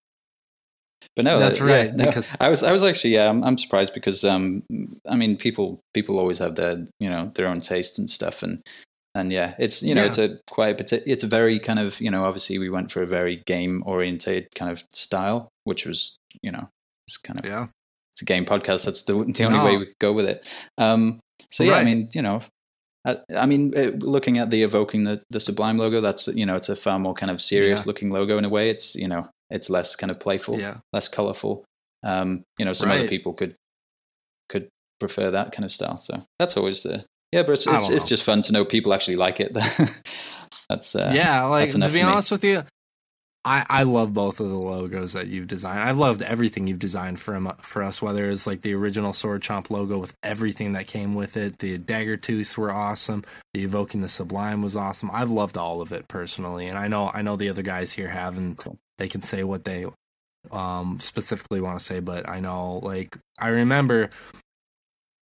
[1.17, 3.45] But no, That's that- yeah, right, no, because- I was I was actually yeah, I'm,
[3.45, 4.63] I'm surprised because um
[5.09, 8.61] I mean people people always have their you know their own tastes and stuff and
[9.15, 10.09] and yeah it's you know Yeah.
[10.09, 13.07] it's a quite it's a very kind of you know obviously we went for a
[13.07, 16.69] very game oriented kind of style which was you know
[17.07, 17.67] it's kind of Yeah,
[18.15, 18.85] it's a game podcast.
[18.85, 19.65] That's the, the only No.
[19.65, 20.47] way we could go with it.
[20.79, 21.21] Um,
[21.51, 22.41] so yeah, I mean, you know,
[23.37, 26.71] I, mean, uh, looking at the evoking the, the Sublime logo, that's you know, it's
[26.71, 27.85] a far more kind of serious Yeah.
[27.87, 28.71] looking logo in a way.
[28.71, 31.65] It's you know, it's less kind of playful, yeah, less colorful.
[32.03, 33.57] Um, you know, some other people could
[34.49, 34.69] could
[35.01, 35.99] prefer that kind of style.
[35.99, 39.17] So that's always the yeah, but it's it's, it's just fun to know people actually
[39.17, 39.53] like it.
[40.69, 41.45] that's uh, yeah.
[41.45, 42.63] Like that's to be honest with you,
[43.45, 45.81] I I love both of the logos that you've designed.
[45.81, 48.01] I've loved everything you've designed for for us.
[48.01, 51.79] Whether it's like the original Sword Chomp logo with everything that came with it, the
[51.79, 53.25] dagger tooths were awesome.
[53.53, 55.11] The evoking the sublime was awesome.
[55.13, 58.09] I've loved all of it personally, and I know I know the other guys here
[58.09, 58.59] have, and
[58.99, 59.87] they can say what they
[60.51, 62.01] um specifically want to say.
[62.01, 64.11] But I know, like, I remember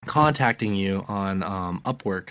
[0.07, 2.31] contacting you on um Upwork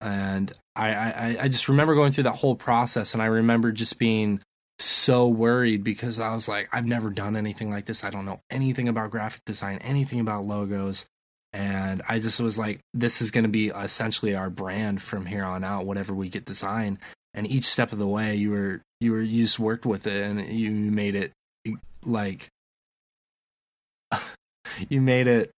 [0.00, 3.98] and I, I I just remember going through that whole process, and I remember just
[3.98, 4.40] being
[4.86, 8.04] so worried because I was like, I've never done anything like this.
[8.04, 11.06] I don't know anything about graphic design, anything about logos,
[11.52, 15.44] and I just was like, this is going to be essentially our brand from here
[15.44, 15.86] on out.
[15.86, 16.98] Whatever we get designed.
[17.32, 20.22] and each step of the way, you were you were you just worked with it,
[20.22, 21.32] and you made it
[22.04, 22.48] like
[24.88, 25.50] you made it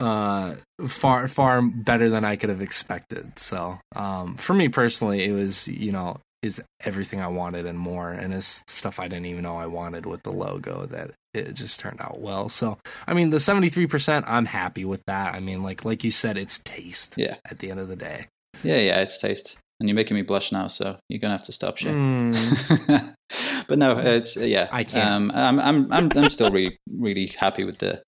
[0.00, 0.54] uh
[0.88, 3.38] far far better than I could have expected.
[3.38, 8.10] So, um for me personally, it was, you know, is everything I wanted and more
[8.10, 11.78] and it's stuff I didn't even know I wanted with the logo that it just
[11.80, 12.48] turned out well.
[12.48, 15.34] So, I mean, the 73%, I'm happy with that.
[15.34, 18.26] I mean, like like you said, it's taste yeah, at the end of the day.
[18.62, 19.00] yeah, yeah.
[19.02, 21.94] It's taste, and you're making me blush now, so you're gonna have to stop shit.
[21.94, 23.14] Mm,
[23.68, 24.68] but no, it's uh, yeah.
[24.72, 25.08] I can't.
[25.08, 28.02] Um, I'm I'm I'm I'm still really really happy with the,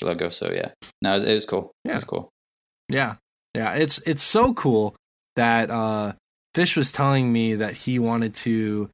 [0.00, 0.28] the logo.
[0.30, 1.72] So yeah, no, it was cool.
[1.84, 1.94] It Yeah.
[1.94, 2.28] was cool.
[2.88, 3.14] yeah.
[3.54, 4.94] Yeah, it's it's so cool
[5.36, 6.12] that uh
[6.58, 8.90] Fish was telling me that he wanted to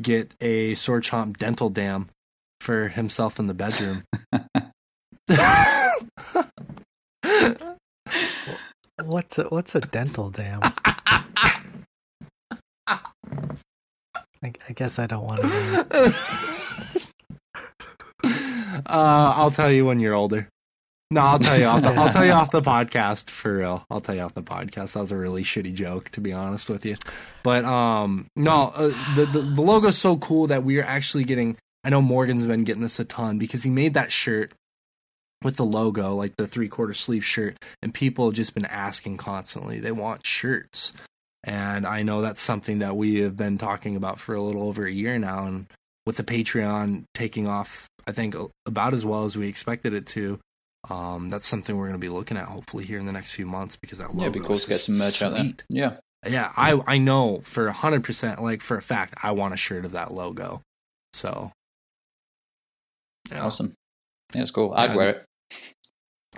[0.00, 2.08] get a sword chomp dental dam
[2.62, 4.04] for himself in the bedroom.
[9.04, 10.60] What's a, what's a dental dam?
[12.86, 12.98] I,
[14.42, 16.14] I guess I don't want to
[18.24, 20.48] uh, I'll tell you when you're older.
[21.12, 23.84] No, I'll tell you off the, I'll tell you off the podcast for real.
[23.90, 24.92] I'll tell you off the podcast.
[24.92, 26.96] That was a really shitty joke, to be honest with you.
[27.42, 31.56] But um, no, uh, the, the the logo's so cool that we are actually getting
[31.84, 34.52] I know Morgan's been getting this a ton because he made that shirt
[35.42, 39.16] with the logo, like the three quarter sleeve shirt, and people have just been asking
[39.16, 39.80] constantly.
[39.80, 40.92] They want shirts.
[41.44, 44.86] And I know that's something that we have been talking about for a little over
[44.86, 45.46] a year now.
[45.46, 45.66] And
[46.06, 50.38] with the Patreon taking off, I think about as well as we expected it to,
[50.90, 53.46] um, that's something we're going to be looking at hopefully here in the next few
[53.46, 55.52] months because that logo Yeah, it'd be cool is to get some merch out there.
[55.68, 55.96] Yeah.
[56.26, 59.56] Yeah, I I know for a hundred percent, like for a fact, I want a
[59.56, 60.62] shirt of that logo.
[61.14, 61.50] So,
[63.30, 63.44] yeah.
[63.44, 63.74] Awesome.
[64.34, 64.72] Yeah, it's cool.
[64.72, 65.24] I'd Yeah, wear it.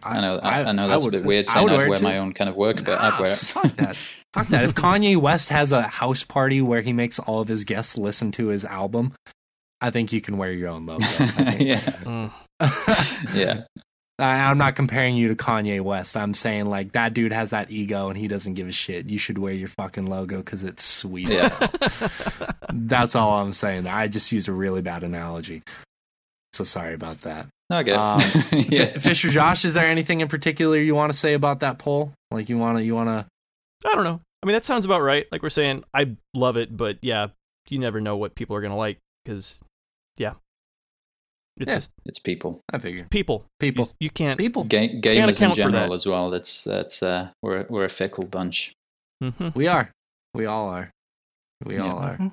[0.02, 0.39] I know.
[0.39, 1.98] I, I know I that's would- a bit weird I saying would I'd wear wear,
[2.00, 3.39] my own kind of work, but I'd wear it.
[3.39, 3.97] Fuck that.
[4.32, 4.64] Fuck that.
[4.64, 8.32] If Kanye West has a house party where he makes all of his guests listen
[8.32, 9.12] to his album,
[9.81, 11.05] I think you can wear your own logo.
[11.58, 11.81] Yeah.
[11.81, 12.32] Mm.
[13.34, 13.64] Yeah.
[14.18, 16.16] I, I'm not comparing you to Kanye West.
[16.16, 19.10] I'm saying like that dude has that ego and he doesn't give a shit.
[19.10, 21.28] You should wear your fucking logo because it's sweet.
[21.28, 21.68] Yeah.
[22.72, 23.86] That's all I'm saying.
[23.86, 25.62] I just used a really bad analogy.
[26.52, 27.48] So sorry about that.
[27.70, 27.98] No, I get it.
[27.98, 28.20] Um,
[28.70, 28.92] yeah.
[28.94, 32.12] F- Fisher Josh, is there anything in particular you want to say about that poll?
[32.30, 33.26] Like you want to you want to
[33.84, 34.20] I don't know.
[34.42, 35.26] I mean, that sounds about right.
[35.32, 37.28] Like we're saying, I love it, but yeah,
[37.68, 39.73] you never know what people are gonna like because, yeah,
[41.58, 41.74] it's Yeah.
[41.76, 42.60] just It's people.
[42.73, 43.47] I figure people.
[43.60, 44.39] people You, you can't.
[44.39, 46.31] people Ga- gamers in account for general as well.
[46.31, 48.73] That's that's uh, we're we're a fickle bunch.
[49.23, 49.49] Mm-hmm.
[49.55, 49.91] we are
[50.34, 50.91] we all are
[51.65, 51.83] we Yeah.
[51.84, 52.16] all are.
[52.18, 52.33] Mhm.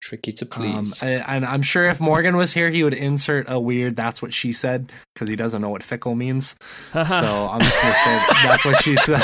[0.00, 1.02] Tricky to Um, please.
[1.02, 4.32] and, and I'm sure if Morgan was here, he would insert a weird "that's what
[4.32, 6.54] she said" because he doesn't know what fickle means.
[6.92, 9.22] So I'm just gonna say that's what she said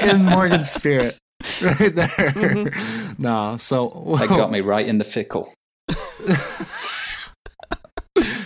[0.08, 1.18] in Morgan's spirit,
[1.62, 2.08] right there.
[2.08, 3.22] Mm-hmm.
[3.22, 5.52] No, so that got me right in the fickle.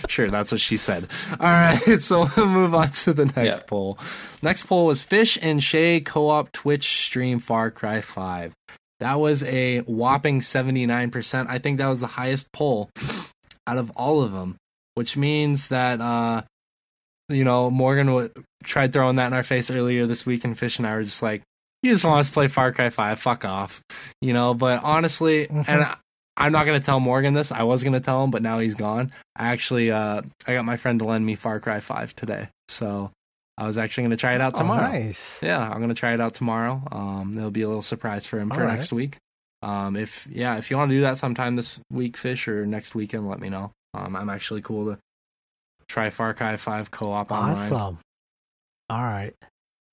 [0.09, 1.07] Sure, that's what she said.
[1.31, 3.59] All right, so we'll move on to the next Yeah.
[3.67, 3.97] poll.
[4.41, 8.53] Next poll was Fish and Shay co-op Twitch stream Far Cry 5.
[8.99, 11.47] That was a whopping 79%.
[11.49, 12.89] I think that was the highest poll
[13.67, 14.55] out of all of them,
[14.95, 16.41] which means that uh
[17.29, 18.29] you know, Morgan w-
[18.63, 21.21] tried throwing that in our face earlier this week and Fish and I were just
[21.21, 21.43] like,
[21.83, 23.81] "You just want us to play Far Cry 5, fuck off."
[24.21, 25.95] You know, but honestly, and I,
[26.37, 27.51] I'm not going to tell Morgan this.
[27.51, 29.11] I was going to tell him, but now he's gone.
[29.35, 32.49] I actually uh I got my friend to lend me Far Cry 5 today.
[32.69, 33.11] So
[33.57, 34.87] I was actually going to try it out Oh, tomorrow.
[34.87, 35.41] nice.
[35.41, 36.81] Yeah, I'm gonna try it out tomorrow.
[36.91, 38.75] Um, it'll be a little surprise for him for All right.
[38.77, 39.17] next week.
[39.63, 42.93] Um, if yeah, if you want to do that sometime this week, Fish, or next
[42.93, 43.71] weekend, let me know.
[43.95, 44.99] Um, I'm actually cool to
[45.87, 47.73] try Far Cry Five co-op online.
[47.73, 47.97] Awesome.
[48.91, 49.33] All right.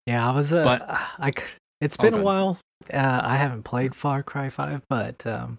[0.06, 0.52] Yeah, I was.
[0.52, 0.82] Uh, But-
[1.18, 1.32] I
[1.81, 2.58] it's Oh, been a while.
[2.92, 5.58] Uh, I haven't played Far Cry Five, but um,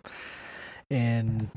[0.90, 1.50] and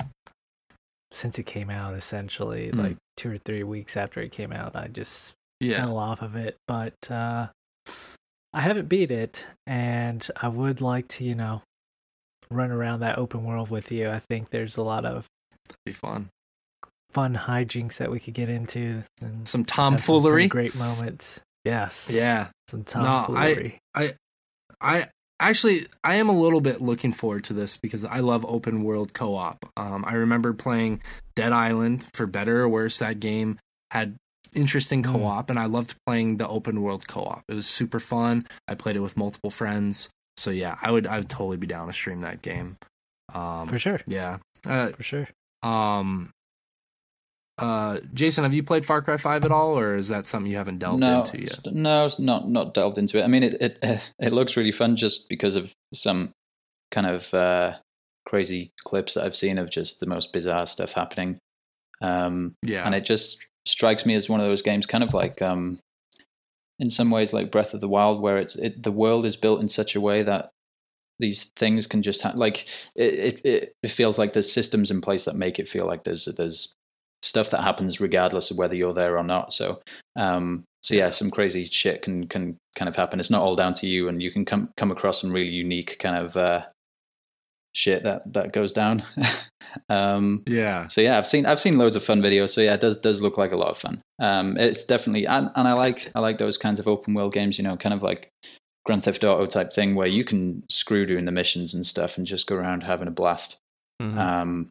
[1.12, 2.78] since it came out, essentially Hmm.
[2.80, 6.36] like two or three weeks after it came out, I just Yeah, fell off of
[6.36, 6.56] it.
[6.66, 7.48] But uh,
[8.52, 11.62] I haven't beat it, and I would like to, you know,
[12.50, 14.08] run around that open world with you.
[14.10, 15.26] I think there's a lot of
[15.84, 16.30] be fun.
[17.10, 20.48] fun hijinks that we could get into, and Some have some tomfoolery.
[20.48, 21.40] great moments.
[21.64, 22.10] Yes.
[22.10, 23.78] Yeah, Some No, I- tomfoolery.
[24.80, 25.06] I
[25.40, 29.12] actually I am a little bit looking forward to this because I love open world
[29.12, 29.58] co-op.
[29.76, 31.02] Um, I remember playing
[31.36, 32.98] Dead Island for better or worse.
[32.98, 33.58] That game
[33.90, 34.16] had
[34.54, 35.12] interesting Mm.
[35.12, 37.42] co-op, and I loved playing the open world co-op.
[37.48, 38.46] It was super fun.
[38.66, 40.08] I played it with multiple friends.
[40.36, 42.76] So yeah, I would I would totally be down to stream that game.
[43.34, 44.00] Um, for sure.
[44.06, 44.38] yeah.
[44.66, 45.28] Uh, For sure.
[45.62, 46.30] um.
[47.58, 50.56] Uh, Jason, have you played Far Cry Five at all, or is that something you
[50.56, 51.50] haven't delved no, into yet?
[51.50, 53.24] s- no, it's not not delved into it.
[53.24, 53.78] I mean, it it
[54.18, 56.32] it looks really fun just because of some
[56.92, 57.76] kind of uh,
[58.26, 61.38] crazy clips that I've seen of just the most bizarre stuff happening.
[62.00, 65.42] Um, Yeah, and it just strikes me as one of those games, kind of like
[65.42, 65.80] um,
[66.78, 69.60] in some ways like Breath of the Wild, where it's it, the world is built
[69.60, 70.50] in such a way that
[71.18, 75.00] these things can just ha- like it, it it it feels like there's systems in
[75.00, 76.72] place that make it feel like there's there's
[77.22, 79.52] stuff that happens regardless of whether you're there or not.
[79.52, 79.80] So
[80.16, 83.18] um so yeah, some crazy shit can can kind of happen.
[83.18, 85.98] It's not all down to you, and you can come come across some really unique
[85.98, 86.64] kind of uh,
[87.72, 89.02] shit that that goes down.
[89.88, 92.50] um, yeah, so yeah, I've seen I've seen loads of fun videos.
[92.50, 94.00] So yeah, it does does look like a lot of fun.
[94.20, 97.58] Um, it's definitely and, and I like I like those kinds of open world games.
[97.58, 98.28] You know, kind of like
[98.86, 102.26] Grand Theft Auto type thing where you can screw doing the missions and stuff and
[102.26, 103.58] just go around having a blast.
[104.00, 104.16] Mhm.
[104.16, 104.70] Um,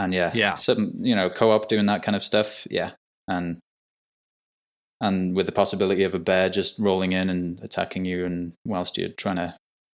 [0.00, 0.54] and yeah, Yeah.
[0.54, 2.66] some you know co-op doing that kind of stuff.
[2.70, 2.92] Yeah,
[3.28, 3.58] and
[5.00, 8.98] and with the possibility of a bear just rolling in and attacking you, and whilst
[8.98, 9.54] you're trying to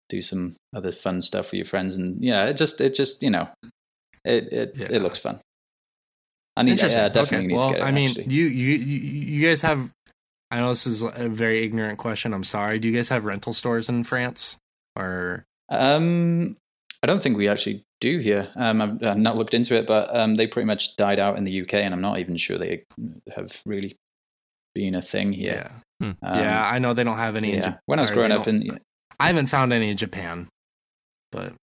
[0.09, 3.31] do some other fun stuff with your friends, and yeah, it just it just you
[3.31, 3.49] know,
[4.25, 4.89] it it Yeah.
[4.91, 5.41] it looks fun.
[6.55, 7.47] I need, yeah, I definitely okay.
[7.47, 7.87] need well, to get it.
[7.87, 8.35] I mean, actually.
[8.35, 9.91] you you you guys have.
[10.51, 12.35] I know this is a very ignorant question.
[12.35, 12.79] I'm sorry.
[12.79, 14.59] Do you guys have rental stores in France?
[14.95, 16.59] Or Um,
[17.03, 18.49] I don't think we actually do here.
[18.55, 21.45] Um, I've, I've not looked into it, but um, they pretty much died out in
[21.45, 22.85] the UK, and I'm not even sure they
[23.35, 23.97] have really
[24.75, 25.69] been a thing here.
[26.01, 26.07] Yeah.
[26.21, 26.27] Hmm.
[26.27, 27.53] Um, yeah, I know they don't have any.
[27.53, 27.71] in yeah.
[27.71, 28.79] Jap- When I was growing up in,
[29.19, 30.49] I haven't found any in Japan,
[31.33, 31.55] but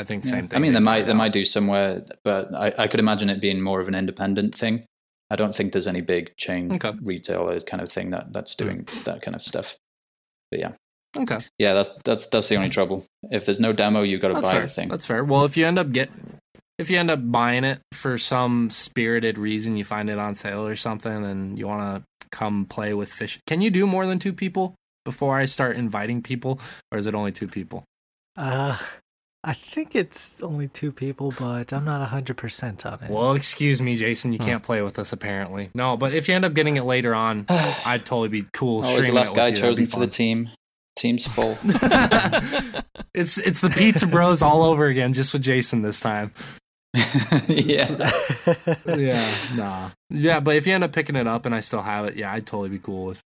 [0.00, 0.30] I think Yeah.
[0.32, 0.56] same thing.
[0.56, 3.30] I mean, they They might died they might do somewhere, but I, I could imagine
[3.30, 4.84] it being more of an independent thing.
[5.30, 6.92] I don't think there's any big chain Okay.
[7.02, 9.74] retailer kind of thing that that's doing that kind of stuff.
[10.50, 10.72] But yeah,
[11.18, 13.06] Okay, yeah, that's that's that's the only trouble.
[13.30, 14.62] If there's no demo, you've got to that's buy fair.
[14.62, 14.88] the thing.
[14.88, 15.24] That's fair.
[15.24, 16.10] Well, if you end up get
[16.78, 20.66] if you end up buying it for some spirited reason, you find it on sale
[20.66, 23.38] or something, and you want to come play with fish.
[23.46, 26.60] Can you do more than two people before I start inviting people,
[26.92, 27.84] or is it only two people?
[28.36, 28.76] Uh,
[29.42, 33.10] I think it's only two people, but I'm not hundred percent on it.
[33.10, 34.46] Well, excuse me, Jason, you Huh.
[34.46, 35.70] can't play with us apparently.
[35.74, 38.84] No, but if you end up getting it later on, I'd totally be cool.
[38.84, 39.56] Oh, the last it with guy you.
[39.56, 40.50] Chosen for the team?
[40.96, 41.58] Team's full.
[43.14, 46.32] it's it's the Pizza Bros all over again, just with Jason this time.
[47.48, 48.10] yeah.
[48.86, 50.40] Yeah, nah, yeah.
[50.40, 52.46] But if you end up picking it up and I still have it, yeah, I'd
[52.46, 53.20] totally be cool with.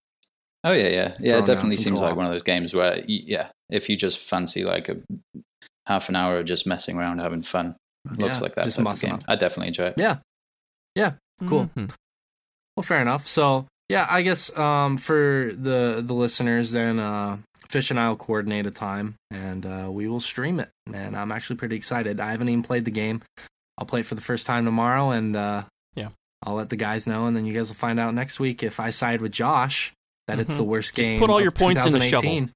[0.65, 1.39] Oh yeah, yeah, yeah.
[1.39, 2.17] It definitely seems like co-op.
[2.17, 4.97] one of those games where, y- yeah, if you just fancy like a
[5.87, 7.77] half an hour of just messing around, having fun,
[8.17, 9.13] looks Yeah, like that just type of game.
[9.15, 9.23] up.
[9.29, 9.95] I definitely enjoy it.
[9.99, 10.19] Yeah,
[10.95, 11.13] yeah,
[11.47, 11.71] Cool.
[11.77, 11.91] Mhm.
[12.77, 13.27] Well, fair enough.
[13.27, 17.37] So yeah, I guess um, for the the listeners, then uh,
[17.71, 20.71] Fish and I will coordinate a time and uh, we will stream it.
[20.93, 22.19] And I'm actually pretty excited.
[22.19, 23.23] I haven't even played the game.
[23.79, 25.63] I'll play it for the first time tomorrow, and uh,
[25.95, 26.09] Yeah.
[26.43, 28.81] I'll let the guys know, and then you guys will find out next week if
[28.81, 29.93] I side with Josh
[30.27, 30.57] that it's Mhm.
[30.59, 31.21] the worst Just game.
[31.21, 32.49] put all your points in the shovel.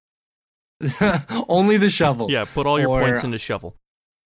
[1.48, 2.30] Only the shovel.
[2.30, 3.74] Yeah, put all your Or- points the shovel.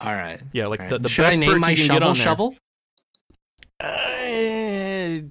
[0.00, 0.40] All right.
[0.52, 0.90] Yeah, like right.
[0.90, 2.54] the, the Should best I name my you can get shovel shovel?
[3.80, 5.28] Uh,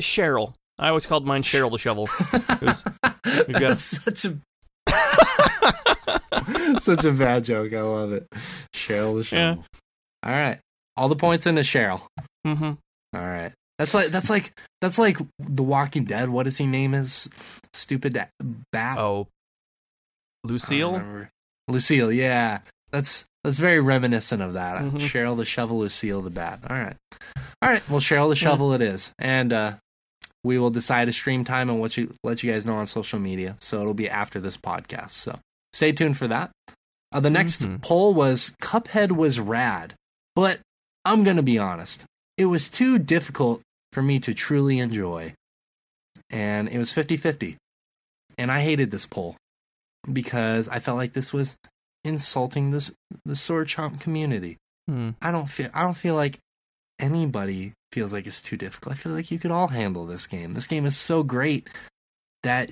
[0.00, 0.54] Cheryl.
[0.78, 2.08] I always called mine Cheryl the shovel.
[3.46, 4.38] we've got- That's such a
[6.80, 7.72] such a bad joke.
[7.72, 8.26] I love it.
[8.74, 9.50] Cheryl the Yeah.
[9.54, 9.64] shovel.
[10.24, 10.58] All right,
[10.96, 12.02] all the points into Cheryl.
[12.44, 12.76] hmm All
[13.20, 16.28] right, that's like that's like that's like The Walking Dead.
[16.30, 17.28] What is does he name Is
[17.74, 18.18] stupid
[18.72, 18.98] bat?
[18.98, 19.28] Oh,
[20.44, 21.28] Lucille.
[21.68, 22.10] Lucille.
[22.12, 24.82] Yeah, that's that's very reminiscent of that.
[24.82, 25.00] Mhm.
[25.00, 26.60] Cheryl the shovel, Lucille the bat.
[26.68, 26.96] All right,
[27.62, 27.88] all right.
[27.90, 29.74] Well, Cheryl the shovel it is, and uh,
[30.44, 33.18] we will decide a stream time and what you let you guys know on social
[33.18, 33.56] media.
[33.60, 35.10] So it'll be after this podcast.
[35.10, 35.38] So
[35.72, 36.50] stay tuned for that.
[37.10, 37.80] Uh, the next Mhm.
[37.82, 39.94] poll was Cuphead was rad,
[40.36, 40.60] but
[41.04, 42.04] I'm gonna be honest,
[42.36, 45.34] it was too difficult for me to truly enjoy,
[46.30, 47.56] and it was 50-50.
[48.36, 49.36] and I hated this poll
[50.12, 51.56] because I felt like this was
[52.02, 52.92] insulting this
[53.24, 54.56] the sword chomp community.
[54.88, 55.10] Hmm.
[55.22, 56.38] I don't feel I don't feel like
[56.98, 58.94] anybody feels like it's too difficult.
[58.94, 60.52] I feel like you could all handle this game.
[60.52, 61.68] This game is so great
[62.42, 62.70] that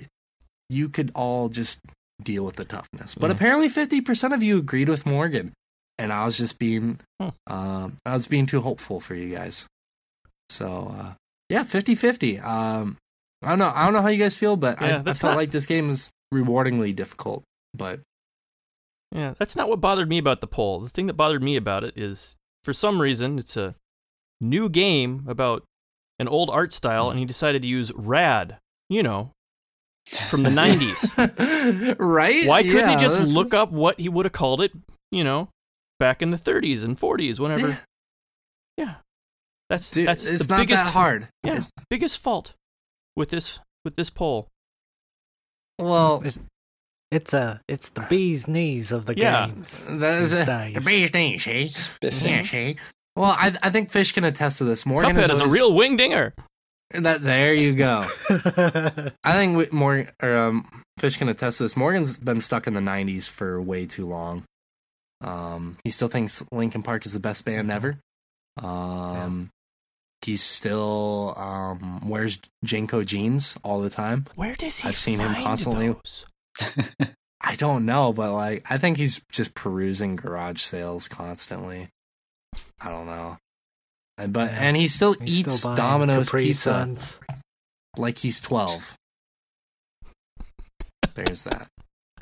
[0.69, 1.79] you could all just
[2.21, 3.15] deal with the toughness.
[3.15, 3.35] But Yeah.
[3.35, 5.53] apparently 50% of you agreed with Morgan.
[5.97, 7.29] And I was just being Hmm.
[7.47, 9.65] um I was being too hopeful for you guys.
[10.49, 11.13] So uh
[11.49, 12.43] yeah, 50-50.
[12.43, 12.97] Um
[13.41, 13.71] I don't know.
[13.73, 15.65] I don't know how you guys feel, but Yeah, I, I felt not- like this
[15.65, 17.43] game is rewardingly difficult.
[17.73, 18.01] But
[19.11, 20.79] Yeah, that's not what bothered me about the poll.
[20.81, 23.75] The thing that bothered me about it is, for some reason, it's a
[24.43, 25.63] new game about
[26.19, 27.29] an old art style, and he mm-hmm.
[27.29, 28.57] decided to use rad.
[28.89, 29.31] You know,
[30.29, 31.95] from the '90s.
[31.99, 32.45] right?
[32.47, 34.71] Why couldn't Yeah, he just that's- look up what he would have called it?
[35.11, 35.49] You know,
[35.99, 37.79] back in the 30s and 40s, whenever.
[38.77, 38.95] Yeah,
[39.69, 41.27] that's Dude, that's it's the not biggest that hard.
[41.43, 42.53] Yeah, biggest fault
[43.15, 44.47] with this with this poll.
[45.79, 46.39] Well, It's,
[47.11, 49.47] it's a it's the bee's knees of the Yeah.
[49.47, 49.83] games.
[49.87, 50.73] that is these a, days.
[50.75, 51.65] the bee's knees, see?
[51.65, 52.27] Spiffing.
[52.27, 52.75] Yeah, see?
[53.15, 54.85] Well, I I think Fish can attest to this.
[54.85, 56.33] Morgan Cuphead is a real wing dinger.
[56.91, 58.05] That there you go.
[58.29, 61.75] I think we- Morgan or um, Fish can attest to this.
[61.77, 64.43] Morgan's been stuck in the '90s for way too long.
[65.21, 67.97] Um, he still thinks Linkin Park is the best band ever.
[68.61, 69.49] Um,
[70.21, 74.25] he still um wears JNCO jeans all the time.
[74.35, 74.87] Where does he?
[74.89, 76.25] I've seen him find constantly- those?
[77.45, 81.89] I don't know, but like I think he's just perusing garage sales constantly.
[82.81, 83.37] I don't know.
[84.17, 84.59] And- But Yeah.
[84.59, 87.19] and he still He's eats still Domino's Capri pizza Suns.
[87.97, 88.95] like he's 12.
[91.15, 91.67] There's that.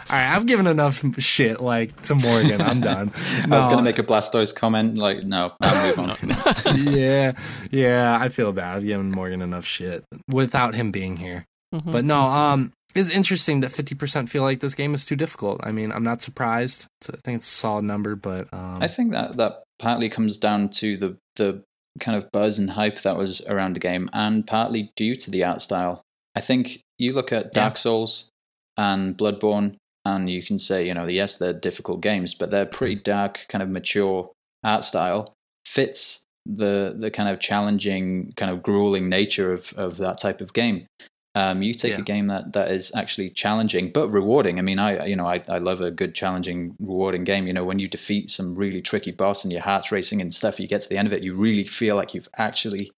[0.10, 2.60] All right, I've given enough shit like to Morgan.
[2.60, 3.12] I'm done.
[3.44, 4.98] I was going to make a Blastoise comment.
[4.98, 6.00] Like, no, I'll move
[6.66, 6.78] on.
[6.94, 7.34] yeah,
[7.70, 8.18] yeah.
[8.20, 8.78] I feel bad.
[8.78, 11.46] I've given Morgan enough shit without him being here.
[11.74, 11.92] Mhm.
[11.92, 15.62] But no, um, it's interesting that 50% feel like this game is too difficult.
[15.64, 16.88] I mean, I'm not surprised.
[17.02, 20.38] It's- I think it's a solid number, but um, I think that that partly comes
[20.38, 21.64] down to the the
[22.00, 25.44] kind of buzz and hype that was around the game, and partly due to the
[25.44, 26.02] art style.
[26.36, 28.30] I think you look at Dark Souls
[28.78, 32.96] and Bloodborne, and you can say, you know, yes, they're difficult games, but they're pretty
[32.96, 34.32] dark, kind of mature
[34.64, 35.26] art style.
[35.66, 40.54] Fits the the kind of challenging, kind of grueling nature of of that type of
[40.54, 40.86] game.
[41.34, 42.00] Um, you take Yeah.
[42.00, 44.60] a game that that is actually challenging but rewarding.
[44.60, 47.48] I mean, I you know I I love a good challenging, rewarding game.
[47.48, 50.60] You know, when you defeat some really tricky boss and your heart's racing and stuff,
[50.60, 52.92] you get to the end of it, you really feel like you've actually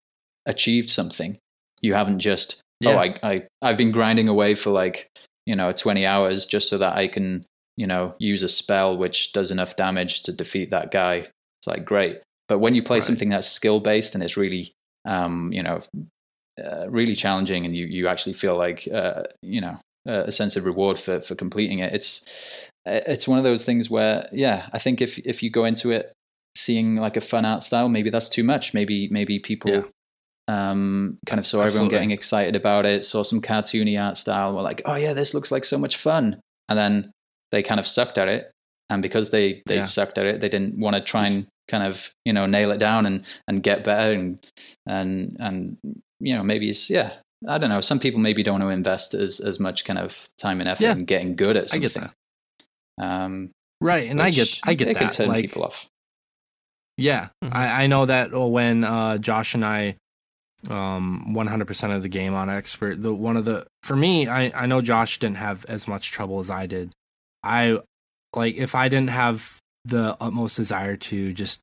[0.45, 1.37] achieved something.
[1.81, 2.91] You haven't just Yeah.
[2.91, 5.09] oh I I I've been grinding away for like
[5.45, 7.45] you know 20 hours just so that I can
[7.77, 11.15] you know use a spell which does enough damage to defeat that guy.
[11.59, 12.21] It's like great.
[12.47, 13.03] But when you play Right.
[13.03, 14.73] something that's skill based and it's really
[15.05, 15.81] um, you know
[16.63, 20.65] uh, really challenging and you you actually feel like uh, you know a sense of
[20.65, 21.93] reward for for completing it.
[21.93, 22.25] It's
[22.85, 26.11] it's one of those things where yeah i think if if you go into it
[26.57, 28.73] seeing like a fun art style maybe that's too much.
[28.73, 29.83] Maybe maybe people Yeah.
[30.49, 34.61] um kind of saw everyone getting excited about it saw some cartoony art style were
[34.61, 36.39] like oh yeah this looks like so much fun.
[36.69, 37.11] And then
[37.51, 38.51] they kind of sucked at it.
[38.89, 39.85] And because they they Yeah.
[39.85, 42.77] sucked at it they didn't want to try and kind of you know nail it
[42.79, 44.45] down and and get better and
[44.85, 45.77] and and
[46.23, 47.13] you know maybe it's yeah
[47.47, 50.17] i don't know some people maybe don't want to invest as as much kind of
[50.37, 50.93] time and effort Yeah.
[50.93, 51.83] in getting good at something.
[51.89, 52.11] I get
[52.99, 53.03] that.
[53.03, 54.99] um Right, and I get I get it that.
[54.99, 55.85] can turn like, people off
[56.97, 57.53] Yeah, Mhm.
[57.53, 59.97] I, I know that when uh, Josh and I,
[60.69, 64.65] um, 100% of the game on expert, the one of the for me, I I
[64.67, 66.93] know Josh didn't have as much trouble as I did.
[67.43, 67.79] I
[68.33, 71.59] like if I didn't have the utmost desire to just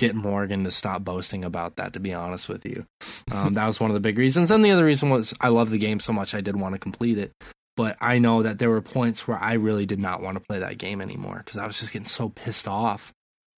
[0.00, 1.92] get Morgan to stop boasting about that.
[1.92, 2.86] To be honest with you,
[3.30, 4.50] um, that was one of the big reasons.
[4.50, 6.78] And the other reason was I love the game so much I did want to
[6.78, 7.32] complete it.
[7.76, 10.58] But I know that there were points where I really did not want to play
[10.58, 13.12] that game anymore because I was just getting so pissed off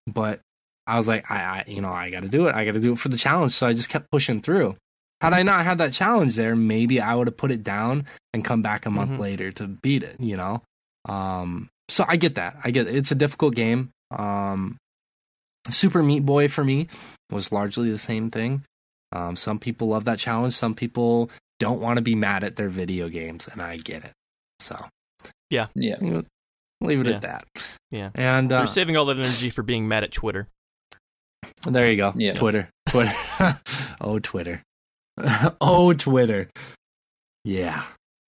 [0.07, 0.41] but
[0.85, 2.57] I was like, I, I you know, I got to do it.
[2.57, 3.53] I got to do it for the challenge.
[3.53, 4.75] So I just kept pushing through.
[5.21, 8.45] Had I not had that challenge there, maybe I would have put it down and
[8.45, 9.19] come back a month Mhm.
[9.21, 10.19] later to beat it.
[10.19, 10.63] You know,
[11.09, 12.57] um, so I get that.
[12.65, 13.91] I get it's a difficult game.
[14.11, 14.77] Um,
[15.71, 16.89] Super Meat Boy for me
[17.31, 18.65] was largely the same thing.
[19.13, 20.55] Um, some people love that challenge.
[20.55, 24.13] Some people don't want to be mad at their video games, and I get it.
[24.59, 24.85] So
[25.51, 26.23] yeah you know,
[26.81, 27.17] leave it Yeah.
[27.17, 27.45] at that.
[27.91, 28.11] Yeah.
[28.15, 30.49] and uh, They're saving all that energy for being mad at Twitter.
[31.67, 32.13] There you go.
[32.17, 32.35] Yeah.
[32.35, 32.69] Twitter.
[32.89, 33.15] Twitter.
[34.01, 34.63] oh, Twitter.
[35.61, 36.49] oh, Twitter.
[37.45, 37.83] Yeah.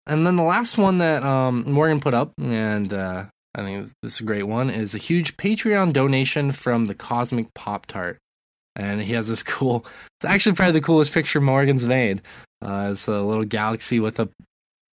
[0.07, 3.25] And then the last one that um, Morgan put up, and uh,
[3.55, 7.53] I think this is a great one, is a huge Patreon donation from the Cosmic
[7.55, 8.19] Pop Tart.
[8.77, 9.87] And he has this cool,
[10.21, 12.23] it's actually probably the coolest picture Morgan's made.
[12.65, 14.29] Uh, it's a little galaxy with a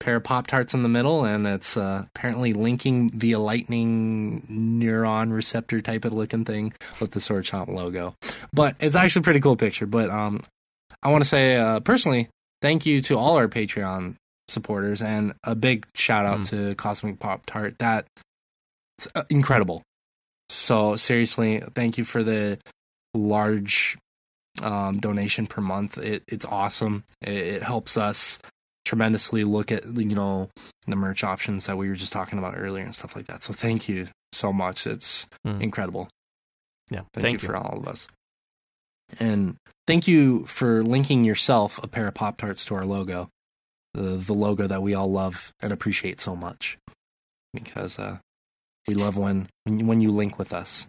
[0.00, 5.32] pair of Pop Tarts in the middle, and it's uh, apparently linking via lightning neuron
[5.32, 8.14] receptor type of looking thing with the Sword Chomp logo.
[8.52, 9.86] But it's actually a pretty cool picture.
[9.86, 10.40] But um,
[11.02, 12.28] I want to say uh, personally,
[12.62, 14.16] thank you to all our Patreon
[14.48, 16.48] supporters, and a big shout out Mm.
[16.50, 17.76] to Cosmic Pop Tart.
[17.78, 18.06] That
[19.28, 19.82] incredible.
[20.48, 22.58] So seriously, thank you for the
[23.14, 23.96] large
[24.62, 25.96] um, donation per month.
[25.98, 27.04] It, it's awesome.
[27.22, 28.38] It, it helps us
[28.84, 30.48] tremendously look at you know
[30.86, 33.42] the merch options that we were just talking about earlier and stuff like that.
[33.42, 34.86] So thank you so much.
[34.86, 35.60] It's Mm.
[35.62, 36.08] incredible.
[36.90, 37.02] Yeah.
[37.14, 38.08] Thank, Thank, you, for all of us.
[39.20, 39.56] And
[39.86, 43.28] thank you for linking yourself a pair of Pop Tarts to our logo,
[43.94, 46.78] the the logo that we all love and appreciate so much,
[47.54, 48.18] because uh,
[48.88, 50.86] we love when when you, link with us.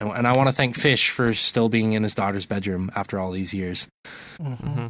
[0.00, 3.18] And, and I want to thank Fish for still being in his daughter's bedroom after
[3.18, 3.86] all these years.
[4.40, 4.56] Mhm.
[4.58, 4.86] hmm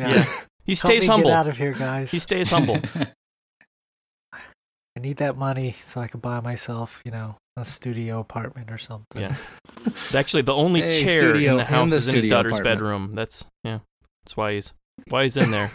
[0.00, 0.14] Yeah.
[0.14, 0.24] Yeah.
[0.64, 1.30] He Help stays me humble.
[1.30, 2.12] Get out of here, guys.
[2.12, 2.78] He stays humble.
[4.32, 8.78] I need that money so I can buy myself, you know, a studio apartment or
[8.78, 9.22] something.
[9.22, 9.34] Yeah.
[10.14, 12.78] Actually, the only Hey, chair studio in the house the is in his daughter's apartment.
[12.78, 13.14] bedroom.
[13.16, 13.80] That's yeah.
[14.24, 14.72] That's why he's
[15.08, 15.70] why he's in there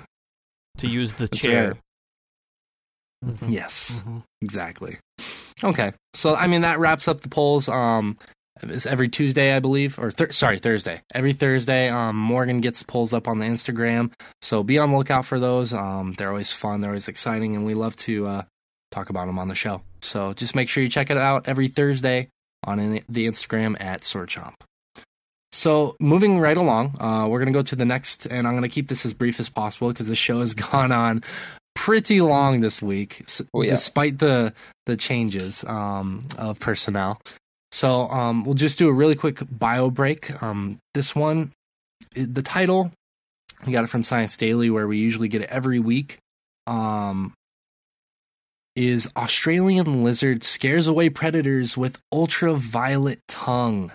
[0.78, 1.78] to use the That's chair.
[3.26, 3.52] Mhm.
[3.52, 4.00] Yes.
[4.06, 4.24] Mhm.
[4.42, 4.98] Exactly.
[5.64, 5.92] Okay.
[6.14, 7.68] So I mean that wraps up the polls.
[7.68, 8.18] Um
[8.64, 11.02] it's every Tuesday, I believe, or thir- sorry, Thursday.
[11.14, 15.26] Every Thursday, um, Morgan gets polls up on the Instagram, so be on the lookout
[15.28, 15.74] for those.
[15.74, 18.42] Um, they're always fun, they're always exciting, and we love to uh,
[18.90, 19.84] talk about them on the show.
[20.02, 22.30] So just make sure you check it out every Thursday
[22.64, 24.56] on in- the Instagram at Swordchomp.
[25.52, 28.88] So moving right along, uh, we're gonna go to the next, and I'm gonna keep
[28.90, 31.24] this as brief as possible because the show has gone on
[31.78, 33.70] pretty long this week, Oh, yeah.
[33.70, 34.52] despite the
[34.88, 37.22] the changes um, of personnel.
[37.72, 40.42] So um, we'll just do a really quick bio break.
[40.42, 41.52] Um, this one,
[42.16, 42.92] the title,
[43.66, 46.18] we got it from Science Daily, where we usually get it every week.
[46.66, 47.34] Um,
[48.76, 53.92] is Australian lizard scares away predators with ultraviolet tongue,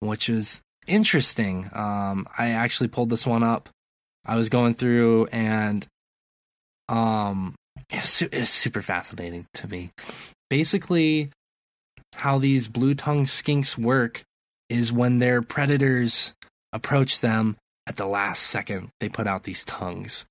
[0.00, 1.68] which is interesting.
[1.72, 3.68] Um, I actually pulled this one up.
[4.26, 5.86] I was going through and
[6.88, 7.54] um
[7.90, 9.90] it's, it's super fascinating to me.
[10.48, 11.30] Basically,
[12.14, 14.22] how these blue tongue skinks work
[14.68, 16.32] is when their predators
[16.72, 17.56] approach them
[17.86, 20.24] at the last second, they put out these tongues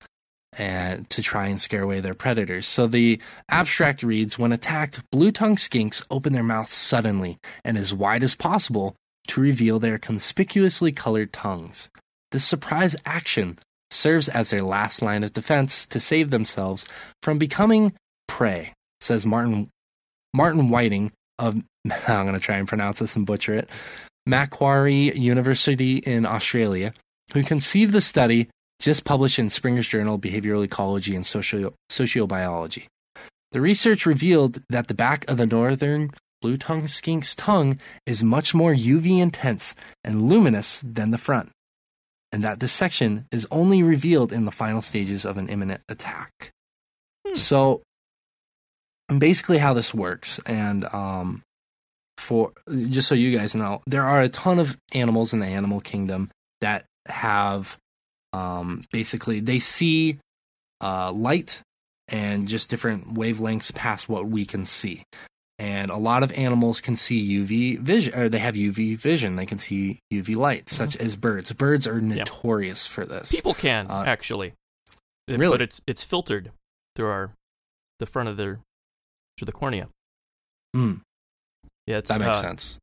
[0.58, 2.68] and to try and scare away their predators.
[2.68, 7.94] So the abstract reads when attacked, blue tongue skinks open their mouths suddenly and as
[7.94, 8.96] wide as possible
[9.30, 11.90] to reveal their conspicuously colored tongues.
[12.32, 13.60] This surprise action
[13.94, 16.86] serves as their last line of defense to save themselves
[17.22, 17.94] from becoming
[18.28, 19.70] prey, says Martin
[20.34, 21.62] Martin Whiting of
[22.08, 23.70] I'm going to try and pronounce this and butcher it.
[24.26, 26.94] Macquarie University in Australia,
[27.34, 28.50] who conceived the study
[28.80, 32.86] just published in Springer's Journal of Behavioral Ecology and Socio- Sociobiology.
[33.52, 38.54] The research revealed that the back of the northern blue tongue skink's tongue is much
[38.54, 41.52] more UV intense and luminous than the front,
[42.34, 46.52] and that this section is only revealed in the final stages of an imminent attack.
[47.26, 47.36] Hmm.
[47.36, 47.82] So,
[49.16, 51.44] basically, how this works, and um,
[52.18, 52.52] for
[52.90, 56.32] just so you guys know, there are a ton of animals in the animal kingdom
[56.60, 57.78] that have
[58.34, 60.18] um, basically they see
[60.82, 61.62] uh, light
[62.08, 65.04] and just different wavelengths past what we can see.
[65.60, 69.36] And a lot of animals can see UV vision, or they have UV vision.
[69.36, 71.52] They can see UV light, such as birds.
[71.54, 73.32] Birds are notorious for this.
[73.32, 74.54] People can Uh, actually,
[75.28, 75.48] really?
[75.50, 76.52] but it's it's filtered
[76.96, 77.32] through our
[78.00, 78.62] the front of their
[79.38, 79.90] through the cornea.
[80.74, 80.96] Hmm.
[81.86, 82.80] Yeah, it's that makes uh, sense.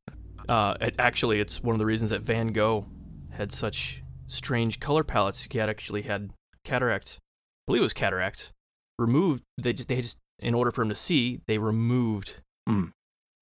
[0.47, 2.85] Uh, it, actually, it's one of the reasons that Van Gogh
[3.31, 5.47] had such strange color palettes.
[5.49, 6.31] He had actually had
[6.63, 7.17] cataracts.
[7.19, 7.21] I
[7.67, 8.51] believe it was cataracts
[8.97, 9.43] removed.
[9.57, 12.35] They just, they just in order for him to see, they removed
[12.69, 12.91] Mm.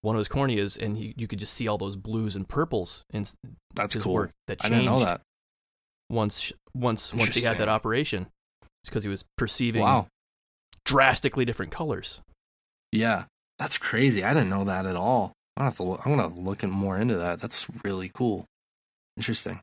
[0.02, 3.04] one of his corneas, and he, you could just see all those blues and purples
[3.14, 3.30] And
[3.76, 4.14] That's his cool.
[4.14, 5.22] work that I changed didn't know that.
[6.10, 8.28] once once once he had that operation.
[8.84, 10.08] It's because he was perceiving Wow.
[10.86, 12.22] drastically different colors.
[12.94, 13.26] Yeah,
[13.60, 14.24] that's crazy.
[14.24, 15.34] I didn't know that at all.
[15.58, 15.84] I have to.
[15.84, 17.42] Look, I'm gonna look more into that.
[17.42, 18.46] That's really cool.
[19.18, 19.60] Interesting.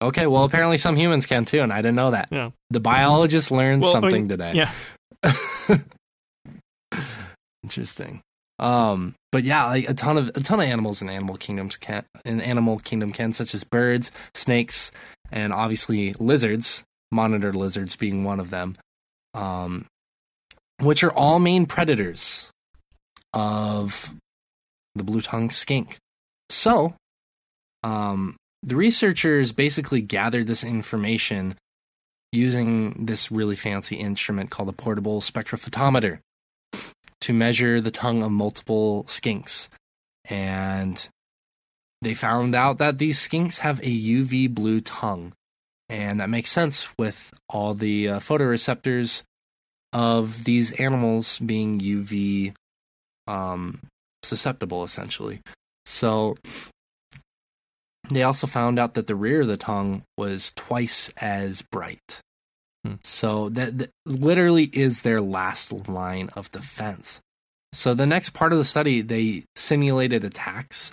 [0.00, 2.28] Okay, well, apparently some humans can too, and I didn't know that.
[2.30, 2.50] Yeah.
[2.70, 4.52] The biologist learned Well, I mean, something today.
[4.54, 4.72] Yeah.
[7.62, 8.20] Interesting.
[8.62, 12.04] Um, but yeah, like a ton of a ton of animals in animal kingdoms can
[12.24, 14.92] in animal kingdom can, such as birds, snakes,
[15.32, 16.82] and obviously lizards.
[17.10, 18.74] Monitor lizards being one of them,
[19.34, 19.84] um,
[20.80, 22.50] which are all main predators
[23.34, 24.10] of
[24.94, 25.98] the blue tongue skink.
[26.48, 26.94] So,
[27.82, 31.56] um, the researchers basically gathered this information
[32.30, 36.20] using this really fancy instrument called a portable spectrophotometer
[37.22, 39.68] to measure the tongue of multiple skinks.
[40.26, 41.08] And
[42.00, 45.32] they found out that these skinks have a UV blue tongue.
[45.88, 49.22] And that makes sense with all the uh, photoreceptors
[49.92, 52.54] of these animals being UV
[53.26, 53.80] um,
[54.22, 55.40] susceptible, essentially.
[55.86, 56.36] So
[58.10, 62.20] they also found out that the rear of the tongue was twice as bright.
[62.84, 62.94] Hmm.
[63.04, 67.20] So that, that literally is their last line of defense.
[67.72, 70.92] So the next part of the study, they simulated attacks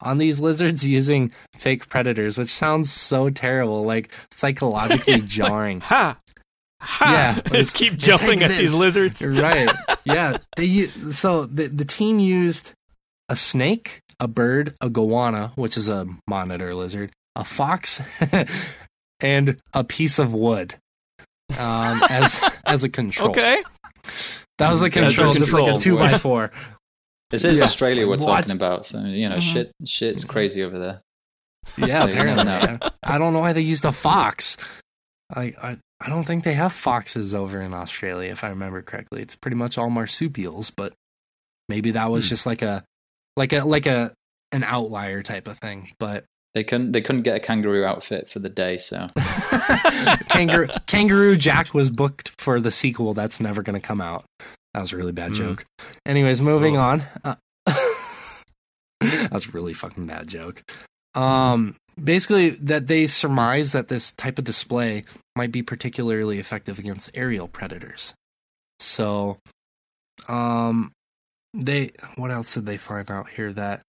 [0.00, 5.80] on these lizards using fake predators, which sounds so terrible, like psychologically jarring.
[5.80, 6.18] Ha!
[6.80, 7.10] Ha!
[7.12, 9.20] Yeah, Just keep jumping at these lizards.
[9.26, 9.70] right.
[10.04, 10.38] Yeah.
[10.56, 12.72] They so the the team used
[13.28, 18.00] a snake, a bird, a goanna, which is a monitor lizard, a fox,
[19.20, 20.76] and a piece of wood
[21.58, 23.30] um, as as a control.
[23.30, 23.62] Okay.
[24.58, 26.10] That was the As the control, just like a control two wood.
[26.10, 26.50] by four.
[27.30, 27.64] This is Yeah.
[27.64, 28.26] Australia we're What?
[28.40, 29.52] talking about, so you know, Mhm.
[29.52, 31.00] shit, shit's crazy over there.
[31.78, 32.44] Yeah, So you apparently.
[32.44, 32.78] know.
[32.82, 34.56] I, I don't know why they used a fox.
[35.34, 39.22] I, I I don't think they have foxes over in Australia, if I remember correctly.
[39.22, 40.92] It's pretty much all marsupials, but
[41.68, 42.28] maybe that was Hmm.
[42.30, 42.84] just like a
[43.36, 44.12] like a like a
[44.52, 45.92] an outlier type of thing.
[46.00, 49.08] But They couldn't, they couldn't get a kangaroo outfit for the day, so
[50.28, 54.24] Kangaroo Kangaroo Jack was booked for the sequel that's never going to come out.
[54.74, 55.36] That was a really bad Mm.
[55.36, 55.64] joke.
[56.06, 56.80] Anyways, moving Oh.
[56.80, 57.02] on.
[57.24, 57.34] Uh,
[59.00, 60.62] that was a really fucking bad joke.
[61.14, 65.04] Um, basically, that they surmise that this type of display
[65.36, 68.14] might be particularly effective against aerial predators.
[68.78, 69.38] So,
[70.28, 70.92] um,
[71.54, 73.82] they what else did they find out here that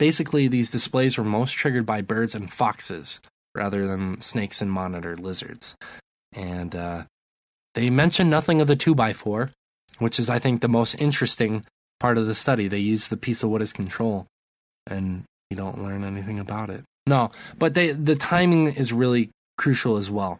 [0.00, 3.20] basically these displays were most triggered by birds and foxes
[3.54, 5.76] rather than snakes and monitor lizards.
[6.32, 7.04] And uh,
[7.74, 9.50] they mention nothing of the 2x4,
[9.98, 11.66] which is, I think, the most interesting
[11.98, 12.66] part of the study.
[12.66, 14.26] They use the piece of wood as control,
[14.86, 16.82] and you don't learn anything about it.
[17.06, 20.38] No, but they, the timing is really crucial as well.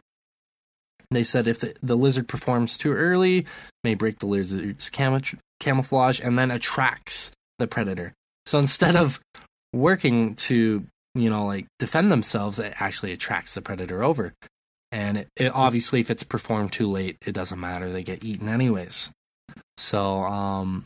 [1.11, 3.45] They said if the, the lizard performs too early,
[3.85, 5.21] may break the lizard's camo-
[5.59, 8.15] camouflage and then attracts the predator.
[8.47, 9.21] So instead of
[9.73, 10.85] working to,
[11.15, 14.33] you know, like defend themselves, it actually attracts the predator over.
[14.93, 17.91] And it, it obviously, if it's performed too late, it doesn't matter.
[17.91, 19.11] They get eaten anyways.
[19.77, 20.85] So, um,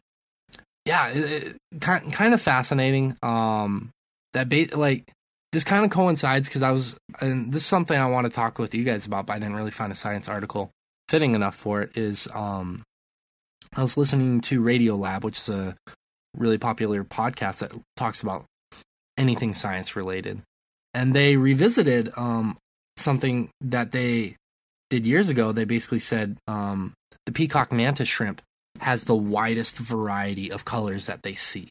[0.85, 3.17] yeah, it, it, kind kind of fascinating.
[3.23, 3.91] Um,
[4.35, 5.11] that ba- like
[5.53, 8.59] this kind of coincides because I was, and this is something I want to talk
[8.59, 10.71] with you guys about, but I didn't really find a science article
[11.09, 11.97] fitting enough for it.
[11.97, 12.83] Is um,
[13.75, 15.77] I was listening to Radio Lab, which is a
[16.37, 18.45] really popular podcast that talks about
[19.17, 20.43] anything science related,
[20.93, 22.57] and they revisited um
[22.97, 24.37] something that they
[24.91, 25.53] did years ago.
[25.53, 26.95] They basically said um
[27.27, 28.43] the peacock mantis shrimp
[28.81, 31.69] has the widest variety of colors that they see.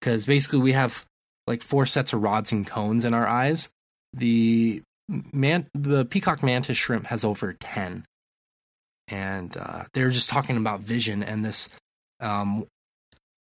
[0.00, 1.04] Because basically, we have
[1.46, 3.68] like four sets of rods and cones in our eyes.
[4.14, 4.82] The
[5.32, 8.04] man, the peacock mantis shrimp has over ten,
[9.08, 11.22] and uh, they're just talking about vision.
[11.22, 11.68] And this,
[12.20, 12.66] um,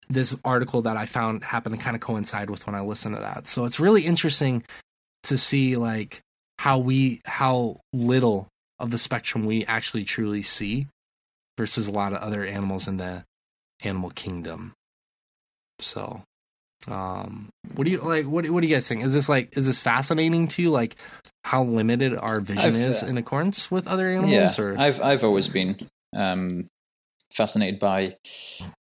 [0.08, 3.20] this article that I found happened to kind of coincide with when I listened to
[3.20, 3.46] that.
[3.46, 4.64] So it's really interesting
[5.24, 6.22] to see like
[6.58, 10.86] how we how little of the spectrum we actually truly see
[11.56, 13.24] versus a lot of other animals in the
[13.82, 14.72] animal kingdom.
[15.80, 16.22] So,
[16.86, 18.26] um, what do you like?
[18.26, 19.04] What what do you guys think?
[19.04, 20.70] Is this like is this fascinating to you?
[20.70, 20.96] Like
[21.44, 24.58] how limited our vision I've, is uh, in accordance with other animals?
[24.58, 26.66] yeah, or I've I've always been um,
[27.32, 28.06] fascinated by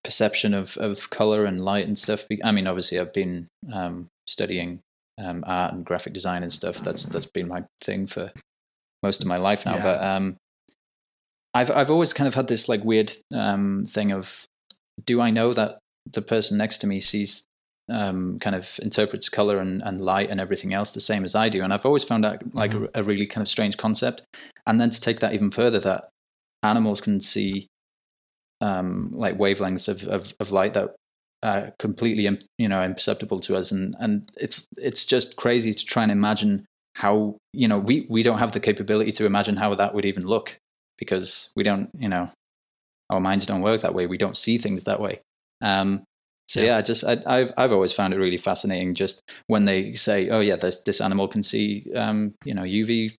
[0.03, 2.25] perception of of color and light and stuff.
[2.43, 4.81] I mean, obviously, I've been um, studying
[5.19, 6.83] um, art and graphic design and stuff.
[6.83, 8.33] That's that's been my thing for
[9.03, 9.77] most of my life now.
[9.77, 9.83] Yeah.
[9.83, 10.37] But um,
[11.55, 14.45] I've I've always kind of had this like weird um, thing of,
[15.05, 15.79] do I know that
[16.13, 17.45] the person next to me sees
[17.91, 21.49] um, kind of interprets color and, and light and everything else the same as I
[21.49, 21.63] do?
[21.63, 22.89] And I've always found that like Mhm.
[22.95, 24.23] a, a really kind of strange concept.
[24.67, 26.09] And then to take that even further, that
[26.63, 27.69] animals can see
[28.61, 30.95] um, like wavelengths of, of, of light that
[31.43, 36.03] are completely you know imperceptible to us, and and it's it's just crazy to try
[36.03, 39.95] and imagine how you know we we don't have the capability to imagine how that
[39.95, 40.59] would even look
[40.99, 42.31] because we don't you know
[43.11, 44.07] our minds don't work that way.
[44.07, 45.21] We don't see things that way.
[45.61, 46.05] Um,
[46.49, 46.67] so Yeah.
[46.67, 48.95] yeah, just I, I've I've always found it really fascinating.
[48.95, 53.17] Just when they say, "Oh yeah, this this animal can see um, you know UV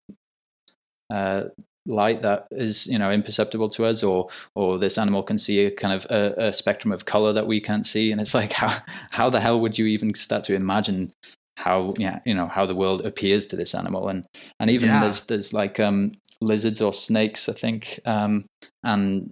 [1.13, 1.43] uh,
[1.85, 5.71] light that is you know imperceptible to us, or or this animal can see a
[5.71, 8.77] kind of a, a spectrum of color that we can't see," and it's like how
[9.11, 11.11] how the hell would you even start to imagine
[11.57, 14.25] how yeah you know how the world appears to this animal and
[14.59, 14.99] and even Yeah.
[15.01, 18.45] there's there's like um lizards or snakes i think um
[18.83, 19.31] and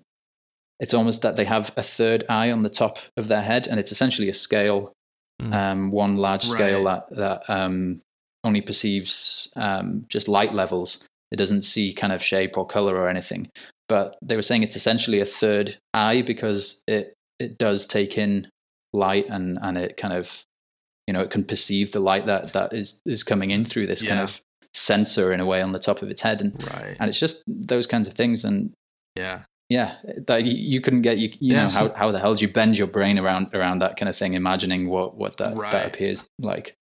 [0.80, 3.78] it's almost that they have a third eye on the top of their head and
[3.80, 4.94] it's essentially a scale
[5.42, 5.54] Mm.
[5.54, 7.02] um one large scale Right.
[7.10, 8.02] that that um
[8.44, 13.10] only perceives um just light levels it doesn't see kind of shape or color or
[13.10, 13.50] anything.
[13.90, 18.48] But they were saying it's essentially a third eye because it it does take in
[18.94, 20.44] light and and it kind of
[21.08, 24.02] you know it can perceive the light that that is is coming in through this
[24.04, 24.40] kind of
[24.74, 26.42] sensor in a way on the top of its head.
[26.42, 28.46] And right, and it's just those kinds of things.
[28.46, 28.72] And
[29.16, 29.96] yeah, yeah
[30.28, 32.46] that you, you couldn't get you, you Yeah, know so- how, how the hell do
[32.46, 35.72] you bend your brain around around that kind of thing imagining what what that, Right.
[35.72, 36.74] that appears like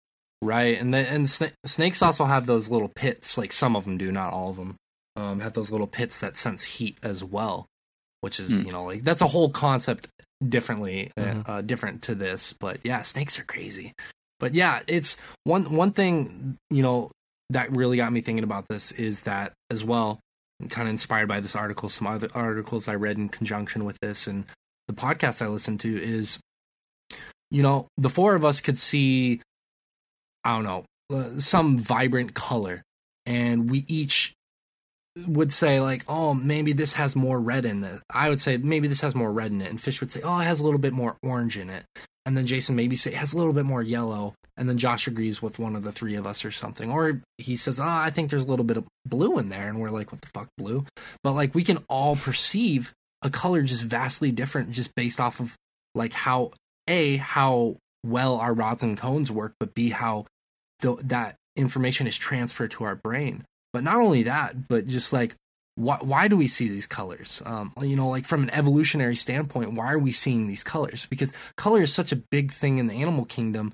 [0.42, 0.78] right.
[0.78, 3.36] And then and sna- snakes also have those little pits.
[3.38, 4.76] Like some of them do, not all of them.
[5.16, 7.66] Um, have those little pits that sense heat as well,
[8.20, 8.66] which is Hmm.
[8.66, 10.08] you know like that's a whole concept
[10.46, 11.48] differently uh, Mhm.
[11.48, 12.52] uh, different to this.
[12.54, 13.92] But yeah, snakes are crazy.
[14.38, 17.10] But yeah, it's one one thing you know
[17.50, 20.20] that really got me thinking about this is that as well,
[20.70, 24.26] kind of inspired by this article, some other articles I read in conjunction with this,
[24.28, 24.46] and
[24.86, 26.38] the podcast I listened to is,
[27.50, 29.42] you know, the four of us could see,
[30.44, 32.82] I don't know, uh, some vibrant color,
[33.26, 34.32] and we each
[35.26, 38.00] would say like, oh, maybe this has more red in it.
[38.08, 40.38] I would say maybe this has more red in it, and Fish would say, oh,
[40.38, 41.84] it has a little bit more orange in it,
[42.24, 45.06] and then Jason maybe say it has a little bit more yellow, and then Josh
[45.06, 48.10] agrees with one of the three of us or something, or he says, oh, I
[48.10, 50.48] think there's a little bit of blue in there, and we're like, what the fuck,
[50.56, 50.84] blue?
[51.22, 55.56] But like we can all perceive a color just vastly different, just based off of
[55.94, 56.52] like how
[56.88, 60.26] a how well our rods and cones work, but b how
[60.80, 63.44] th- that information is transferred to our brain.
[63.72, 65.36] But not only that, but just like
[65.76, 67.40] why why do we see these colors?
[67.44, 71.06] Um, you know, like from an evolutionary standpoint, why are we seeing these colors?
[71.06, 73.72] Because color is such a big thing in the animal kingdom,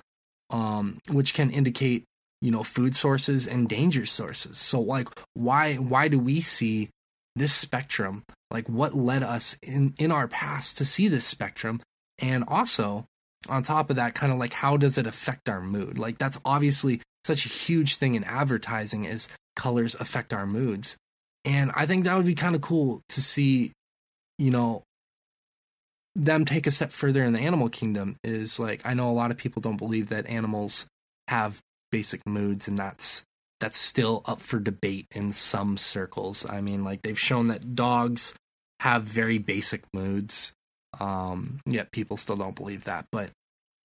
[0.50, 2.04] um, which can indicate
[2.40, 4.58] you know food sources and danger sources.
[4.58, 6.90] So like why why do we see
[7.34, 8.24] this spectrum?
[8.50, 11.80] Like what led us in in our past to see this spectrum?
[12.18, 13.06] And also
[13.48, 15.98] on top of that, kind of like how does it affect our mood?
[15.98, 20.96] Like that's obviously such a huge thing in advertising is colors affect our moods.
[21.44, 23.72] And I think that would be kind of cool to see,
[24.38, 24.82] you know,
[26.14, 29.30] them take a step further in the animal kingdom is like I know a lot
[29.30, 30.86] of people don't believe that animals
[31.28, 31.60] have
[31.92, 33.22] basic moods and that's
[33.60, 36.46] that's still up for debate in some circles.
[36.48, 38.34] I mean, like they've shown that dogs
[38.80, 40.52] have very basic moods.
[41.00, 43.06] Um, yet people still don't believe that.
[43.12, 43.30] But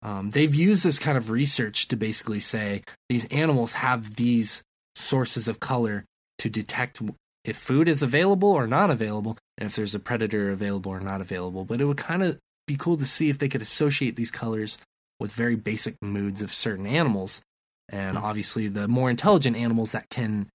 [0.03, 4.63] um, they've used this kind of research to basically say these animals have these
[4.95, 6.05] sources of color
[6.39, 7.01] to detect
[7.45, 11.21] if food is available or not available, and if there's a predator available or not
[11.21, 11.65] available.
[11.65, 14.77] But it would kind of be cool to see if they could associate these colors
[15.19, 17.41] with very basic moods of certain animals
[17.89, 18.25] and Hmm.
[18.25, 20.49] obviously the more intelligent animals that can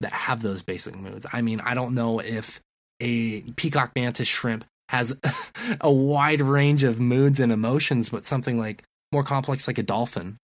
[0.00, 1.26] that have those basic moods.
[1.32, 2.60] I mean, I don't know if
[3.00, 5.16] a peacock mantis shrimp has
[5.80, 10.36] a wide range of moods and emotions, but something like more complex like a dolphin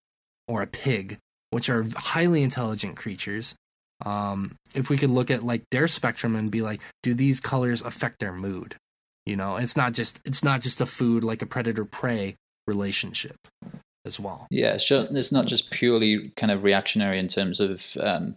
[0.46, 1.16] or a pig,
[1.50, 3.54] which are highly intelligent creatures.
[4.04, 7.80] Um, if we could look at like their spectrum and be like, do these colors
[7.80, 8.76] affect their mood?
[9.24, 13.36] You know, it's not just it's not just a food like a predator prey relationship
[14.04, 14.46] as well.
[14.50, 18.36] Yeah, it's it's not just purely kind of reactionary in terms of um,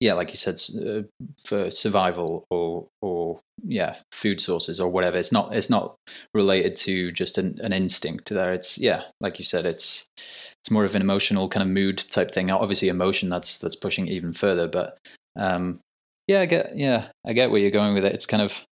[0.00, 1.02] yeah, like you said, uh,
[1.44, 5.16] for survival or or yeah, food sources or whatever.
[5.16, 5.96] It's not it's not
[6.34, 8.52] related to just an, an instinct there.
[8.52, 12.30] It's yeah, like you said, it's it's more of an emotional kind of mood type
[12.30, 12.50] thing.
[12.50, 14.68] Obviously, emotion that's that's pushing it even further.
[14.68, 14.98] But
[15.40, 15.80] um,
[16.26, 18.14] yeah, I get yeah, I get where you're going with it.
[18.14, 18.62] It's kind of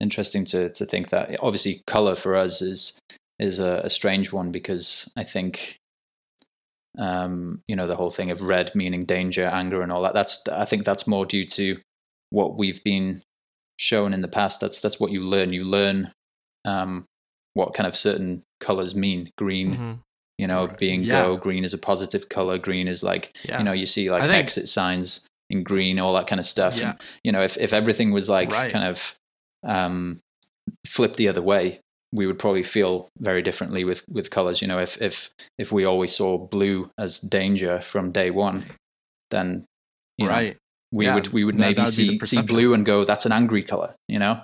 [0.00, 2.98] interesting to to think that obviously color for us is
[3.38, 5.76] is a, a strange one because I think
[6.98, 10.14] um, you know the whole thing of red meaning danger, anger, and all that.
[10.14, 11.78] That's I think that's more due to
[12.30, 13.22] what we've been
[13.78, 14.60] shown in the past.
[14.60, 15.52] That's that's what you learn.
[15.52, 16.12] You learn
[16.64, 17.06] um,
[17.54, 19.30] what kind of certain colors mean.
[19.36, 19.98] Green, Mhm.
[20.38, 20.78] you know, Right.
[20.78, 21.24] being Yeah.
[21.24, 21.36] go.
[21.36, 22.58] Green is a positive color.
[22.58, 23.58] Green is like Yeah.
[23.58, 26.76] you know you see like think- exit signs in green, all that kind of stuff.
[26.76, 26.90] Yeah.
[26.90, 28.70] And, you know, if if everything was like Right.
[28.72, 29.14] kind of
[29.64, 30.20] um,
[30.86, 31.80] flipped the other way,
[32.12, 34.60] we would probably feel very differently with with colors.
[34.60, 38.64] You know, if if if we always saw blue as danger from day one,
[39.30, 39.64] then
[40.18, 40.56] you know, right.
[40.92, 43.04] we Yeah, would we would maybe that would be the see see blue and go,
[43.04, 43.94] that's an angry color.
[44.08, 44.40] You know.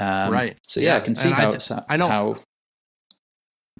[0.00, 0.56] Um, Right.
[0.66, 2.36] So yeah, I can see and I how th- uh, I know- how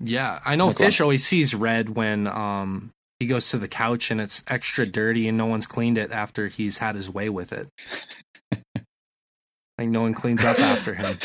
[0.00, 0.74] Yeah, I know go on.
[0.74, 5.26] Fish always sees red when um he goes to the couch and it's extra dirty
[5.28, 7.68] and no one's cleaned it after he's had his way with it.
[9.78, 11.18] like no one cleans up after him.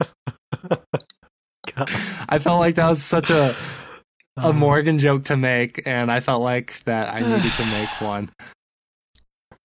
[1.76, 1.90] God.
[2.28, 3.54] I felt like that was such a
[4.36, 8.30] a Morgan joke to make, and I felt like that I needed to make one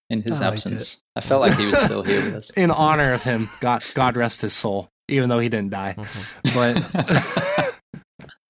[0.09, 0.99] in his I absence.
[1.15, 2.49] I felt like he was still here with us.
[2.51, 3.49] in honor of him.
[3.59, 5.95] God, God rest his soul, even though he didn't die.
[5.97, 7.73] Mhm.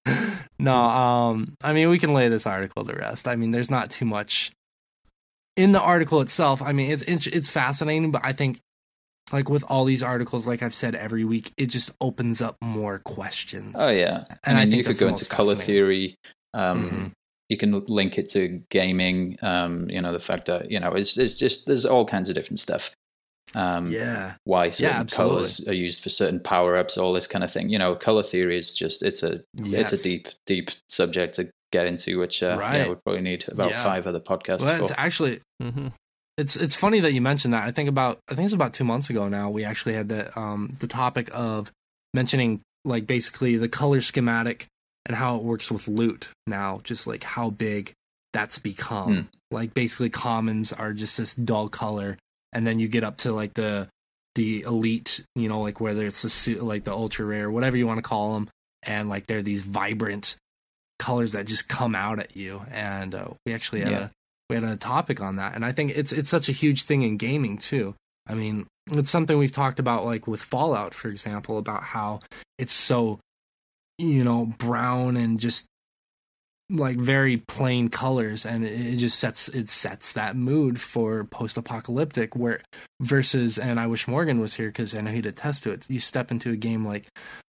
[0.04, 0.16] But
[0.58, 3.28] no, um, I mean, we can lay this article to rest.
[3.28, 4.52] I mean, there's not too much
[5.56, 6.62] in the article itself.
[6.62, 8.58] I mean, it's it's, it's fascinating, but I think
[9.30, 12.98] like with all these articles, like I've said every week, it just opens up more
[12.98, 13.74] questions.
[13.78, 16.16] Oh yeah, And I I mean, think you could go into color theory.
[16.54, 17.12] Um, Mhm.
[17.48, 19.36] You can link it to gaming.
[19.42, 22.34] Um, you know, the fact that you know it's it's just there's all kinds of
[22.34, 22.90] different stuff.
[23.54, 25.34] Um, yeah, why certain absolutely.
[25.36, 27.68] colors are used for certain power ups, all this kind of thing.
[27.68, 29.92] You know, color theory is just it's a yes.
[29.92, 32.88] it's a deep deep subject to get into, which uh, yeah, Right.
[32.88, 33.84] would probably need about Yeah.
[33.84, 34.60] five other podcasts.
[34.60, 34.98] Well, it's for.
[35.00, 35.92] actually Mhm.
[36.38, 37.64] It's it's funny that you mentioned that.
[37.66, 39.50] I think about I think it's about two months ago now.
[39.50, 41.70] We actually had the um the topic of
[42.14, 44.66] mentioning like basically the color schematic
[45.06, 47.92] and how it works with loot now, just like how big
[48.32, 49.14] that's become.
[49.14, 49.20] Hmm.
[49.50, 52.16] Like basically commons are just this dull color,
[52.52, 53.88] and then you get up to like the
[54.34, 57.86] the elite, you know, like whether it's the su- like the ultra rare, whatever you
[57.86, 58.48] want to call them,
[58.82, 60.36] and like they're these vibrant
[60.98, 62.62] colors that just come out at you.
[62.70, 64.04] And uh, we actually had Yeah.
[64.04, 64.10] a
[64.52, 67.02] we had a topic on that, and I think it's it's such a huge thing
[67.02, 67.94] in gaming too.
[68.26, 72.20] I mean, it's something we've talked about, like with Fallout, for example, about how
[72.58, 73.18] it's so
[73.98, 75.66] you know brown and just
[76.70, 82.60] like very plain colors and it, just sets it sets that mood for post-apocalyptic where
[83.00, 86.00] versus and i wish morgan was here because i know he'd attest to it you
[86.00, 87.06] step into a game like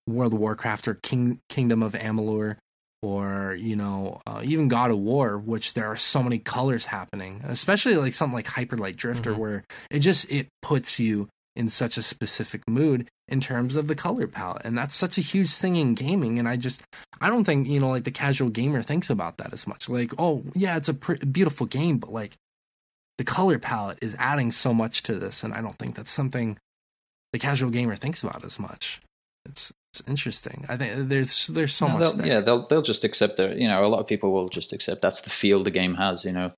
[0.08, 2.58] world of warcraft or King, kingdom of amalur
[3.02, 7.42] or you know uh, even god of war which there are so many colors happening
[7.46, 9.38] especially like something like hyperlight drifter Mhm.
[9.38, 13.96] where it just it puts you in such a specific mood in terms of the
[13.96, 14.62] color palette.
[14.64, 16.40] And that's such a huge thing in gaming.
[16.40, 16.82] And i just
[17.20, 19.90] i don't think you know like the casual gamer thinks about that as much.
[19.90, 22.36] Like oh yeah it's a pr- beautiful game but like
[23.18, 25.44] the color palette is adding so much to this.
[25.44, 26.58] And i don't think that's something
[27.34, 29.02] the casual gamer thinks about as much.
[29.46, 33.04] It's it's interesting i think there's there's so No, much they'll- yeah, they'll they'll just
[33.04, 33.54] accept their.
[33.58, 36.24] You know, a lot of people will just accept that's the feel the game has.
[36.26, 36.52] You know,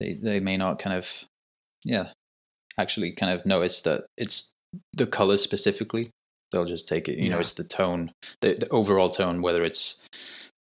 [0.00, 1.06] they they may not kind of,
[1.84, 2.08] yeah.
[2.78, 4.50] actually kind of notice that it's
[4.94, 6.10] the colors specifically.
[6.50, 7.18] They'll just take it.
[7.18, 8.10] You know, it's the tone,
[8.40, 10.02] the, the overall tone, whether it's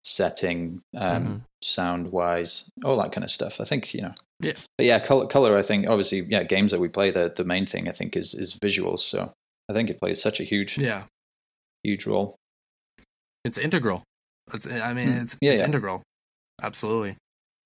[0.04, 1.42] setting, um, Mhm.
[1.62, 3.62] sound wise, all that kind of stuff.
[3.62, 4.14] I think you know.
[4.42, 4.54] Yeah.
[4.78, 5.28] But yeah, color.
[5.28, 5.58] Color.
[5.58, 8.34] I think obviously, yeah, games that we play, the the main thing I think is
[8.34, 9.00] is visuals.
[9.00, 9.32] So
[9.70, 11.04] I think it plays such a huge Yeah,
[11.84, 12.36] huge role.
[13.46, 14.04] it's integral.
[14.54, 15.22] It's, I mean, Hmm.
[15.24, 15.68] it's Yeah, it's yeah.
[15.68, 16.02] integral.
[16.62, 17.18] Absolutely.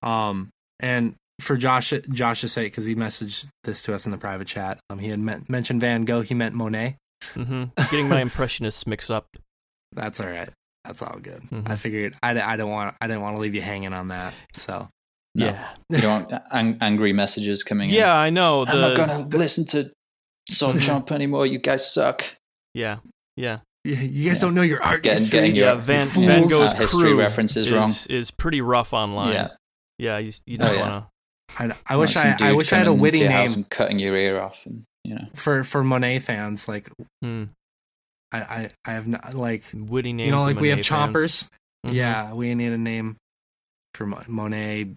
[0.02, 0.48] Um,
[0.80, 4.78] and for Josh, Josh's sake, because he messaged this to us in the private chat,
[4.90, 6.22] um, he had men- mentioned Van Gogh.
[6.22, 6.96] He meant Monet.
[7.34, 9.26] hmm Getting my impressionists mixed up.
[9.92, 10.50] That's all right.
[10.84, 11.42] That's all good.
[11.50, 11.68] Mhm.
[11.70, 14.34] I figured I, I don't want I didn't want to leave you hanging on that.
[14.54, 14.88] So
[15.34, 15.46] No.
[15.46, 15.74] Yeah.
[15.90, 17.94] You don't want ang- angry messages coming in.
[17.94, 18.64] Yeah, I know.
[18.64, 19.90] The, I'm not gonna listen to
[20.50, 21.46] Sword Chomp anymore.
[21.46, 22.24] You guys suck.
[22.74, 22.98] Yeah.
[23.36, 23.58] Yeah.
[23.84, 24.40] Yeah, you guys Yeah.
[24.46, 25.38] don't know your art Getting- history.
[25.40, 25.74] getting your- Yeah.
[25.76, 26.26] Van, fools.
[26.26, 27.94] Van Gogh's Uh, history references is, wrong.
[28.10, 29.32] is pretty rough online.
[29.34, 29.48] Yeah.
[29.98, 30.18] Yeah.
[30.18, 30.90] You, you Oh, don't yeah.
[30.90, 31.10] want to.
[31.62, 33.98] I, I wish I I wish I had a witty your house name and cutting
[33.98, 35.24] your ear off, and you know.
[35.34, 36.68] for for Monet fans.
[36.68, 36.90] Like
[37.22, 37.44] Hmm.
[38.32, 40.26] I I, I have not like Witty name.
[40.26, 41.14] you know for like we have Monet fans.
[41.14, 41.48] chompers.
[41.86, 41.94] Mhm.
[41.94, 43.16] Yeah, we need a name
[43.94, 44.88] for Monet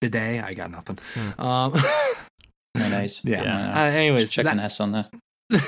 [0.00, 0.42] bidet.
[0.42, 0.98] I got nothing.
[1.14, 1.40] Hmm.
[1.40, 1.82] Um,
[2.74, 3.20] Mayonnaise.
[3.24, 3.42] yeah.
[3.44, 3.80] Yeah.
[3.82, 5.06] Uh, anyways, check an that, S on there.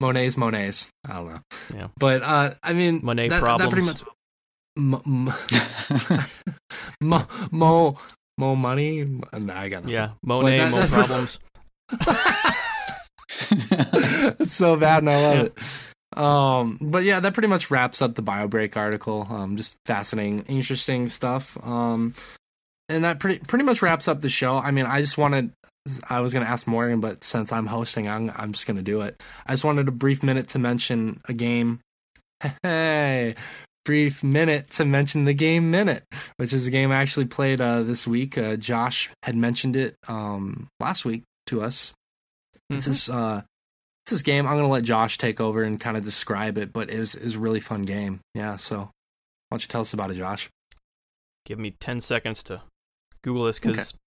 [0.00, 0.88] Monet's Monet's.
[1.08, 1.40] I don't know.
[1.74, 1.88] Yeah.
[1.96, 4.02] But uh, I mean, Monet that, that pretty much.
[4.02, 4.18] problems.
[4.76, 5.02] Mo,
[7.02, 7.98] mo, mo,
[8.38, 9.04] mo money.
[9.04, 9.90] Nah, I got nothing.
[9.94, 10.10] Yeah.
[10.22, 11.38] Monet, that- more problems.
[13.50, 15.58] it's so bad and I love it.
[16.18, 19.26] Um, but yeah, that pretty much wraps up the BioBreak article.
[19.28, 21.56] Um, just fascinating, interesting stuff.
[21.62, 22.14] Um,
[22.88, 24.56] and that pretty pretty much wraps up the show.
[24.56, 25.52] I mean, I just wanted,
[26.08, 29.22] I was gonna ask Morgan, but since I'm hosting, I'm I'm just gonna do it.
[29.46, 31.80] I just wanted a brief minute to mention a game.
[32.62, 33.34] Hey,
[33.84, 36.04] brief minute to mention the game Minit,
[36.36, 38.36] which is a game I actually played uh, this week.
[38.38, 41.92] Uh, Josh had mentioned it um, last week to us.
[42.70, 42.76] Mhm.
[42.76, 43.42] this is uh
[44.06, 44.46] this game.
[44.46, 47.24] I'm gonna let Josh take over and kind of describe it, but it was it
[47.24, 48.20] was a really fun game.
[48.34, 48.88] Yeah, so why
[49.50, 50.48] don't you tell us about it, Josh?
[51.44, 52.62] Give me 10 seconds to
[53.22, 53.98] Google this because Okay.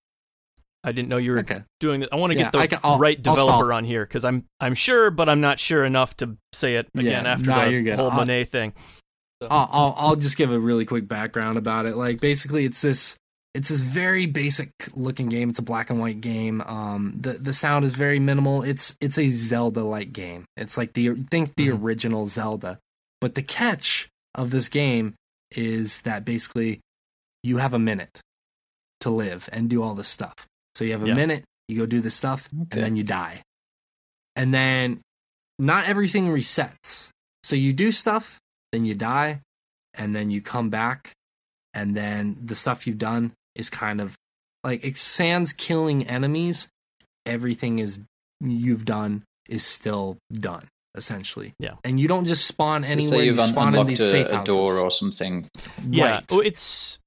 [0.87, 1.63] I didn't know you were Okay.
[1.79, 2.09] doing this.
[2.11, 5.09] I want to Yeah, get the can- right developer on here because I'm I'm sure,
[5.11, 8.17] but I'm not sure enough to say it again Yeah, after nah, the whole I'll-
[8.17, 8.73] Monet thing.
[9.41, 11.95] So- I'll, I'll I'll just give a really quick background about it.
[11.97, 13.15] Like basically, it's this
[13.55, 15.49] it's this very basic looking game.
[15.49, 16.61] It's a black and white game.
[16.61, 18.61] Um, the the sound is very minimal.
[18.63, 20.45] It's it's a Zelda like game.
[20.55, 21.81] It's like the think the Mhm.
[21.83, 22.79] original Zelda.
[23.21, 25.15] But the catch of this game
[25.51, 26.81] is that basically
[27.43, 28.19] you have a minute
[29.01, 30.33] to live and do all this stuff.
[30.75, 31.13] So you have a Yeah.
[31.15, 32.67] minute, you go do this stuff, Okay.
[32.71, 33.41] and then you die.
[34.35, 35.01] And then
[35.57, 37.09] not everything resets.
[37.43, 38.39] So you do stuff,
[38.71, 39.41] then you die,
[39.93, 41.13] and then you come back,
[41.73, 44.15] and then the stuff you've done is kind of
[44.63, 46.67] like it sans killing enemies.
[47.25, 48.01] Everything is
[48.41, 51.53] you've done is still done essentially.
[51.59, 51.75] Yeah.
[51.83, 53.19] and you don't just spawn anywhere.
[53.19, 54.55] say you've you un- spawn in unlocked these a, safe a houses.
[54.55, 55.49] door or something.
[55.89, 56.25] Yeah, Right.
[56.31, 56.99] oh, it's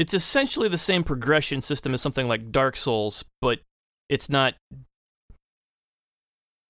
[0.00, 3.58] it's essentially the same progression system as something like Dark Souls, but
[4.08, 4.54] it's not.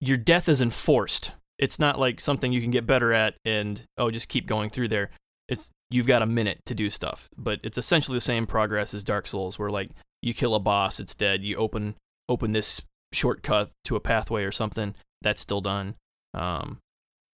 [0.01, 1.31] Your death is enforced.
[1.57, 4.89] It's not like something you can get better at and oh, just keep going through
[4.89, 5.11] there.
[5.49, 9.05] It's you've got a minute to do stuff, but it's essentially the same progress as
[9.05, 11.45] Dark Souls, where like you kill a boss, it's dead.
[11.45, 11.95] You open
[12.29, 15.95] open this shortcut to a pathway or something, that's still done.
[16.35, 16.79] Um,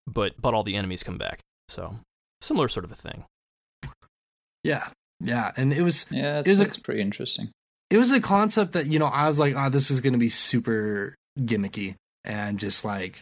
[0.05, 1.39] but but all the enemies come back.
[1.69, 1.99] So
[2.41, 3.23] similar sort of a thing.
[4.61, 7.49] Yeah, yeah, and it was Yeah, Is it's, it- it's pretty interesting.
[7.89, 10.29] it was a concept that you know I was like, oh, this is gonna be
[10.29, 13.21] super gimmicky and just like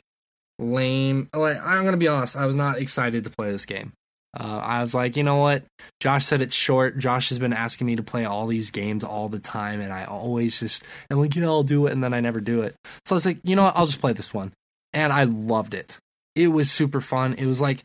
[0.59, 1.29] lame.
[1.33, 3.93] Like I'm gonna be honest, I was not excited to play this game.
[4.39, 5.63] Uh, I was like, you know what?
[5.99, 6.97] Josh said it's short.
[6.97, 10.05] Josh has been asking me to play all these games all the time, and I
[10.05, 12.75] always just I'm like, yeah, I'll do it, and then I never do it.
[13.05, 13.77] So I was like, you know what?
[13.77, 14.51] I'll just play this one,
[14.91, 15.97] and I loved it.
[16.35, 17.35] It was super fun.
[17.35, 17.83] It was like,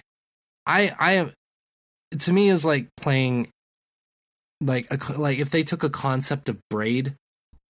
[0.66, 1.32] I I am
[2.18, 3.48] to me it was like playing
[4.60, 7.14] like a, like if they took a concept of braid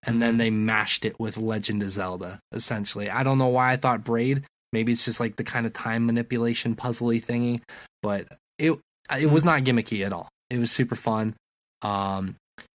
[0.04, 2.38] and then they mashed it with Legend of Zelda.
[2.52, 4.44] Essentially, I don't know why I thought braid.
[4.72, 7.62] Maybe it's just like the kind of time manipulation puzzly thingy,
[8.02, 8.78] but it
[9.18, 10.28] it was not gimmicky at all.
[10.50, 11.34] It was super fun.
[11.82, 12.36] Um,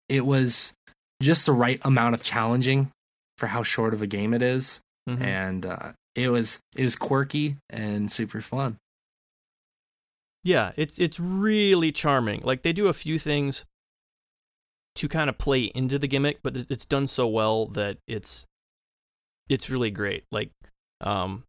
[0.09, 0.73] it was
[1.23, 2.91] just the right amount of challenging
[3.39, 5.21] for how short of a game it is, Mhm.
[5.23, 8.77] and uh, it was it was quirky and super fun.
[10.45, 12.41] Yeah, it's it's really charming.
[12.45, 13.65] Like they do a few things
[14.99, 18.45] to kind of play into the gimmick, but it's done so well that it's
[19.49, 20.25] it's really great.
[20.31, 20.51] Like
[21.01, 21.45] um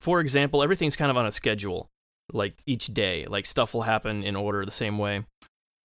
[0.00, 1.88] for example, everything's kind of on a schedule.
[2.32, 5.24] Like each day, like stuff will happen in order the same way.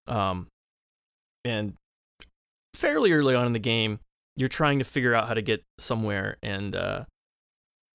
[0.08, 0.48] Um
[1.46, 1.74] and
[2.74, 4.00] fairly early on in the game,
[4.36, 7.04] you're trying to figure out how to get somewhere, and uh,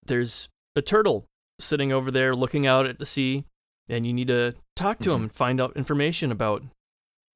[0.04, 1.24] there's a turtle
[1.58, 3.44] sitting over there looking out at the sea,
[3.88, 5.22] and you need to talk to him Mhm.
[5.24, 6.62] and find out information about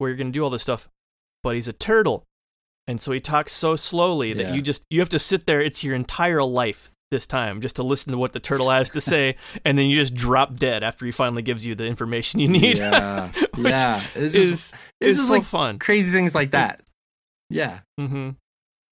[0.01, 0.89] where you're going to do all this stuff.
[1.43, 2.23] But he's a turtle,
[2.87, 4.53] and so he talks so slowly that Yeah.
[4.55, 5.61] you just you have to sit there.
[5.61, 9.01] It's your entire life this time just to listen to what the turtle has to
[9.01, 12.47] say, and then you just drop dead after he finally gives you the information you
[12.47, 12.77] need.
[12.79, 14.03] Yeah, Which yeah.
[14.15, 15.77] It's just, is it's is just so like fun.
[15.79, 16.81] crazy things like that.
[17.49, 18.29] Yeah, Mm-hmm.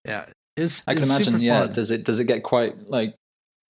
[0.06, 0.26] yeah.
[0.58, 1.34] It's I can it's imagine.
[1.34, 1.66] super Yeah.
[1.66, 1.74] fun.
[1.74, 3.16] Does it does it get quite like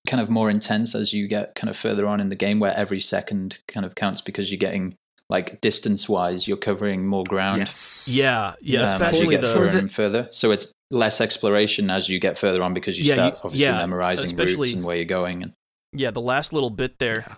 [0.08, 2.74] kind of more intense as you get kind of further on in the game, where
[2.76, 4.95] every second kind of counts because you're getting
[5.30, 7.59] like distance wise, you're covering more ground.
[7.59, 8.08] Yes.
[8.09, 10.27] Yeah, yeah, um, as especially you get the further it- and further.
[10.32, 13.66] So it's less exploration as you get further on because you Yeah, start you- obviously
[13.66, 15.43] yeah, memorizing especially- routes and where you're going.
[15.43, 15.53] And
[15.93, 17.38] yeah the last little bit there.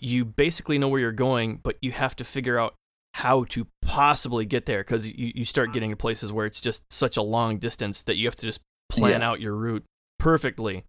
[0.00, 2.74] You basically know where you're going, but you have to figure out
[3.14, 6.82] how to possibly get there because you, you start getting to places where it's just
[6.90, 9.28] such a long distance that you have to just plan Yeah.
[9.28, 9.84] out your route
[10.20, 10.84] perfectly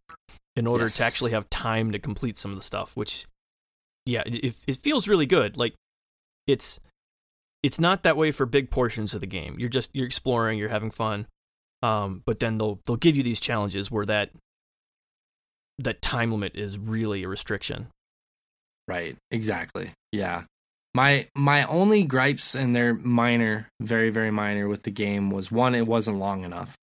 [0.55, 0.97] in order Yes.
[0.97, 2.95] to actually have time to complete some of the stuff.
[2.95, 3.25] Which,
[4.05, 5.57] yeah, it, it, it feels really good.
[5.57, 5.73] Like
[6.51, 6.79] it's
[7.63, 9.55] it's not that way for big portions of the game.
[9.59, 11.27] You're just you're exploring, you're having fun.
[11.81, 14.31] Um, but then they'll they'll give you these challenges where that
[15.77, 17.87] that time limit is really a restriction.
[18.87, 19.15] Right.
[19.31, 19.91] Exactly.
[20.11, 20.43] Yeah.
[20.93, 25.75] My my only gripes, and they're minor, very very minor, with the game was one,
[25.75, 26.75] it wasn't long enough.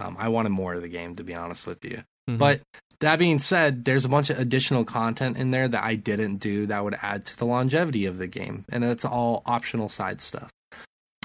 [0.00, 2.02] Um, I wanted more of the game, to be honest with you.
[2.30, 2.38] Mhm.
[2.38, 2.60] But
[3.04, 6.66] that being said, there's a bunch of additional content in there that I didn't do
[6.66, 10.50] that would add to the longevity of the game, and it's all optional side stuff.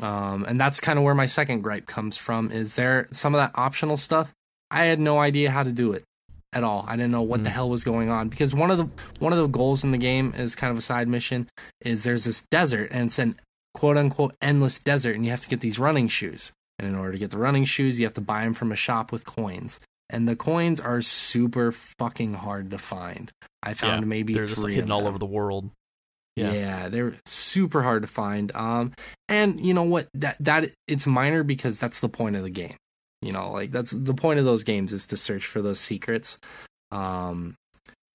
[0.01, 2.51] Um, and that's kind of where my second gripe comes from.
[2.51, 4.31] Is there some of that optional stuff?
[4.71, 6.03] I had no idea how to do it
[6.53, 6.85] at all.
[6.87, 7.53] I didn't know what the Mm.
[7.53, 8.87] hell was going on because one of the
[9.19, 11.47] one of the goals in the game is kind of a side mission.
[11.81, 13.35] Is there's this desert and it's an
[13.73, 16.51] quote unquote endless desert, and you have to get these running shoes.
[16.77, 18.75] And in order to get the running shoes, you have to buy them from a
[18.77, 19.79] shop with coins
[20.09, 23.31] and the coins are super fucking hard to find.
[23.61, 25.69] I found Yeah, maybe they're three just like hidden all over the world.
[26.35, 26.53] Yeah.
[26.53, 26.89] Yeah.
[26.89, 28.55] they're super hard to find.
[28.55, 28.93] Um,
[29.27, 30.07] and you know what?
[30.13, 32.75] That that it's minor because that's the point of the game.
[33.21, 36.39] You know, like that's the point of those games is to search for those secrets.
[36.91, 37.55] Um,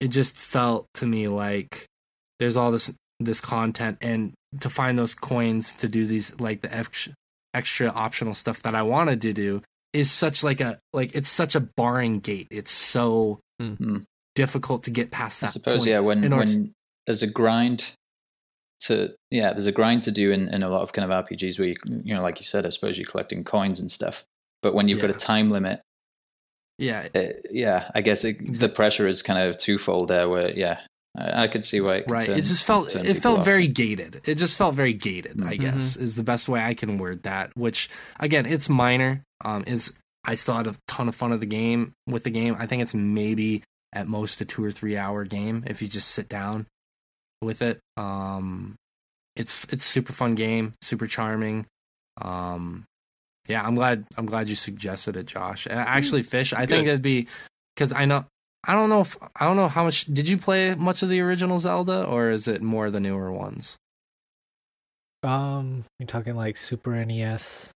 [0.01, 1.85] it just felt to me like
[2.39, 2.91] there's all this
[3.21, 7.13] this content, and to find those coins to do these like the extra,
[7.53, 9.63] extra optional stuff that I wanted to do
[9.95, 12.49] is such like a like it's such a barring gate.
[12.51, 14.05] It's so Mm.
[14.35, 15.47] difficult to get past that.
[15.47, 15.89] I suppose, point.
[15.91, 16.73] yeah, when in order to- when
[17.07, 17.85] there's a grind
[18.83, 21.59] to yeah, there's a grind to do in, in a lot of kind of RPGs
[21.59, 24.25] where you you know, like you said, I suppose you're collecting coins and stuff.
[24.63, 25.81] But when you've got a time limit,
[26.79, 30.29] yeah, it, yeah, I guess it, the pressure is kind of twofold there.
[30.29, 30.81] Where yeah,
[31.17, 33.45] I, I could see why it right turn- it just felt it felt off.
[33.45, 35.61] very gated it just felt very gated i Mhm.
[35.61, 39.93] guess is the best way i can word that which again it's minor um is
[40.25, 42.57] i still had a ton of fun of the game with the game.
[42.59, 46.09] I think it's maybe at most a two or three hour game if you just
[46.09, 46.67] sit down
[47.43, 47.81] with it.
[47.97, 48.77] Um
[49.37, 51.67] it's it's super fun game super charming.
[52.21, 52.85] Um
[53.47, 55.67] yeah i'm glad i'm glad you suggested it josh.
[55.67, 57.27] Uh, actually fish i think it'd be
[57.75, 58.25] because i know
[58.67, 61.21] I don't know if I don't know how much did you play much of the
[61.21, 63.77] original Zelda or is it more the newer ones?
[65.23, 67.71] Um, you're talking like Super NES.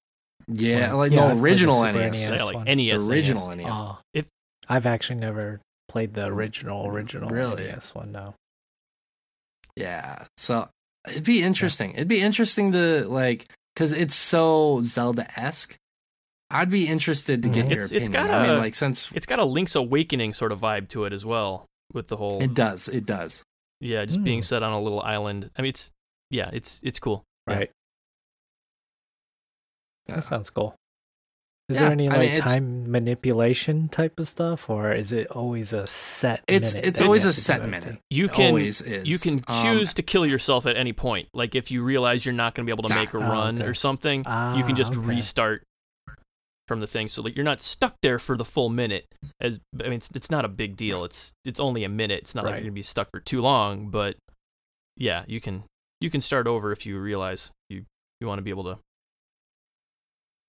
[0.51, 2.12] Yeah, Well, like yeah, no I've played the original Super NES.
[2.12, 2.20] NES.
[2.23, 2.65] Yeah, like one.
[2.65, 3.57] NES, the original NES.
[3.59, 3.67] NES.
[3.70, 4.28] Oh, If-
[4.68, 7.65] I've actually never played the original original Really?
[7.65, 8.12] NES one.
[8.12, 8.35] No.
[9.77, 10.25] Yeah.
[10.36, 10.68] So
[11.09, 11.93] it'd be interesting.
[11.93, 15.77] It'd be interesting to like because it's so Zelda esque.
[16.51, 17.70] I'd be interested to get Mhm.
[17.70, 18.27] your It's- it's opinion.
[18.27, 21.05] got I mean, a- like since It's got a Link's Awakening sort of vibe to
[21.05, 23.43] it as well, with the whole it does, it does.
[23.81, 24.44] yeah, just being Hmm.
[24.44, 25.51] set on a little island.
[25.57, 25.91] I mean, it's
[26.31, 27.25] yeah, it's it's cool.
[27.47, 27.70] Right.
[30.09, 30.75] That sounds cool.
[31.69, 35.27] Is Yeah, there any I like mean, time manipulation type of stuff, or is it
[35.31, 36.43] always a set?
[36.49, 37.99] It's minute it's always a set minute.
[38.09, 39.07] You can always is.
[39.07, 41.28] you can Um, choose to kill yourself at any point.
[41.35, 43.59] Like if you realize you're not going to be able to make a Ah, run
[43.59, 43.67] okay.
[43.69, 45.01] or something, you Ah, can just okay.
[45.07, 45.62] restart
[46.67, 47.09] from the thing.
[47.09, 49.05] So like you're not stuck there for the full minute.
[49.39, 51.05] As I mean, it's, it's not a big deal.
[51.05, 52.20] It's it's only a minute.
[52.20, 53.91] It's not like you're going to be stuck for too long.
[53.91, 54.17] But
[54.97, 55.65] yeah, you can
[56.01, 57.85] you can start over if you realize you
[58.23, 58.78] you want to be able to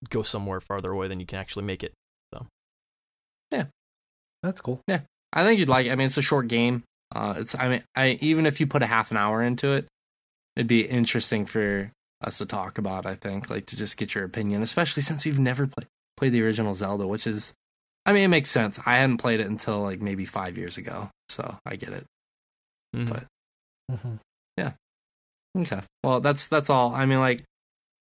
[0.10, 1.94] go somewhere farther away than you can actually make it.
[2.34, 2.46] So,
[3.52, 3.66] yeah,
[4.44, 4.82] that's cool.
[4.88, 5.02] Yeah,
[5.34, 5.88] I think you'd like.
[5.88, 5.92] it.
[5.92, 6.84] I mean, it's a short game.
[7.14, 7.56] Uh, it's.
[7.56, 9.88] I mean, I even if you put a half an hour into it,
[10.56, 13.06] it'd be interesting for us to talk about.
[13.06, 15.88] I think, like, to just get your opinion, especially since you've never played
[16.18, 17.54] played the original Zelda, which is.
[18.06, 18.80] I mean, it makes sense.
[18.86, 22.06] I hadn't played it until like maybe five years ago, so I get it.
[22.96, 23.10] Mhm.
[23.10, 23.26] But-
[23.92, 24.20] Mhm.
[25.58, 25.82] Okay.
[26.04, 26.94] Well, that's that's all.
[26.94, 27.44] I mean, like,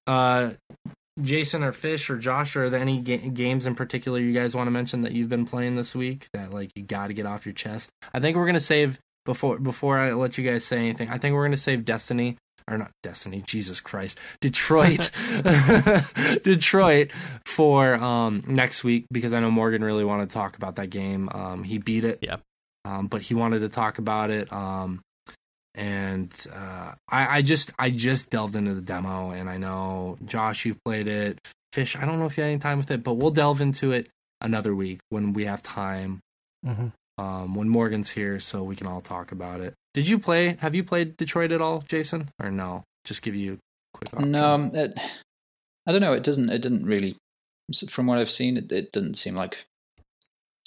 [0.07, 0.53] uh,
[1.23, 4.67] Jason or Fish or Josh, are there any ga- games in particular you guys want
[4.67, 7.47] to mention that you've been playing this week that like you got to get off
[7.47, 7.91] your chest?
[8.13, 11.09] I think we're gonna save before before I let you guys say anything.
[11.11, 12.37] I think we're gonna save Destiny
[12.71, 13.43] or not Destiny.
[13.47, 15.11] Jesus Christ, Detroit,
[16.45, 17.11] Detroit
[17.45, 21.29] for um next week because I know Morgan really wanted to talk about that game.
[21.33, 22.19] Um, he beat it.
[22.23, 22.37] Yeah.
[22.85, 24.51] Um, but he wanted to talk about it.
[24.53, 25.03] Um,
[25.79, 30.67] and uh, I, I just I just delved into the demo, and I know Josh,
[30.67, 31.39] you've played it.
[31.73, 33.93] Fish, I don't know if you had any time with it, but we'll delve into
[33.93, 34.09] it
[34.41, 36.21] another week when we have time.
[36.65, 39.75] hmm Um, when Morgan's here, so we can all talk about it.
[39.95, 40.57] Did you play?
[40.61, 42.85] Have you played Detroit at all, Jason, or no?
[43.05, 43.59] Just give you a
[43.99, 44.15] quick.
[44.15, 44.31] option.
[44.33, 44.99] No, um, it,
[45.87, 46.13] I don't know.
[46.13, 46.51] It doesn't.
[46.51, 47.17] It didn't really.
[47.91, 49.67] From what I've seen, it, it didn't seem like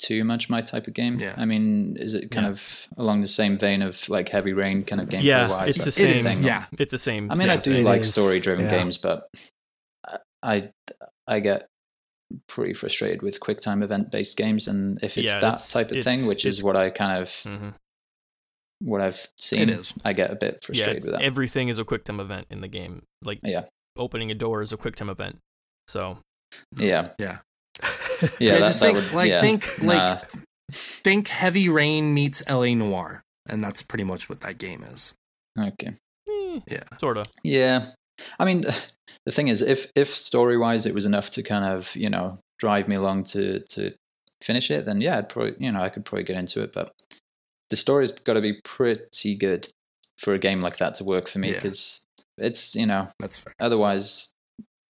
[0.02, 1.20] too much my type of game.
[1.20, 1.34] Yeah.
[1.38, 2.52] I mean, is it kind Yeah.
[2.54, 5.22] of along the same vein of like Heavy Rain kind of game?
[5.24, 5.76] Yeah, wise?
[5.76, 6.26] it's the same.
[6.26, 6.66] is, yeah.
[6.78, 7.32] It's the same.
[7.32, 7.86] I mean, I do thing.
[7.86, 8.72] Like story-driven yeah.
[8.72, 9.28] games, but
[10.44, 10.72] I
[11.28, 11.68] I get
[12.48, 16.04] pretty frustrated with quick time event-based games, and if it's Yeah, that it's- type of
[16.04, 17.74] thing, which is what I kind of Mhm.
[18.80, 19.94] what I've seen, is.
[20.04, 21.22] I get a bit frustrated it's- with that.
[21.24, 23.04] everything is a quick time event in the game.
[23.24, 23.66] Like yeah,
[23.98, 25.38] opening a door is a quick time event.
[25.88, 26.18] So
[26.78, 27.40] yeah, Yeah.
[28.22, 28.30] Yeah.
[28.40, 30.19] Yeah, that, just think would, like yeah, think like nah.
[31.03, 35.14] think Heavy Rain meets LA Noire, and that's pretty much what that game is.
[35.59, 35.95] okay.
[36.30, 36.83] eh, Yeah.
[37.00, 37.25] sort of.
[37.43, 37.91] Yeah,
[38.40, 38.61] I mean,
[39.25, 42.38] the thing is, if if story wise it was enough to kind of you know
[42.59, 43.93] drive me along to to
[44.43, 46.74] finish it, then yeah, I'd probably you know I could probably get into it.
[46.74, 46.91] But
[47.69, 49.67] the story's got to be pretty good
[50.19, 51.56] for a game like that to work for me Yeah.
[51.56, 52.03] because
[52.38, 53.53] it's you know That's fair.
[53.59, 54.32] otherwise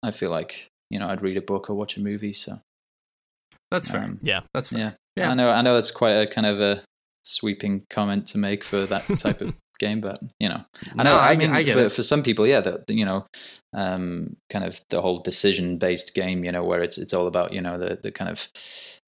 [0.02, 2.32] I feel like you know I'd read a book or watch a movie.
[2.32, 2.60] So
[3.70, 4.02] That's fair.
[4.02, 4.40] um, Yeah.
[4.55, 4.78] that's fair.
[4.78, 4.92] yeah.
[5.16, 5.30] Yeah.
[5.30, 6.82] I know I know that's quite a kind of a
[7.24, 10.64] sweeping comment to make for that type of game, but you know.
[10.97, 11.02] I know.
[11.05, 11.92] No, I, I, mean, I get for, it.
[11.92, 13.26] for some people, yeah, that you know,
[13.74, 17.60] um, kind of the whole decision-based game, you know, where it's it's all about you
[17.60, 18.47] know the the kind of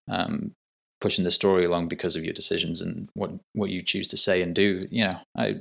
[0.09, 0.53] um,
[1.01, 4.43] pushing the story along because of your decisions and what what you choose to say
[4.43, 4.79] and do.
[4.91, 5.61] You know, I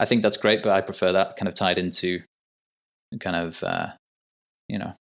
[0.00, 2.22] I think that's great, but I prefer that kind of tied into
[3.20, 3.88] kind of uh,
[4.68, 4.94] you know.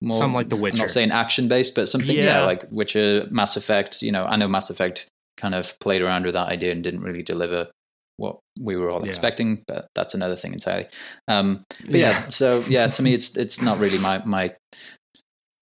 [0.00, 2.44] More, Something like The I'm not saying action-based, but something, yeah, Yeah.
[2.44, 4.00] like Witcher, Mass Effect.
[4.00, 7.00] You know, I know Mass Effect kind of played around with that idea and didn't
[7.00, 7.68] really deliver
[8.16, 9.08] what we were all Yeah.
[9.08, 10.86] expecting, but that's another thing entirely.
[11.26, 12.28] Um, but yeah.
[12.28, 14.54] so yeah, to me, it's it's not really my my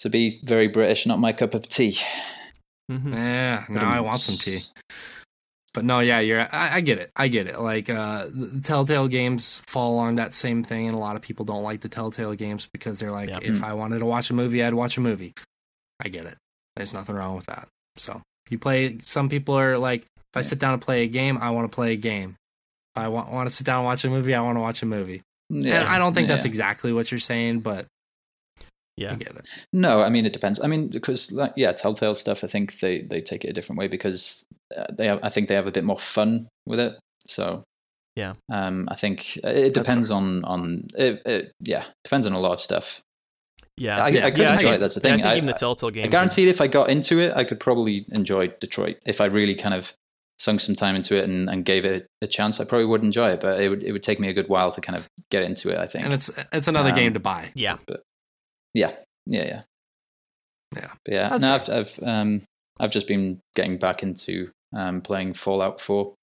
[0.01, 1.99] to be very British, not my cup of tea.
[2.91, 3.15] Mhm.
[3.15, 4.61] Yeah, now I want some tea.
[5.77, 6.41] But no, yeah, you're.
[6.41, 7.11] I, I get it.
[7.15, 7.61] I get it.
[7.61, 11.23] Like uh, the the Telltale games fall along that same thing, and a lot of
[11.23, 13.41] people don't like the Telltale games because they're like, Yeah.
[13.43, 13.63] if.
[13.63, 15.35] I wanted to watch a movie, I'd watch a movie.
[16.03, 16.39] I get it.
[16.77, 17.69] There's nothing wrong with that.
[17.99, 19.01] So you play.
[19.05, 21.75] Some people are like, if I sit down and play a game, I want to
[21.75, 22.37] play a game.
[22.95, 24.83] If I want, want to sit down and watch a movie, I want to watch
[24.83, 25.21] a movie.
[25.51, 26.37] Yeah, and I don't think yeah.
[26.37, 27.87] that's exactly what you're saying, but
[28.99, 29.15] I Yeah.
[29.17, 29.47] get it.
[29.73, 30.61] No, I mean it depends.
[30.63, 32.43] I mean because like, yeah, Telltale stuff.
[32.45, 34.45] I think they they take it a different way because
[34.77, 36.99] uh, they have, I think they have a bit more fun with it.
[37.27, 37.63] So
[38.17, 38.35] Yeah.
[38.51, 40.17] um, I think it depends fair.
[40.17, 43.01] on on it, it, yeah depends on a lot of stuff.
[43.77, 44.03] Yeah.
[44.03, 44.27] I, Yeah.
[44.27, 44.81] I could Yeah, enjoy think- it.
[44.81, 45.23] That's the and I thing.
[45.25, 46.15] think I, even the Telltale games.
[46.15, 49.55] I are- if I got into it, I could probably enjoy Detroit if I really
[49.55, 49.93] kind of
[50.39, 52.61] sunk some time into it and, and gave it a chance.
[52.61, 54.71] I probably would enjoy it, but it would it would take me a good while
[54.73, 55.79] to kind of get into it.
[55.79, 56.05] I think.
[56.05, 57.51] And it's it's another Um, game to buy.
[57.55, 57.77] Yeah.
[58.77, 58.93] Yeah,
[59.27, 59.63] yeah, yeah,
[60.75, 60.93] Yeah.
[61.05, 61.29] But yeah.
[61.31, 62.43] That's no, I've, I've um
[62.79, 66.15] I've just been getting back into um playing Fallout Four,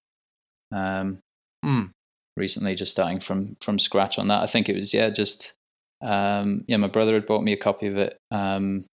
[0.72, 1.20] um,
[1.66, 1.90] Mm.
[2.38, 4.44] recently, just starting from from scratch on that.
[4.44, 5.54] I think it was yeah, just
[6.02, 8.86] um yeah, my brother had bought me a copy of it, um,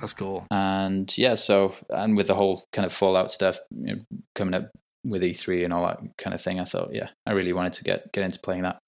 [0.00, 0.46] That's cool.
[0.50, 4.02] and yeah, so and with the whole kind of Fallout stuff you know,
[4.34, 4.68] coming up
[5.04, 7.84] with E3 and all that kind of thing, I thought yeah, I really wanted to
[7.84, 8.78] get get into playing that.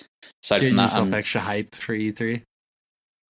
[0.45, 2.43] Aside Get from that, yourself I'm- extra hyped for E E3.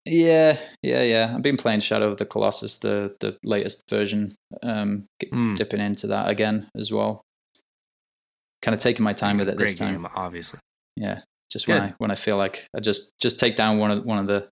[0.05, 1.33] Yeah, yeah, yeah.
[1.35, 4.35] I've been playing Shadow of the Colossus, the the latest version.
[4.63, 5.57] Um, Mm.
[5.57, 7.23] dipping into that again as well.
[8.61, 9.95] Kind of taking my time with it Great this time.
[9.95, 10.61] game, obviously.
[10.97, 14.05] Yeah, just when I when I feel like I just just take down one of
[14.05, 14.49] one of the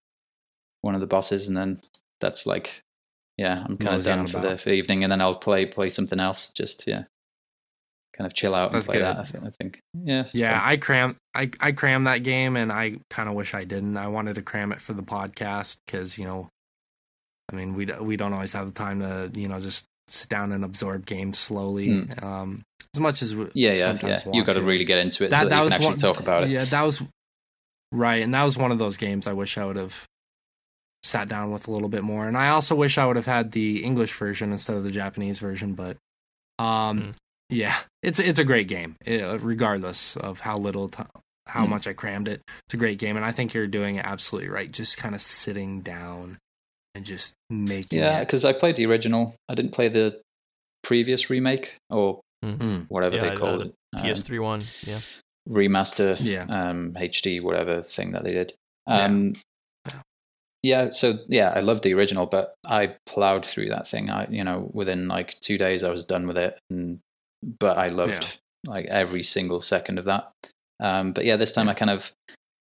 [0.81, 1.81] one of the bosses, and then
[2.21, 2.83] that's like,
[3.37, 5.89] yeah, I'm kind of done for the for the evening, and then I'll play play
[5.91, 6.51] something else.
[6.51, 7.05] Just yeah,
[8.17, 9.19] kind of chill out and That's play that.
[9.19, 9.45] I think.
[9.45, 9.81] I think.
[9.95, 10.25] Yeah.
[10.33, 10.69] Yeah, fun.
[10.69, 13.97] I cram I I crammed that game, and I kind of wish I didn't.
[13.97, 16.49] I wanted to cram it for the podcast because you know,
[17.51, 20.53] I mean, we we don't always have the time to you know just sit down
[20.53, 21.89] and absorb games slowly.
[21.89, 22.23] Mm.
[22.23, 22.63] Um,
[22.95, 23.85] as much as we yeah, yeah, yeah.
[24.19, 24.67] sometimes You got to to.
[24.67, 26.51] really get into it that so that, that you was actually one, talk about it.
[26.51, 27.01] Yeah, that was
[27.93, 29.95] right, and that was one of those games I wish I would have
[31.05, 32.29] sat down with a little bit more.
[32.29, 35.39] And I also wish I would have had the English version instead of the Japanese
[35.41, 35.75] version.
[35.75, 35.97] But
[36.59, 37.13] um, Mm.
[37.49, 41.03] yeah, it's it's a great game, eh, regardless of how little t-
[41.47, 41.71] how Hmm.
[41.71, 42.41] much I crammed it.
[42.67, 44.71] It's a great game, and I think you're doing it absolutely right.
[44.71, 46.39] Just kind of sitting down
[46.95, 49.35] and just making Yeah, because I played the original.
[49.49, 50.21] I didn't play the
[50.83, 52.87] previous remake or Mm.
[52.89, 53.75] whatever Yeah, they called it.
[53.97, 54.65] Um, PS3 one.
[54.83, 55.01] Yeah.
[55.49, 56.45] remaster, Yeah.
[56.49, 58.53] um, HD, whatever thing that they did.
[58.89, 59.05] Yeah.
[59.05, 59.35] Um,
[60.63, 60.91] yeah.
[60.91, 64.11] So yeah, I loved the original, but I plowed through that thing.
[64.11, 66.59] I, you know, within like two days, I was done with it.
[66.71, 67.01] And
[67.43, 68.27] but I loved Yeah.
[68.67, 70.31] like every single second of that.
[70.81, 71.69] Um, but yeah, this time.
[71.69, 72.11] I kind of,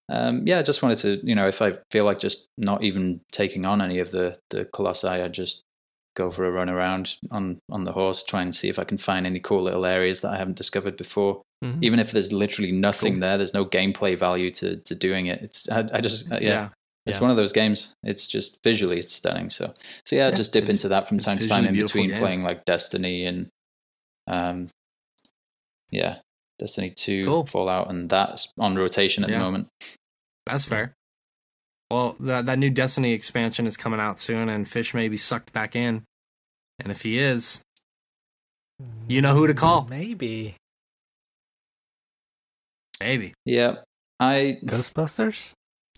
[0.09, 3.21] um, yeah, I just wanted to, you know, if I feel like just not even
[3.31, 5.61] taking on any of the the colossi, I just
[6.15, 8.97] go for a run around on on the horse, try and see if I can
[8.97, 11.83] find any cool little areas that I haven't discovered before Mhm.
[11.83, 13.19] even if there's literally nothing Cool.
[13.21, 16.49] there there's no gameplay value to to doing it it's i, I just uh, yeah,
[16.49, 16.69] yeah.
[17.05, 17.21] it's Yeah.
[17.21, 19.71] one of those games it's just visually it's stunning so
[20.05, 22.19] so yeah, Yeah, just dip into that from time to time in between game.
[22.19, 23.47] playing like destiny and
[24.31, 24.69] um
[25.91, 26.17] yeah
[26.57, 27.45] destiny 2 Cool.
[27.45, 29.37] fallout and that's on rotation at Yeah.
[29.39, 29.67] the moment
[30.47, 30.93] That's fair.
[31.91, 35.51] Well, that that new Destiny expansion is coming out soon, and Fish may be sucked
[35.53, 36.03] back in.
[36.79, 37.61] And if he is,
[39.09, 39.85] You know who to call.
[39.89, 40.55] Maybe
[42.99, 43.33] maybe.
[43.45, 43.75] yeah
[44.19, 45.53] i Ghostbusters.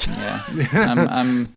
[0.07, 1.53] yeah I'm, I'm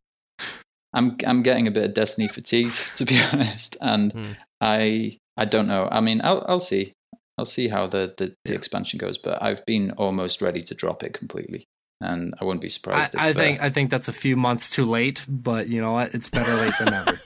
[0.93, 4.33] I'm I'm getting a bit of Destiny fatigue, to be honest, and Hmm.
[4.61, 5.89] I I don't know.
[5.91, 6.93] I mean, I'll I'll see.
[7.39, 8.59] I'll see how the, the, the Yeah.
[8.59, 11.67] expansion goes, but I've been almost ready to drop it completely,
[12.01, 13.15] and I wounn't be surprised.
[13.15, 15.93] I if, uh, think I think that's a few months too late, but you know
[15.93, 16.15] what?
[16.15, 17.21] It's better late than never.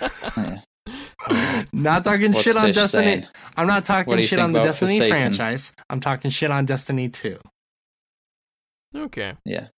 [0.36, 0.60] yeah.
[1.72, 3.04] not talking What's shit on Destiny.
[3.04, 3.26] saying?
[3.56, 5.10] I'm not talking shit on the Destiny Forsaken?
[5.32, 5.72] franchise.
[5.88, 7.38] I'm talking shit on Destiny 2.
[8.96, 9.34] Okay.
[9.44, 9.68] Yeah,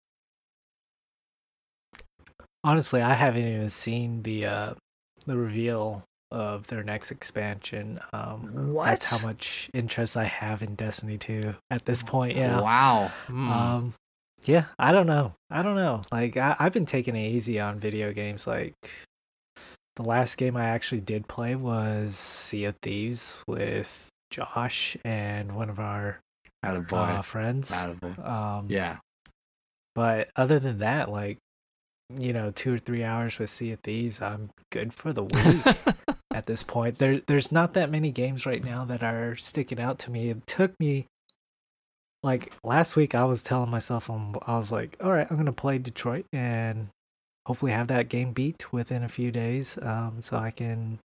[2.62, 4.74] Honestly, I haven't even seen the uh
[5.26, 7.98] the reveal of their next expansion.
[8.12, 12.60] Um that's how much interest I have in Destiny 2 at this point, yeah.
[12.60, 13.10] Wow.
[13.26, 13.50] Hmm.
[13.50, 13.94] Um
[14.44, 15.34] yeah, I don't know.
[15.50, 16.02] I don't know.
[16.10, 18.46] Like I, I've been taking it easy on video games.
[18.46, 18.74] Like
[19.96, 25.68] the last game I actually did play was Sea of Thieves with Josh and one
[25.68, 26.20] of our
[26.64, 27.18] Attaboy.
[27.18, 27.70] uh, friends.
[27.70, 28.18] Attaboy.
[28.26, 28.98] Um Yeah.
[29.94, 31.38] But other than that, like,
[32.18, 35.64] you know, two or three hours with Sea of Thieves, I'm good for the week
[36.30, 36.98] at this point.
[36.98, 40.30] There, there's not that many games right now that are sticking out to me.
[40.30, 41.06] It took me,
[42.22, 45.46] like, last week I was telling myself, um, I was like, all right, I'm going
[45.46, 46.88] to play Detroit and
[47.46, 50.98] hopefully have that game beat within a few days um, so I can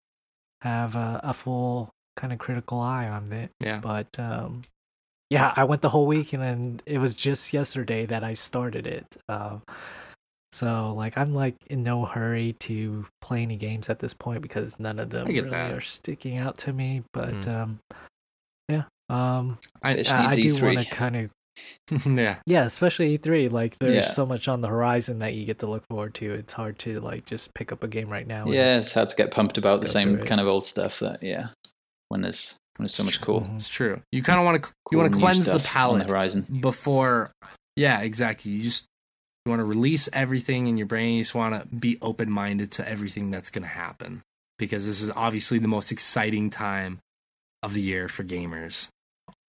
[0.61, 3.51] have a, a full kind of critical eye on it.
[3.61, 3.81] Yeah.
[3.81, 4.62] But um,
[5.31, 8.86] yeah, I went the whole week, and then it was just yesterday that I started
[8.86, 9.17] it.
[9.28, 9.62] Um,
[10.55, 14.78] so like, I'm like in no hurry to play any games at this point because
[14.78, 15.73] none of them really that.
[15.73, 17.02] are sticking out to me.
[17.12, 17.49] But Mhm.
[17.62, 17.78] um,
[18.68, 21.31] yeah, um, I, I, I do want to kind of
[22.07, 22.36] yeah.
[22.47, 23.50] yeah, especially E3.
[23.50, 24.10] Like, there's Yeah.
[24.10, 26.33] so much on the horizon that you get to look forward to.
[26.33, 28.47] It's hard to like just pick up a game right now.
[28.47, 28.78] yeah.
[28.78, 31.00] It's hard to get pumped about the same kind of old stuff.
[31.00, 31.49] That yeah,
[32.08, 33.55] when there's when there's so much cool, Mhm.
[33.57, 34.00] It's true.
[34.12, 36.58] You kind of want to you want to cleanse the stuff on palate the horizon.
[36.60, 37.31] before
[37.76, 38.86] yeah exactly you just
[39.44, 42.89] you want to release everything in your brain you just want to be open-minded to
[42.89, 44.23] everything that's going to happen
[44.58, 46.98] because this is obviously the most exciting time
[47.62, 48.89] of the year for gamers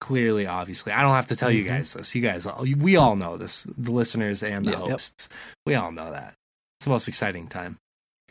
[0.02, 1.68] clearly obviously i don't have to tell you Mhm.
[1.70, 4.88] guys this you guys we all know this the listeners and the Yep.
[4.88, 5.30] hosts
[5.66, 6.34] we all know that
[6.80, 7.78] it's the most exciting time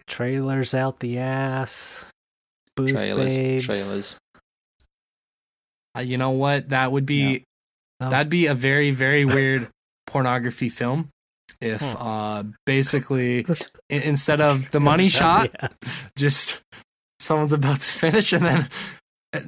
[0.07, 2.05] Trailers out the ass.
[2.77, 3.65] Booth Trailers, babes.
[3.65, 4.19] trailers.
[5.97, 7.45] uh, you know what that would be
[8.01, 8.11] Oh.
[8.11, 9.71] that'd be a very very weird
[10.07, 11.09] pornography film
[11.61, 11.97] if Hmm.
[12.03, 15.95] uh basically i- instead of the money shot Yes.
[16.17, 16.61] just
[17.21, 18.69] someone's about to finish and then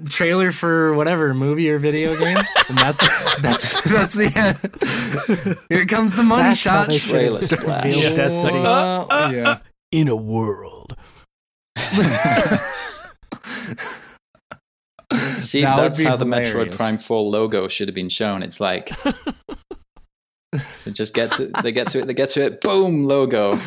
[0.09, 3.01] trailer for whatever movie or video game and that's
[3.41, 7.97] that's that's the end here comes the money That's shot they Trailer have splash.
[7.97, 8.15] Yeah.
[8.15, 8.59] Destiny.
[8.67, 9.59] Uh, yeah
[9.93, 10.97] In a world.
[15.39, 16.25] See, That would that's be how the.
[16.25, 18.43] Metroid Prime 4 logo should have been shown.
[18.43, 18.91] It's like
[20.87, 23.59] they just get to they get to it, they get to it, boom, logo.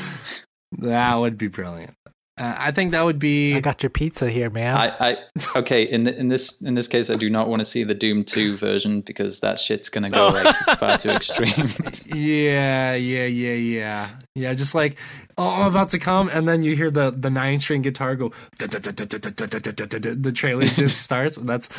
[0.80, 1.94] that would be brilliant
[2.40, 4.78] uh, i think that would be I got your pizza here, man.
[4.78, 5.18] I, I
[5.58, 7.94] okay, in the, in this in this case I do not want to see the
[7.94, 11.68] Doom 2 version because that shit's gonna go like far too extreme.
[12.06, 14.54] Yeah, yeah, yeah, yeah, yeah.
[14.54, 14.98] Just like,
[15.38, 18.32] oh, I'm about to come, and then you hear the the nine string guitar go.
[18.58, 21.38] The trailer just starts.
[21.38, 21.70] and That's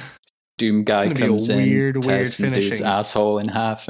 [0.61, 3.87] Doom guy gonna be a comes in, weird, weird tears some dude's asshole in half.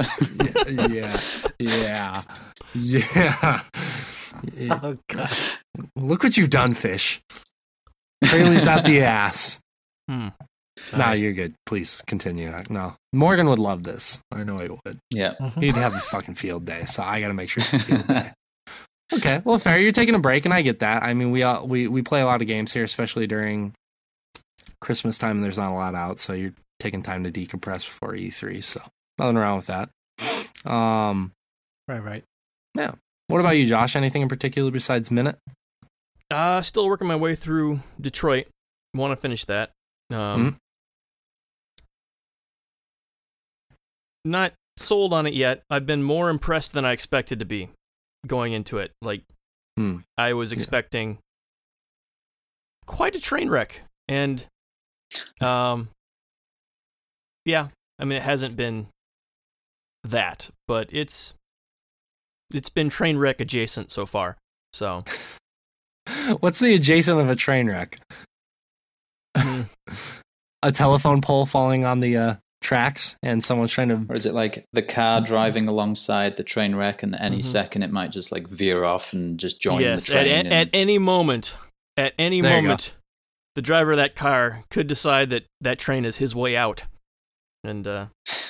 [0.79, 1.19] yeah,
[1.59, 2.23] yeah,
[2.73, 3.61] yeah.
[4.55, 4.77] yeah.
[4.81, 5.29] oh god.
[5.97, 7.21] Look what you've done, fish.
[8.23, 9.59] Trailer's out the ass.
[10.09, 10.29] Hmm.
[10.95, 11.55] No, you're good.
[11.65, 12.55] Please continue.
[12.69, 14.19] No, Morgan would love this.
[14.31, 14.97] I know he would.
[15.09, 15.33] Yeah.
[15.41, 15.61] Mhm.
[15.61, 18.07] He'd have a fucking field day, so I got to make sure it's a field
[18.07, 18.31] day.
[19.13, 19.77] Okay, well, fair.
[19.77, 21.03] You're taking a break, and I get that.
[21.03, 23.73] I mean, we all, we we play a lot of games here, especially during
[24.79, 25.37] Christmas time.
[25.37, 28.63] And there's not a lot out, so you're taking time to decompress before E3.
[28.63, 28.81] So
[29.19, 29.89] nothing wrong with that.
[30.69, 31.31] Um,
[31.87, 32.23] Right, right.
[32.75, 32.91] Yeah.
[33.27, 33.95] What about you, Josh?
[33.95, 35.37] Anything in particular besides Minit?
[36.29, 38.47] Uh, still working my way through Detroit.
[38.93, 39.71] Want to finish that.
[40.09, 40.57] Um,
[44.23, 45.63] Not sold on it yet.
[45.69, 47.69] I've been more impressed than I expected to be
[48.27, 48.91] going into it.
[49.01, 49.23] Like,
[49.77, 49.99] Hmm.
[50.17, 50.57] I was Yeah.
[50.57, 51.17] expecting
[52.85, 53.81] quite a train wreck.
[54.07, 54.45] And,
[55.41, 55.89] um,
[57.45, 58.87] yeah, I mean, it hasn't been
[60.03, 61.33] that, but it's
[62.53, 64.37] it's been train wreck adjacent so far.
[64.73, 65.03] So,
[66.39, 67.97] What's the adjacent of a train wreck?
[69.37, 69.61] Hmm.
[70.63, 74.33] a telephone pole falling on the uh, tracks, and someone's trying to Or is it
[74.33, 77.45] like the car driving alongside the train wreck, and any Mhm.
[77.45, 80.31] second it might just like veer off and just join yes, the at, train?
[80.33, 81.55] at, and- at any moment,
[81.97, 82.61] at any There you go.
[82.63, 82.93] moment,
[83.55, 86.83] the driver of that car could decide that that train is his way out.
[87.63, 88.07] And, uh,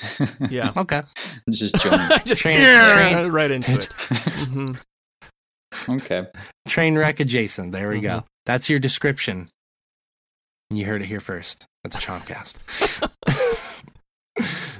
[0.49, 0.71] yeah.
[0.77, 1.01] okay.
[1.49, 2.09] just join.
[2.25, 3.93] Just Train- yeah, train- right into it.
[4.47, 4.65] hmm
[5.89, 6.27] okay.
[6.67, 7.71] Train wreck adjacent.
[7.73, 8.05] There we Mm-hmm.
[8.19, 8.23] go.
[8.45, 9.49] That's your description.
[10.69, 11.65] You heard it here first.
[11.83, 12.55] That's a Chompcast.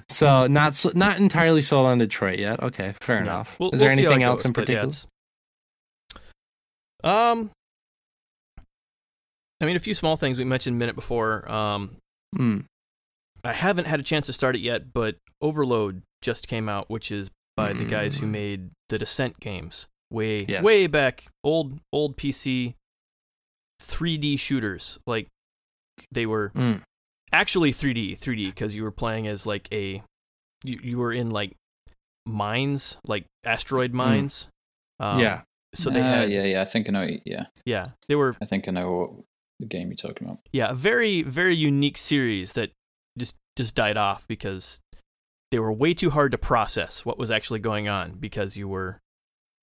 [0.09, 2.61] so not so- not entirely sold on Detroit yet.
[2.64, 3.24] Okay, fair No.
[3.32, 3.58] enough.
[3.59, 5.09] We'll- Is there we'll anything else goes, in but yeah, particular?
[7.32, 7.51] um,
[9.61, 11.49] I mean, a few small things we mentioned a minute before.
[11.51, 11.98] Um,
[12.35, 12.65] Mm.
[13.43, 17.11] I haven't had a chance to start it yet, but Overload just came out, which
[17.11, 18.30] is by the guys who Mm.
[18.31, 20.64] made the Descent games way Yes.
[20.64, 22.75] way back, old old PC
[23.81, 24.99] 3D shooters.
[25.06, 25.27] Like
[26.11, 26.81] they were Mm.
[27.31, 30.03] actually 3D, 3D because you were playing as like a
[30.64, 31.56] you, you were in like
[32.25, 34.48] mines, like asteroid mines.
[34.99, 35.22] Um, Mm.
[35.22, 35.41] yeah.
[35.73, 36.61] So they Ah, had yeah, yeah.
[36.61, 37.07] I think I know.
[37.25, 39.25] Yeah, yeah, they were I think I know what
[39.61, 40.40] the game you're talking about.
[40.51, 42.72] yeah, a very very unique series that
[43.17, 44.80] just just died off because
[45.51, 48.99] they were way too hard to process what was actually going on because you were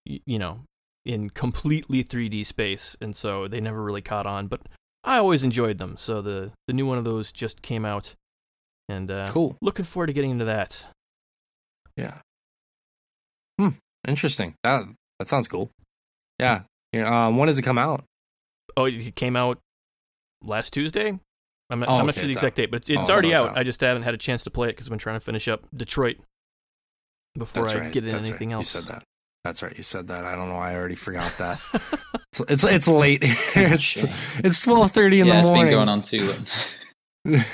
[0.09, 0.61] y- you know
[1.05, 4.61] in completely 3D space and so they never really caught on but
[5.05, 8.15] I always enjoyed them so the the new one of those just came out
[8.91, 9.57] and uh Cool.
[9.63, 10.85] looking forward to getting into that
[11.97, 12.19] Yeah.
[13.59, 13.71] Hmm.
[14.07, 14.55] Interesting.
[14.65, 14.85] That
[15.19, 15.71] that sounds cool.
[16.39, 16.63] Yeah.
[16.93, 18.05] Yeah, Um, when does it come out?
[18.77, 19.59] oh it came out
[20.43, 21.19] last Tuesday
[21.71, 23.03] I'm not, Oh, I'm not okay, sure the it's exact date but it's, oh, it's
[23.03, 23.51] Oh, so already it's out.
[23.51, 23.59] out.
[23.59, 25.49] I just haven't had a chance to play it because I've been trying to finish
[25.49, 26.17] up Detroit
[27.37, 27.93] before That's I right.
[27.93, 28.55] get into That's anything right.
[28.57, 29.03] else You said that.
[29.45, 29.77] That's right.
[29.77, 30.25] You said that.
[30.25, 30.57] I don't know.
[30.57, 31.61] why I already forgot that.
[32.33, 33.23] it's, it's it's late.
[33.25, 34.05] Oh, it's
[34.43, 36.33] it's twelve thirty in yeah, the It's been going on too
[37.25, 37.45] long.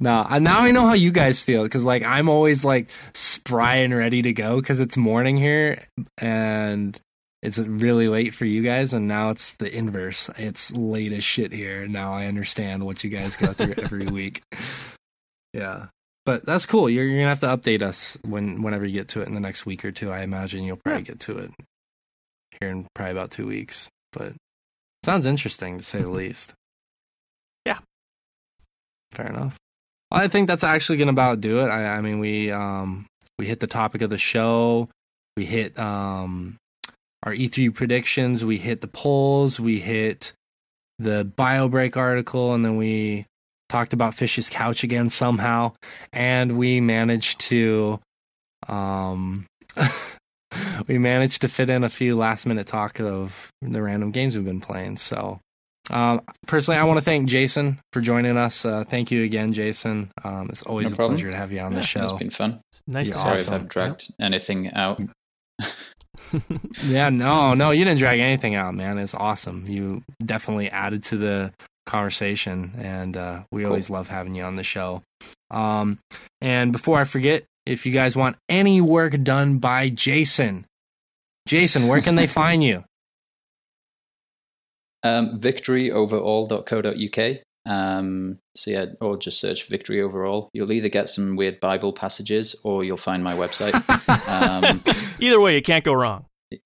[0.00, 3.76] no, I- now I know how you guys feel because like I'm always like spry
[3.76, 5.82] and ready to go because it's morning here
[6.18, 6.98] and
[7.42, 10.28] it's really late for you guys, and now it's the inverse.
[10.36, 11.86] It's late as shit here.
[11.86, 14.42] Now I understand what you guys go through every week.
[15.52, 15.86] Yeah,
[16.26, 16.90] but that's cool.
[16.90, 19.40] You're you're gonna have to update us when whenever you get to it in the
[19.40, 20.10] next week or two.
[20.10, 21.52] I imagine you'll probably get to it
[22.60, 23.88] here in probably about two weeks.
[24.12, 24.32] But
[25.04, 26.54] sounds interesting to say the least.
[27.64, 27.78] Yeah.
[29.12, 29.56] Fair enough.
[30.10, 31.68] Well, I think that's actually gonna about do it.
[31.68, 33.06] I, I mean, we um
[33.38, 34.88] we hit the topic of the show.
[35.36, 36.56] We hit um
[37.22, 38.44] our E3 predictions.
[38.44, 39.58] We hit the polls.
[39.60, 40.32] We hit
[40.98, 43.26] the BioBreak article, and then we
[43.68, 45.72] talked about Fish's couch again somehow,
[46.12, 48.00] and we managed to
[48.68, 49.46] um
[50.88, 54.44] we managed to fit in a few last minute talk of the random games we've
[54.44, 54.96] been playing.
[54.96, 55.40] So
[55.90, 58.64] um, personally, I want to thank Jason for joining us.
[58.64, 60.10] Uh, thank you again, Jason.
[60.24, 61.16] Um, it's always No a problem.
[61.16, 62.04] pleasure to have you on Yeah, the show.
[62.04, 62.60] It's been fun.
[62.86, 63.48] nice You're to Sorry if.
[63.52, 65.00] I've dragged anything out.
[66.84, 68.98] Yeah, no, no, you didn't drag anything out, man.
[68.98, 69.64] It's awesome.
[69.68, 71.52] You definitely added to the
[71.86, 73.70] conversation, and uh, we Cool.
[73.70, 75.02] always love having you on the show.
[75.50, 75.98] Um,
[76.40, 80.66] and before I forget, if you guys want any work done by Jason,
[81.46, 82.84] Jason, where can they find you?
[85.02, 87.36] Um, victoryoverall.co.uk.
[87.68, 90.48] Um, so yeah, or just search victory overall.
[90.54, 93.74] You'll either get some weird Bible passages or you'll find my website.
[94.28, 94.82] um,
[95.20, 96.24] Either way, you can't go wrong.
[96.50, 96.58] yeah,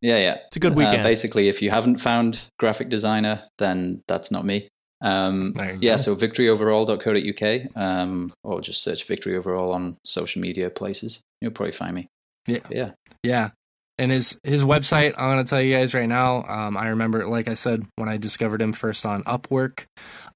[0.00, 0.38] yeah.
[0.48, 1.02] It's a good Uh, weekend.
[1.02, 4.68] basically, if you haven't found graphic designer, then that's not me.
[5.02, 6.02] Um, There you yeah, go.
[6.02, 11.20] so victoryoverall.co.uk, um, or just search victory overall on social media places.
[11.40, 12.08] You'll probably find me.
[12.46, 12.58] Yeah.
[12.70, 12.90] Yeah.
[13.22, 13.50] Yeah.
[13.98, 16.42] And his his website, I'm gonna tell you guys right now.
[16.42, 19.86] Um, I remember, like I said, when I discovered him first on Upwork,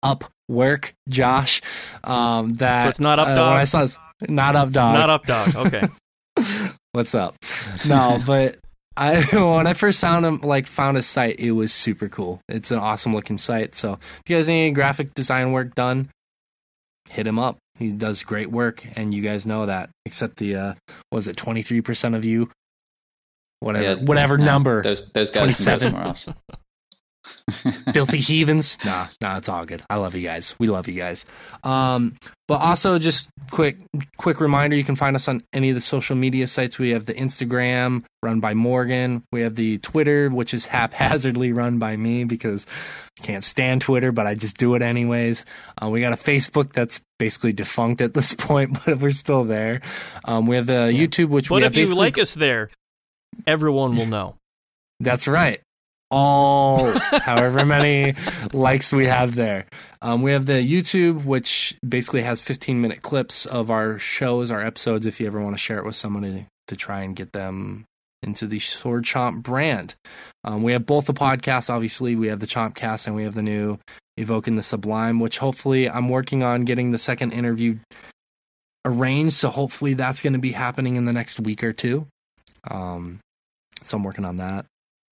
[0.04, 1.60] Upwork, Josh.
[2.02, 3.50] Um, that So it's not up uh, dog?
[3.52, 3.86] when I saw,
[4.28, 4.94] Not up dog.
[4.94, 5.56] Not up dog.
[5.56, 5.88] Okay.
[6.92, 7.36] What's up?
[7.86, 8.56] No, but
[8.96, 12.40] I when I first found him, like found his site, it was super cool.
[12.48, 13.74] It's an awesome looking site.
[13.74, 16.08] So if you guys need any graphic design work done,
[17.10, 17.58] hit him up.
[17.78, 19.90] He does great work, and you guys know that.
[20.04, 20.74] Except the uh,
[21.12, 22.50] was it twenty three percent of you,
[23.60, 25.78] whatever, Yeah, whatever yeah, number, Those those guys can 27.
[25.78, 26.28] go somewhere else.
[27.92, 28.78] filthy heathens.
[28.84, 29.82] Nah, nah, it's all good.
[29.90, 30.54] I love you guys.
[30.58, 31.24] We love you guys.
[31.64, 32.16] Um,
[32.48, 33.78] but also just quick,
[34.16, 36.78] quick reminder: you can find us on any of the social media sites.
[36.78, 39.22] We have the Instagram run by Morgan.
[39.32, 42.66] We have the Twitter, which is haphazardly run by me because
[43.20, 45.44] I can't stand Twitter, but I just do it anyways.
[45.82, 49.80] Uh, we got a Facebook that's basically defunct at this point, but we're still there.
[50.24, 52.70] Um, we have the YouTube, which But we if you like us there,
[53.46, 54.36] everyone will know.
[55.00, 55.60] That's right.
[56.10, 58.14] All however many
[58.52, 59.66] likes we have there.
[60.02, 64.60] Um, we have the YouTube, which basically has 15 minute clips of our shows, our
[64.60, 67.84] episodes, if you ever want to share it with somebody to try and get them
[68.22, 69.94] into the Sword Chomp brand.
[70.44, 72.16] Um, we have both the podcasts, obviously.
[72.16, 73.78] We have the Chompcast and we have the new
[74.16, 77.78] Evoking the Sublime, which hopefully I'm working on getting the second interview
[78.84, 79.36] arranged.
[79.36, 82.06] So hopefully that's going to be happening in the next week or two.
[82.68, 83.20] Um,
[83.82, 84.66] so I'm working on that.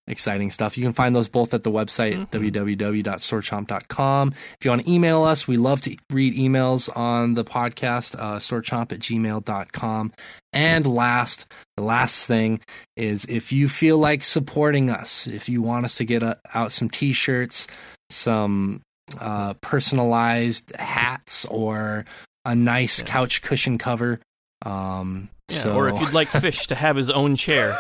[0.07, 0.79] Exciting stuff.
[0.79, 2.31] You can find those both at the website, Mhm.
[2.31, 4.33] www.swordchomp.com.
[4.59, 8.39] If you want to email us, we love to read emails on the podcast, uh,
[8.39, 10.13] swordchomp at gmail.com.
[10.53, 11.47] And last,
[11.77, 12.61] the last thing
[12.97, 16.73] is if you feel like supporting us, if you want us to get uh out
[16.73, 17.67] some t shirts,
[18.11, 18.81] some
[19.21, 22.05] uh, personalized hats, or
[22.45, 23.07] a nice Yeah.
[23.07, 24.21] couch cushion cover.
[24.65, 27.77] Um, Yeah, so, Or if you'd like Fish to have his own chair.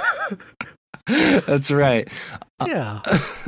[1.07, 2.09] That's right.
[2.67, 3.01] Yeah.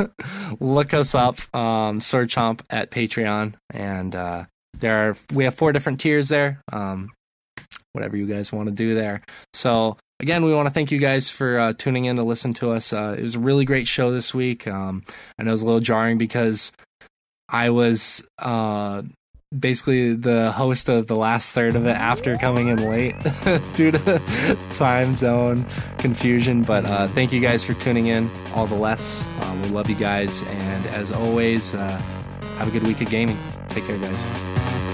[0.61, 4.45] Look us up, um, Sword Chomp at Patreon, and uh,
[4.79, 6.61] there are we have four different tiers there.
[6.73, 7.11] Um,
[7.93, 9.21] whatever you guys want to do there.
[9.53, 12.71] So again, we want to thank you guys for uh, tuning in to listen to
[12.71, 12.93] us.
[12.93, 14.67] Uh, it was a really great show this week.
[14.69, 15.03] Um,
[15.39, 16.73] I know it was a little jarring because
[17.49, 19.03] I was uh,
[19.59, 23.17] basically the host of the last third of it after coming in late
[23.75, 25.65] due to time zone
[25.99, 26.63] confusion.
[26.63, 28.31] But uh, thank you guys for tuning in.
[28.55, 29.27] All the less.
[29.43, 30.43] Um, we love you guys.
[30.43, 32.01] And as always, uh,
[32.59, 33.39] have a good week of gaming.
[33.71, 34.90] Take care, guys.